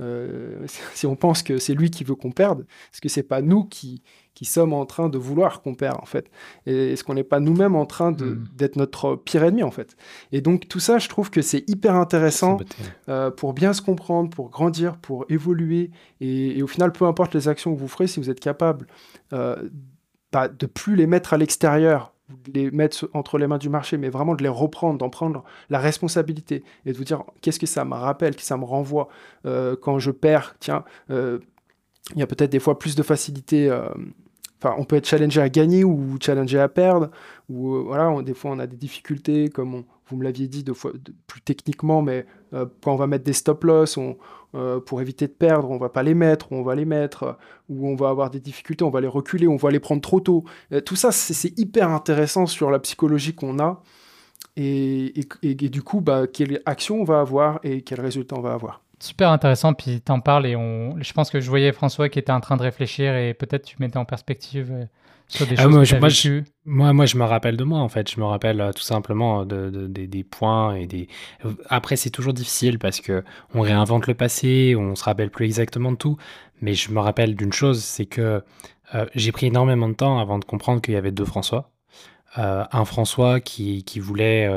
euh, 0.00 0.66
si 0.94 1.06
on 1.06 1.16
pense 1.16 1.42
que 1.42 1.58
c'est 1.58 1.74
lui 1.74 1.90
qui 1.90 2.04
veut 2.04 2.14
qu'on 2.14 2.32
perde, 2.32 2.66
est-ce 2.92 3.00
que 3.00 3.08
c'est 3.08 3.22
pas 3.22 3.42
nous 3.42 3.64
qui, 3.64 4.02
qui 4.34 4.44
sommes 4.44 4.72
en 4.72 4.86
train 4.86 5.08
de 5.08 5.18
vouloir 5.18 5.62
qu'on 5.62 5.74
perde 5.74 5.98
en 6.00 6.06
fait? 6.06 6.30
Et 6.66 6.92
est-ce 6.92 7.04
qu'on 7.04 7.14
n'est 7.14 7.24
pas 7.24 7.40
nous-mêmes 7.40 7.76
en 7.76 7.86
train 7.86 8.12
hmm. 8.12 8.44
d'être 8.54 8.76
notre 8.76 9.16
pire 9.16 9.44
ennemi 9.44 9.62
en 9.62 9.70
fait? 9.70 9.96
Et 10.32 10.40
donc 10.40 10.68
tout 10.68 10.80
ça, 10.80 10.98
je 10.98 11.08
trouve 11.08 11.30
que 11.30 11.42
c'est 11.42 11.68
hyper 11.68 11.94
intéressant 11.94 12.58
euh, 13.08 13.30
pour 13.30 13.52
bien 13.52 13.72
se 13.72 13.82
comprendre, 13.82 14.30
pour 14.30 14.50
grandir, 14.50 14.96
pour 14.96 15.26
évoluer. 15.28 15.90
Et, 16.20 16.62
au 16.62 16.66
final, 16.66 16.92
peu 16.92 17.06
importe 17.06 17.34
les 17.34 17.48
actions 17.48 17.74
que 17.74 17.80
vous 17.80 17.88
ferez, 17.88 18.06
si 18.06 18.20
vous 18.20 18.30
êtes 18.30 18.40
capable 18.40 18.86
euh, 19.32 19.68
bah, 20.32 20.48
de 20.48 20.66
plus 20.66 20.96
les 20.96 21.06
mettre 21.06 21.32
à 21.34 21.36
l'extérieur 21.36 22.14
les 22.52 22.70
mettre 22.70 23.08
entre 23.14 23.38
les 23.38 23.46
mains 23.46 23.58
du 23.58 23.68
marché, 23.68 23.96
mais 23.96 24.08
vraiment 24.08 24.34
de 24.34 24.42
les 24.42 24.48
reprendre, 24.48 24.98
d'en 24.98 25.10
prendre 25.10 25.44
la 25.68 25.78
responsabilité 25.78 26.62
et 26.86 26.92
de 26.92 26.96
vous 26.96 27.04
dire 27.04 27.24
qu'est-ce 27.40 27.58
que 27.58 27.66
ça 27.66 27.84
me 27.84 27.94
rappelle, 27.94 28.36
que 28.36 28.42
ça 28.42 28.56
me 28.56 28.64
renvoie 28.64 29.08
euh, 29.46 29.76
quand 29.80 29.98
je 29.98 30.10
perds. 30.10 30.56
Tiens, 30.60 30.84
euh, 31.10 31.38
il 32.14 32.18
y 32.18 32.22
a 32.22 32.26
peut-être 32.26 32.50
des 32.50 32.60
fois 32.60 32.78
plus 32.78 32.94
de 32.94 33.02
facilité. 33.02 33.70
Euh, 33.70 33.88
enfin, 34.62 34.74
on 34.78 34.84
peut 34.84 34.96
être 34.96 35.06
challengé 35.06 35.40
à 35.40 35.48
gagner 35.48 35.84
ou 35.84 36.16
challengé 36.20 36.58
à 36.58 36.68
perdre. 36.68 37.10
Ou 37.48 37.84
voilà, 37.84 38.22
des 38.22 38.34
fois 38.34 38.50
on 38.52 38.58
a 38.58 38.66
des 38.66 38.76
difficultés, 38.76 39.48
comme 39.48 39.84
vous 40.10 40.16
me 40.16 40.24
l'aviez 40.24 40.48
dit, 40.48 40.64
plus 41.26 41.40
techniquement, 41.40 42.02
mais 42.02 42.26
quand 42.52 42.92
on 42.92 42.96
va 42.96 43.06
mettre 43.06 43.24
des 43.24 43.32
stop 43.32 43.64
loss, 43.64 43.98
euh, 44.56 44.80
pour 44.80 45.00
éviter 45.00 45.28
de 45.28 45.32
perdre, 45.32 45.70
on 45.70 45.78
va 45.78 45.90
pas 45.90 46.02
les 46.02 46.14
mettre, 46.14 46.50
on 46.50 46.62
va 46.62 46.74
les 46.74 46.84
mettre, 46.84 47.38
ou 47.68 47.88
on 47.88 47.94
va 47.94 48.08
avoir 48.08 48.30
des 48.30 48.40
difficultés, 48.40 48.82
on 48.82 48.90
va 48.90 49.00
les 49.00 49.06
reculer, 49.06 49.46
on 49.46 49.56
va 49.56 49.70
les 49.70 49.78
prendre 49.78 50.00
trop 50.00 50.18
tôt. 50.18 50.44
Euh, 50.72 50.80
tout 50.80 50.96
ça, 50.96 51.12
c'est 51.12 51.56
hyper 51.56 51.90
intéressant 51.90 52.46
sur 52.46 52.68
la 52.72 52.80
psychologie 52.80 53.32
qu'on 53.32 53.60
a, 53.60 53.80
et, 54.56 55.12
du 55.42 55.82
coup, 55.82 56.00
bah, 56.00 56.26
quelle 56.26 56.60
action 56.66 57.00
on 57.00 57.04
va 57.04 57.20
avoir 57.20 57.60
et 57.62 57.82
quel 57.82 58.00
résultat 58.00 58.34
on 58.36 58.40
va 58.40 58.52
avoir. 58.52 58.82
Super 58.98 59.30
intéressant, 59.30 59.72
puis 59.72 60.02
tu 60.04 60.10
en 60.10 60.20
parles 60.20 60.46
et 60.46 60.52
je 60.52 61.12
pense 61.12 61.30
que 61.30 61.40
je 61.40 61.48
voyais 61.48 61.72
François 61.72 62.08
qui 62.08 62.18
était 62.18 62.32
en 62.32 62.40
train 62.40 62.56
de 62.56 62.62
réfléchir 62.62 63.14
et 63.14 63.32
peut-être 63.32 63.64
tu 63.64 63.76
mettais 63.78 63.96
en 63.96 64.04
perspective 64.04 64.88
ah, 65.56 65.68
moi, 65.68 65.84
je, 65.84 66.42
moi, 66.64 66.92
moi, 66.92 67.06
je 67.06 67.16
me 67.16 67.24
rappelle 67.24 67.56
de 67.56 67.64
moi, 67.64 67.78
en 67.78 67.88
fait. 67.88 68.10
Je 68.10 68.18
me 68.20 68.24
rappelle 68.24 68.60
euh, 68.60 68.72
tout 68.72 68.82
simplement 68.82 69.44
de, 69.44 69.86
des 69.86 70.24
points 70.24 70.74
et 70.74 70.86
des. 70.86 71.08
Après, 71.68 71.96
c'est 71.96 72.10
toujours 72.10 72.32
difficile 72.32 72.78
parce 72.78 73.00
que 73.00 73.24
on 73.54 73.60
réinvente 73.60 74.06
le 74.06 74.14
passé, 74.14 74.74
on 74.76 74.94
se 74.94 75.04
rappelle 75.04 75.30
plus 75.30 75.46
exactement 75.46 75.92
de 75.92 75.96
tout. 75.96 76.16
Mais 76.60 76.74
je 76.74 76.90
me 76.90 77.00
rappelle 77.00 77.36
d'une 77.36 77.52
chose, 77.52 77.82
c'est 77.82 78.06
que 78.06 78.42
euh, 78.94 79.06
j'ai 79.14 79.32
pris 79.32 79.46
énormément 79.46 79.88
de 79.88 79.94
temps 79.94 80.18
avant 80.18 80.38
de 80.38 80.44
comprendre 80.44 80.80
qu'il 80.80 80.94
y 80.94 80.96
avait 80.96 81.12
deux 81.12 81.24
François. 81.24 81.70
Euh, 82.38 82.64
un 82.70 82.84
François 82.84 83.40
qui, 83.40 83.84
qui 83.84 83.98
voulait 84.00 84.48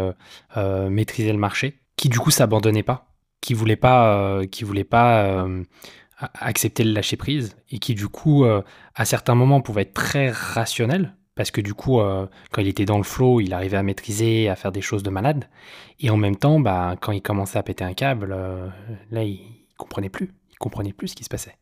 maîtriser 0.89 1.31
le 1.31 1.39
marché, 1.39 1.79
qui 1.95 2.09
du 2.09 2.19
coup 2.19 2.31
s'abandonnait 2.31 2.83
pas, 2.83 3.07
qui 3.41 3.53
voulait 3.53 3.75
pas, 3.75 4.41
qui 4.51 4.63
voulait 4.63 4.83
pas 4.83 5.47
accepter 6.17 6.83
le 6.83 6.91
lâcher 6.91 7.17
prise 7.17 7.55
et 7.69 7.79
qui 7.79 7.95
du 7.95 8.07
coup 8.07 8.45
euh, 8.45 8.61
à 8.95 9.05
certains 9.05 9.35
moments 9.35 9.61
pouvait 9.61 9.83
être 9.83 9.93
très 9.93 10.29
rationnel 10.29 11.15
parce 11.35 11.51
que 11.51 11.61
du 11.61 11.73
coup 11.73 11.99
euh, 11.99 12.27
quand 12.51 12.61
il 12.61 12.67
était 12.67 12.85
dans 12.85 12.97
le 12.97 13.03
flow 13.03 13.39
il 13.39 13.53
arrivait 13.53 13.77
à 13.77 13.83
maîtriser 13.83 14.49
à 14.49 14.55
faire 14.55 14.71
des 14.71 14.81
choses 14.81 15.03
de 15.03 15.09
malade 15.09 15.49
et 15.99 16.09
en 16.09 16.17
même 16.17 16.35
temps 16.35 16.59
bah, 16.59 16.95
quand 17.01 17.11
il 17.11 17.21
commençait 17.21 17.57
à 17.57 17.63
péter 17.63 17.83
un 17.83 17.93
câble 17.93 18.31
euh, 18.31 18.67
là 19.11 19.23
il, 19.23 19.41
comprenait 19.77 20.09
plus. 20.09 20.33
Il 20.51 20.57
comprenait 20.57 20.93
plus 20.93 21.09
ce 21.09 21.15
qui 21.15 21.23
se 21.25 21.29
passait. 21.29 21.57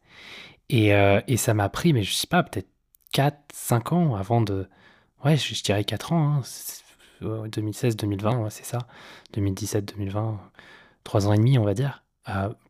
Et, 0.69 0.89
et 0.89 1.37
ça 1.37 1.53
m'a 1.53 1.67
pris 1.69 1.91
mais 1.91 2.03
je 2.03 2.13
sais 2.13 2.27
pas 2.27 2.43
peut-être 2.43 2.69
4 3.11 3.37
5 3.53 3.91
ans 3.91 4.15
avant 4.15 4.39
de 4.41 4.69
ouais 5.25 5.35
je, 5.35 5.63
dirais 5.63 5.83
4 5.83 6.13
ans 6.13 6.41
2016 7.21 7.97
2020 7.97 8.49
c'est 8.49 8.63
ça 8.63 8.79
2017 9.33 9.97
2020 9.97 10.39
3 11.03 11.27
ans 11.27 11.33
et 11.33 11.37
demi 11.37 11.57
on 11.57 11.65
va 11.65 11.73
dire 11.73 12.03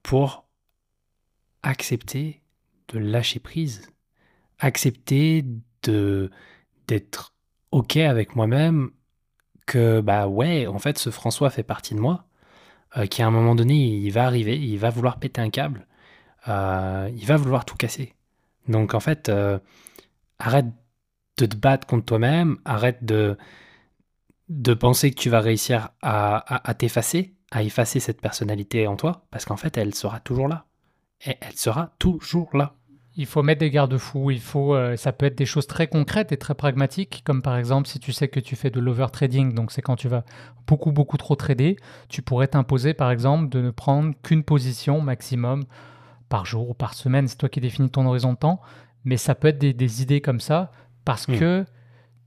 pour 0.01 0.45
accepter 1.63 2.41
de 2.89 2.99
lâcher 2.99 3.39
prise, 3.39 3.89
accepter 4.59 5.45
de 5.83 6.29
d'être 6.87 7.33
ok 7.71 7.97
avec 7.97 8.35
moi-même 8.35 8.91
que 9.65 10.01
bah 10.01 10.27
ouais 10.27 10.67
en 10.67 10.79
fait 10.79 10.97
ce 10.97 11.09
François 11.09 11.49
fait 11.49 11.63
partie 11.63 11.95
de 11.95 11.99
moi 11.99 12.25
euh, 12.97 13.05
qui 13.05 13.21
à 13.21 13.27
un 13.27 13.31
moment 13.31 13.55
donné 13.55 13.75
il 13.75 14.09
va 14.11 14.25
arriver 14.25 14.57
il 14.59 14.77
va 14.77 14.89
vouloir 14.89 15.19
péter 15.19 15.41
un 15.41 15.49
câble 15.49 15.87
euh, 16.47 17.09
il 17.15 17.25
va 17.25 17.37
vouloir 17.37 17.65
tout 17.65 17.75
casser. 17.75 18.13
Donc 18.67 18.93
en 18.93 18.99
fait 18.99 19.29
euh, 19.29 19.59
arrête 20.39 20.67
de 21.37 21.45
te 21.45 21.55
battre 21.55 21.87
contre 21.87 22.05
toi-même 22.05 22.57
arrête 22.65 23.05
de 23.05 23.37
de 24.49 24.73
penser 24.73 25.11
que 25.11 25.19
tu 25.19 25.29
vas 25.29 25.39
réussir 25.39 25.89
à, 26.01 26.69
à 26.69 26.73
t'effacer 26.73 27.35
à 27.51 27.63
effacer 27.63 27.99
cette 27.99 28.21
personnalité 28.21 28.87
en 28.87 28.95
toi 28.97 29.25
parce 29.31 29.45
qu'en 29.45 29.57
fait 29.57 29.77
elle 29.77 29.95
sera 29.95 30.19
toujours 30.19 30.47
là 30.47 30.65
elle 31.23 31.55
sera 31.55 31.93
toujours 31.99 32.49
là. 32.55 32.73
Il 33.17 33.25
faut 33.25 33.43
mettre 33.43 33.59
des 33.59 33.69
garde-fous. 33.69 34.31
Il 34.31 34.39
faut, 34.39 34.73
euh, 34.73 34.95
ça 34.95 35.11
peut 35.11 35.25
être 35.25 35.37
des 35.37 35.45
choses 35.45 35.67
très 35.67 35.87
concrètes 35.87 36.31
et 36.31 36.37
très 36.37 36.55
pragmatiques, 36.55 37.21
comme 37.25 37.41
par 37.41 37.57
exemple 37.57 37.87
si 37.87 37.99
tu 37.99 38.13
sais 38.13 38.29
que 38.29 38.39
tu 38.39 38.55
fais 38.55 38.69
de 38.69 38.79
l'overtrading, 38.79 39.53
donc 39.53 39.71
c'est 39.71 39.81
quand 39.81 39.97
tu 39.97 40.07
vas 40.07 40.23
beaucoup 40.65 40.91
beaucoup 40.91 41.17
trop 41.17 41.35
trader, 41.35 41.75
tu 42.07 42.21
pourrais 42.21 42.47
t'imposer 42.47 42.93
par 42.93 43.11
exemple 43.11 43.49
de 43.49 43.61
ne 43.61 43.71
prendre 43.71 44.13
qu'une 44.23 44.43
position 44.43 45.01
maximum 45.01 45.65
par 46.29 46.45
jour 46.45 46.69
ou 46.69 46.73
par 46.73 46.93
semaine. 46.93 47.27
C'est 47.27 47.37
toi 47.37 47.49
qui 47.49 47.59
définis 47.59 47.89
ton 47.89 48.05
horizon 48.05 48.33
de 48.33 48.37
temps, 48.37 48.61
mais 49.03 49.17
ça 49.17 49.35
peut 49.35 49.49
être 49.49 49.59
des, 49.59 50.01
idées 50.01 50.21
comme 50.21 50.39
ça 50.39 50.71
parce 51.03 51.27
hmm. 51.27 51.37
que 51.37 51.65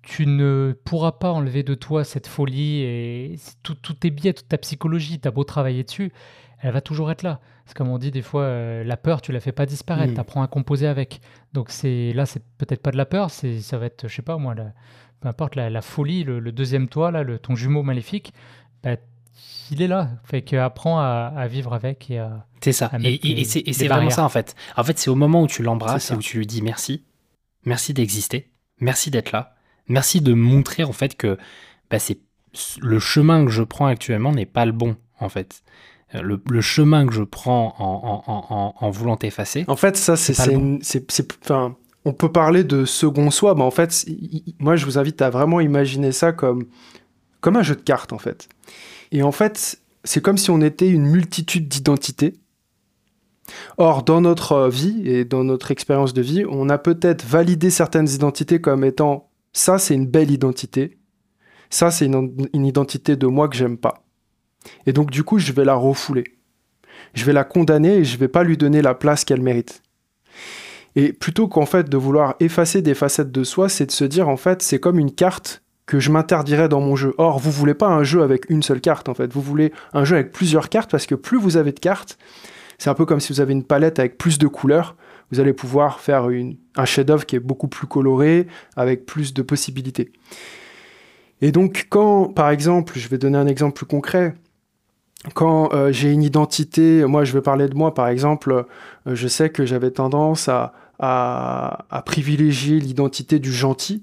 tu 0.02 0.26
ne 0.26 0.76
pourras 0.84 1.12
pas 1.12 1.32
enlever 1.32 1.62
de 1.62 1.74
toi 1.74 2.04
cette 2.04 2.26
folie 2.26 2.82
et 2.82 3.36
tout, 3.62 3.74
tout 3.74 3.94
tes 3.94 4.10
biais, 4.10 4.34
toute 4.34 4.48
ta 4.48 4.58
psychologie. 4.58 5.18
Tu 5.18 5.26
as 5.26 5.30
beau 5.30 5.44
travailler 5.44 5.82
dessus, 5.82 6.12
elle 6.60 6.72
va 6.72 6.80
toujours 6.80 7.10
être 7.10 7.22
là. 7.22 7.40
C'est 7.66 7.76
comme 7.76 7.88
on 7.88 7.98
dit 7.98 8.10
des 8.10 8.22
fois, 8.22 8.42
euh, 8.42 8.84
la 8.84 8.96
peur, 8.96 9.22
tu 9.22 9.32
la 9.32 9.40
fais 9.40 9.52
pas 9.52 9.66
disparaître, 9.66 10.12
mm. 10.12 10.14
tu 10.14 10.20
apprends 10.20 10.42
à 10.42 10.48
composer 10.48 10.86
avec. 10.86 11.20
Donc 11.52 11.70
c'est 11.70 12.12
là, 12.12 12.26
c'est 12.26 12.42
peut-être 12.58 12.82
pas 12.82 12.90
de 12.90 12.96
la 12.96 13.06
peur, 13.06 13.30
c'est 13.30 13.60
ça 13.60 13.78
va 13.78 13.86
être, 13.86 14.08
je 14.08 14.14
sais 14.14 14.22
pas 14.22 14.36
moi, 14.36 14.54
peu 15.20 15.28
importe 15.28 15.56
la, 15.56 15.82
folie, 15.82 16.24
le, 16.24 16.40
deuxième 16.52 16.88
toit 16.88 17.10
là, 17.10 17.22
le, 17.22 17.38
ton 17.38 17.54
jumeau 17.54 17.82
maléfique, 17.82 18.34
bah, 18.82 18.96
il 19.70 19.82
est 19.82 19.88
là. 19.88 20.10
Fait 20.24 20.42
que 20.42 20.56
apprends 20.56 21.00
à, 21.00 21.46
vivre 21.48 21.72
avec 21.72 22.10
et 22.10 22.18
à. 22.18 22.46
C'est 22.60 22.72
ça. 22.72 22.90
et, 23.02 23.44
c'est 23.44 23.88
vraiment 23.88 24.10
ça 24.10 24.24
en 24.24 24.28
fait. 24.28 24.54
En 24.76 24.84
fait, 24.84 24.98
c'est 24.98 25.10
au 25.10 25.14
moment 25.14 25.42
où 25.42 25.46
tu 25.46 25.62
l'embrasses 25.62 26.10
et 26.10 26.14
où 26.14 26.18
tu 26.18 26.38
lui 26.38 26.46
dis 26.46 26.62
merci, 26.62 27.04
merci 27.64 27.94
d'exister, 27.94 28.50
merci 28.80 29.10
d'être 29.10 29.32
là, 29.32 29.54
merci 29.88 30.20
de 30.20 30.34
montrer 30.34 30.84
en 30.84 30.92
fait 30.92 31.16
que 31.16 31.38
bah, 31.90 31.98
c'est 31.98 32.18
le 32.80 32.98
chemin 32.98 33.44
que 33.44 33.50
je 33.50 33.62
prends 33.62 33.86
actuellement 33.86 34.32
n'est 34.32 34.46
pas 34.46 34.64
le 34.64 34.72
bon 34.72 34.96
en 35.18 35.28
fait 35.28 35.62
le, 36.22 36.60
chemin 36.60 37.06
que 37.06 37.12
je 37.12 37.22
prends 37.22 37.74
en, 37.78 38.90
voulant 38.90 39.18
effacer. 39.22 39.64
En 39.68 39.76
fait, 39.76 39.96
ça, 39.96 40.16
c'est. 40.16 40.34
On 42.06 42.12
peut 42.12 42.30
parler 42.30 42.64
de 42.64 42.84
second 42.84 43.30
soi, 43.30 43.54
mais 43.54 43.62
en 43.62 43.70
fait, 43.70 44.06
moi, 44.58 44.76
je 44.76 44.84
vous 44.84 44.98
invite 44.98 45.22
à 45.22 45.30
vraiment 45.30 45.60
imaginer 45.60 46.12
ça 46.12 46.32
comme, 46.32 46.66
comme 47.40 47.56
un 47.56 47.62
jeu 47.62 47.74
de 47.74 47.80
cartes, 47.80 48.12
en 48.12 48.18
fait. 48.18 48.48
Et 49.10 49.22
en 49.22 49.32
fait, 49.32 49.80
c'est 50.04 50.22
comme 50.22 50.36
si 50.36 50.50
on 50.50 50.60
était 50.60 50.88
une 50.88 51.06
multitude 51.06 51.66
d'identités. 51.66 52.34
Or, 53.78 54.02
dans 54.02 54.20
notre 54.20 54.68
vie 54.68 55.08
et 55.08 55.24
dans 55.24 55.44
notre 55.44 55.70
expérience 55.70 56.12
de 56.12 56.20
vie, 56.20 56.44
on 56.46 56.68
a 56.68 56.76
peut-être 56.76 57.24
validé 57.24 57.70
certaines 57.70 58.08
identités 58.08 58.60
comme 58.60 58.84
étant 58.84 59.30
ça, 59.54 59.78
c'est 59.78 59.94
une 59.94 60.06
belle 60.06 60.30
identité, 60.30 60.98
ça, 61.70 61.90
c'est 61.90 62.06
une, 62.06 62.36
une 62.52 62.66
identité 62.66 63.16
de 63.16 63.26
moi 63.26 63.48
que 63.48 63.56
j'aime 63.56 63.78
pas. 63.78 64.03
Et 64.86 64.92
donc 64.92 65.10
du 65.10 65.22
coup, 65.22 65.38
je 65.38 65.52
vais 65.52 65.64
la 65.64 65.74
refouler. 65.74 66.24
Je 67.14 67.24
vais 67.24 67.32
la 67.32 67.44
condamner 67.44 67.96
et 67.98 68.04
je 68.04 68.16
vais 68.16 68.28
pas 68.28 68.44
lui 68.44 68.56
donner 68.56 68.82
la 68.82 68.94
place 68.94 69.24
qu'elle 69.24 69.42
mérite. 69.42 69.82
Et 70.96 71.12
plutôt 71.12 71.48
qu'en 71.48 71.66
fait 71.66 71.88
de 71.88 71.96
vouloir 71.96 72.36
effacer 72.40 72.82
des 72.82 72.94
facettes 72.94 73.32
de 73.32 73.44
soi, 73.44 73.68
c'est 73.68 73.86
de 73.86 73.92
se 73.92 74.04
dire 74.04 74.28
en 74.28 74.36
fait, 74.36 74.62
c'est 74.62 74.78
comme 74.78 74.98
une 74.98 75.12
carte 75.12 75.62
que 75.86 76.00
je 76.00 76.10
m'interdirais 76.10 76.68
dans 76.68 76.80
mon 76.80 76.96
jeu. 76.96 77.14
Or, 77.18 77.38
vous 77.38 77.50
voulez 77.50 77.74
pas 77.74 77.88
un 77.88 78.04
jeu 78.04 78.22
avec 78.22 78.48
une 78.48 78.62
seule 78.62 78.80
carte 78.80 79.08
en 79.08 79.14
fait, 79.14 79.32
vous 79.32 79.42
voulez 79.42 79.72
un 79.92 80.04
jeu 80.04 80.16
avec 80.16 80.32
plusieurs 80.32 80.68
cartes 80.68 80.90
parce 80.90 81.06
que 81.06 81.14
plus 81.14 81.38
vous 81.38 81.56
avez 81.56 81.72
de 81.72 81.80
cartes, 81.80 82.16
c'est 82.78 82.90
un 82.90 82.94
peu 82.94 83.04
comme 83.04 83.20
si 83.20 83.32
vous 83.32 83.40
avez 83.40 83.52
une 83.52 83.64
palette 83.64 83.98
avec 83.98 84.18
plus 84.18 84.38
de 84.38 84.46
couleurs, 84.46 84.96
vous 85.30 85.40
allez 85.40 85.52
pouvoir 85.52 86.00
faire 86.00 86.28
un 86.76 86.84
chef-d'œuvre 86.84 87.26
qui 87.26 87.36
est 87.36 87.40
beaucoup 87.40 87.68
plus 87.68 87.86
coloré, 87.86 88.46
avec 88.76 89.06
plus 89.06 89.34
de 89.34 89.42
possibilités. 89.42 90.12
Et 91.40 91.50
donc, 91.50 91.86
quand, 91.90 92.28
par 92.28 92.50
exemple, 92.50 92.94
je 92.96 93.08
vais 93.08 93.18
donner 93.18 93.38
un 93.38 93.46
exemple 93.46 93.74
plus 93.74 93.86
concret, 93.86 94.34
quand 95.32 95.72
euh, 95.72 95.90
j'ai 95.90 96.12
une 96.12 96.22
identité, 96.22 97.04
moi 97.06 97.24
je 97.24 97.32
vais 97.32 97.40
parler 97.40 97.68
de 97.68 97.74
moi 97.74 97.94
par 97.94 98.08
exemple, 98.08 98.66
euh, 99.06 99.14
je 99.14 99.26
sais 99.26 99.48
que 99.48 99.64
j'avais 99.64 99.90
tendance 99.90 100.48
à, 100.48 100.72
privilégier 102.06 102.78
l'identité 102.80 103.38
du 103.38 103.52
gentil 103.52 104.02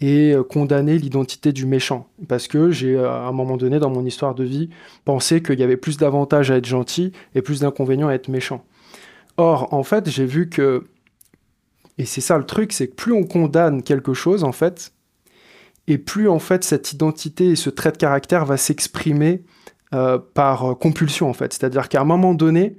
et 0.00 0.32
euh, 0.32 0.42
condamner 0.42 0.98
l'identité 0.98 1.52
du 1.52 1.66
méchant. 1.66 2.08
Parce 2.28 2.48
que 2.48 2.70
j'ai, 2.70 2.98
à 2.98 3.26
un 3.26 3.32
moment 3.32 3.56
donné 3.56 3.78
dans 3.78 3.90
mon 3.90 4.04
histoire 4.04 4.34
de 4.34 4.44
vie, 4.44 4.70
pensé 5.04 5.42
qu'il 5.42 5.58
y 5.58 5.62
avait 5.62 5.76
plus 5.76 5.96
d'avantages 5.96 6.50
à 6.50 6.56
être 6.56 6.66
gentil 6.66 7.12
et 7.34 7.42
plus 7.42 7.60
d'inconvénients 7.60 8.08
à 8.08 8.14
être 8.14 8.28
méchant. 8.28 8.64
Or, 9.36 9.72
en 9.72 9.84
fait, 9.84 10.10
j'ai 10.10 10.26
vu 10.26 10.48
que, 10.48 10.84
et 11.96 12.04
c'est 12.04 12.20
ça 12.20 12.36
le 12.38 12.44
truc, 12.44 12.72
c'est 12.72 12.88
que 12.88 12.94
plus 12.94 13.12
on 13.12 13.24
condamne 13.24 13.82
quelque 13.82 14.14
chose, 14.14 14.44
en 14.44 14.52
fait, 14.52 14.92
et 15.88 15.98
plus 15.98 16.28
en 16.28 16.38
fait 16.38 16.64
cette 16.64 16.92
identité 16.92 17.46
et 17.46 17.56
ce 17.56 17.70
trait 17.70 17.92
de 17.92 17.96
caractère 17.96 18.44
va 18.44 18.56
s'exprimer 18.56 19.42
euh, 19.94 20.18
par 20.18 20.76
compulsion 20.78 21.30
en 21.30 21.32
fait. 21.32 21.52
C'est-à-dire 21.52 21.88
qu'à 21.88 22.00
un 22.00 22.04
moment 22.04 22.34
donné, 22.34 22.76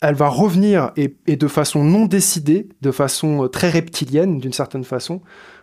elle 0.00 0.14
va 0.14 0.28
revenir 0.28 0.92
et, 0.96 1.36
de 1.36 1.48
façon 1.48 1.82
non 1.82 2.06
décidée, 2.06 2.68
de 2.82 2.90
façon 2.90 3.44
euh, 3.44 3.48
très 3.48 3.70
reptilienne 3.70 4.38
d'une 4.38 4.52
certaine 4.52 4.84
façon, 4.84 5.22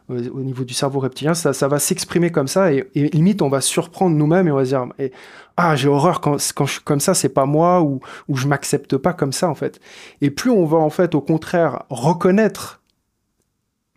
euh, 0.09 0.29
au 0.33 0.41
niveau 0.41 0.63
du 0.63 0.73
cerveau 0.73 0.99
reptilien, 0.99 1.33
ça, 1.33 1.67
va 1.67 1.79
s'exprimer 1.79 2.31
comme 2.31 2.47
ça 2.47 2.73
et, 2.73 2.89
limite 2.95 3.41
on 3.41 3.49
va 3.49 3.61
surprendre 3.61 4.15
nous-mêmes 4.15 4.47
et 4.47 4.51
on 4.51 4.55
va 4.55 4.65
se 4.65 4.69
dire 4.69 4.87
ah 5.55 5.75
j'ai 5.75 5.87
horreur 5.87 6.19
quand, 6.19 6.37
quand 6.55 6.65
je 6.65 6.73
suis 6.73 6.81
comme 6.83 6.99
ça, 6.99 7.13
c'est 7.13 7.29
pas 7.29 7.45
moi 7.45 7.81
ou, 7.81 7.99
ou 8.27 8.35
je 8.35 8.47
m'accepte 8.47 8.97
pas 8.97 9.13
comme 9.13 9.31
ça 9.31 9.49
en 9.49 9.55
fait. 9.55 9.79
Et 10.21 10.31
plus 10.31 10.49
on 10.49 10.65
va 10.65 10.77
en 10.77 10.89
fait 10.89 11.15
au 11.15 11.21
contraire 11.21 11.83
reconnaître 11.89 12.81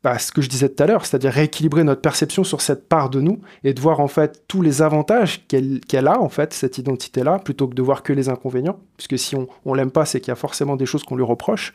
bah, 0.06 0.20
ce 0.20 0.30
que 0.30 0.40
je 0.40 0.48
disais 0.48 0.68
tout 0.68 0.80
à 0.84 0.86
l'heure, 0.86 1.04
c'est-à-dire 1.04 1.32
rééquilibrer 1.32 1.82
notre 1.82 2.00
perception 2.00 2.44
sur 2.44 2.60
cette 2.60 2.88
part 2.88 3.10
de 3.10 3.20
nous 3.20 3.40
et 3.64 3.74
de 3.74 3.80
voir 3.80 3.98
en 3.98 4.06
fait 4.06 4.44
tous 4.46 4.62
les 4.62 4.80
avantages 4.80 5.44
qu'elle 5.48 6.06
a 6.06 6.20
en 6.20 6.28
fait 6.28 6.54
cette 6.54 6.78
identité-là, 6.78 7.40
plutôt 7.40 7.66
que 7.66 7.74
de 7.74 7.82
voir 7.82 8.04
que 8.04 8.12
les 8.12 8.28
inconvénients, 8.28 8.78
puisque 8.96 9.18
si 9.18 9.34
on, 9.34 9.48
on 9.64 9.74
l'aime 9.74 9.90
pas, 9.90 10.04
c'est 10.04 10.20
qu'il 10.20 10.28
y 10.28 10.32
a 10.32 10.36
forcément 10.36 10.76
des 10.76 10.86
choses 10.86 11.02
qu'on 11.02 11.16
lui 11.16 11.24
reproche. 11.24 11.72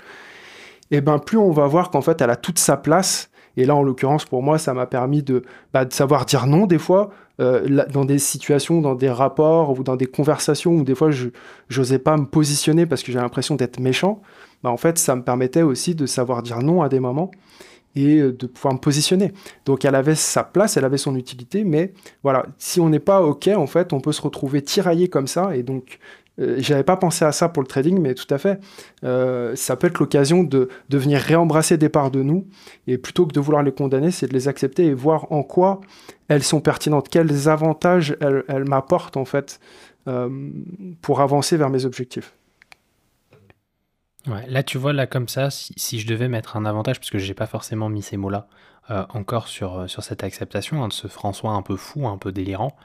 Et 0.92 1.02
ben 1.02 1.20
plus 1.20 1.38
on 1.38 1.52
va 1.52 1.68
voir 1.68 1.92
qu'en 1.92 2.00
fait 2.00 2.22
elle 2.22 2.30
a 2.30 2.38
toute 2.38 2.58
sa 2.58 2.78
place. 2.78 3.30
Et 3.58 3.66
là, 3.66 3.76
en 3.76 3.84
l'occurrence, 3.84 4.24
pour 4.24 4.42
moi, 4.42 4.58
ça 4.58 4.74
m'a 4.74 4.86
permis 4.86 5.24
de, 5.24 5.44
bah, 5.74 5.86
savoir 5.90 6.26
dire 6.26 6.48
non 6.48 6.68
des 6.68 6.80
fois, 6.80 7.10
euh, 7.42 7.84
dans 7.92 8.06
des 8.06 8.18
situations, 8.18 8.80
dans 8.80 8.96
des 8.96 9.10
rapports 9.10 9.78
ou 9.78 9.84
dans 9.84 9.98
des 9.98 10.06
conversations 10.06 10.72
où 10.72 10.84
des 10.86 10.96
fois 10.96 11.12
je 11.12 11.28
n'osais 11.70 12.00
pas 12.00 12.16
me 12.16 12.26
positionner 12.26 12.86
parce 12.86 13.04
que 13.04 13.12
j'ai 13.12 13.20
l'impression 13.20 13.56
d'être 13.56 13.82
méchant. 13.82 14.22
Bah, 14.64 14.70
en 14.70 14.78
fait, 14.78 14.98
ça 14.98 15.18
me 15.18 15.22
permettait 15.22 15.64
aussi 15.64 15.96
de 15.96 16.06
savoir 16.06 16.44
dire 16.44 16.60
non 16.60 16.82
à 16.82 16.88
des 16.88 17.02
moments 17.02 17.30
et 17.96 18.18
euh, 18.18 18.32
de 18.32 18.48
pouvoir 18.48 18.74
me 18.74 18.80
positionner. 18.80 19.34
Donc 19.66 19.86
elle 19.86 19.96
avait 19.96 20.16
sa 20.16 20.44
place, 20.44 20.78
elle 20.78 20.86
avait 20.86 20.98
son 20.98 21.16
utilité, 21.16 21.64
mais 21.64 21.94
voilà, 22.24 22.46
si 22.58 22.80
on 22.80 22.90
n'est 22.90 23.00
pas 23.00 23.22
OK, 23.22 23.48
en 23.48 23.68
fait, 23.68 23.94
on 23.94 24.00
peut 24.00 24.12
se 24.12 24.22
retrouver 24.22 24.62
tiraillé 24.62 25.08
comme 25.08 25.28
ça, 25.28 25.56
et 25.56 25.64
donc 25.64 26.00
euh, 26.40 26.56
j'avais 26.60 26.84
pas 26.84 26.98
pensé 26.98 27.26
à 27.26 27.32
ça 27.32 27.50
pour 27.50 27.62
le 27.62 27.68
trading, 27.68 28.00
mais 28.00 28.14
tout 28.14 28.32
à 28.34 28.38
fait. 28.38 28.60
Euh, 29.04 29.56
ça 29.56 29.76
peut 29.76 29.88
être 29.88 30.00
l'occasion 30.00 30.44
de, 30.44 30.70
venir 30.90 31.20
réembrasser 31.20 31.78
des 31.78 31.90
parts 31.90 32.12
de 32.12 32.24
nous. 32.24 32.48
Et 32.88 32.98
plutôt 32.98 33.26
que 33.26 33.34
de 33.34 33.40
vouloir 33.40 33.64
les 33.64 33.72
condamner, 33.72 34.12
c'est 34.12 34.28
de 34.28 34.34
les 34.34 34.48
accepter 34.48 34.86
et 34.86 34.94
voir 34.94 35.32
en 35.32 35.44
quoi 35.44 35.82
elles 36.28 36.44
sont 36.44 36.62
pertinentes, 36.62 37.10
quels 37.10 37.50
avantages 37.50 38.16
elles, 38.22 38.64
m'apportent 38.66 39.18
en 39.18 39.26
fait 39.26 39.60
euh, 40.08 40.30
pour 41.02 41.20
avancer 41.22 41.58
vers 41.58 41.70
mes 41.70 41.86
objectifs. 41.86 42.34
Ouais, 44.28 44.46
là, 44.48 44.64
tu 44.64 44.78
vois, 44.78 44.94
là, 44.94 45.08
comme 45.08 45.28
ça, 45.28 45.50
si, 45.50 46.00
je 46.00 46.08
devais 46.08 46.28
mettre 46.28 46.56
un 46.56 46.66
avantage, 46.66 47.00
parce 47.00 47.10
que 47.10 47.18
j'ai 47.18 47.34
pas 47.34 47.48
forcément 47.48 47.90
mis 47.90 48.02
ces 48.02 48.18
mots-là 48.18 48.48
encore 49.14 49.48
sur, 49.48 49.90
sur 49.90 50.04
cette 50.04 50.22
acceptation 50.22 50.84
hein, 50.84 50.90
de 50.90 50.94
ce 50.94 51.08
François 51.08 51.52
un 51.52 51.62
peu 51.62 51.78
fou, 51.78 52.10
un 52.10 52.18
peu 52.18 52.34
délirant, 52.34 52.76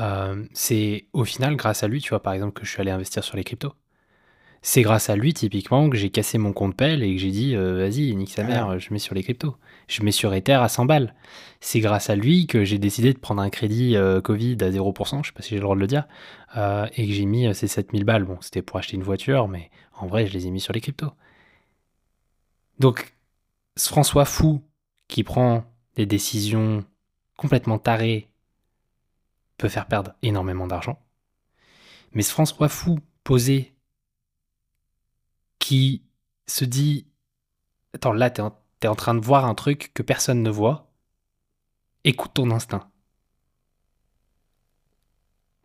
euh, 0.00 0.44
c'est 0.52 1.06
au 1.12 1.24
final 1.24 1.56
grâce 1.56 1.82
à 1.82 1.88
lui, 1.88 2.00
tu 2.00 2.10
vois, 2.10 2.22
par 2.22 2.32
exemple, 2.32 2.52
que 2.52 2.64
je 2.64 2.70
suis 2.70 2.80
allé 2.80 2.90
investir 2.90 3.24
sur 3.24 3.36
les 3.36 3.44
cryptos. 3.44 3.74
C'est 4.62 4.82
grâce 4.82 5.08
à 5.08 5.16
lui, 5.16 5.32
typiquement, 5.32 5.88
que 5.88 5.96
j'ai 5.96 6.10
cassé 6.10 6.36
mon 6.36 6.52
compte 6.52 6.76
Pell 6.76 7.02
et 7.02 7.14
que 7.14 7.20
j'ai 7.20 7.30
dit, 7.30 7.56
euh, 7.56 7.78
vas-y, 7.78 8.14
nique 8.14 8.30
sa 8.30 8.44
mère, 8.44 8.78
je 8.78 8.92
mets 8.92 8.98
sur 8.98 9.14
les 9.14 9.22
cryptos. 9.22 9.56
Je 9.88 10.02
mets 10.02 10.12
sur 10.12 10.34
Ether 10.34 10.52
à 10.52 10.68
100 10.68 10.84
balles. 10.84 11.14
C'est 11.60 11.80
grâce 11.80 12.10
à 12.10 12.14
lui 12.14 12.46
que 12.46 12.62
j'ai 12.62 12.78
décidé 12.78 13.14
de 13.14 13.18
prendre 13.18 13.40
un 13.40 13.48
crédit 13.48 13.96
euh, 13.96 14.20
Covid 14.20 14.58
à 14.60 14.70
0%, 14.70 15.22
je 15.22 15.28
sais 15.28 15.32
pas 15.32 15.40
si 15.40 15.50
j'ai 15.50 15.56
le 15.56 15.62
droit 15.62 15.76
de 15.76 15.80
le 15.80 15.86
dire, 15.86 16.06
et 16.54 17.06
que 17.06 17.12
j'ai 17.12 17.24
mis 17.24 17.52
ces 17.54 17.68
7000 17.68 18.04
balles. 18.04 18.24
Bon, 18.24 18.36
c'était 18.42 18.60
pour 18.60 18.76
acheter 18.76 18.96
une 18.96 19.02
voiture, 19.02 19.48
mais 19.48 19.70
en 20.00 20.06
vrai, 20.06 20.26
je 20.26 20.32
les 20.32 20.46
ai 20.46 20.50
mis 20.50 20.60
sur 20.60 20.72
les 20.72 20.80
cryptos. 20.80 21.12
Donc, 22.78 23.14
ce 23.76 23.88
François 23.88 24.24
fou 24.24 24.62
qui 25.08 25.24
prend 25.24 25.64
des 25.96 26.06
décisions 26.06 26.84
complètement 27.36 27.78
tarées 27.78 28.28
peut 29.58 29.68
faire 29.68 29.86
perdre 29.86 30.14
énormément 30.22 30.66
d'argent. 30.66 30.98
Mais 32.12 32.22
ce 32.22 32.32
François 32.32 32.68
fou, 32.68 33.00
posé, 33.24 33.74
qui 35.58 36.02
se 36.46 36.64
dit 36.64 37.06
Attends, 37.94 38.12
là, 38.12 38.30
t'es 38.30 38.42
en, 38.42 38.56
en 38.84 38.94
train 38.94 39.14
de 39.14 39.24
voir 39.24 39.44
un 39.44 39.54
truc 39.54 39.92
que 39.94 40.02
personne 40.02 40.42
ne 40.42 40.50
voit. 40.50 40.90
Écoute 42.04 42.32
ton 42.34 42.50
instinct. 42.50 42.90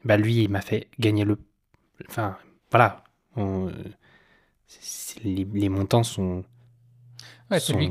Bah, 0.03 0.17
lui, 0.17 0.43
il 0.43 0.49
m'a 0.49 0.61
fait 0.61 0.89
gagner 0.99 1.25
le. 1.25 1.37
Enfin, 2.09 2.37
voilà. 2.71 3.03
Les 5.23 5.69
montants 5.69 6.03
sont 6.03 6.43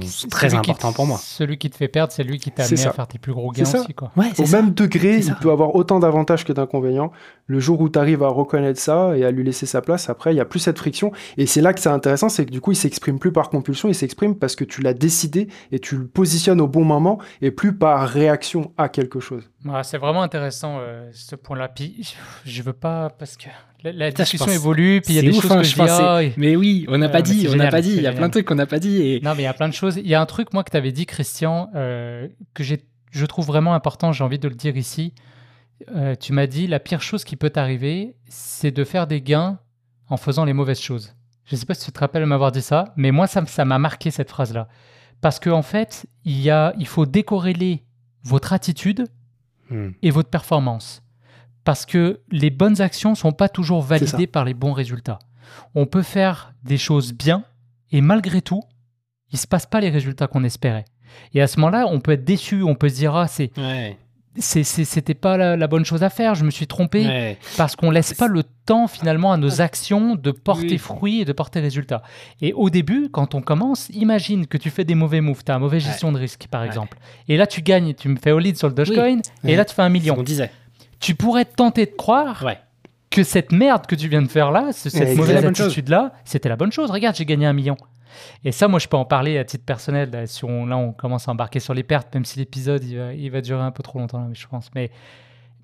qui, 0.00 0.28
très 0.28 0.54
important 0.54 0.92
pour 0.92 1.06
moi. 1.06 1.18
Celui 1.18 1.58
qui 1.58 1.70
te 1.70 1.76
fait 1.76 1.88
perdre, 1.88 2.12
c'est 2.12 2.24
lui 2.24 2.38
qui 2.38 2.50
t'a 2.50 2.64
amené 2.64 2.86
à 2.86 2.92
faire 2.92 3.06
tes 3.06 3.18
plus 3.18 3.32
gros 3.32 3.52
gains 3.52 3.62
aussi. 3.62 3.94
Quoi. 3.94 4.10
Au 4.38 4.46
même 4.48 4.74
degré, 4.74 5.18
il 5.18 5.34
peut 5.36 5.50
avoir 5.50 5.74
autant 5.76 6.00
d'avantages 6.00 6.44
que 6.44 6.52
d'inconvénients. 6.52 7.12
Le 7.46 7.60
jour 7.60 7.80
où 7.80 7.88
tu 7.88 7.98
arrives 7.98 8.22
à 8.22 8.28
reconnaître 8.28 8.80
ça 8.80 9.16
et 9.16 9.24
à 9.24 9.30
lui 9.30 9.44
laisser 9.44 9.66
sa 9.66 9.80
place, 9.80 10.08
après, 10.08 10.32
il 10.32 10.34
n'y 10.34 10.40
a 10.40 10.44
plus 10.44 10.58
cette 10.58 10.78
friction. 10.78 11.12
Et 11.36 11.46
c'est 11.46 11.60
là 11.60 11.72
que 11.72 11.80
c'est 11.80 11.88
intéressant, 11.88 12.28
c'est 12.28 12.46
que 12.46 12.50
du 12.50 12.60
coup, 12.60 12.72
il 12.72 12.76
s'exprime 12.76 13.18
plus 13.18 13.32
par 13.32 13.48
compulsion, 13.50 13.88
il 13.88 13.94
s'exprime 13.94 14.34
parce 14.36 14.56
que 14.56 14.64
tu 14.64 14.82
l'as 14.82 14.94
décidé 14.94 15.48
et 15.70 15.78
tu 15.78 15.96
le 15.96 16.06
positionnes 16.06 16.60
au 16.60 16.68
bon 16.68 16.84
moment 16.84 17.18
et 17.40 17.50
plus 17.50 17.76
par 17.76 18.08
réaction 18.08 18.72
à 18.76 18.88
quelque 18.88 19.20
chose. 19.20 19.50
c'est 19.82 19.98
vraiment 19.98 20.22
intéressant 20.22 20.78
euh, 20.80 21.08
ce 21.12 21.36
point-là. 21.36 21.68
Puis 21.68 22.16
je 22.44 22.62
veux 22.62 22.72
pas 22.72 23.10
parce 23.10 23.36
que 23.36 23.48
la, 23.92 24.10
discussion 24.10 24.48
évolue, 24.48 25.00
puis 25.02 25.14
il 25.14 25.16
y 25.16 25.18
a 25.18 25.22
des 25.22 25.32
choses 25.32 25.50
hein, 25.50 25.58
que 25.58 25.64
je, 25.64 26.28
dis, 26.28 26.34
Mais 26.36 26.56
oui, 26.56 26.86
on 26.88 26.98
n'a 26.98 27.08
pas 27.08 27.22
dit, 27.22 27.46
on 27.50 27.56
n'a 27.56 27.68
pas 27.68 27.82
dit. 27.82 27.94
Il 27.96 28.02
y 28.02 28.06
a 28.06 28.12
plein 28.12 28.28
de 28.28 28.32
trucs 28.32 28.46
qu'on 28.46 28.54
n'a 28.54 28.66
pas 28.66 28.78
dit. 28.78 29.02
Et... 29.02 29.20
Non, 29.20 29.34
mais 29.34 29.42
il 29.42 29.44
y 29.44 29.48
a 29.48 29.54
plein 29.54 29.68
de 29.68 29.74
choses. 29.74 29.96
Il 29.96 30.06
y 30.06 30.14
a 30.14 30.20
un 30.20 30.26
truc, 30.26 30.52
moi, 30.52 30.64
que 30.64 30.70
tu 30.70 30.76
avais 30.76 30.92
dit, 30.92 31.06
Christian, 31.06 31.70
euh, 31.74 32.28
que 32.54 32.64
je 32.64 33.26
trouve 33.26 33.46
vraiment 33.46 33.74
important, 33.74 34.12
j'ai 34.12 34.24
envie 34.24 34.38
de 34.38 34.48
le 34.48 34.54
dire 34.54 34.76
ici. 34.76 35.14
Euh, 35.94 36.14
tu 36.14 36.32
m'as 36.32 36.46
dit, 36.46 36.66
la 36.66 36.80
pire 36.80 37.02
chose 37.02 37.24
qui 37.24 37.36
peut 37.36 37.50
t'arriver, 37.50 38.16
c'est 38.26 38.70
de 38.70 38.84
faire 38.84 39.06
des 39.06 39.20
gains 39.20 39.58
en 40.08 40.16
faisant 40.16 40.44
les 40.44 40.52
mauvaises 40.52 40.80
choses. 40.80 41.14
Je 41.44 41.54
ne 41.54 41.60
sais 41.60 41.66
pas 41.66 41.74
si 41.74 41.84
tu 41.84 41.92
te 41.92 41.98
rappelles 42.00 42.24
m'avoir 42.26 42.52
dit 42.52 42.62
ça, 42.62 42.94
mais 42.96 43.10
moi, 43.10 43.26
ça 43.26 43.64
m'a 43.64 43.78
marqué 43.78 44.10
cette 44.10 44.30
phrase-là. 44.30 44.68
Parce 45.20 45.40
qu'en 45.40 45.58
en 45.58 45.62
fait, 45.62 46.06
il, 46.24 46.40
y 46.40 46.50
a, 46.50 46.74
il 46.78 46.86
faut 46.86 47.06
décorréler 47.06 47.84
votre 48.22 48.52
attitude 48.52 49.06
hmm. 49.70 49.90
et 50.02 50.10
votre 50.10 50.30
performance 50.30 51.03
parce 51.64 51.86
que 51.86 52.20
les 52.30 52.50
bonnes 52.50 52.80
actions 52.80 53.10
ne 53.10 53.16
sont 53.16 53.32
pas 53.32 53.48
toujours 53.48 53.82
validées 53.82 54.26
par 54.26 54.44
les 54.44 54.54
bons 54.54 54.72
résultats. 54.72 55.18
On 55.74 55.86
peut 55.86 56.02
faire 56.02 56.54
des 56.62 56.78
choses 56.78 57.12
bien 57.12 57.44
et 57.90 58.00
malgré 58.00 58.42
tout, 58.42 58.62
il 59.30 59.36
ne 59.36 59.38
se 59.38 59.46
passe 59.46 59.66
pas 59.66 59.80
les 59.80 59.90
résultats 59.90 60.26
qu'on 60.26 60.44
espérait. 60.44 60.84
Et 61.32 61.42
à 61.42 61.46
ce 61.46 61.58
moment-là, 61.60 61.86
on 61.88 62.00
peut 62.00 62.12
être 62.12 62.24
déçu, 62.24 62.62
on 62.62 62.74
peut 62.74 62.88
se 62.88 62.96
dire 62.96 63.14
ah 63.14 63.28
c'est 63.28 63.50
c'était 64.36 65.14
pas 65.14 65.36
la, 65.36 65.66
bonne 65.68 65.84
chose 65.84 66.02
à 66.02 66.10
faire, 66.10 66.34
je 66.34 66.44
me 66.44 66.50
suis 66.50 66.66
trompé. 66.66 67.36
Parce 67.56 67.76
qu'on 67.76 67.90
laisse 67.90 68.14
pas 68.14 68.26
le 68.26 68.42
temps 68.66 68.88
finalement 68.88 69.32
à 69.32 69.36
nos 69.36 69.60
actions 69.60 70.16
de 70.16 70.30
porter 70.32 70.76
fruit 70.76 71.20
et 71.20 71.24
de 71.24 71.32
porter 71.32 71.60
résultat. 71.60 72.02
Et 72.40 72.52
au 72.52 72.68
début, 72.68 73.10
quand 73.10 73.34
on 73.34 73.42
commence, 73.42 73.88
imagine 73.90 74.46
que 74.46 74.58
tu 74.58 74.70
fais 74.70 74.84
des 74.84 74.96
mauvais 74.96 75.20
moves, 75.20 75.44
tu 75.44 75.52
as 75.52 75.54
une 75.54 75.60
mauvaise 75.60 75.84
gestion 75.84 76.10
de 76.10 76.18
risque 76.18 76.46
par 76.50 76.64
exemple. 76.64 76.98
Et 77.28 77.36
là 77.36 77.46
tu 77.46 77.62
gagnes, 77.62 77.94
tu 77.94 78.08
me 78.08 78.16
fais 78.16 78.32
au 78.32 78.38
lead 78.38 78.56
sur 78.56 78.68
le 78.68 78.74
Dogecoin 78.74 79.20
et 79.44 79.56
là 79.56 79.64
tu 79.64 79.74
fais 79.74 79.82
un 79.82 79.88
million. 79.88 80.16
On 80.18 80.22
disait 80.22 80.50
tu 81.04 81.14
pourrais 81.14 81.44
tenter 81.44 81.84
de 81.84 81.90
croire 81.90 82.46
que 83.10 83.24
cette 83.24 83.52
merde 83.52 83.86
que 83.86 83.94
tu 83.94 84.08
viens 84.08 84.22
de 84.22 84.28
faire 84.28 84.50
là, 84.50 84.72
cette 84.72 85.18
mauvaise 85.18 85.44
attitude-là, 85.44 86.14
c'était 86.24 86.48
la 86.48 86.56
bonne 86.56 86.72
chose. 86.72 86.90
Regarde, 86.90 87.14
j'ai 87.14 87.26
gagné 87.26 87.44
un 87.44 87.52
million. 87.52 87.76
Et 88.42 88.52
ça, 88.52 88.68
moi, 88.68 88.78
je 88.78 88.88
peux 88.88 88.96
en 88.96 89.04
parler 89.04 89.36
à 89.36 89.44
titre 89.44 89.66
personnel. 89.66 90.10
Là, 90.10 90.26
si 90.26 90.46
on, 90.46 90.64
là, 90.64 90.78
on 90.78 90.92
commence 90.92 91.28
à 91.28 91.32
embarquer 91.32 91.60
sur 91.60 91.74
les 91.74 91.82
pertes, 91.82 92.14
même 92.14 92.24
si 92.24 92.38
l'épisode, 92.38 92.82
il, 92.82 93.30
va, 93.30 93.42
durer 93.42 93.60
un 93.60 93.70
peu 93.70 93.82
trop 93.82 93.98
longtemps, 93.98 94.30
je 94.32 94.46
pense. 94.46 94.70
Mais, 94.74 94.90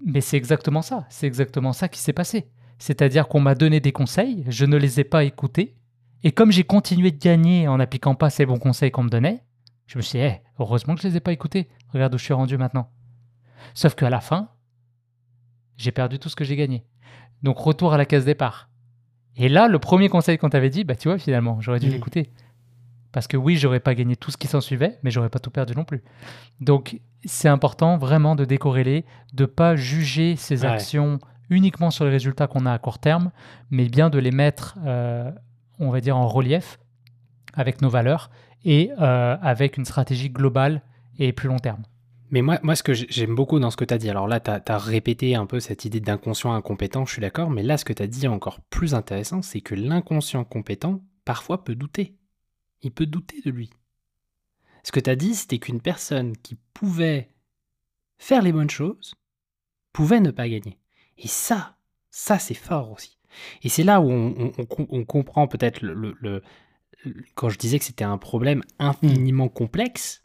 mais 0.04 0.20
c'est 0.20 0.36
exactement 0.36 0.82
ça. 0.82 1.06
C'est 1.08 1.26
exactement 1.26 1.72
ça 1.72 1.88
qui 1.88 2.00
s'est 2.00 2.12
passé. 2.12 2.46
C'est-à-dire 2.78 3.26
qu'on 3.26 3.40
m'a 3.40 3.54
donné 3.54 3.80
des 3.80 3.92
conseils, 3.92 4.44
je 4.46 4.66
ne 4.66 4.76
les 4.76 5.00
ai 5.00 5.04
pas 5.04 5.24
écoutés. 5.24 5.74
Et 6.22 6.32
comme 6.32 6.52
j'ai 6.52 6.64
continué 6.64 7.12
de 7.12 7.18
gagner 7.18 7.66
en 7.66 7.78
n'appliquant 7.78 8.14
pas 8.14 8.28
ces 8.28 8.44
bons 8.44 8.58
conseils 8.58 8.90
qu'on 8.90 9.04
me 9.04 9.08
donnait, 9.10 9.42
je 9.86 9.96
me 9.96 10.02
suis 10.02 10.18
dit, 10.18 10.24
eh, 10.26 10.42
heureusement 10.58 10.96
que 10.96 11.00
je 11.00 11.06
ne 11.06 11.12
les 11.12 11.16
ai 11.16 11.20
pas 11.20 11.32
écoutés. 11.32 11.70
Regarde 11.94 12.14
où 12.14 12.18
je 12.18 12.24
suis 12.24 12.34
rendu 12.34 12.58
maintenant. 12.58 12.90
Sauf 13.72 13.94
qu'à 13.94 14.10
la 14.10 14.20
fin, 14.20 14.50
j'ai 15.80 15.92
perdu 15.92 16.18
tout 16.18 16.28
ce 16.28 16.36
que 16.36 16.44
j'ai 16.44 16.56
gagné. 16.56 16.84
Donc 17.42 17.58
retour 17.58 17.92
à 17.92 17.96
la 17.96 18.04
case 18.04 18.24
départ. 18.24 18.68
Et 19.36 19.48
là, 19.48 19.68
le 19.68 19.78
premier 19.78 20.08
conseil 20.08 20.36
qu'on 20.36 20.50
t'avait 20.50 20.70
dit, 20.70 20.84
bah 20.84 20.94
tu 20.94 21.08
vois, 21.08 21.18
finalement, 21.18 21.60
j'aurais 21.60 21.80
dû 21.80 21.88
l'écouter. 21.88 22.30
Parce 23.12 23.26
que 23.26 23.36
oui, 23.36 23.56
j'aurais 23.56 23.80
pas 23.80 23.94
gagné 23.94 24.14
tout 24.14 24.30
ce 24.30 24.36
qui 24.36 24.46
s'en 24.46 24.60
suivait, 24.60 24.98
mais 25.02 25.10
j'aurais 25.10 25.30
pas 25.30 25.38
tout 25.38 25.50
perdu 25.50 25.74
non 25.74 25.84
plus. 25.84 26.02
Donc 26.60 27.00
c'est 27.24 27.48
important 27.48 27.96
vraiment 27.96 28.36
de 28.36 28.44
décorréler, 28.44 29.04
de 29.32 29.46
pas 29.46 29.74
juger 29.74 30.36
ses 30.36 30.64
actions 30.64 31.18
uniquement 31.48 31.90
sur 31.90 32.04
les 32.04 32.10
résultats 32.10 32.46
qu'on 32.46 32.66
a 32.66 32.72
à 32.72 32.78
court 32.78 32.98
terme, 32.98 33.32
mais 33.70 33.88
bien 33.88 34.10
de 34.10 34.18
les 34.18 34.30
mettre, 34.30 34.78
euh, 34.84 35.30
on 35.78 35.90
va 35.90 36.00
dire, 36.00 36.16
en 36.16 36.28
relief 36.28 36.78
avec 37.54 37.82
nos 37.82 37.88
valeurs 37.88 38.30
et 38.64 38.90
euh, 39.00 39.36
avec 39.42 39.76
une 39.76 39.84
stratégie 39.84 40.30
globale 40.30 40.82
et 41.18 41.32
plus 41.32 41.48
long 41.48 41.58
terme. 41.58 41.82
Mais 42.30 42.42
moi, 42.42 42.58
moi 42.62 42.76
ce 42.76 42.82
que 42.82 42.94
j'aime 42.94 43.34
beaucoup 43.34 43.58
dans 43.58 43.70
ce 43.70 43.76
que 43.76 43.84
tu 43.84 43.94
as 43.94 43.98
dit, 43.98 44.08
alors 44.08 44.28
là, 44.28 44.40
tu 44.40 44.50
as, 44.50 44.78
répété 44.78 45.34
un 45.34 45.46
peu 45.46 45.60
cette 45.60 45.84
idée 45.84 46.00
d'inconscient 46.00 46.52
incompétent, 46.52 47.04
je 47.04 47.12
suis 47.12 47.20
d'accord, 47.20 47.50
mais 47.50 47.62
là, 47.62 47.76
ce 47.76 47.84
que 47.84 47.92
tu 47.92 48.02
as 48.02 48.06
dit 48.06 48.28
encore 48.28 48.60
plus 48.60 48.94
intéressant, 48.94 49.42
c'est 49.42 49.60
que 49.60 49.74
l'inconscient 49.74 50.44
compétent, 50.44 51.02
parfois, 51.24 51.64
peut 51.64 51.74
douter. 51.74 52.14
Il 52.82 52.92
peut 52.92 53.06
douter 53.06 53.40
de 53.44 53.50
lui. 53.50 53.70
Ce 54.84 54.92
que 54.92 55.00
tu 55.00 55.10
as 55.10 55.16
dit, 55.16 55.34
c'était 55.34 55.58
qu'une 55.58 55.80
personne 55.80 56.36
qui 56.36 56.56
pouvait 56.72 57.30
faire 58.18 58.42
les 58.42 58.52
bonnes 58.52 58.70
choses, 58.70 59.14
pouvait 59.92 60.20
ne 60.20 60.30
pas 60.30 60.48
gagner. 60.48 60.78
Et 61.18 61.28
ça, 61.28 61.76
ça, 62.10 62.38
c'est 62.38 62.54
fort 62.54 62.92
aussi. 62.92 63.18
Et 63.62 63.68
c'est 63.68 63.82
là 63.82 64.00
où 64.00 64.10
on, 64.10 65.04
comprend 65.04 65.46
peut-être 65.46 65.82
le, 65.82 66.42
quand 67.34 67.48
je 67.48 67.58
disais 67.58 67.78
que 67.78 67.84
c'était 67.84 68.04
un 68.04 68.18
problème 68.18 68.62
infiniment 68.78 69.48
complexe, 69.48 70.24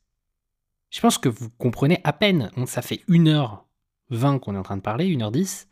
je 0.96 1.02
pense 1.02 1.18
que 1.18 1.28
vous 1.28 1.50
comprenez 1.50 2.00
à 2.06 2.14
peine. 2.14 2.50
Ça 2.68 2.82
fait 2.82 3.02
1h20 3.10 4.40
qu'on 4.40 4.56
est 4.56 4.58
en 4.58 4.64
train 4.64 4.78
de 4.78 4.82
parler, 4.82 5.14
1h10. 5.14 5.68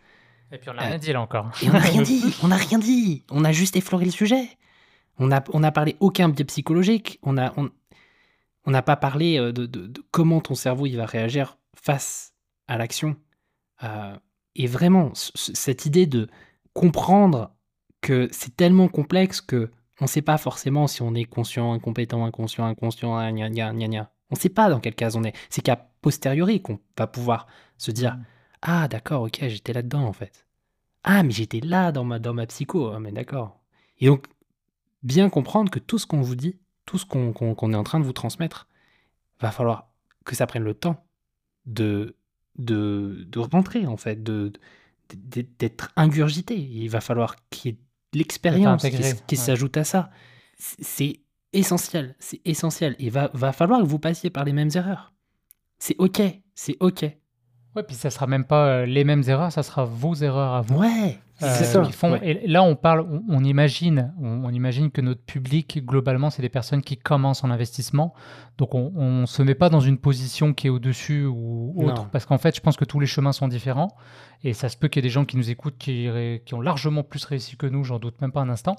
Et 0.51 0.57
puis 0.57 0.69
on 0.69 0.73
n'a 0.73 0.81
rien 0.81 0.97
dit 0.97 1.13
là 1.13 1.21
encore. 1.21 1.49
Et 1.61 1.69
on 1.69 1.71
n'a 1.71 1.79
rien 1.79 2.01
dit, 2.01 2.35
on 2.43 2.49
n'a 2.49 2.57
rien 2.57 2.77
dit. 2.77 3.23
On 3.31 3.45
a 3.45 3.53
juste 3.53 3.77
effleuré 3.77 4.03
le 4.03 4.11
sujet. 4.11 4.49
On 5.19 5.27
n'a 5.27 5.41
on 5.53 5.63
a 5.63 5.71
parlé 5.71 5.95
aucun 6.01 6.27
biais 6.27 6.43
psychologique. 6.43 7.19
On 7.23 7.33
n'a 7.33 7.53
on, 7.55 7.69
on 8.65 8.81
pas 8.81 8.97
parlé 8.97 9.39
euh, 9.39 9.53
de, 9.53 9.65
de, 9.65 10.03
comment 10.11 10.41
ton 10.41 10.55
cerveau 10.55 10.87
il 10.87 10.97
va 10.97 11.05
réagir 11.05 11.57
face 11.73 12.33
à 12.67 12.77
l'action. 12.77 13.15
Euh, 13.83 14.17
et 14.55 14.67
vraiment, 14.67 15.13
cette 15.13 15.85
idée 15.85 16.05
de 16.05 16.27
comprendre 16.73 17.55
que 18.01 18.27
c'est 18.33 18.57
tellement 18.57 18.89
complexe 18.89 19.39
que 19.39 19.71
on 20.01 20.05
ne 20.05 20.09
sait 20.09 20.21
pas 20.21 20.37
forcément 20.37 20.87
si 20.87 21.01
on 21.01 21.15
est 21.15 21.23
conscient, 21.23 21.71
incompétent, 21.71 22.25
inconscient, 22.25 22.65
inconscient, 22.65 23.15
gna 23.31 23.49
gna 23.49 23.73
gna 23.73 23.87
gna. 23.87 24.12
On 24.33 24.35
ne 24.35 24.41
sait 24.41 24.49
pas 24.49 24.67
dans 24.67 24.79
quelle 24.79 24.95
case 24.95 25.15
on 25.15 25.23
est. 25.23 25.35
C'est 25.51 25.61
qu'à 25.61 25.75
posteriori 26.01 26.59
qu'on 26.59 26.79
va 26.97 27.05
pouvoir 27.05 27.45
se 27.77 27.91
dire 27.91 28.15
mm. 28.15 28.25
Ah, 28.63 28.87
d'accord, 28.87 29.21
ok, 29.23 29.39
j'étais 29.41 29.73
là-dedans 29.73 30.05
en 30.05 30.13
fait. 30.13 30.47
Ah, 31.03 31.21
mais 31.21 31.31
j'étais 31.31 31.59
là 31.59 31.91
dans 31.91 32.03
ma, 32.03 32.17
dans 32.17 32.33
ma 32.33 32.47
psycho. 32.47 32.91
Ah, 32.91 32.99
mais 32.99 33.11
d'accord. 33.11 33.59
Et 33.99 34.07
donc, 34.07 34.25
bien 35.03 35.29
comprendre 35.29 35.69
que 35.69 35.79
tout 35.79 35.99
ce 35.99 36.07
qu'on 36.07 36.21
vous 36.21 36.35
dit, 36.35 36.57
tout 36.85 36.97
ce 36.97 37.05
qu'on 37.05 37.33
est 37.33 37.75
en 37.75 37.83
train 37.83 37.99
de 37.99 38.05
vous 38.05 38.13
transmettre, 38.13 38.67
va 39.39 39.51
falloir 39.51 39.89
que 40.25 40.35
ça 40.35 40.47
prenne 40.47 40.63
le 40.63 40.73
temps 40.73 41.05
de, 41.65 42.15
de, 42.57 43.25
de 43.27 43.39
rentrer 43.39 43.85
en 43.85 43.97
fait, 43.97 44.23
de, 44.23 44.51
d'être 45.13 45.91
ingurgité. 45.95 46.57
Il 46.57 46.87
va 46.87 47.01
falloir 47.01 47.35
qu'il 47.49 47.71
y 47.71 47.75
ait 47.75 47.79
l'expérience 48.13 48.85
qui, 49.27 49.37
s'ajoute 49.37 49.77
à 49.77 49.83
ça. 49.83 50.09
C'est 50.57 51.19
essentiel, 51.53 52.15
c'est 52.19 52.41
essentiel. 52.45 52.95
Il 52.99 53.11
va, 53.11 53.29
va 53.33 53.51
falloir 53.51 53.81
que 53.81 53.85
vous 53.85 53.99
passiez 53.99 54.29
par 54.29 54.43
les 54.43 54.53
mêmes 54.53 54.71
erreurs. 54.75 55.13
C'est 55.79 55.95
OK, 55.99 56.21
c'est 56.55 56.77
OK. 56.79 57.05
Ouais, 57.75 57.81
puis 57.81 57.95
ça 57.95 58.11
sera 58.11 58.27
même 58.27 58.45
pas 58.45 58.67
euh, 58.67 58.85
les 58.85 59.03
mêmes 59.03 59.23
erreurs, 59.27 59.51
ça 59.51 59.63
sera 59.63 59.83
vos 59.83 60.13
erreurs 60.13 60.53
à 60.53 60.61
vous. 60.61 60.77
Ouais, 60.77 61.17
euh, 61.41 61.47
c'est 61.57 61.63
ça. 61.63 61.83
Font, 61.85 62.15
Et 62.21 62.45
là, 62.45 62.61
on 62.61 62.75
parle, 62.75 63.05
on, 63.27 63.43
imagine, 63.43 64.13
on, 64.21 64.49
imagine 64.51 64.91
que 64.91 65.01
notre 65.01 65.23
public 65.23 65.83
globalement, 65.83 66.29
c'est 66.29 66.43
des 66.43 66.49
personnes 66.49 66.83
qui 66.83 66.97
commencent 66.97 67.43
en 67.43 67.49
investissement. 67.49 68.13
Donc, 68.59 68.75
on, 68.75 68.93
on 68.95 69.25
se 69.25 69.41
met 69.41 69.55
pas 69.55 69.69
dans 69.69 69.79
une 69.79 69.97
position 69.97 70.53
qui 70.53 70.67
est 70.67 70.69
au-dessus 70.69 71.25
ou 71.25 71.73
autre, 71.77 72.09
parce 72.11 72.27
qu'en 72.27 72.37
fait, 72.37 72.55
je 72.55 72.61
pense 72.61 72.77
que 72.77 72.85
tous 72.85 72.99
les 72.99 73.07
chemins 73.07 73.31
sont 73.31 73.47
différents. 73.47 73.95
Et 74.43 74.53
ça 74.53 74.69
se 74.69 74.77
peut 74.77 74.87
qu'il 74.87 74.99
y 74.99 75.05
ait 75.05 75.09
des 75.09 75.13
gens 75.13 75.25
qui 75.25 75.37
nous 75.37 75.49
écoutent 75.49 75.77
qui, 75.79 76.07
qui 76.45 76.53
ont 76.53 76.61
largement 76.61 77.01
plus 77.01 77.25
réussi 77.25 77.57
que 77.57 77.65
nous, 77.65 77.83
j'en 77.83 77.97
doute 77.97 78.21
même 78.21 78.31
pas 78.31 78.41
un 78.41 78.49
instant. 78.49 78.75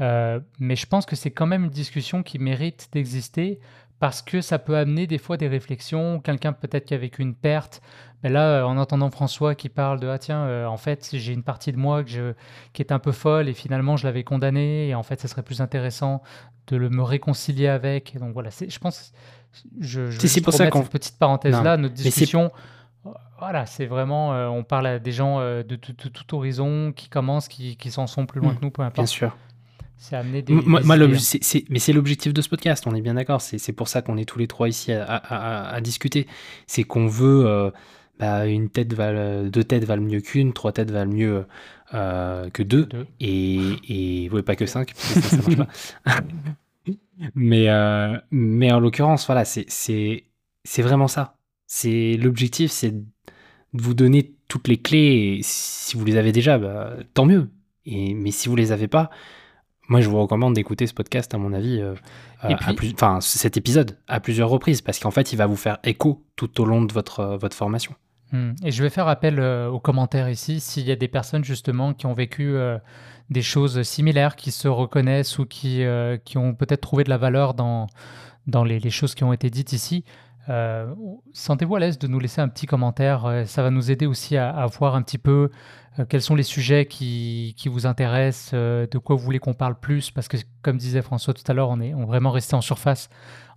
Euh, 0.00 0.40
mais 0.58 0.76
je 0.76 0.86
pense 0.86 1.06
que 1.06 1.16
c'est 1.16 1.30
quand 1.30 1.46
même 1.46 1.64
une 1.64 1.70
discussion 1.70 2.22
qui 2.22 2.38
mérite 2.38 2.88
d'exister 2.92 3.60
parce 3.98 4.22
que 4.22 4.40
ça 4.40 4.58
peut 4.58 4.76
amener 4.76 5.06
des 5.06 5.18
fois 5.18 5.36
des 5.36 5.48
réflexions. 5.48 6.20
Quelqu'un 6.20 6.52
peut-être 6.52 6.86
qui 6.86 6.94
a 6.94 6.98
vécu 6.98 7.22
une 7.22 7.34
perte. 7.34 7.82
Mais 8.22 8.30
là, 8.30 8.66
en 8.66 8.76
entendant 8.76 9.10
François 9.10 9.54
qui 9.54 9.68
parle 9.68 10.00
de 10.00 10.08
ah 10.08 10.18
tiens, 10.18 10.44
euh, 10.44 10.66
en 10.66 10.76
fait, 10.76 11.10
j'ai 11.12 11.32
une 11.32 11.42
partie 11.42 11.72
de 11.72 11.78
moi 11.78 12.02
que 12.02 12.10
je, 12.10 12.32
qui 12.72 12.82
est 12.82 12.92
un 12.92 12.98
peu 12.98 13.12
folle 13.12 13.48
et 13.48 13.54
finalement 13.54 13.96
je 13.96 14.06
l'avais 14.06 14.24
condamné 14.24 14.88
et 14.88 14.94
en 14.94 15.02
fait, 15.02 15.20
ce 15.20 15.28
serait 15.28 15.42
plus 15.42 15.60
intéressant 15.60 16.22
de 16.66 16.76
le, 16.76 16.90
me 16.90 17.02
réconcilier 17.02 17.68
avec. 17.68 18.16
donc 18.18 18.32
voilà, 18.32 18.50
je 18.50 18.78
pense, 18.78 19.12
je, 19.80 20.10
je 20.10 20.26
c'est 20.26 20.40
pour 20.40 20.52
ça 20.52 20.68
qu'on 20.68 20.82
petite 20.82 21.18
parenthèse 21.18 21.60
là, 21.62 21.76
notre 21.76 21.94
discussion. 21.94 22.50
Voilà, 23.38 23.64
c'est 23.64 23.86
vraiment, 23.86 24.34
euh, 24.34 24.48
on 24.48 24.64
parle 24.64 24.86
à 24.86 24.98
des 24.98 25.12
gens 25.12 25.40
euh, 25.40 25.62
de, 25.62 25.76
tout 25.76 26.34
horizon 26.36 26.92
qui 26.94 27.08
commencent, 27.08 27.48
qui, 27.48 27.76
qui 27.76 27.90
s'en 27.90 28.06
sont 28.06 28.26
plus 28.26 28.40
loin 28.40 28.52
mmh, 28.52 28.56
que 28.56 28.60
nous, 28.62 28.70
peu 28.70 28.82
importe. 28.82 28.96
Bien 28.96 29.06
sûr. 29.06 29.36
C'est 30.00 30.16
amener 30.16 30.40
des. 30.40 30.54
Moi, 30.54 30.80
mais 30.96 31.78
c'est 31.78 31.92
l'objectif 31.92 32.32
de 32.32 32.40
ce 32.40 32.48
podcast, 32.48 32.86
on 32.86 32.94
est 32.94 33.02
bien 33.02 33.14
d'accord. 33.14 33.42
C'est 33.42 33.72
pour 33.72 33.86
ça 33.86 34.00
qu'on 34.00 34.16
est 34.16 34.24
tous 34.24 34.38
les 34.38 34.46
trois 34.46 34.68
ici 34.68 34.92
à, 34.92 35.78
discuter. 35.82 36.26
C'est 36.66 36.84
qu'on 36.84 37.06
veut. 37.06 37.46
Euh, 37.46 37.70
bah, 38.18 38.46
une 38.46 38.68
tête 38.68 38.92
valent, 38.92 39.44
deux 39.44 39.64
têtes 39.64 39.84
valent 39.84 40.02
mieux 40.02 40.20
qu'une, 40.20 40.52
trois 40.52 40.72
têtes 40.72 40.90
valent 40.90 41.12
mieux 41.12 41.44
euh, 41.94 42.50
que 42.50 42.62
deux. 42.62 42.88
Et, 43.18 43.60
et 43.88 44.30
pas 44.42 44.56
que 44.56 44.66
cinq, 44.66 44.92
ça, 44.94 45.20
ça 45.20 45.36
marche 45.36 45.56
pas. 46.04 46.20
mais, 47.34 47.68
euh, 47.68 48.18
mais 48.30 48.72
en 48.72 48.80
l'occurrence, 48.80 49.26
voilà, 49.26 49.44
c'est 49.44 50.24
vraiment 50.78 51.08
ça. 51.08 51.36
C'est 51.66 52.16
l'objectif, 52.16 52.70
c'est 52.70 52.90
de 52.90 53.04
vous 53.74 53.94
donner 53.94 54.32
toutes 54.48 54.68
les 54.68 54.78
clés. 54.78 55.38
Et 55.38 55.40
si 55.42 55.96
vous 55.96 56.04
les 56.04 56.16
avez 56.16 56.32
déjà, 56.32 56.58
bah, 56.58 56.96
tant 57.14 57.26
mieux. 57.26 57.48
Et, 57.86 58.14
mais 58.14 58.30
si 58.30 58.48
vous 58.48 58.56
les 58.56 58.72
avez 58.72 58.88
pas, 58.88 59.10
moi, 59.90 60.00
je 60.00 60.08
vous 60.08 60.20
recommande 60.20 60.54
d'écouter 60.54 60.86
ce 60.86 60.94
podcast, 60.94 61.34
à 61.34 61.38
mon 61.38 61.52
avis, 61.52 61.80
euh, 61.80 61.94
enfin 62.94 63.20
cet 63.20 63.56
épisode 63.56 63.98
à 64.06 64.20
plusieurs 64.20 64.48
reprises, 64.48 64.82
parce 64.82 65.00
qu'en 65.00 65.10
fait, 65.10 65.32
il 65.32 65.36
va 65.36 65.46
vous 65.46 65.56
faire 65.56 65.78
écho 65.82 66.24
tout 66.36 66.60
au 66.60 66.64
long 66.64 66.82
de 66.82 66.92
votre, 66.92 67.20
euh, 67.20 67.36
votre 67.36 67.56
formation. 67.56 67.92
Hmm. 68.30 68.52
Et 68.62 68.70
je 68.70 68.84
vais 68.84 68.88
faire 68.88 69.08
appel 69.08 69.40
euh, 69.40 69.68
aux 69.68 69.80
commentaires 69.80 70.30
ici, 70.30 70.60
s'il 70.60 70.86
y 70.86 70.92
a 70.92 70.96
des 70.96 71.08
personnes 71.08 71.42
justement 71.42 71.92
qui 71.92 72.06
ont 72.06 72.12
vécu 72.12 72.54
des 73.30 73.42
choses 73.42 73.82
similaires, 73.82 74.36
qui 74.36 74.52
se 74.52 74.68
reconnaissent 74.68 75.40
ou 75.40 75.44
qui, 75.44 75.82
qui 76.24 76.38
ont 76.38 76.54
peut-être 76.54 76.82
trouvé 76.82 77.02
de 77.02 77.10
la 77.10 77.18
valeur 77.18 77.54
dans, 77.54 77.88
dans 78.46 78.62
les, 78.62 78.78
les 78.78 78.90
choses 78.90 79.16
qui 79.16 79.24
ont 79.24 79.32
été 79.32 79.50
dites 79.50 79.72
ici. 79.72 80.04
Sentez-vous 81.32 81.74
à 81.74 81.80
l'aise 81.80 81.98
de 81.98 82.06
nous 82.06 82.20
laisser 82.20 82.40
un 82.40 82.48
petit 82.48 82.66
commentaire. 82.66 83.42
ça 83.46 83.64
va 83.64 83.70
nous 83.70 83.90
aider 83.90 84.06
aussi 84.06 84.36
à, 84.36 84.50
à 84.50 84.66
voir 84.66 84.94
un 84.94 85.02
petit 85.02 85.18
peu 85.18 85.50
quels 86.08 86.22
sont 86.22 86.34
les 86.34 86.44
sujets 86.44 86.86
qui, 86.86 87.54
qui 87.56 87.68
vous 87.68 87.86
intéressent, 87.86 88.52
euh, 88.54 88.86
de 88.86 88.98
quoi 88.98 89.16
vous 89.16 89.22
voulez 89.22 89.38
qu'on 89.38 89.54
parle 89.54 89.74
plus, 89.74 90.10
parce 90.10 90.28
que 90.28 90.36
comme 90.62 90.76
disait 90.76 91.02
François 91.02 91.34
tout 91.34 91.42
à 91.46 91.52
l'heure, 91.52 91.68
on 91.68 91.80
est 91.80 91.94
on 91.94 92.06
vraiment 92.06 92.30
resté 92.30 92.54
en 92.54 92.60
surface. 92.60 93.08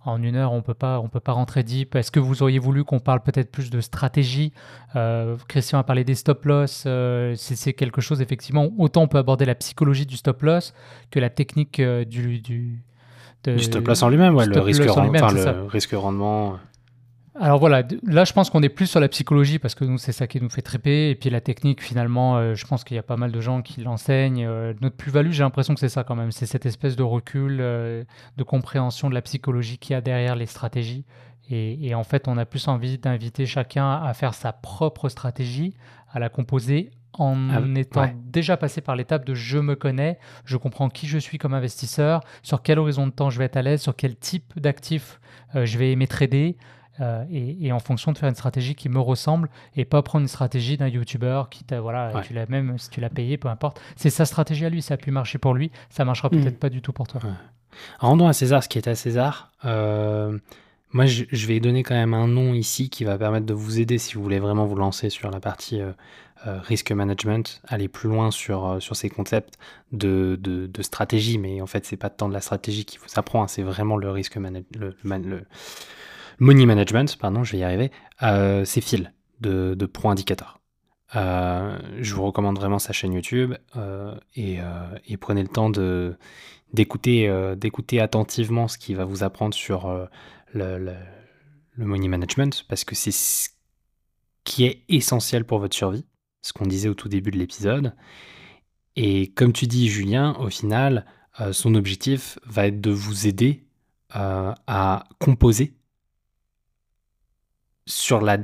En 0.06 0.22
une 0.22 0.36
heure, 0.36 0.52
on 0.52 0.60
peut 0.60 0.74
pas, 0.74 1.00
on 1.00 1.08
peut 1.08 1.20
pas 1.20 1.32
rentrer 1.32 1.62
deep. 1.62 1.94
Est-ce 1.94 2.10
que 2.10 2.20
vous 2.20 2.42
auriez 2.42 2.58
voulu 2.58 2.84
qu'on 2.84 3.00
parle 3.00 3.22
peut-être 3.22 3.50
plus 3.50 3.70
de 3.70 3.80
stratégie? 3.80 4.52
Euh, 4.96 5.36
Christian 5.48 5.78
a 5.78 5.82
parlé 5.82 6.04
des 6.04 6.14
stop 6.14 6.44
loss. 6.44 6.86
c'est 7.36 7.72
quelque 7.72 8.02
chose 8.02 8.20
effectivement. 8.20 8.68
Autant 8.76 9.02
on 9.02 9.08
peut 9.08 9.16
aborder 9.16 9.46
la 9.46 9.54
psychologie 9.54 10.04
du 10.04 10.18
stop 10.18 10.42
loss 10.42 10.74
que 11.10 11.20
la 11.20 11.30
technique 11.30 11.80
du, 11.80 12.40
du 12.40 12.82
du 13.44 13.58
stop 13.60 13.86
loss 13.86 14.02
en 14.02 14.08
lui-même, 14.08 14.34
ouais, 14.34 14.46
le, 14.46 14.60
risque, 14.60 14.82
enfin, 14.88 15.06
le 15.10 15.66
risque 15.66 15.92
rendement. 15.92 16.58
Alors 17.36 17.58
voilà, 17.58 17.82
là 18.04 18.24
je 18.24 18.32
pense 18.32 18.48
qu'on 18.48 18.62
est 18.62 18.68
plus 18.68 18.86
sur 18.86 19.00
la 19.00 19.08
psychologie 19.08 19.58
parce 19.58 19.74
que 19.74 19.84
nous 19.84 19.98
c'est 19.98 20.12
ça 20.12 20.28
qui 20.28 20.40
nous 20.40 20.48
fait 20.48 20.62
triper 20.62 21.10
et 21.10 21.16
puis 21.16 21.30
la 21.30 21.40
technique 21.40 21.82
finalement 21.82 22.36
euh, 22.36 22.54
je 22.54 22.64
pense 22.64 22.84
qu'il 22.84 22.94
y 22.94 22.98
a 22.98 23.02
pas 23.02 23.16
mal 23.16 23.32
de 23.32 23.40
gens 23.40 23.60
qui 23.60 23.80
l'enseignent. 23.80 24.46
Euh, 24.46 24.72
notre 24.80 24.94
plus-value 24.96 25.32
j'ai 25.32 25.42
l'impression 25.42 25.74
que 25.74 25.80
c'est 25.80 25.88
ça 25.88 26.04
quand 26.04 26.14
même, 26.14 26.30
c'est 26.30 26.46
cette 26.46 26.64
espèce 26.64 26.94
de 26.94 27.02
recul, 27.02 27.58
euh, 27.60 28.04
de 28.36 28.42
compréhension 28.44 29.08
de 29.08 29.14
la 29.14 29.22
psychologie 29.22 29.78
qu'il 29.78 29.94
y 29.94 29.96
a 29.96 30.00
derrière 30.00 30.36
les 30.36 30.46
stratégies 30.46 31.04
et, 31.50 31.94
en 31.94 32.04
fait 32.04 32.28
on 32.28 32.38
a 32.38 32.46
plus 32.46 32.68
envie 32.68 32.98
d'inviter 32.98 33.46
chacun 33.46 34.00
à 34.00 34.14
faire 34.14 34.32
sa 34.32 34.52
propre 34.52 35.08
stratégie, 35.08 35.74
à 36.12 36.20
la 36.20 36.28
composer 36.28 36.90
en 37.14 37.50
ah, 37.50 37.60
étant 37.76 38.10
déjà 38.24 38.56
passé 38.56 38.80
par 38.80 38.94
l'étape 38.94 39.24
de 39.24 39.34
je 39.34 39.58
me 39.58 39.74
connais, 39.74 40.18
je 40.44 40.56
comprends 40.56 40.88
qui 40.88 41.08
je 41.08 41.18
suis 41.18 41.38
comme 41.38 41.52
investisseur, 41.54 42.22
sur 42.42 42.62
quel 42.62 42.78
horizon 42.78 43.08
de 43.08 43.12
temps 43.12 43.28
je 43.28 43.38
vais 43.38 43.44
être 43.44 43.56
à 43.56 43.62
l'aise, 43.62 43.82
sur 43.82 43.94
quel 43.94 44.16
type 44.16 44.58
d'actifs 44.58 45.20
je 45.54 45.78
vais 45.78 45.92
aimer 45.92 46.08
trader. 46.08 46.56
Euh, 47.00 47.24
et, 47.28 47.72
en 47.72 47.80
fonction 47.80 48.12
de 48.12 48.18
faire 48.18 48.28
une 48.28 48.36
stratégie 48.36 48.76
qui 48.76 48.88
me 48.88 49.00
ressemble 49.00 49.50
et 49.74 49.84
pas 49.84 50.02
prendre 50.02 50.22
une 50.22 50.28
stratégie 50.28 50.76
d'un 50.76 50.86
youtubeur 50.86 51.48
qui 51.48 51.64
t'a 51.64 51.80
voilà 51.80 52.22
tu 52.24 52.32
l'as 52.32 52.46
même 52.46 52.78
si 52.78 52.88
tu 52.88 53.00
l'as 53.00 53.10
payé 53.10 53.36
peu 53.36 53.48
importe. 53.48 53.80
C'est 53.96 54.10
sa 54.10 54.24
stratégie 54.24 54.64
à 54.64 54.68
lui 54.68 54.80
ça 54.80 54.94
a 54.94 54.96
pu 54.96 55.10
marcher 55.10 55.38
pour 55.38 55.54
lui 55.54 55.72
ça 55.90 56.04
marchera 56.04 56.28
hmm. 56.28 56.40
peut-être 56.40 56.58
pas 56.60 56.68
du 56.68 56.82
tout 56.82 56.92
pour 56.92 57.08
toi. 57.08 57.20
Rendons 57.98 58.28
à 58.28 58.32
César 58.32 58.62
ce 58.62 58.68
qui 58.68 58.78
est 58.78 58.86
à 58.86 58.94
César. 58.94 59.50
Euh, 59.64 60.38
moi 60.92 61.06
je, 61.06 61.46
vais 61.48 61.58
donner 61.58 61.82
quand 61.82 61.96
même 61.96 62.14
un 62.14 62.28
nom 62.28 62.54
ici 62.54 62.90
qui 62.90 63.02
va 63.02 63.18
permettre 63.18 63.46
de 63.46 63.54
vous 63.54 63.80
aider 63.80 63.98
si 63.98 64.14
vous 64.14 64.22
voulez 64.22 64.38
vraiment 64.38 64.64
vous 64.64 64.76
lancer 64.76 65.10
sur 65.10 65.32
la 65.32 65.40
partie 65.40 65.80
euh, 65.80 65.92
risque 66.60 66.92
management 66.92 67.60
aller 67.66 67.88
plus 67.88 68.08
loin 68.08 68.30
sur, 68.30 68.76
sur 68.78 68.94
ces 68.94 69.10
concepts 69.10 69.58
de, 69.90 70.38
de, 70.40 70.82
stratégie 70.82 71.38
mais 71.38 71.60
en 71.60 71.66
fait 71.66 71.84
c'est 71.86 71.96
pas 71.96 72.10
tant 72.10 72.28
de 72.28 72.34
la 72.34 72.40
stratégie 72.40 72.84
qui 72.84 72.98
vous 72.98 73.08
apprend 73.16 73.42
hein, 73.42 73.48
c'est 73.48 73.62
vraiment 73.62 73.96
le 73.96 74.10
risque 74.10 74.36
management 74.36 75.26
le 75.26 75.44
Money 76.38 76.66
Management, 76.66 77.16
pardon, 77.16 77.44
je 77.44 77.52
vais 77.52 77.58
y 77.58 77.64
arriver, 77.64 77.90
euh, 78.22 78.64
c'est 78.64 78.80
Phil 78.80 79.12
de, 79.40 79.74
de 79.74 79.86
Pro 79.86 80.10
Indicator. 80.10 80.60
Euh, 81.16 81.78
je 82.00 82.14
vous 82.14 82.24
recommande 82.24 82.58
vraiment 82.58 82.78
sa 82.78 82.92
chaîne 82.92 83.12
YouTube 83.12 83.54
euh, 83.76 84.16
et, 84.34 84.58
prenez 85.20 85.42
le 85.42 85.48
temps 85.48 85.70
de, 85.70 86.16
d'écouter, 86.72 87.32
d'écouter 87.56 88.00
attentivement 88.00 88.68
ce 88.68 88.78
qu'il 88.78 88.96
va 88.96 89.04
vous 89.04 89.22
apprendre 89.22 89.54
sur 89.54 90.08
le, 90.52 90.78
le, 90.78 91.84
money 91.84 92.08
management 92.08 92.64
parce 92.68 92.84
que 92.84 92.94
c'est 92.94 93.12
ce 93.12 93.48
qui 94.44 94.64
est 94.64 94.82
essentiel 94.88 95.44
pour 95.44 95.58
votre 95.58 95.76
survie, 95.76 96.04
ce 96.42 96.52
qu'on 96.52 96.66
disait 96.66 96.88
au 96.88 96.94
tout 96.94 97.08
début 97.08 97.30
de 97.30 97.38
l'épisode. 97.38 97.94
Et 98.96 99.28
comme 99.28 99.52
tu 99.52 99.66
dis, 99.66 99.88
Julien, 99.88 100.36
au 100.38 100.50
final, 100.50 101.04
son 101.52 101.74
objectif 101.74 102.38
va 102.44 102.66
être 102.66 102.80
de 102.80 102.90
vous 102.90 103.26
aider 103.26 103.64
à 104.10 105.04
composer 105.18 105.74
sur 107.86 108.20
la, 108.20 108.38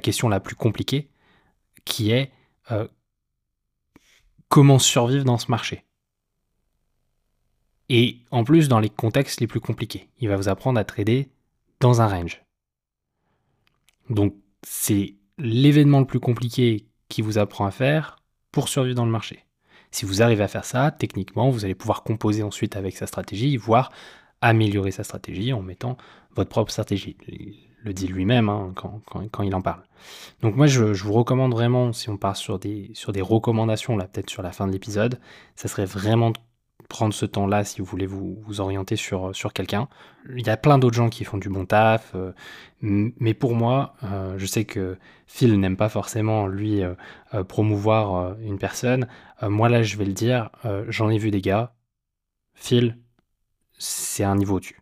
question 0.00 0.28
la 0.28 0.40
plus 0.40 0.54
compliquée, 0.54 1.08
qui 1.84 2.10
est 2.10 2.32
euh, 2.70 2.86
comment 4.48 4.78
survivre 4.78 5.24
dans 5.24 5.38
ce 5.38 5.50
marché? 5.50 5.84
Et 7.88 8.18
en 8.30 8.44
plus, 8.44 8.68
dans 8.68 8.80
les 8.80 8.90
contextes 8.90 9.40
les 9.40 9.46
plus 9.46 9.60
compliqués, 9.60 10.08
il 10.18 10.28
va 10.28 10.36
vous 10.36 10.48
apprendre 10.48 10.78
à 10.78 10.84
trader 10.84 11.30
dans 11.80 12.00
un 12.00 12.08
range. 12.08 12.42
Donc, 14.10 14.34
c'est 14.62 15.14
l'événement 15.38 16.00
le 16.00 16.06
plus 16.06 16.20
compliqué 16.20 16.86
qui 17.08 17.22
vous 17.22 17.38
apprend 17.38 17.66
à 17.66 17.70
faire 17.70 18.16
pour 18.50 18.68
survivre 18.68 18.96
dans 18.96 19.04
le 19.04 19.12
marché. 19.12 19.44
Si 19.92 20.04
vous 20.04 20.20
arrivez 20.20 20.42
à 20.42 20.48
faire 20.48 20.64
ça, 20.64 20.90
techniquement, 20.90 21.50
vous 21.50 21.64
allez 21.64 21.74
pouvoir 21.74 22.02
composer 22.02 22.42
ensuite 22.42 22.76
avec 22.76 22.96
sa 22.96 23.06
stratégie, 23.06 23.56
voire 23.56 23.92
améliorer 24.40 24.90
sa 24.90 25.04
stratégie 25.04 25.52
en 25.52 25.62
mettant 25.62 25.96
votre 26.34 26.50
propre 26.50 26.72
stratégie 26.72 27.16
le 27.86 27.94
dit 27.94 28.08
lui-même 28.08 28.48
hein, 28.48 28.72
quand, 28.74 29.42
il 29.42 29.54
en 29.54 29.62
parle. 29.62 29.82
Donc 30.42 30.56
moi, 30.56 30.66
je, 30.66 30.82
vous 30.82 31.12
recommande 31.12 31.52
vraiment, 31.52 31.92
si 31.92 32.10
on 32.10 32.16
part 32.16 32.36
sur 32.36 32.58
des, 32.58 32.90
sur 32.94 33.12
des 33.12 33.22
recommandations, 33.22 33.96
là 33.96 34.06
peut-être 34.06 34.30
sur 34.30 34.42
la 34.42 34.52
fin 34.52 34.66
de 34.66 34.72
l'épisode, 34.72 35.18
ça 35.54 35.68
serait 35.68 35.86
vraiment 35.86 36.30
de 36.30 36.36
prendre 36.88 37.14
ce 37.14 37.26
temps-là 37.26 37.64
si 37.64 37.80
vous 37.80 37.86
voulez 37.86 38.06
vous, 38.06 38.60
orienter 38.60 38.96
sur, 38.96 39.34
sur 39.34 39.52
quelqu'un. 39.52 39.88
Il 40.36 40.46
y 40.46 40.50
a 40.50 40.56
plein 40.56 40.78
d'autres 40.78 40.96
gens 40.96 41.08
qui 41.08 41.24
font 41.24 41.38
du 41.38 41.48
bon 41.48 41.64
taf, 41.64 42.14
euh, 42.14 42.32
mais 42.80 43.34
pour 43.34 43.54
moi, 43.54 43.94
euh, 44.04 44.34
je 44.38 44.46
sais 44.46 44.64
que 44.64 44.98
Phil 45.26 45.58
n'aime 45.58 45.76
pas 45.76 45.88
forcément, 45.88 46.46
lui, 46.46 46.82
euh, 46.82 46.94
promouvoir 47.44 48.36
une 48.40 48.58
personne. 48.58 49.08
moi, 49.42 49.68
là, 49.68 49.82
je 49.82 49.96
vais 49.96 50.04
le 50.04 50.12
dire, 50.12 50.50
j'en 50.88 51.10
ai 51.10 51.18
vu 51.18 51.30
des 51.30 51.40
gars. 51.40 51.74
Phil, 52.54 52.98
c'est 53.78 54.24
un 54.24 54.36
niveau 54.36 54.56
au-dessus. 54.56 54.80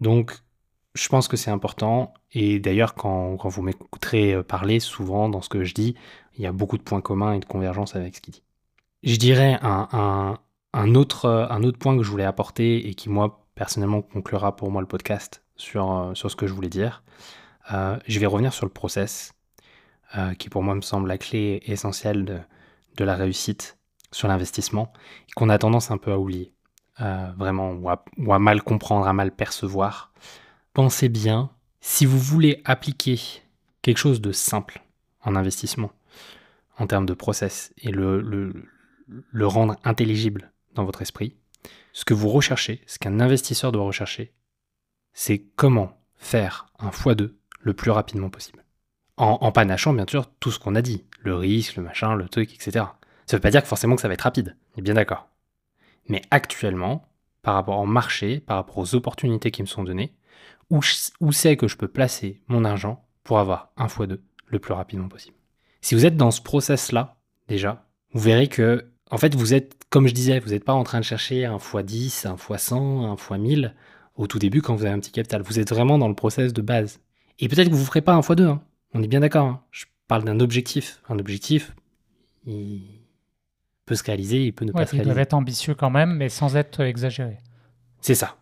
Donc, 0.00 0.42
je 0.94 1.08
pense 1.08 1.28
que 1.28 1.36
c'est 1.36 1.50
important. 1.50 2.14
Et 2.32 2.58
d'ailleurs, 2.58 2.94
quand, 2.94 3.36
vous 3.36 3.62
m'écouterez 3.62 4.42
parler, 4.42 4.80
souvent 4.80 5.28
dans 5.28 5.42
ce 5.42 5.48
que 5.48 5.64
je 5.64 5.74
dis, 5.74 5.94
il 6.36 6.42
y 6.42 6.46
a 6.46 6.52
beaucoup 6.52 6.78
de 6.78 6.82
points 6.82 7.00
communs 7.00 7.32
et 7.34 7.40
de 7.40 7.44
convergence 7.44 7.96
avec 7.96 8.16
ce 8.16 8.20
qu'il 8.20 8.34
dit. 8.34 8.42
Je 9.02 9.16
dirais 9.16 9.58
un, 9.62 10.38
un, 10.72 10.94
autre, 10.94 11.48
point 11.78 11.96
que 11.96 12.02
je 12.02 12.10
voulais 12.10 12.24
apporter 12.24 12.88
et 12.88 12.94
qui, 12.94 13.08
moi, 13.08 13.46
personnellement, 13.54 14.02
conclura 14.02 14.56
pour 14.56 14.70
moi 14.70 14.80
le 14.80 14.88
podcast 14.88 15.42
sur, 15.56 16.12
sur 16.14 16.30
ce 16.30 16.36
que 16.36 16.46
je 16.46 16.52
voulais 16.52 16.68
dire. 16.68 17.02
Euh, 17.72 17.98
je 18.06 18.18
vais 18.18 18.26
revenir 18.26 18.52
sur 18.52 18.66
le 18.66 18.72
process, 18.72 19.34
euh, 20.16 20.34
qui 20.34 20.48
pour 20.48 20.62
moi 20.62 20.74
me 20.74 20.80
semble 20.80 21.08
la 21.08 21.18
clé 21.18 21.62
essentielle 21.66 22.24
de, 22.24 23.04
la 23.04 23.14
réussite 23.14 23.78
sur 24.10 24.26
l'investissement, 24.28 24.92
et 25.28 25.32
qu'on 25.32 25.48
a 25.50 25.58
tendance 25.58 25.90
un 25.90 25.98
peu 25.98 26.12
à 26.12 26.18
oublier, 26.18 26.52
euh, 27.00 27.30
vraiment, 27.36 27.72
ou 27.72 28.32
à 28.32 28.38
mal 28.38 28.62
comprendre, 28.62 29.06
à 29.06 29.12
mal 29.12 29.30
percevoir. 29.30 30.12
Pensez 30.72 31.08
bien, 31.08 31.50
si 31.80 32.06
vous 32.06 32.18
voulez 32.18 32.60
appliquer 32.64 33.20
quelque 33.82 33.98
chose 33.98 34.20
de 34.20 34.32
simple 34.32 34.82
en 35.22 35.36
investissement, 35.36 35.92
en 36.78 36.86
termes 36.86 37.06
de 37.06 37.14
process, 37.14 37.72
et 37.78 37.90
le, 37.90 38.52
rendre 39.40 39.76
intelligible 39.84 40.52
dans 40.74 40.84
votre 40.84 41.02
esprit, 41.02 41.36
ce 41.92 42.04
que 42.04 42.14
vous 42.14 42.28
recherchez, 42.28 42.82
ce 42.86 42.98
qu'un 42.98 43.20
investisseur 43.20 43.72
doit 43.72 43.84
rechercher, 43.84 44.32
c'est 45.12 45.42
comment 45.56 46.00
faire 46.16 46.66
un 46.78 46.90
x2 46.90 47.34
le 47.60 47.74
plus 47.74 47.90
rapidement 47.90 48.30
possible. 48.30 48.64
En, 49.16 49.50
panachant, 49.50 49.92
bien 49.92 50.06
sûr, 50.08 50.30
tout 50.38 50.52
ce 50.52 50.60
qu'on 50.60 50.76
a 50.76 50.82
dit, 50.82 51.04
le 51.22 51.34
risque, 51.34 51.74
le 51.74 51.82
machin, 51.82 52.14
le 52.14 52.28
truc, 52.28 52.54
etc. 52.54 52.70
Ça 53.26 53.32
ne 53.32 53.38
veut 53.38 53.40
pas 53.40 53.50
dire 53.50 53.66
forcément 53.66 53.96
que 53.96 54.00
ça 54.00 54.06
va 54.06 54.14
être 54.14 54.22
rapide, 54.22 54.56
on 54.74 54.78
est 54.78 54.82
bien 54.82 54.94
d'accord. 54.94 55.28
Mais 56.06 56.22
actuellement, 56.30 57.08
par 57.42 57.54
rapport 57.54 57.80
au 57.80 57.86
marché, 57.86 58.38
par 58.38 58.58
rapport 58.58 58.78
aux 58.78 58.94
opportunités 58.94 59.50
qui 59.50 59.62
me 59.62 59.66
sont 59.66 59.82
données, 59.82 60.14
où, 60.70 60.80
où 61.20 61.32
c'est 61.32 61.56
que 61.56 61.68
je 61.68 61.76
peux 61.76 61.88
placer 61.88 62.42
mon 62.48 62.64
argent 62.64 63.04
pour 63.24 63.38
avoir 63.38 63.72
un 63.76 63.86
x2 63.86 64.18
le 64.46 64.58
plus 64.58 64.72
rapidement 64.72 65.08
possible. 65.08 65.36
Si 65.80 65.94
vous 65.94 66.06
êtes 66.06 66.16
dans 66.16 66.30
ce 66.30 66.40
process-là, 66.40 67.16
déjà, 67.46 67.86
vous 68.12 68.20
verrez 68.20 68.48
que, 68.48 68.86
en 69.10 69.18
fait, 69.18 69.34
vous 69.34 69.54
êtes, 69.54 69.76
comme 69.90 70.06
je 70.06 70.14
disais, 70.14 70.38
vous 70.40 70.50
n'êtes 70.50 70.64
pas 70.64 70.72
en 70.72 70.84
train 70.84 71.00
de 71.00 71.04
chercher 71.04 71.44
un 71.44 71.56
x10, 71.56 72.26
un 72.26 72.34
x100, 72.34 73.04
un 73.04 73.14
x1000 73.14 73.72
au 74.16 74.26
tout 74.26 74.38
début 74.38 74.62
quand 74.62 74.74
vous 74.74 74.84
avez 74.84 74.94
un 74.94 74.98
petit 74.98 75.12
capital. 75.12 75.42
Vous 75.42 75.58
êtes 75.58 75.70
vraiment 75.70 75.98
dans 75.98 76.08
le 76.08 76.14
process 76.14 76.52
de 76.52 76.62
base. 76.62 77.00
Et 77.38 77.48
peut-être 77.48 77.68
que 77.68 77.74
vous 77.74 77.80
ne 77.80 77.86
ferez 77.86 78.00
pas 78.00 78.14
un 78.14 78.20
x2, 78.20 78.44
hein. 78.44 78.62
on 78.94 79.02
est 79.02 79.08
bien 79.08 79.20
d'accord. 79.20 79.46
Hein. 79.46 79.62
Je 79.70 79.86
parle 80.08 80.24
d'un 80.24 80.40
objectif. 80.40 81.00
Un 81.08 81.18
objectif, 81.18 81.74
il 82.46 82.82
peut 83.84 83.94
se 83.94 84.02
réaliser, 84.02 84.46
il 84.46 84.52
peut 84.52 84.64
ne 84.64 84.72
pas 84.72 84.86
se 84.86 84.92
réaliser. 84.92 85.10
Il 85.10 85.14
doit 85.14 85.22
être 85.22 85.34
ambitieux 85.34 85.74
quand 85.74 85.90
même, 85.90 86.14
mais 86.14 86.28
sans 86.28 86.56
être 86.56 86.80
exagéré. 86.80 87.38
C'est 88.00 88.14
ça. 88.14 88.36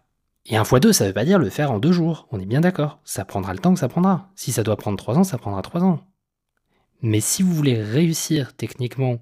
Et 0.48 0.56
un 0.56 0.62
x2, 0.62 0.92
ça 0.92 1.04
ne 1.04 1.08
veut 1.08 1.14
pas 1.14 1.24
dire 1.24 1.38
le 1.38 1.50
faire 1.50 1.72
en 1.72 1.78
deux 1.78 1.92
jours. 1.92 2.28
On 2.30 2.40
est 2.40 2.46
bien 2.46 2.60
d'accord. 2.60 3.00
Ça 3.04 3.24
prendra 3.24 3.52
le 3.52 3.58
temps 3.58 3.74
que 3.74 3.80
ça 3.80 3.88
prendra. 3.88 4.30
Si 4.36 4.52
ça 4.52 4.62
doit 4.62 4.76
prendre 4.76 4.96
trois 4.96 5.18
ans, 5.18 5.24
ça 5.24 5.38
prendra 5.38 5.60
trois 5.62 5.82
ans. 5.82 6.06
Mais 7.02 7.20
si 7.20 7.42
vous 7.42 7.52
voulez 7.52 7.82
réussir 7.82 8.54
techniquement 8.54 9.18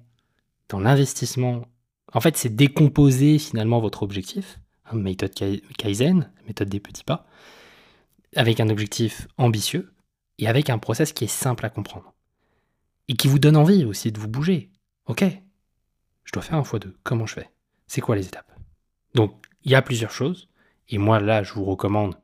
dans 0.69 0.79
l'investissement, 0.79 1.65
en 2.13 2.21
fait, 2.21 2.37
c'est 2.37 2.55
décomposer 2.55 3.39
finalement 3.39 3.79
votre 3.79 4.03
objectif. 4.03 4.59
Hein, 4.85 4.97
méthode 4.97 5.33
Kaizen, 5.77 6.31
méthode 6.47 6.69
des 6.69 6.79
petits 6.79 7.03
pas 7.03 7.25
avec 8.35 8.59
un 8.59 8.69
objectif 8.69 9.27
ambitieux 9.37 9.93
et 10.37 10.47
avec 10.47 10.69
un 10.69 10.77
process 10.77 11.13
qui 11.13 11.23
est 11.23 11.27
simple 11.27 11.65
à 11.65 11.69
comprendre. 11.69 12.13
Et 13.07 13.13
qui 13.13 13.27
vous 13.27 13.39
donne 13.39 13.55
envie 13.55 13.85
aussi 13.85 14.11
de 14.11 14.19
vous 14.19 14.27
bouger. 14.27 14.71
Ok, 15.05 15.23
je 16.23 16.31
dois 16.31 16.43
faire 16.43 16.57
un 16.57 16.63
x2, 16.63 16.91
comment 17.03 17.25
je 17.25 17.35
fais? 17.35 17.49
C'est 17.87 18.01
quoi 18.01 18.15
les 18.15 18.27
étapes? 18.27 18.51
Donc, 19.13 19.45
il 19.63 19.71
y 19.71 19.75
a 19.75 19.81
plusieurs 19.81 20.11
choses. 20.11 20.49
Et 20.89 20.97
moi, 20.97 21.19
là, 21.19 21.43
je 21.43 21.53
vous 21.53 21.65
recommande 21.65 22.15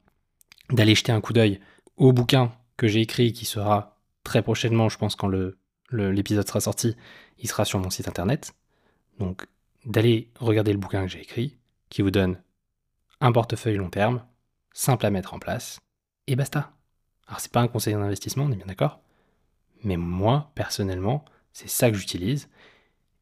d'aller 0.69 0.95
jeter 0.95 1.11
un 1.11 1.21
coup 1.21 1.33
d'œil 1.33 1.59
au 1.97 2.13
bouquin 2.13 2.53
que 2.77 2.87
j'ai 2.87 3.01
écrit 3.01 3.33
qui 3.33 3.45
sera 3.45 3.99
très 4.23 4.41
prochainement, 4.41 4.89
je 4.89 4.97
pense, 4.97 5.15
quand 5.15 5.31
l'épisode 5.91 6.47
sera 6.47 6.61
sorti, 6.61 6.95
il 7.39 7.49
sera 7.49 7.65
sur 7.65 7.79
mon 7.79 7.89
site 7.89 8.07
internet. 8.07 8.53
Donc, 9.19 9.47
d'aller 9.85 10.31
regarder 10.39 10.71
le 10.71 10.79
bouquin 10.79 11.01
que 11.01 11.07
j'ai 11.07 11.21
écrit, 11.21 11.57
qui 11.89 12.01
vous 12.01 12.11
donne 12.11 12.41
un 13.19 13.31
portefeuille 13.31 13.77
long 13.77 13.89
terme, 13.89 14.23
simple 14.73 15.05
à 15.05 15.09
mettre 15.09 15.33
en 15.33 15.39
place, 15.39 15.79
et 16.27 16.35
basta. 16.35 16.71
Alors 17.27 17.39
c'est 17.39 17.51
pas 17.51 17.61
un 17.61 17.67
conseil 17.67 17.93
d'investissement, 17.93 18.45
on 18.45 18.51
est 18.51 18.57
bien 18.57 18.65
d'accord. 18.65 18.99
Mais 19.83 19.97
moi, 19.97 20.51
personnellement, 20.55 21.25
c'est 21.53 21.69
ça 21.69 21.89
que 21.89 21.97
j'utilise. 21.97 22.49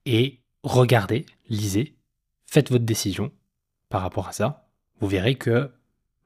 Et 0.05 0.41
regardez, 0.63 1.25
lisez, 1.49 1.95
faites 2.45 2.71
votre 2.71 2.85
décision 2.85 3.31
par 3.87 4.01
rapport 4.01 4.27
à 4.27 4.31
ça. 4.31 4.68
Vous 4.99 5.07
verrez 5.07 5.35
que 5.35 5.71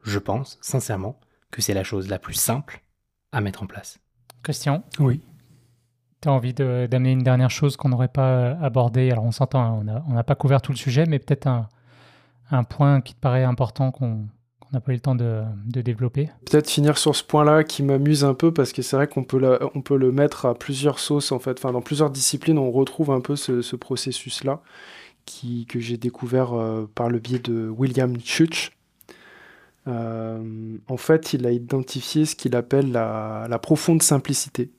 je 0.04 0.20
pense 0.20 0.58
sincèrement 0.62 1.20
que 1.52 1.62
c'est 1.62 1.74
la 1.74 1.84
chose 1.84 2.10
la 2.10 2.20
plus 2.20 2.34
simple 2.34 2.84
à 3.32 3.42
mettre 3.42 3.64
en 3.64 3.68
place. 3.68 4.00
Question 4.44 4.84
Oui. 5.00 5.22
Tu 6.22 6.30
as 6.30 6.32
envie 6.32 6.54
d'amener 6.54 7.12
une 7.12 7.24
dernière 7.24 7.52
chose 7.52 7.78
qu'on 7.78 7.90
n'aurait 7.90 8.08
pas 8.08 8.52
abordée? 8.62 9.12
Alors 9.12 9.26
on 9.26 9.32
s'entend, 9.32 9.82
hein, 9.82 10.04
on 10.08 10.14
n'a 10.14 10.24
pas 10.24 10.36
couvert 10.36 10.62
tout 10.62 10.72
le 10.72 10.78
sujet, 10.78 11.06
mais 11.06 11.20
peut-être 11.20 11.48
un, 11.48 11.68
un 12.52 12.64
point 12.64 13.02
qui 13.02 13.14
te 13.14 13.20
paraît 13.20 13.44
important 13.44 13.92
qu'on 13.92 14.28
n'a 14.72 14.82
pas 14.82 14.92
eu 14.92 14.96
le 14.96 15.02
temps 15.02 15.16
de, 15.16 15.44
développer. 15.66 16.30
Peut-être 16.50 16.70
finir 16.70 16.98
sur 16.98 17.16
ce 17.16 17.24
point-là 17.24 17.64
qui 17.64 17.84
m'amuse 17.84 18.24
un 18.26 18.34
peu 18.34 18.52
parce 18.54 18.74
que 18.74 18.82
c'est 18.82 18.96
vrai 18.96 19.08
qu'on 19.08 19.24
peut, 19.24 19.60
on 19.76 19.82
peut 19.82 19.98
le 19.98 20.12
mettre 20.12 20.46
à 20.46 20.56
plusieurs 20.56 21.00
sauces 21.00 21.32
en 21.32 21.40
fait. 21.40 21.60
Enfin, 21.60 21.72
dans 21.72 21.82
plusieurs 21.82 22.10
disciplines, 22.10 22.58
on 22.58 22.72
retrouve 22.72 23.12
un 23.12 23.22
peu 23.22 23.36
ce, 23.36 23.76
processus-là 23.76 24.62
qui, 25.26 25.66
que 25.66 25.80
j'ai 25.80 25.98
découvert 25.98 26.54
euh, 26.54 26.90
par 26.94 27.10
le 27.10 27.20
biais 27.20 27.40
de 27.40 27.70
William 27.70 28.16
Church. 28.24 28.72
Euh, 29.88 30.78
en 30.88 30.98
fait, 30.98 31.34
il 31.34 31.46
a 31.46 31.52
identifié 31.52 32.26
ce 32.26 32.36
qu'il 32.36 32.56
appelle 32.56 32.92
la, 32.92 33.60
profonde 33.62 34.02
simplicité. 34.02 34.72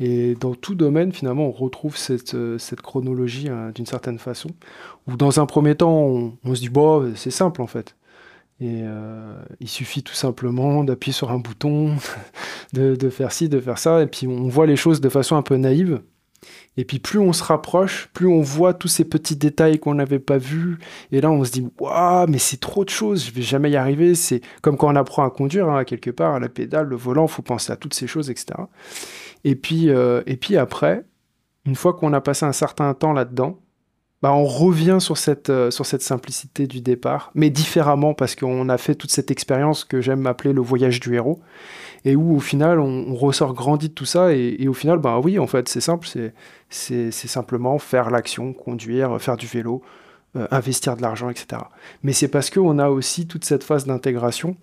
Et 0.00 0.34
dans 0.34 0.54
tout 0.54 0.74
domaine, 0.74 1.12
finalement, 1.12 1.46
on 1.46 1.52
retrouve 1.52 1.96
cette, 1.96 2.36
cette 2.58 2.80
chronologie 2.80 3.48
hein, 3.48 3.70
d'une 3.74 3.86
certaine 3.86 4.18
façon, 4.18 4.48
où 5.06 5.16
dans 5.16 5.38
un 5.38 5.46
premier 5.46 5.74
temps, 5.74 6.36
on, 6.44 6.54
se 6.54 6.60
dit, 6.60 6.70
bon, 6.70 7.12
c'est 7.14 7.30
simple 7.30 7.60
en 7.62 7.66
fait. 7.66 7.94
Et 8.62 8.82
euh, 8.84 9.34
il 9.58 9.68
suffit 9.68 10.04
tout 10.04 10.14
simplement 10.14 10.84
d'appuyer 10.84 11.12
sur 11.12 11.32
un 11.32 11.38
bouton, 11.38 11.96
de, 12.72 13.10
faire 13.10 13.32
ci, 13.32 13.48
de 13.48 13.58
faire 13.58 13.78
ça, 13.78 14.00
et 14.02 14.06
puis 14.06 14.28
on 14.28 14.46
voit 14.46 14.66
les 14.66 14.76
choses 14.76 15.00
de 15.00 15.08
façon 15.08 15.34
un 15.34 15.42
peu 15.42 15.56
naïve. 15.56 16.00
Et 16.76 16.84
puis 16.84 16.98
plus 16.98 17.18
on 17.18 17.32
se 17.32 17.44
rapproche, 17.44 18.08
plus 18.14 18.26
on 18.26 18.40
voit 18.40 18.72
tous 18.72 18.88
ces 18.88 19.04
petits 19.04 19.36
détails 19.36 19.78
qu'on 19.78 19.94
n'avait 19.94 20.18
pas 20.18 20.38
vus. 20.38 20.78
Et 21.10 21.20
là, 21.20 21.30
on 21.30 21.44
se 21.44 21.50
dit, 21.50 21.68
waouh, 21.78 22.26
mais 22.28 22.38
c'est 22.38 22.60
trop 22.60 22.84
de 22.84 22.90
choses, 22.90 23.26
je 23.26 23.32
vais 23.32 23.42
jamais 23.42 23.70
y 23.70 23.76
arriver. 23.76 24.14
C'est 24.14 24.40
comme 24.62 24.76
quand 24.76 24.90
on 24.90 24.96
apprend 24.96 25.24
à 25.24 25.30
conduire, 25.30 25.68
hein, 25.68 25.84
quelque 25.84 26.10
part, 26.10 26.34
à 26.34 26.40
la 26.40 26.48
pédale, 26.48 26.86
le 26.86 26.96
volant, 26.96 27.26
il 27.26 27.30
faut 27.30 27.42
penser 27.42 27.72
à 27.72 27.76
toutes 27.76 27.94
ces 27.94 28.06
choses, 28.06 28.30
etc. 28.30 28.58
Et 29.44 29.54
puis, 29.54 29.90
euh, 29.90 30.22
et 30.26 30.36
puis 30.36 30.56
après, 30.56 31.04
une 31.66 31.76
fois 31.76 31.92
qu'on 31.92 32.12
a 32.12 32.20
passé 32.20 32.46
un 32.46 32.52
certain 32.52 32.94
temps 32.94 33.12
là-dedans, 33.12 33.58
bah, 34.22 34.32
on 34.32 34.44
revient 34.44 34.98
sur 35.00 35.18
cette, 35.18 35.50
euh, 35.50 35.72
sur 35.72 35.84
cette 35.84 36.02
simplicité 36.02 36.68
du 36.68 36.80
départ, 36.80 37.32
mais 37.34 37.50
différemment 37.50 38.14
parce 38.14 38.36
qu'on 38.36 38.68
a 38.68 38.78
fait 38.78 38.94
toute 38.94 39.10
cette 39.10 39.32
expérience 39.32 39.84
que 39.84 40.00
j'aime 40.00 40.26
appeler 40.28 40.52
le 40.52 40.60
voyage 40.60 41.00
du 41.00 41.16
héros, 41.16 41.40
et 42.04 42.16
où 42.16 42.36
au 42.36 42.40
final 42.40 42.80
on, 42.80 43.14
ressort 43.14 43.54
grandi 43.54 43.88
de 43.88 43.94
tout 43.94 44.04
ça, 44.04 44.32
et, 44.32 44.66
au 44.68 44.74
final, 44.74 44.98
bah 44.98 45.20
oui, 45.22 45.38
en 45.38 45.46
fait, 45.46 45.68
c'est 45.68 45.80
simple, 45.80 46.08
c'est 46.68 47.12
simplement 47.12 47.78
faire 47.78 48.10
l'action, 48.10 48.52
conduire, 48.52 49.20
faire 49.20 49.36
du 49.36 49.46
vélo, 49.46 49.82
euh, 50.36 50.46
investir 50.50 50.96
de 50.96 51.02
l'argent, 51.02 51.28
etc. 51.28 51.62
Mais 52.02 52.12
c'est 52.12 52.28
parce 52.28 52.50
qu'on 52.50 52.78
a 52.78 52.88
aussi 52.88 53.26
toute 53.26 53.44
cette 53.44 53.64
phase 53.64 53.86
d'intégration. 53.86 54.56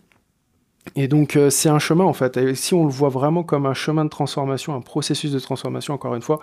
Et 0.96 1.08
donc 1.08 1.36
euh, 1.36 1.50
c'est 1.50 1.70
un 1.70 1.78
chemin 1.78 2.06
en 2.06 2.14
fait. 2.14 2.56
Si 2.56 2.74
on 2.74 2.86
le 2.86 2.90
voit 2.90 3.10
vraiment 3.10 3.44
comme 3.44 3.66
un 3.66 3.74
chemin 3.74 4.06
de 4.06 4.10
transformation, 4.10 4.74
un 4.74 4.82
processus 4.82 5.32
de 5.32 5.40
transformation, 5.40 5.94
encore 5.94 6.16
une 6.16 6.22
fois, 6.22 6.40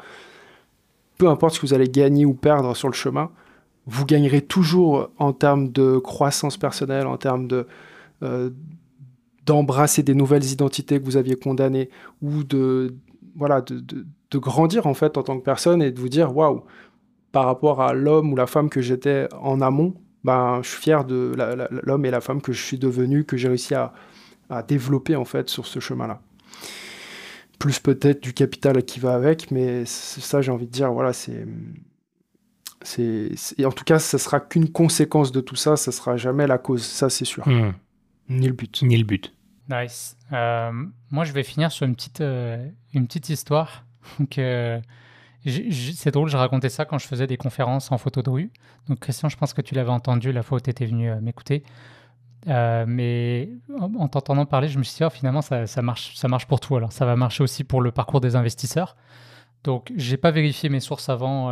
peu 1.19 1.29
importe 1.29 1.55
ce 1.55 1.61
que 1.61 1.67
vous 1.67 1.75
allez 1.75 1.89
gagner 1.89 2.25
ou 2.25 2.35
perdre 2.35 2.77
sur 2.77 2.89
le 2.89 2.95
chemin, 2.95 3.31
vous 3.87 4.05
gagnerez 4.05 4.43
toujours 4.43 5.11
en 5.19 5.33
termes 5.33 5.71
de 5.71 5.99
croissance 5.99 6.57
personnelle, 6.57 7.07
en 7.07 7.17
termes 7.17 7.47
de 7.49 7.67
euh, 8.23 8.51
d'embrasser 9.47 10.03
des 10.03 10.15
nouvelles 10.15 10.45
identités 10.45 10.99
que 10.99 11.05
vous 11.05 11.17
aviez 11.17 11.37
condamnées 11.37 11.89
ou 12.23 12.45
de 12.45 12.95
voilà 13.35 13.61
de, 13.61 13.79
de, 13.79 14.39
grandir 14.39 14.87
en 14.87 14.95
fait 14.95 15.17
en 15.17 15.23
tant 15.23 15.39
que 15.39 15.45
personne 15.45 15.83
et 15.83 15.91
de 15.91 16.01
vous 16.01 16.09
dire 16.09 16.37
waouh 16.37 16.65
par 17.33 17.47
rapport 17.47 17.81
à 17.81 17.95
l'homme 17.95 18.33
ou 18.33 18.37
la 18.37 18.47
femme 18.47 18.69
que 18.69 18.81
j'étais 18.81 19.29
en 19.41 19.61
amont 19.61 19.95
ben 20.25 20.61
je 20.63 20.69
suis 20.69 20.83
fier 20.83 21.05
de 21.05 21.33
l'homme 21.85 22.05
et 22.05 22.11
la 22.11 22.21
femme 22.21 22.43
que 22.43 22.53
je 22.53 22.63
suis 22.63 22.79
devenu 22.79 23.25
que 23.25 23.37
j'ai 23.37 23.49
réussi 23.49 23.75
à, 23.75 23.93
à 24.51 24.63
développer 24.63 25.17
en 25.17 25.25
fait 25.25 25.49
sur 25.49 25.67
ce 25.67 25.81
chemin 25.81 26.07
là 26.07 26.21
plus 27.59 27.79
peut-être 27.79 28.23
du 28.23 28.33
capital 28.33 28.83
qui 28.85 29.01
va 29.01 29.15
avec, 29.15 29.51
mais 29.51 29.85
ça, 29.87 30.43
j'ai 30.43 30.51
envie 30.51 30.67
de 30.67 30.71
dire, 30.71 30.93
voilà, 30.93 31.13
c'est. 31.13 31.47
c'est 32.83 33.65
en 33.65 33.73
tout 33.73 33.85
cas, 33.85 33.99
ça 33.99 34.19
sera 34.19 34.41
qu'une 34.41 34.71
conséquence 34.71 35.33
de 35.33 35.41
tout 35.41 35.57
ça, 35.57 35.77
ça 35.77 35.93
sera 35.93 36.17
jamais 36.17 36.47
la 36.47 36.59
cause, 36.59 36.83
ça 36.83 37.09
c'est 37.11 37.25
sûr. 37.25 37.47
Hmm. 37.49 37.73
Ni 38.29 38.47
le 38.47 38.53
but. 38.53 38.83
Ni 38.83 38.97
le 38.97 39.05
but. 39.05 39.33
Nice. 39.69 40.17
Euh, 40.33 40.73
moi, 41.11 41.25
je 41.25 41.33
vais 41.33 41.43
finir 41.43 41.73
sur 41.73 41.87
une 41.87 41.95
petite, 41.95 42.21
euh, 42.21 42.69
une 42.95 43.07
petite 43.07 43.29
histoire. 43.29 43.85
Euh, 44.39 44.81
c'est 45.45 46.11
drôle, 46.11 46.29
je 46.29 46.37
racontais 46.37 46.69
ça 46.69 46.85
quand 46.85 46.99
je 46.99 47.07
faisais 47.07 47.27
des 47.27 47.37
conférences 47.37 47.91
en 47.93 47.99
photo 47.99 48.23
de 48.23 48.31
rue. 48.31 48.51
Donc, 48.89 49.01
Christian, 49.01 49.29
je 49.29 49.37
pense 49.37 49.53
que 49.53 49.63
tu 49.63 49.75
l'avais 49.75 49.91
entendu 49.91 50.33
la 50.33 50.43
fois 50.43 50.59
où 50.59 50.61
tu 50.61 50.71
étais 50.71 50.87
venu 50.87 51.11
m'écouter. 51.21 51.65
mais 52.47 53.51
en, 53.79 54.09
t'entendant 54.09 54.47
parler, 54.47 54.69
je 54.69 54.79
me 54.79 54.85
suis 54.85 54.97
dit, 54.97 55.05
oh, 55.05 55.11
finalement, 55.11 55.43
ça, 55.43 55.67
ça, 55.67 55.83
marche, 55.83 56.17
ça 56.17 56.29
marche 56.29 56.47
pour 56.47 56.61
tout. 56.61 56.77
Alors, 56.77 56.93
ça 56.93 57.05
va 57.05 57.17
marcher 57.17 57.43
aussi 57.43 57.65
pour 57.65 57.81
le 57.81 57.91
parcours 57.93 58.21
des 58.21 58.35
investisseurs. 58.37 58.97
Donc, 59.65 59.93
j'ai 59.97 60.17
pas 60.17 60.31
vérifié 60.31 60.69
mes 60.69 60.81
sources 60.81 61.09
avant. 61.09 61.51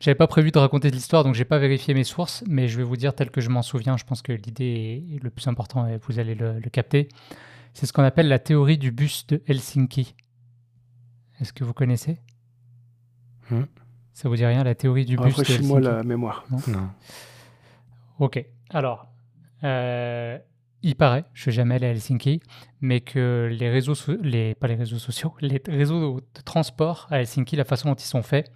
J'avais 0.00 0.14
pas 0.14 0.26
prévu 0.26 0.50
de 0.50 0.58
raconter 0.58 0.90
de 0.90 0.94
l'histoire, 0.94 1.24
donc 1.24 1.34
j'ai 1.34 1.44
pas 1.44 1.58
vérifié 1.58 1.92
mes 1.92 2.04
sources, 2.04 2.42
mais 2.48 2.68
je 2.68 2.78
vais 2.78 2.82
vous 2.82 2.96
dire 2.96 3.14
tel 3.14 3.30
que 3.30 3.42
je 3.42 3.50
m'en 3.50 3.60
souviens. 3.60 3.98
Je 3.98 4.04
pense 4.04 4.22
que 4.22 4.32
l'idée 4.32 5.04
est, 5.14 5.22
le 5.22 5.28
plus 5.28 5.46
important 5.46 5.86
et 5.86 5.98
vous 5.98 6.18
allez 6.18 6.34
le, 6.34 6.58
capter. 6.72 7.08
C'est 7.74 7.84
ce 7.84 7.92
qu'on 7.92 8.02
appelle 8.02 8.26
la 8.26 8.38
théorie 8.38 8.78
du 8.78 8.92
bus 8.92 9.26
de 9.26 9.42
Helsinki. 9.46 10.14
Est-ce 11.38 11.52
que 11.52 11.64
vous 11.64 11.74
connaissez? 11.74 12.18
Hmm. 13.50 13.64
Ça 14.14 14.30
vous 14.30 14.36
dit 14.36 14.46
rien, 14.46 14.64
la 14.64 14.74
théorie 14.74 15.04
du 15.04 15.18
bus 15.18 15.36
de 15.36 15.42
Helsinki 15.42 15.66
moi 15.66 15.80
la 15.80 16.02
mémoire. 16.02 16.46
Non, 16.50 16.88
Ok. 18.18 18.42
Alors, 18.70 19.06
euh, 19.64 20.38
il 20.82 20.96
paraît, 20.96 21.26
je 21.34 21.42
suis 21.42 21.52
jamais 21.52 21.74
allé 21.74 21.88
à 21.88 21.90
Helsinki, 21.90 22.40
mais 22.80 23.02
que 23.02 23.50
les 23.52 23.68
réseaux, 23.68 23.94
les, 24.22 24.54
pas 24.54 24.66
les 24.66 24.76
réseaux 24.76 24.98
sociaux, 24.98 25.34
les 25.42 25.60
réseaux 25.68 26.22
de 26.22 26.40
transport 26.40 27.06
à 27.10 27.20
Helsinki, 27.20 27.54
la 27.56 27.64
façon 27.64 27.90
dont 27.90 27.94
ils 27.94 28.04
sont 28.04 28.22
faits, 28.22 28.50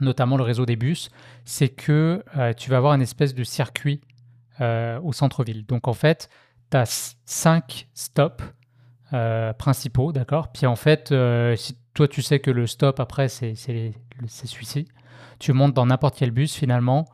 notamment 0.00 0.36
le 0.36 0.42
réseau 0.42 0.66
des 0.66 0.76
bus, 0.76 1.10
c'est 1.44 1.68
que 1.68 2.24
euh, 2.36 2.52
tu 2.52 2.70
vas 2.70 2.76
avoir 2.76 2.94
une 2.94 3.02
espèce 3.02 3.34
de 3.34 3.44
circuit 3.44 4.00
euh, 4.60 5.00
au 5.02 5.12
centre-ville. 5.12 5.66
Donc 5.66 5.88
en 5.88 5.92
fait, 5.92 6.28
tu 6.70 6.76
as 6.76 7.16
cinq 7.24 7.88
stops 7.94 8.44
euh, 9.12 9.52
principaux, 9.52 10.12
d'accord? 10.12 10.52
Puis 10.52 10.66
en 10.66 10.76
fait, 10.76 11.14
si 11.56 11.78
toi 11.94 12.08
tu 12.08 12.22
sais 12.22 12.40
que 12.40 12.50
le 12.50 12.66
stop 12.66 13.00
après 13.00 13.28
c'est 13.28 13.54
celui-ci, 13.54 14.88
tu 15.38 15.52
montes 15.52 15.74
dans 15.74 15.86
n'importe 15.86 16.16
quel 16.18 16.30
bus 16.30 16.54
finalement, 16.54 17.06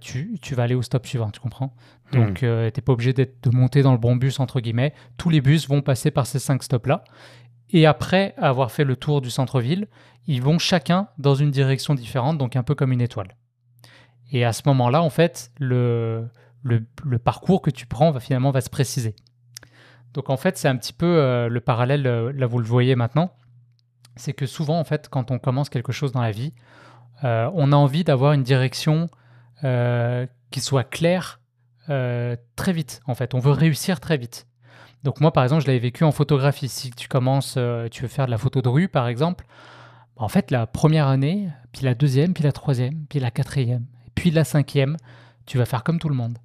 tu, 0.00 0.38
tu, 0.42 0.54
vas 0.54 0.64
aller 0.64 0.74
au 0.74 0.82
stop 0.82 1.06
suivant, 1.06 1.30
tu 1.30 1.40
comprends? 1.40 1.74
Donc 2.12 2.30
hmm. 2.30 2.34
tu 2.34 2.46
n'es 2.46 2.70
pas 2.70 2.92
obligé 2.92 3.12
de 3.12 3.28
monter 3.52 3.82
dans 3.82 3.92
le 3.92 3.98
bon 3.98 4.16
bus 4.16 4.40
entre 4.40 4.60
guillemets. 4.60 4.94
Tous 5.16 5.30
les 5.30 5.40
bus 5.40 5.68
vont 5.68 5.82
passer 5.82 6.10
par 6.10 6.26
ces 6.26 6.38
cinq 6.38 6.62
stops-là. 6.62 7.04
Et 7.70 7.86
après 7.86 8.34
avoir 8.38 8.70
fait 8.70 8.84
le 8.84 8.96
tour 8.96 9.20
du 9.20 9.30
centre-ville, 9.30 9.88
ils 10.26 10.42
vont 10.42 10.58
chacun 10.58 11.08
dans 11.18 11.34
une 11.34 11.50
direction 11.50 11.94
différente, 11.94 12.38
donc 12.38 12.56
un 12.56 12.62
peu 12.62 12.74
comme 12.74 12.92
une 12.92 13.00
étoile. 13.00 13.36
Et 14.32 14.44
à 14.44 14.52
ce 14.52 14.62
moment-là, 14.66 15.02
en 15.02 15.10
fait, 15.10 15.50
le, 15.58 16.28
parcours 17.24 17.62
que 17.62 17.70
tu 17.70 17.86
prends 17.86 18.10
va 18.10 18.20
finalement 18.20 18.50
va 18.50 18.60
se 18.60 18.70
préciser. 18.70 19.16
Donc 20.14 20.30
en 20.30 20.36
fait, 20.36 20.56
c'est 20.58 20.68
un 20.68 20.76
petit 20.76 20.92
peu 20.92 21.06
euh, 21.06 21.48
le 21.48 21.60
parallèle, 21.60 22.06
euh, 22.06 22.32
là 22.32 22.46
vous 22.46 22.58
le 22.58 22.64
voyez 22.64 22.96
maintenant, 22.96 23.32
c'est 24.16 24.32
que 24.32 24.46
souvent, 24.46 24.78
en 24.78 24.84
fait, 24.84 25.08
quand 25.08 25.30
on 25.30 25.38
commence 25.38 25.68
quelque 25.68 25.92
chose 25.92 26.12
dans 26.12 26.22
la 26.22 26.32
vie, 26.32 26.52
euh, 27.24 27.50
on 27.54 27.72
a 27.72 27.76
envie 27.76 28.04
d'avoir 28.04 28.32
une 28.32 28.42
direction 28.42 29.08
qui 30.50 30.60
soit 30.60 30.84
claire 30.84 31.40
très 31.86 32.72
vite, 32.72 33.00
en 33.06 33.14
fait. 33.16 33.34
On 33.34 33.40
veut 33.40 33.50
réussir 33.50 33.98
très 33.98 34.16
vite. 34.16 34.47
Donc 35.04 35.20
moi, 35.20 35.32
par 35.32 35.44
exemple, 35.44 35.62
je 35.62 35.66
l'avais 35.68 35.78
vécu 35.78 36.04
en 36.04 36.12
photographie. 36.12 36.68
Si 36.68 36.90
tu 36.90 37.08
commences, 37.08 37.54
euh, 37.56 37.88
tu 37.88 38.02
veux 38.02 38.08
faire 38.08 38.26
de 38.26 38.30
la 38.30 38.38
photo 38.38 38.62
de 38.62 38.68
rue, 38.68 38.88
par 38.88 39.08
exemple, 39.08 39.46
bah, 40.16 40.22
en 40.24 40.28
fait, 40.28 40.50
la 40.50 40.66
première 40.66 41.06
année, 41.06 41.48
puis 41.72 41.84
la 41.84 41.94
deuxième, 41.94 42.34
puis 42.34 42.44
la 42.44 42.52
troisième, 42.52 43.06
puis 43.08 43.20
la 43.20 43.30
quatrième, 43.30 43.86
puis 44.14 44.30
la 44.30 44.44
cinquième, 44.44 44.96
tu 45.46 45.58
vas 45.58 45.64
faire 45.64 45.84
comme 45.84 45.98
tout 45.98 46.08
le 46.08 46.14
monde. 46.14 46.38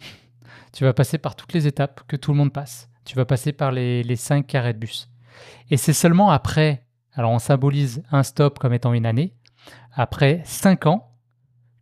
tu 0.72 0.84
vas 0.84 0.92
passer 0.92 1.18
par 1.18 1.36
toutes 1.36 1.52
les 1.52 1.66
étapes 1.66 2.02
que 2.08 2.16
tout 2.16 2.32
le 2.32 2.38
monde 2.38 2.52
passe. 2.52 2.88
Tu 3.04 3.16
vas 3.16 3.24
passer 3.24 3.52
par 3.52 3.70
les, 3.70 4.02
les 4.02 4.16
cinq 4.16 4.46
carrés 4.46 4.72
de 4.72 4.78
bus. 4.78 5.08
Et 5.70 5.76
c'est 5.76 5.92
seulement 5.92 6.30
après, 6.30 6.86
alors 7.14 7.30
on 7.30 7.38
symbolise 7.38 8.02
un 8.10 8.22
stop 8.22 8.58
comme 8.58 8.72
étant 8.72 8.92
une 8.92 9.06
année, 9.06 9.34
après 9.92 10.42
cinq 10.44 10.86
ans, 10.86 11.14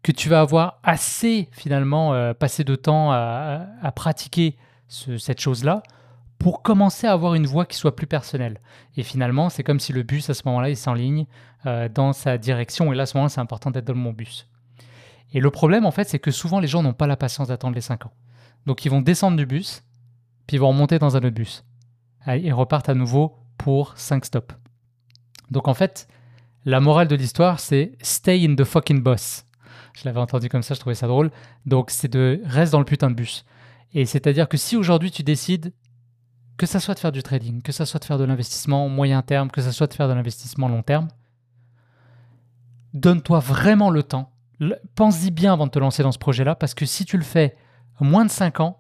que 0.02 0.12
tu 0.12 0.28
vas 0.28 0.40
avoir 0.40 0.80
assez 0.82 1.48
finalement 1.52 2.12
euh, 2.12 2.34
passé 2.34 2.64
de 2.64 2.74
temps 2.74 3.12
à, 3.12 3.92
pratiquer 3.94 4.56
cette 4.88 5.40
chose-là 5.40 5.82
pour 6.42 6.62
commencer 6.62 7.06
à 7.06 7.12
avoir 7.12 7.34
une 7.34 7.46
voix 7.46 7.64
qui 7.64 7.76
soit 7.76 7.94
plus 7.94 8.08
personnelle. 8.08 8.60
Et 8.96 9.04
finalement, 9.04 9.48
c'est 9.48 9.62
comme 9.62 9.78
si 9.78 9.92
le 9.92 10.02
bus, 10.02 10.28
à 10.28 10.34
ce 10.34 10.42
moment-là, 10.46 10.70
il 10.70 10.76
s'enligne 10.76 11.26
euh, 11.66 11.88
dans 11.88 12.12
sa 12.12 12.36
direction. 12.36 12.92
Et 12.92 12.96
là, 12.96 13.04
à 13.04 13.06
ce 13.06 13.16
moment-là, 13.16 13.28
c'est 13.28 13.40
important 13.40 13.70
d'être 13.70 13.84
dans 13.84 13.94
mon 13.94 14.12
bus. 14.12 14.48
Et 15.32 15.40
le 15.40 15.50
problème, 15.50 15.86
en 15.86 15.92
fait, 15.92 16.08
c'est 16.08 16.18
que 16.18 16.32
souvent, 16.32 16.58
les 16.58 16.66
gens 16.66 16.82
n'ont 16.82 16.94
pas 16.94 17.06
la 17.06 17.16
patience 17.16 17.48
d'attendre 17.48 17.76
les 17.76 17.80
5 17.80 18.06
ans. 18.06 18.12
Donc, 18.66 18.84
ils 18.84 18.90
vont 18.90 19.00
descendre 19.00 19.36
du 19.36 19.46
bus, 19.46 19.84
puis 20.46 20.56
ils 20.56 20.60
vont 20.60 20.68
remonter 20.68 20.98
dans 20.98 21.16
un 21.16 21.20
autre 21.20 21.30
bus. 21.30 21.64
Et 22.26 22.52
repartent 22.52 22.88
à 22.88 22.94
nouveau 22.94 23.36
pour 23.56 23.96
5 23.96 24.24
stops. 24.24 24.54
Donc, 25.50 25.68
en 25.68 25.74
fait, 25.74 26.08
la 26.64 26.80
morale 26.80 27.06
de 27.06 27.14
l'histoire, 27.14 27.60
c'est 27.60 27.92
stay 28.02 28.44
in 28.44 28.56
the 28.56 28.64
fucking 28.64 29.02
bus. 29.02 29.44
Je 29.94 30.02
l'avais 30.04 30.20
entendu 30.20 30.48
comme 30.48 30.62
ça, 30.62 30.74
je 30.74 30.80
trouvais 30.80 30.96
ça 30.96 31.06
drôle. 31.06 31.30
Donc, 31.66 31.90
c'est 31.90 32.08
de 32.08 32.40
reste 32.44 32.72
dans 32.72 32.80
le 32.80 32.84
putain 32.84 33.10
de 33.10 33.14
bus. 33.14 33.44
Et 33.94 34.06
c'est-à-dire 34.06 34.48
que 34.48 34.56
si 34.56 34.76
aujourd'hui 34.76 35.10
tu 35.10 35.22
décides 35.22 35.72
que 36.62 36.66
ça 36.68 36.78
soit 36.78 36.94
de 36.94 37.00
faire 37.00 37.10
du 37.10 37.24
trading, 37.24 37.60
que 37.60 37.72
ça 37.72 37.84
soit 37.84 37.98
de 37.98 38.04
faire 38.04 38.18
de 38.18 38.24
l'investissement 38.24 38.88
moyen 38.88 39.20
terme, 39.22 39.50
que 39.50 39.60
ça 39.60 39.72
soit 39.72 39.88
de 39.88 39.94
faire 39.94 40.06
de 40.06 40.12
l'investissement 40.12 40.68
long 40.68 40.84
terme, 40.84 41.08
donne-toi 42.94 43.40
vraiment 43.40 43.90
le 43.90 44.04
temps. 44.04 44.30
Pense-y 44.94 45.32
bien 45.32 45.54
avant 45.54 45.66
de 45.66 45.72
te 45.72 45.80
lancer 45.80 46.04
dans 46.04 46.12
ce 46.12 46.20
projet-là, 46.20 46.54
parce 46.54 46.74
que 46.74 46.86
si 46.86 47.04
tu 47.04 47.16
le 47.16 47.24
fais 47.24 47.56
moins 47.98 48.24
de 48.24 48.30
5 48.30 48.60
ans, 48.60 48.78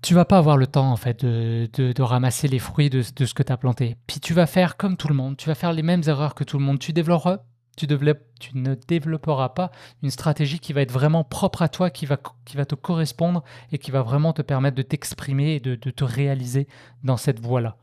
tu 0.00 0.14
vas 0.14 0.24
pas 0.24 0.38
avoir 0.38 0.56
le 0.56 0.68
temps 0.68 0.92
en 0.92 0.96
fait 0.96 1.24
de, 1.24 2.00
ramasser 2.00 2.46
les 2.46 2.60
fruits 2.60 2.88
de, 2.88 3.02
de 3.16 3.24
ce 3.24 3.34
que 3.34 3.42
tu 3.42 3.52
as 3.52 3.56
planté. 3.56 3.96
Puis 4.06 4.20
tu 4.20 4.32
vas 4.32 4.46
faire 4.46 4.76
comme 4.76 4.96
tout 4.96 5.08
le 5.08 5.14
monde, 5.14 5.36
tu 5.36 5.48
vas 5.48 5.56
faire 5.56 5.72
les 5.72 5.82
mêmes 5.82 6.04
erreurs 6.06 6.36
que 6.36 6.44
tout 6.44 6.56
le 6.56 6.64
monde. 6.64 6.78
Tu 6.78 6.92
développeras 6.92 7.38
tu, 7.86 8.56
ne 8.56 8.74
développeras 8.74 9.50
pas 9.50 9.70
une 10.02 10.10
stratégie 10.10 10.58
qui 10.58 10.72
va 10.72 10.82
être 10.82 10.92
vraiment 10.92 11.24
propre 11.24 11.62
à 11.62 11.68
toi, 11.68 11.90
qui 11.90 12.06
va, 12.06 12.18
qui 12.44 12.56
va 12.56 12.64
te 12.64 12.74
correspondre 12.74 13.44
et 13.72 13.78
qui 13.78 13.90
va 13.90 14.02
vraiment 14.02 14.32
te 14.32 14.42
permettre 14.42 14.76
de 14.76 14.82
t'exprimer 14.82 15.54
et 15.54 15.60
de, 15.60 15.76
te 15.76 16.04
réaliser 16.04 16.68
dans 17.04 17.16
cette 17.16 17.40
voie-là. 17.40 17.76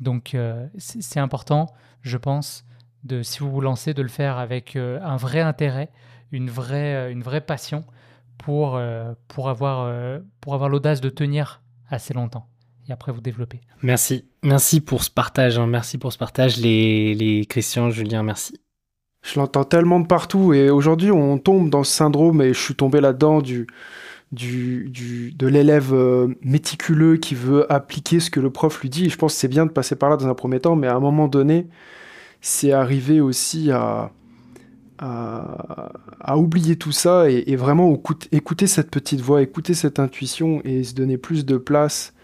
Donc 0.00 0.34
euh, 0.34 0.66
c'est 0.78 1.20
important, 1.20 1.66
je 2.02 2.16
pense, 2.16 2.64
de, 3.04 3.22
si 3.22 3.40
vous 3.40 3.50
vous 3.50 3.60
lancez, 3.60 3.94
de 3.94 4.02
le 4.02 4.08
faire 4.08 4.38
avec 4.38 4.76
euh, 4.76 5.00
un 5.02 5.16
vrai 5.16 5.40
intérêt, 5.40 5.90
une 6.32 6.48
vraie, 6.48 6.94
euh, 6.94 7.12
une 7.12 7.22
vraie 7.22 7.40
passion 7.40 7.84
pour, 8.38 8.80
pour 9.28 9.50
avoir, 9.50 10.20
avoir 10.46 10.68
l'audace 10.70 11.02
de 11.02 11.10
tenir 11.10 11.60
assez 11.90 12.14
longtemps 12.14 12.48
et 12.88 12.92
après 12.92 13.12
vous 13.12 13.20
développer. 13.20 13.60
Merci, 13.82 14.24
merci 14.42 14.80
pour 14.80 15.04
ce 15.04 15.10
partage, 15.10 15.58
hein. 15.58 15.66
merci 15.66 15.98
pour 15.98 16.12
ce 16.12 16.18
partage 16.18 16.56
les, 16.56 17.14
les 17.14 17.44
Christian, 17.46 17.90
Julien, 17.90 18.22
merci. 18.22 18.58
Je 19.22 19.38
l'entends 19.38 19.64
tellement 19.64 20.00
de 20.00 20.06
partout 20.06 20.54
et 20.54 20.70
aujourd'hui 20.70 21.10
on 21.10 21.38
tombe 21.38 21.68
dans 21.68 21.84
ce 21.84 21.92
syndrome 21.92 22.40
et 22.40 22.54
je 22.54 22.58
suis 22.58 22.74
tombé 22.74 23.00
là-dedans 23.00 23.42
du, 23.42 23.66
du, 24.32 24.88
du, 24.88 25.32
de 25.32 25.46
l'élève 25.46 25.92
euh, 25.92 26.28
méticuleux 26.42 27.16
qui 27.16 27.34
veut 27.34 27.70
appliquer 27.70 28.20
ce 28.20 28.30
que 28.30 28.40
le 28.40 28.50
prof 28.50 28.80
lui 28.80 28.88
dit. 28.90 29.10
je 29.10 29.16
pense 29.16 29.34
que 29.34 29.40
c'est 29.40 29.48
bien 29.48 29.66
de 29.66 29.72
passer 29.72 29.96
par 29.96 30.10
là 30.10 30.16
dans 30.16 30.26
un 30.26 30.34
premier 30.34 30.60
temps, 30.60 30.76
mais 30.76 30.86
à 30.86 30.94
un 30.94 31.00
moment 31.00 31.28
donné, 31.28 31.66
c'est 32.40 32.72
arriver 32.72 33.20
aussi 33.20 33.70
à, 33.70 34.12
à, 34.98 35.92
à, 36.20 36.36
oublier 36.38 36.76
tout 36.76 36.92
ça 36.92 37.30
et, 37.30 37.56
vraiment 37.56 37.92
écouter, 38.32 38.66
cette 38.66 38.90
petite 38.90 39.20
voix, 39.20 39.42
écouter 39.42 39.74
cette 39.74 39.98
intuition 39.98 40.60
et 40.64 40.84
se 40.84 40.94
donner 40.94 41.18
plus 41.18 41.44
de 41.44 41.56
place 41.56 42.14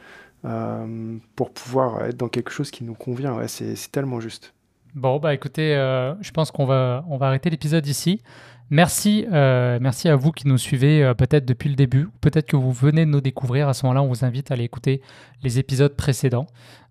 euh, 0.45 1.19
pour 1.35 1.53
pouvoir 1.53 2.05
être 2.05 2.17
dans 2.17 2.29
quelque 2.29 2.51
chose 2.51 2.71
qui 2.71 2.85
nous 2.85 2.95
convient. 2.95 3.35
Ouais, 3.37 3.49
c'est 3.49 3.75
tellement 3.93 4.21
juste. 4.21 4.55
Bon, 4.97 5.19
bah 5.19 5.35
écoutez, 5.35 5.77
euh, 5.77 6.15
je 6.23 6.31
pense 6.31 6.51
qu'on 6.51 6.65
va, 6.65 7.05
on 7.11 7.19
va 7.19 7.27
arrêter 7.27 7.51
l'épisode 7.51 7.87
ici. 7.87 8.23
Merci, 8.71 9.27
euh, 9.31 9.79
merci 9.79 10.09
à 10.09 10.17
vous 10.17 10.33
qui 10.33 10.49
nous 10.49 10.57
suivez 10.57 11.05
euh, 11.05 11.13
peut-être 11.13 11.45
depuis 11.45 11.69
le 11.69 11.77
début, 11.77 12.09
peut-être 12.23 12.47
que 12.47 12.57
vous 12.57 12.73
venez 12.73 13.05
de 13.05 13.11
nous 13.11 13.21
découvrir. 13.21 13.69
À 13.69 13.75
ce 13.75 13.85
moment-là, 13.85 14.03
on 14.03 14.09
vous 14.09 14.25
invite 14.25 14.51
à 14.51 14.55
aller 14.55 14.65
écouter 14.65 15.03
les 15.43 15.59
épisodes 15.59 15.95
précédents. 15.95 16.47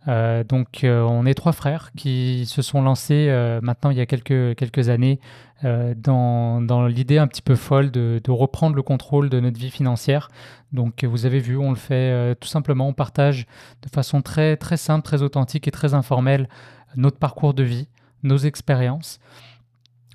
donc, 0.05 0.81
on 0.83 1.25
est 1.25 1.33
trois 1.33 1.51
frères 1.51 1.89
qui 1.97 2.45
se 2.45 2.61
sont 2.61 2.83
lancés 2.83 3.27
maintenant 3.63 3.89
il 3.89 3.97
y 3.97 4.01
a 4.01 4.05
quelques, 4.05 4.55
quelques 4.55 4.89
années 4.89 5.19
dans, 5.63 6.61
dans 6.61 6.85
l'idée 6.85 7.17
un 7.17 7.25
petit 7.25 7.41
peu 7.41 7.55
folle 7.55 7.89
de, 7.89 8.21
reprendre 8.29 8.75
le 8.75 8.83
contrôle 8.83 9.29
de 9.29 9.39
notre 9.39 9.57
vie 9.57 9.71
financière. 9.71 10.29
Donc, 10.73 11.03
vous 11.03 11.25
avez 11.25 11.39
vu, 11.39 11.57
on 11.57 11.71
le 11.71 11.75
fait 11.75 12.35
tout 12.35 12.47
simplement, 12.47 12.87
on 12.87 12.93
partage 12.93 13.47
de 13.81 13.89
façon 13.89 14.21
très, 14.21 14.57
très 14.57 14.77
simple, 14.77 15.03
très 15.03 15.23
authentique 15.23 15.67
et 15.67 15.71
très 15.71 15.95
informelle 15.95 16.47
notre 16.95 17.17
parcours 17.17 17.53
de 17.53 17.63
vie, 17.63 17.87
nos 18.25 18.37
expériences. 18.37 19.19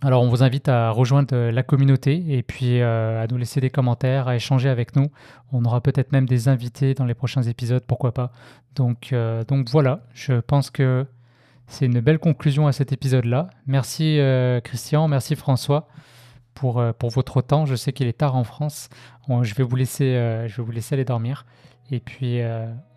Alors 0.02 0.22
on 0.22 0.28
vous 0.28 0.42
invite 0.42 0.68
à 0.68 0.90
rejoindre 0.90 1.36
la 1.36 1.62
communauté 1.62 2.24
et 2.28 2.42
puis 2.42 2.80
euh, 2.80 3.22
à 3.22 3.26
nous 3.26 3.36
laisser 3.36 3.60
des 3.60 3.68
commentaires, 3.68 4.28
à 4.28 4.36
échanger 4.36 4.70
avec 4.70 4.96
nous. 4.96 5.10
On 5.52 5.62
aura 5.64 5.82
peut-être 5.82 6.12
même 6.12 6.24
des 6.24 6.48
invités 6.48 6.94
dans 6.94 7.04
les 7.04 7.12
prochains 7.12 7.42
épisodes, 7.42 7.82
pourquoi 7.86 8.14
pas. 8.14 8.32
Donc, 8.74 9.12
euh, 9.12 9.44
donc 9.44 9.68
voilà, 9.68 10.00
je 10.14 10.40
pense 10.40 10.70
que 10.70 11.06
c'est 11.66 11.84
une 11.84 12.00
belle 12.00 12.18
conclusion 12.18 12.66
à 12.66 12.72
cet 12.72 12.92
épisode-là. 12.92 13.50
Merci 13.66 14.18
euh, 14.18 14.60
Christian, 14.62 15.06
merci 15.06 15.36
François 15.36 15.86
pour, 16.54 16.82
pour 16.98 17.10
votre 17.10 17.42
temps. 17.42 17.66
Je 17.66 17.76
sais 17.76 17.92
qu'il 17.92 18.06
est 18.06 18.18
tard 18.18 18.36
en 18.36 18.44
France. 18.44 18.88
je, 19.42 19.54
vais 19.54 19.64
vous 19.64 19.76
laisser, 19.76 20.14
je 20.48 20.56
vais 20.56 20.62
vous 20.62 20.72
laisser 20.72 20.94
aller 20.94 21.04
dormir. 21.04 21.44
Et 21.90 22.00
puis 22.00 22.40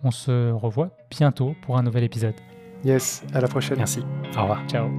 on 0.03 0.11
se 0.11 0.51
revoit 0.51 0.91
bientôt 1.11 1.53
pour 1.63 1.77
un 1.77 1.83
nouvel 1.83 2.03
épisode. 2.03 2.35
Yes, 2.83 3.23
à 3.33 3.41
la 3.41 3.47
prochaine. 3.47 3.77
Merci. 3.77 4.03
Au 4.37 4.41
revoir. 4.41 4.61
Ciao. 4.67 4.89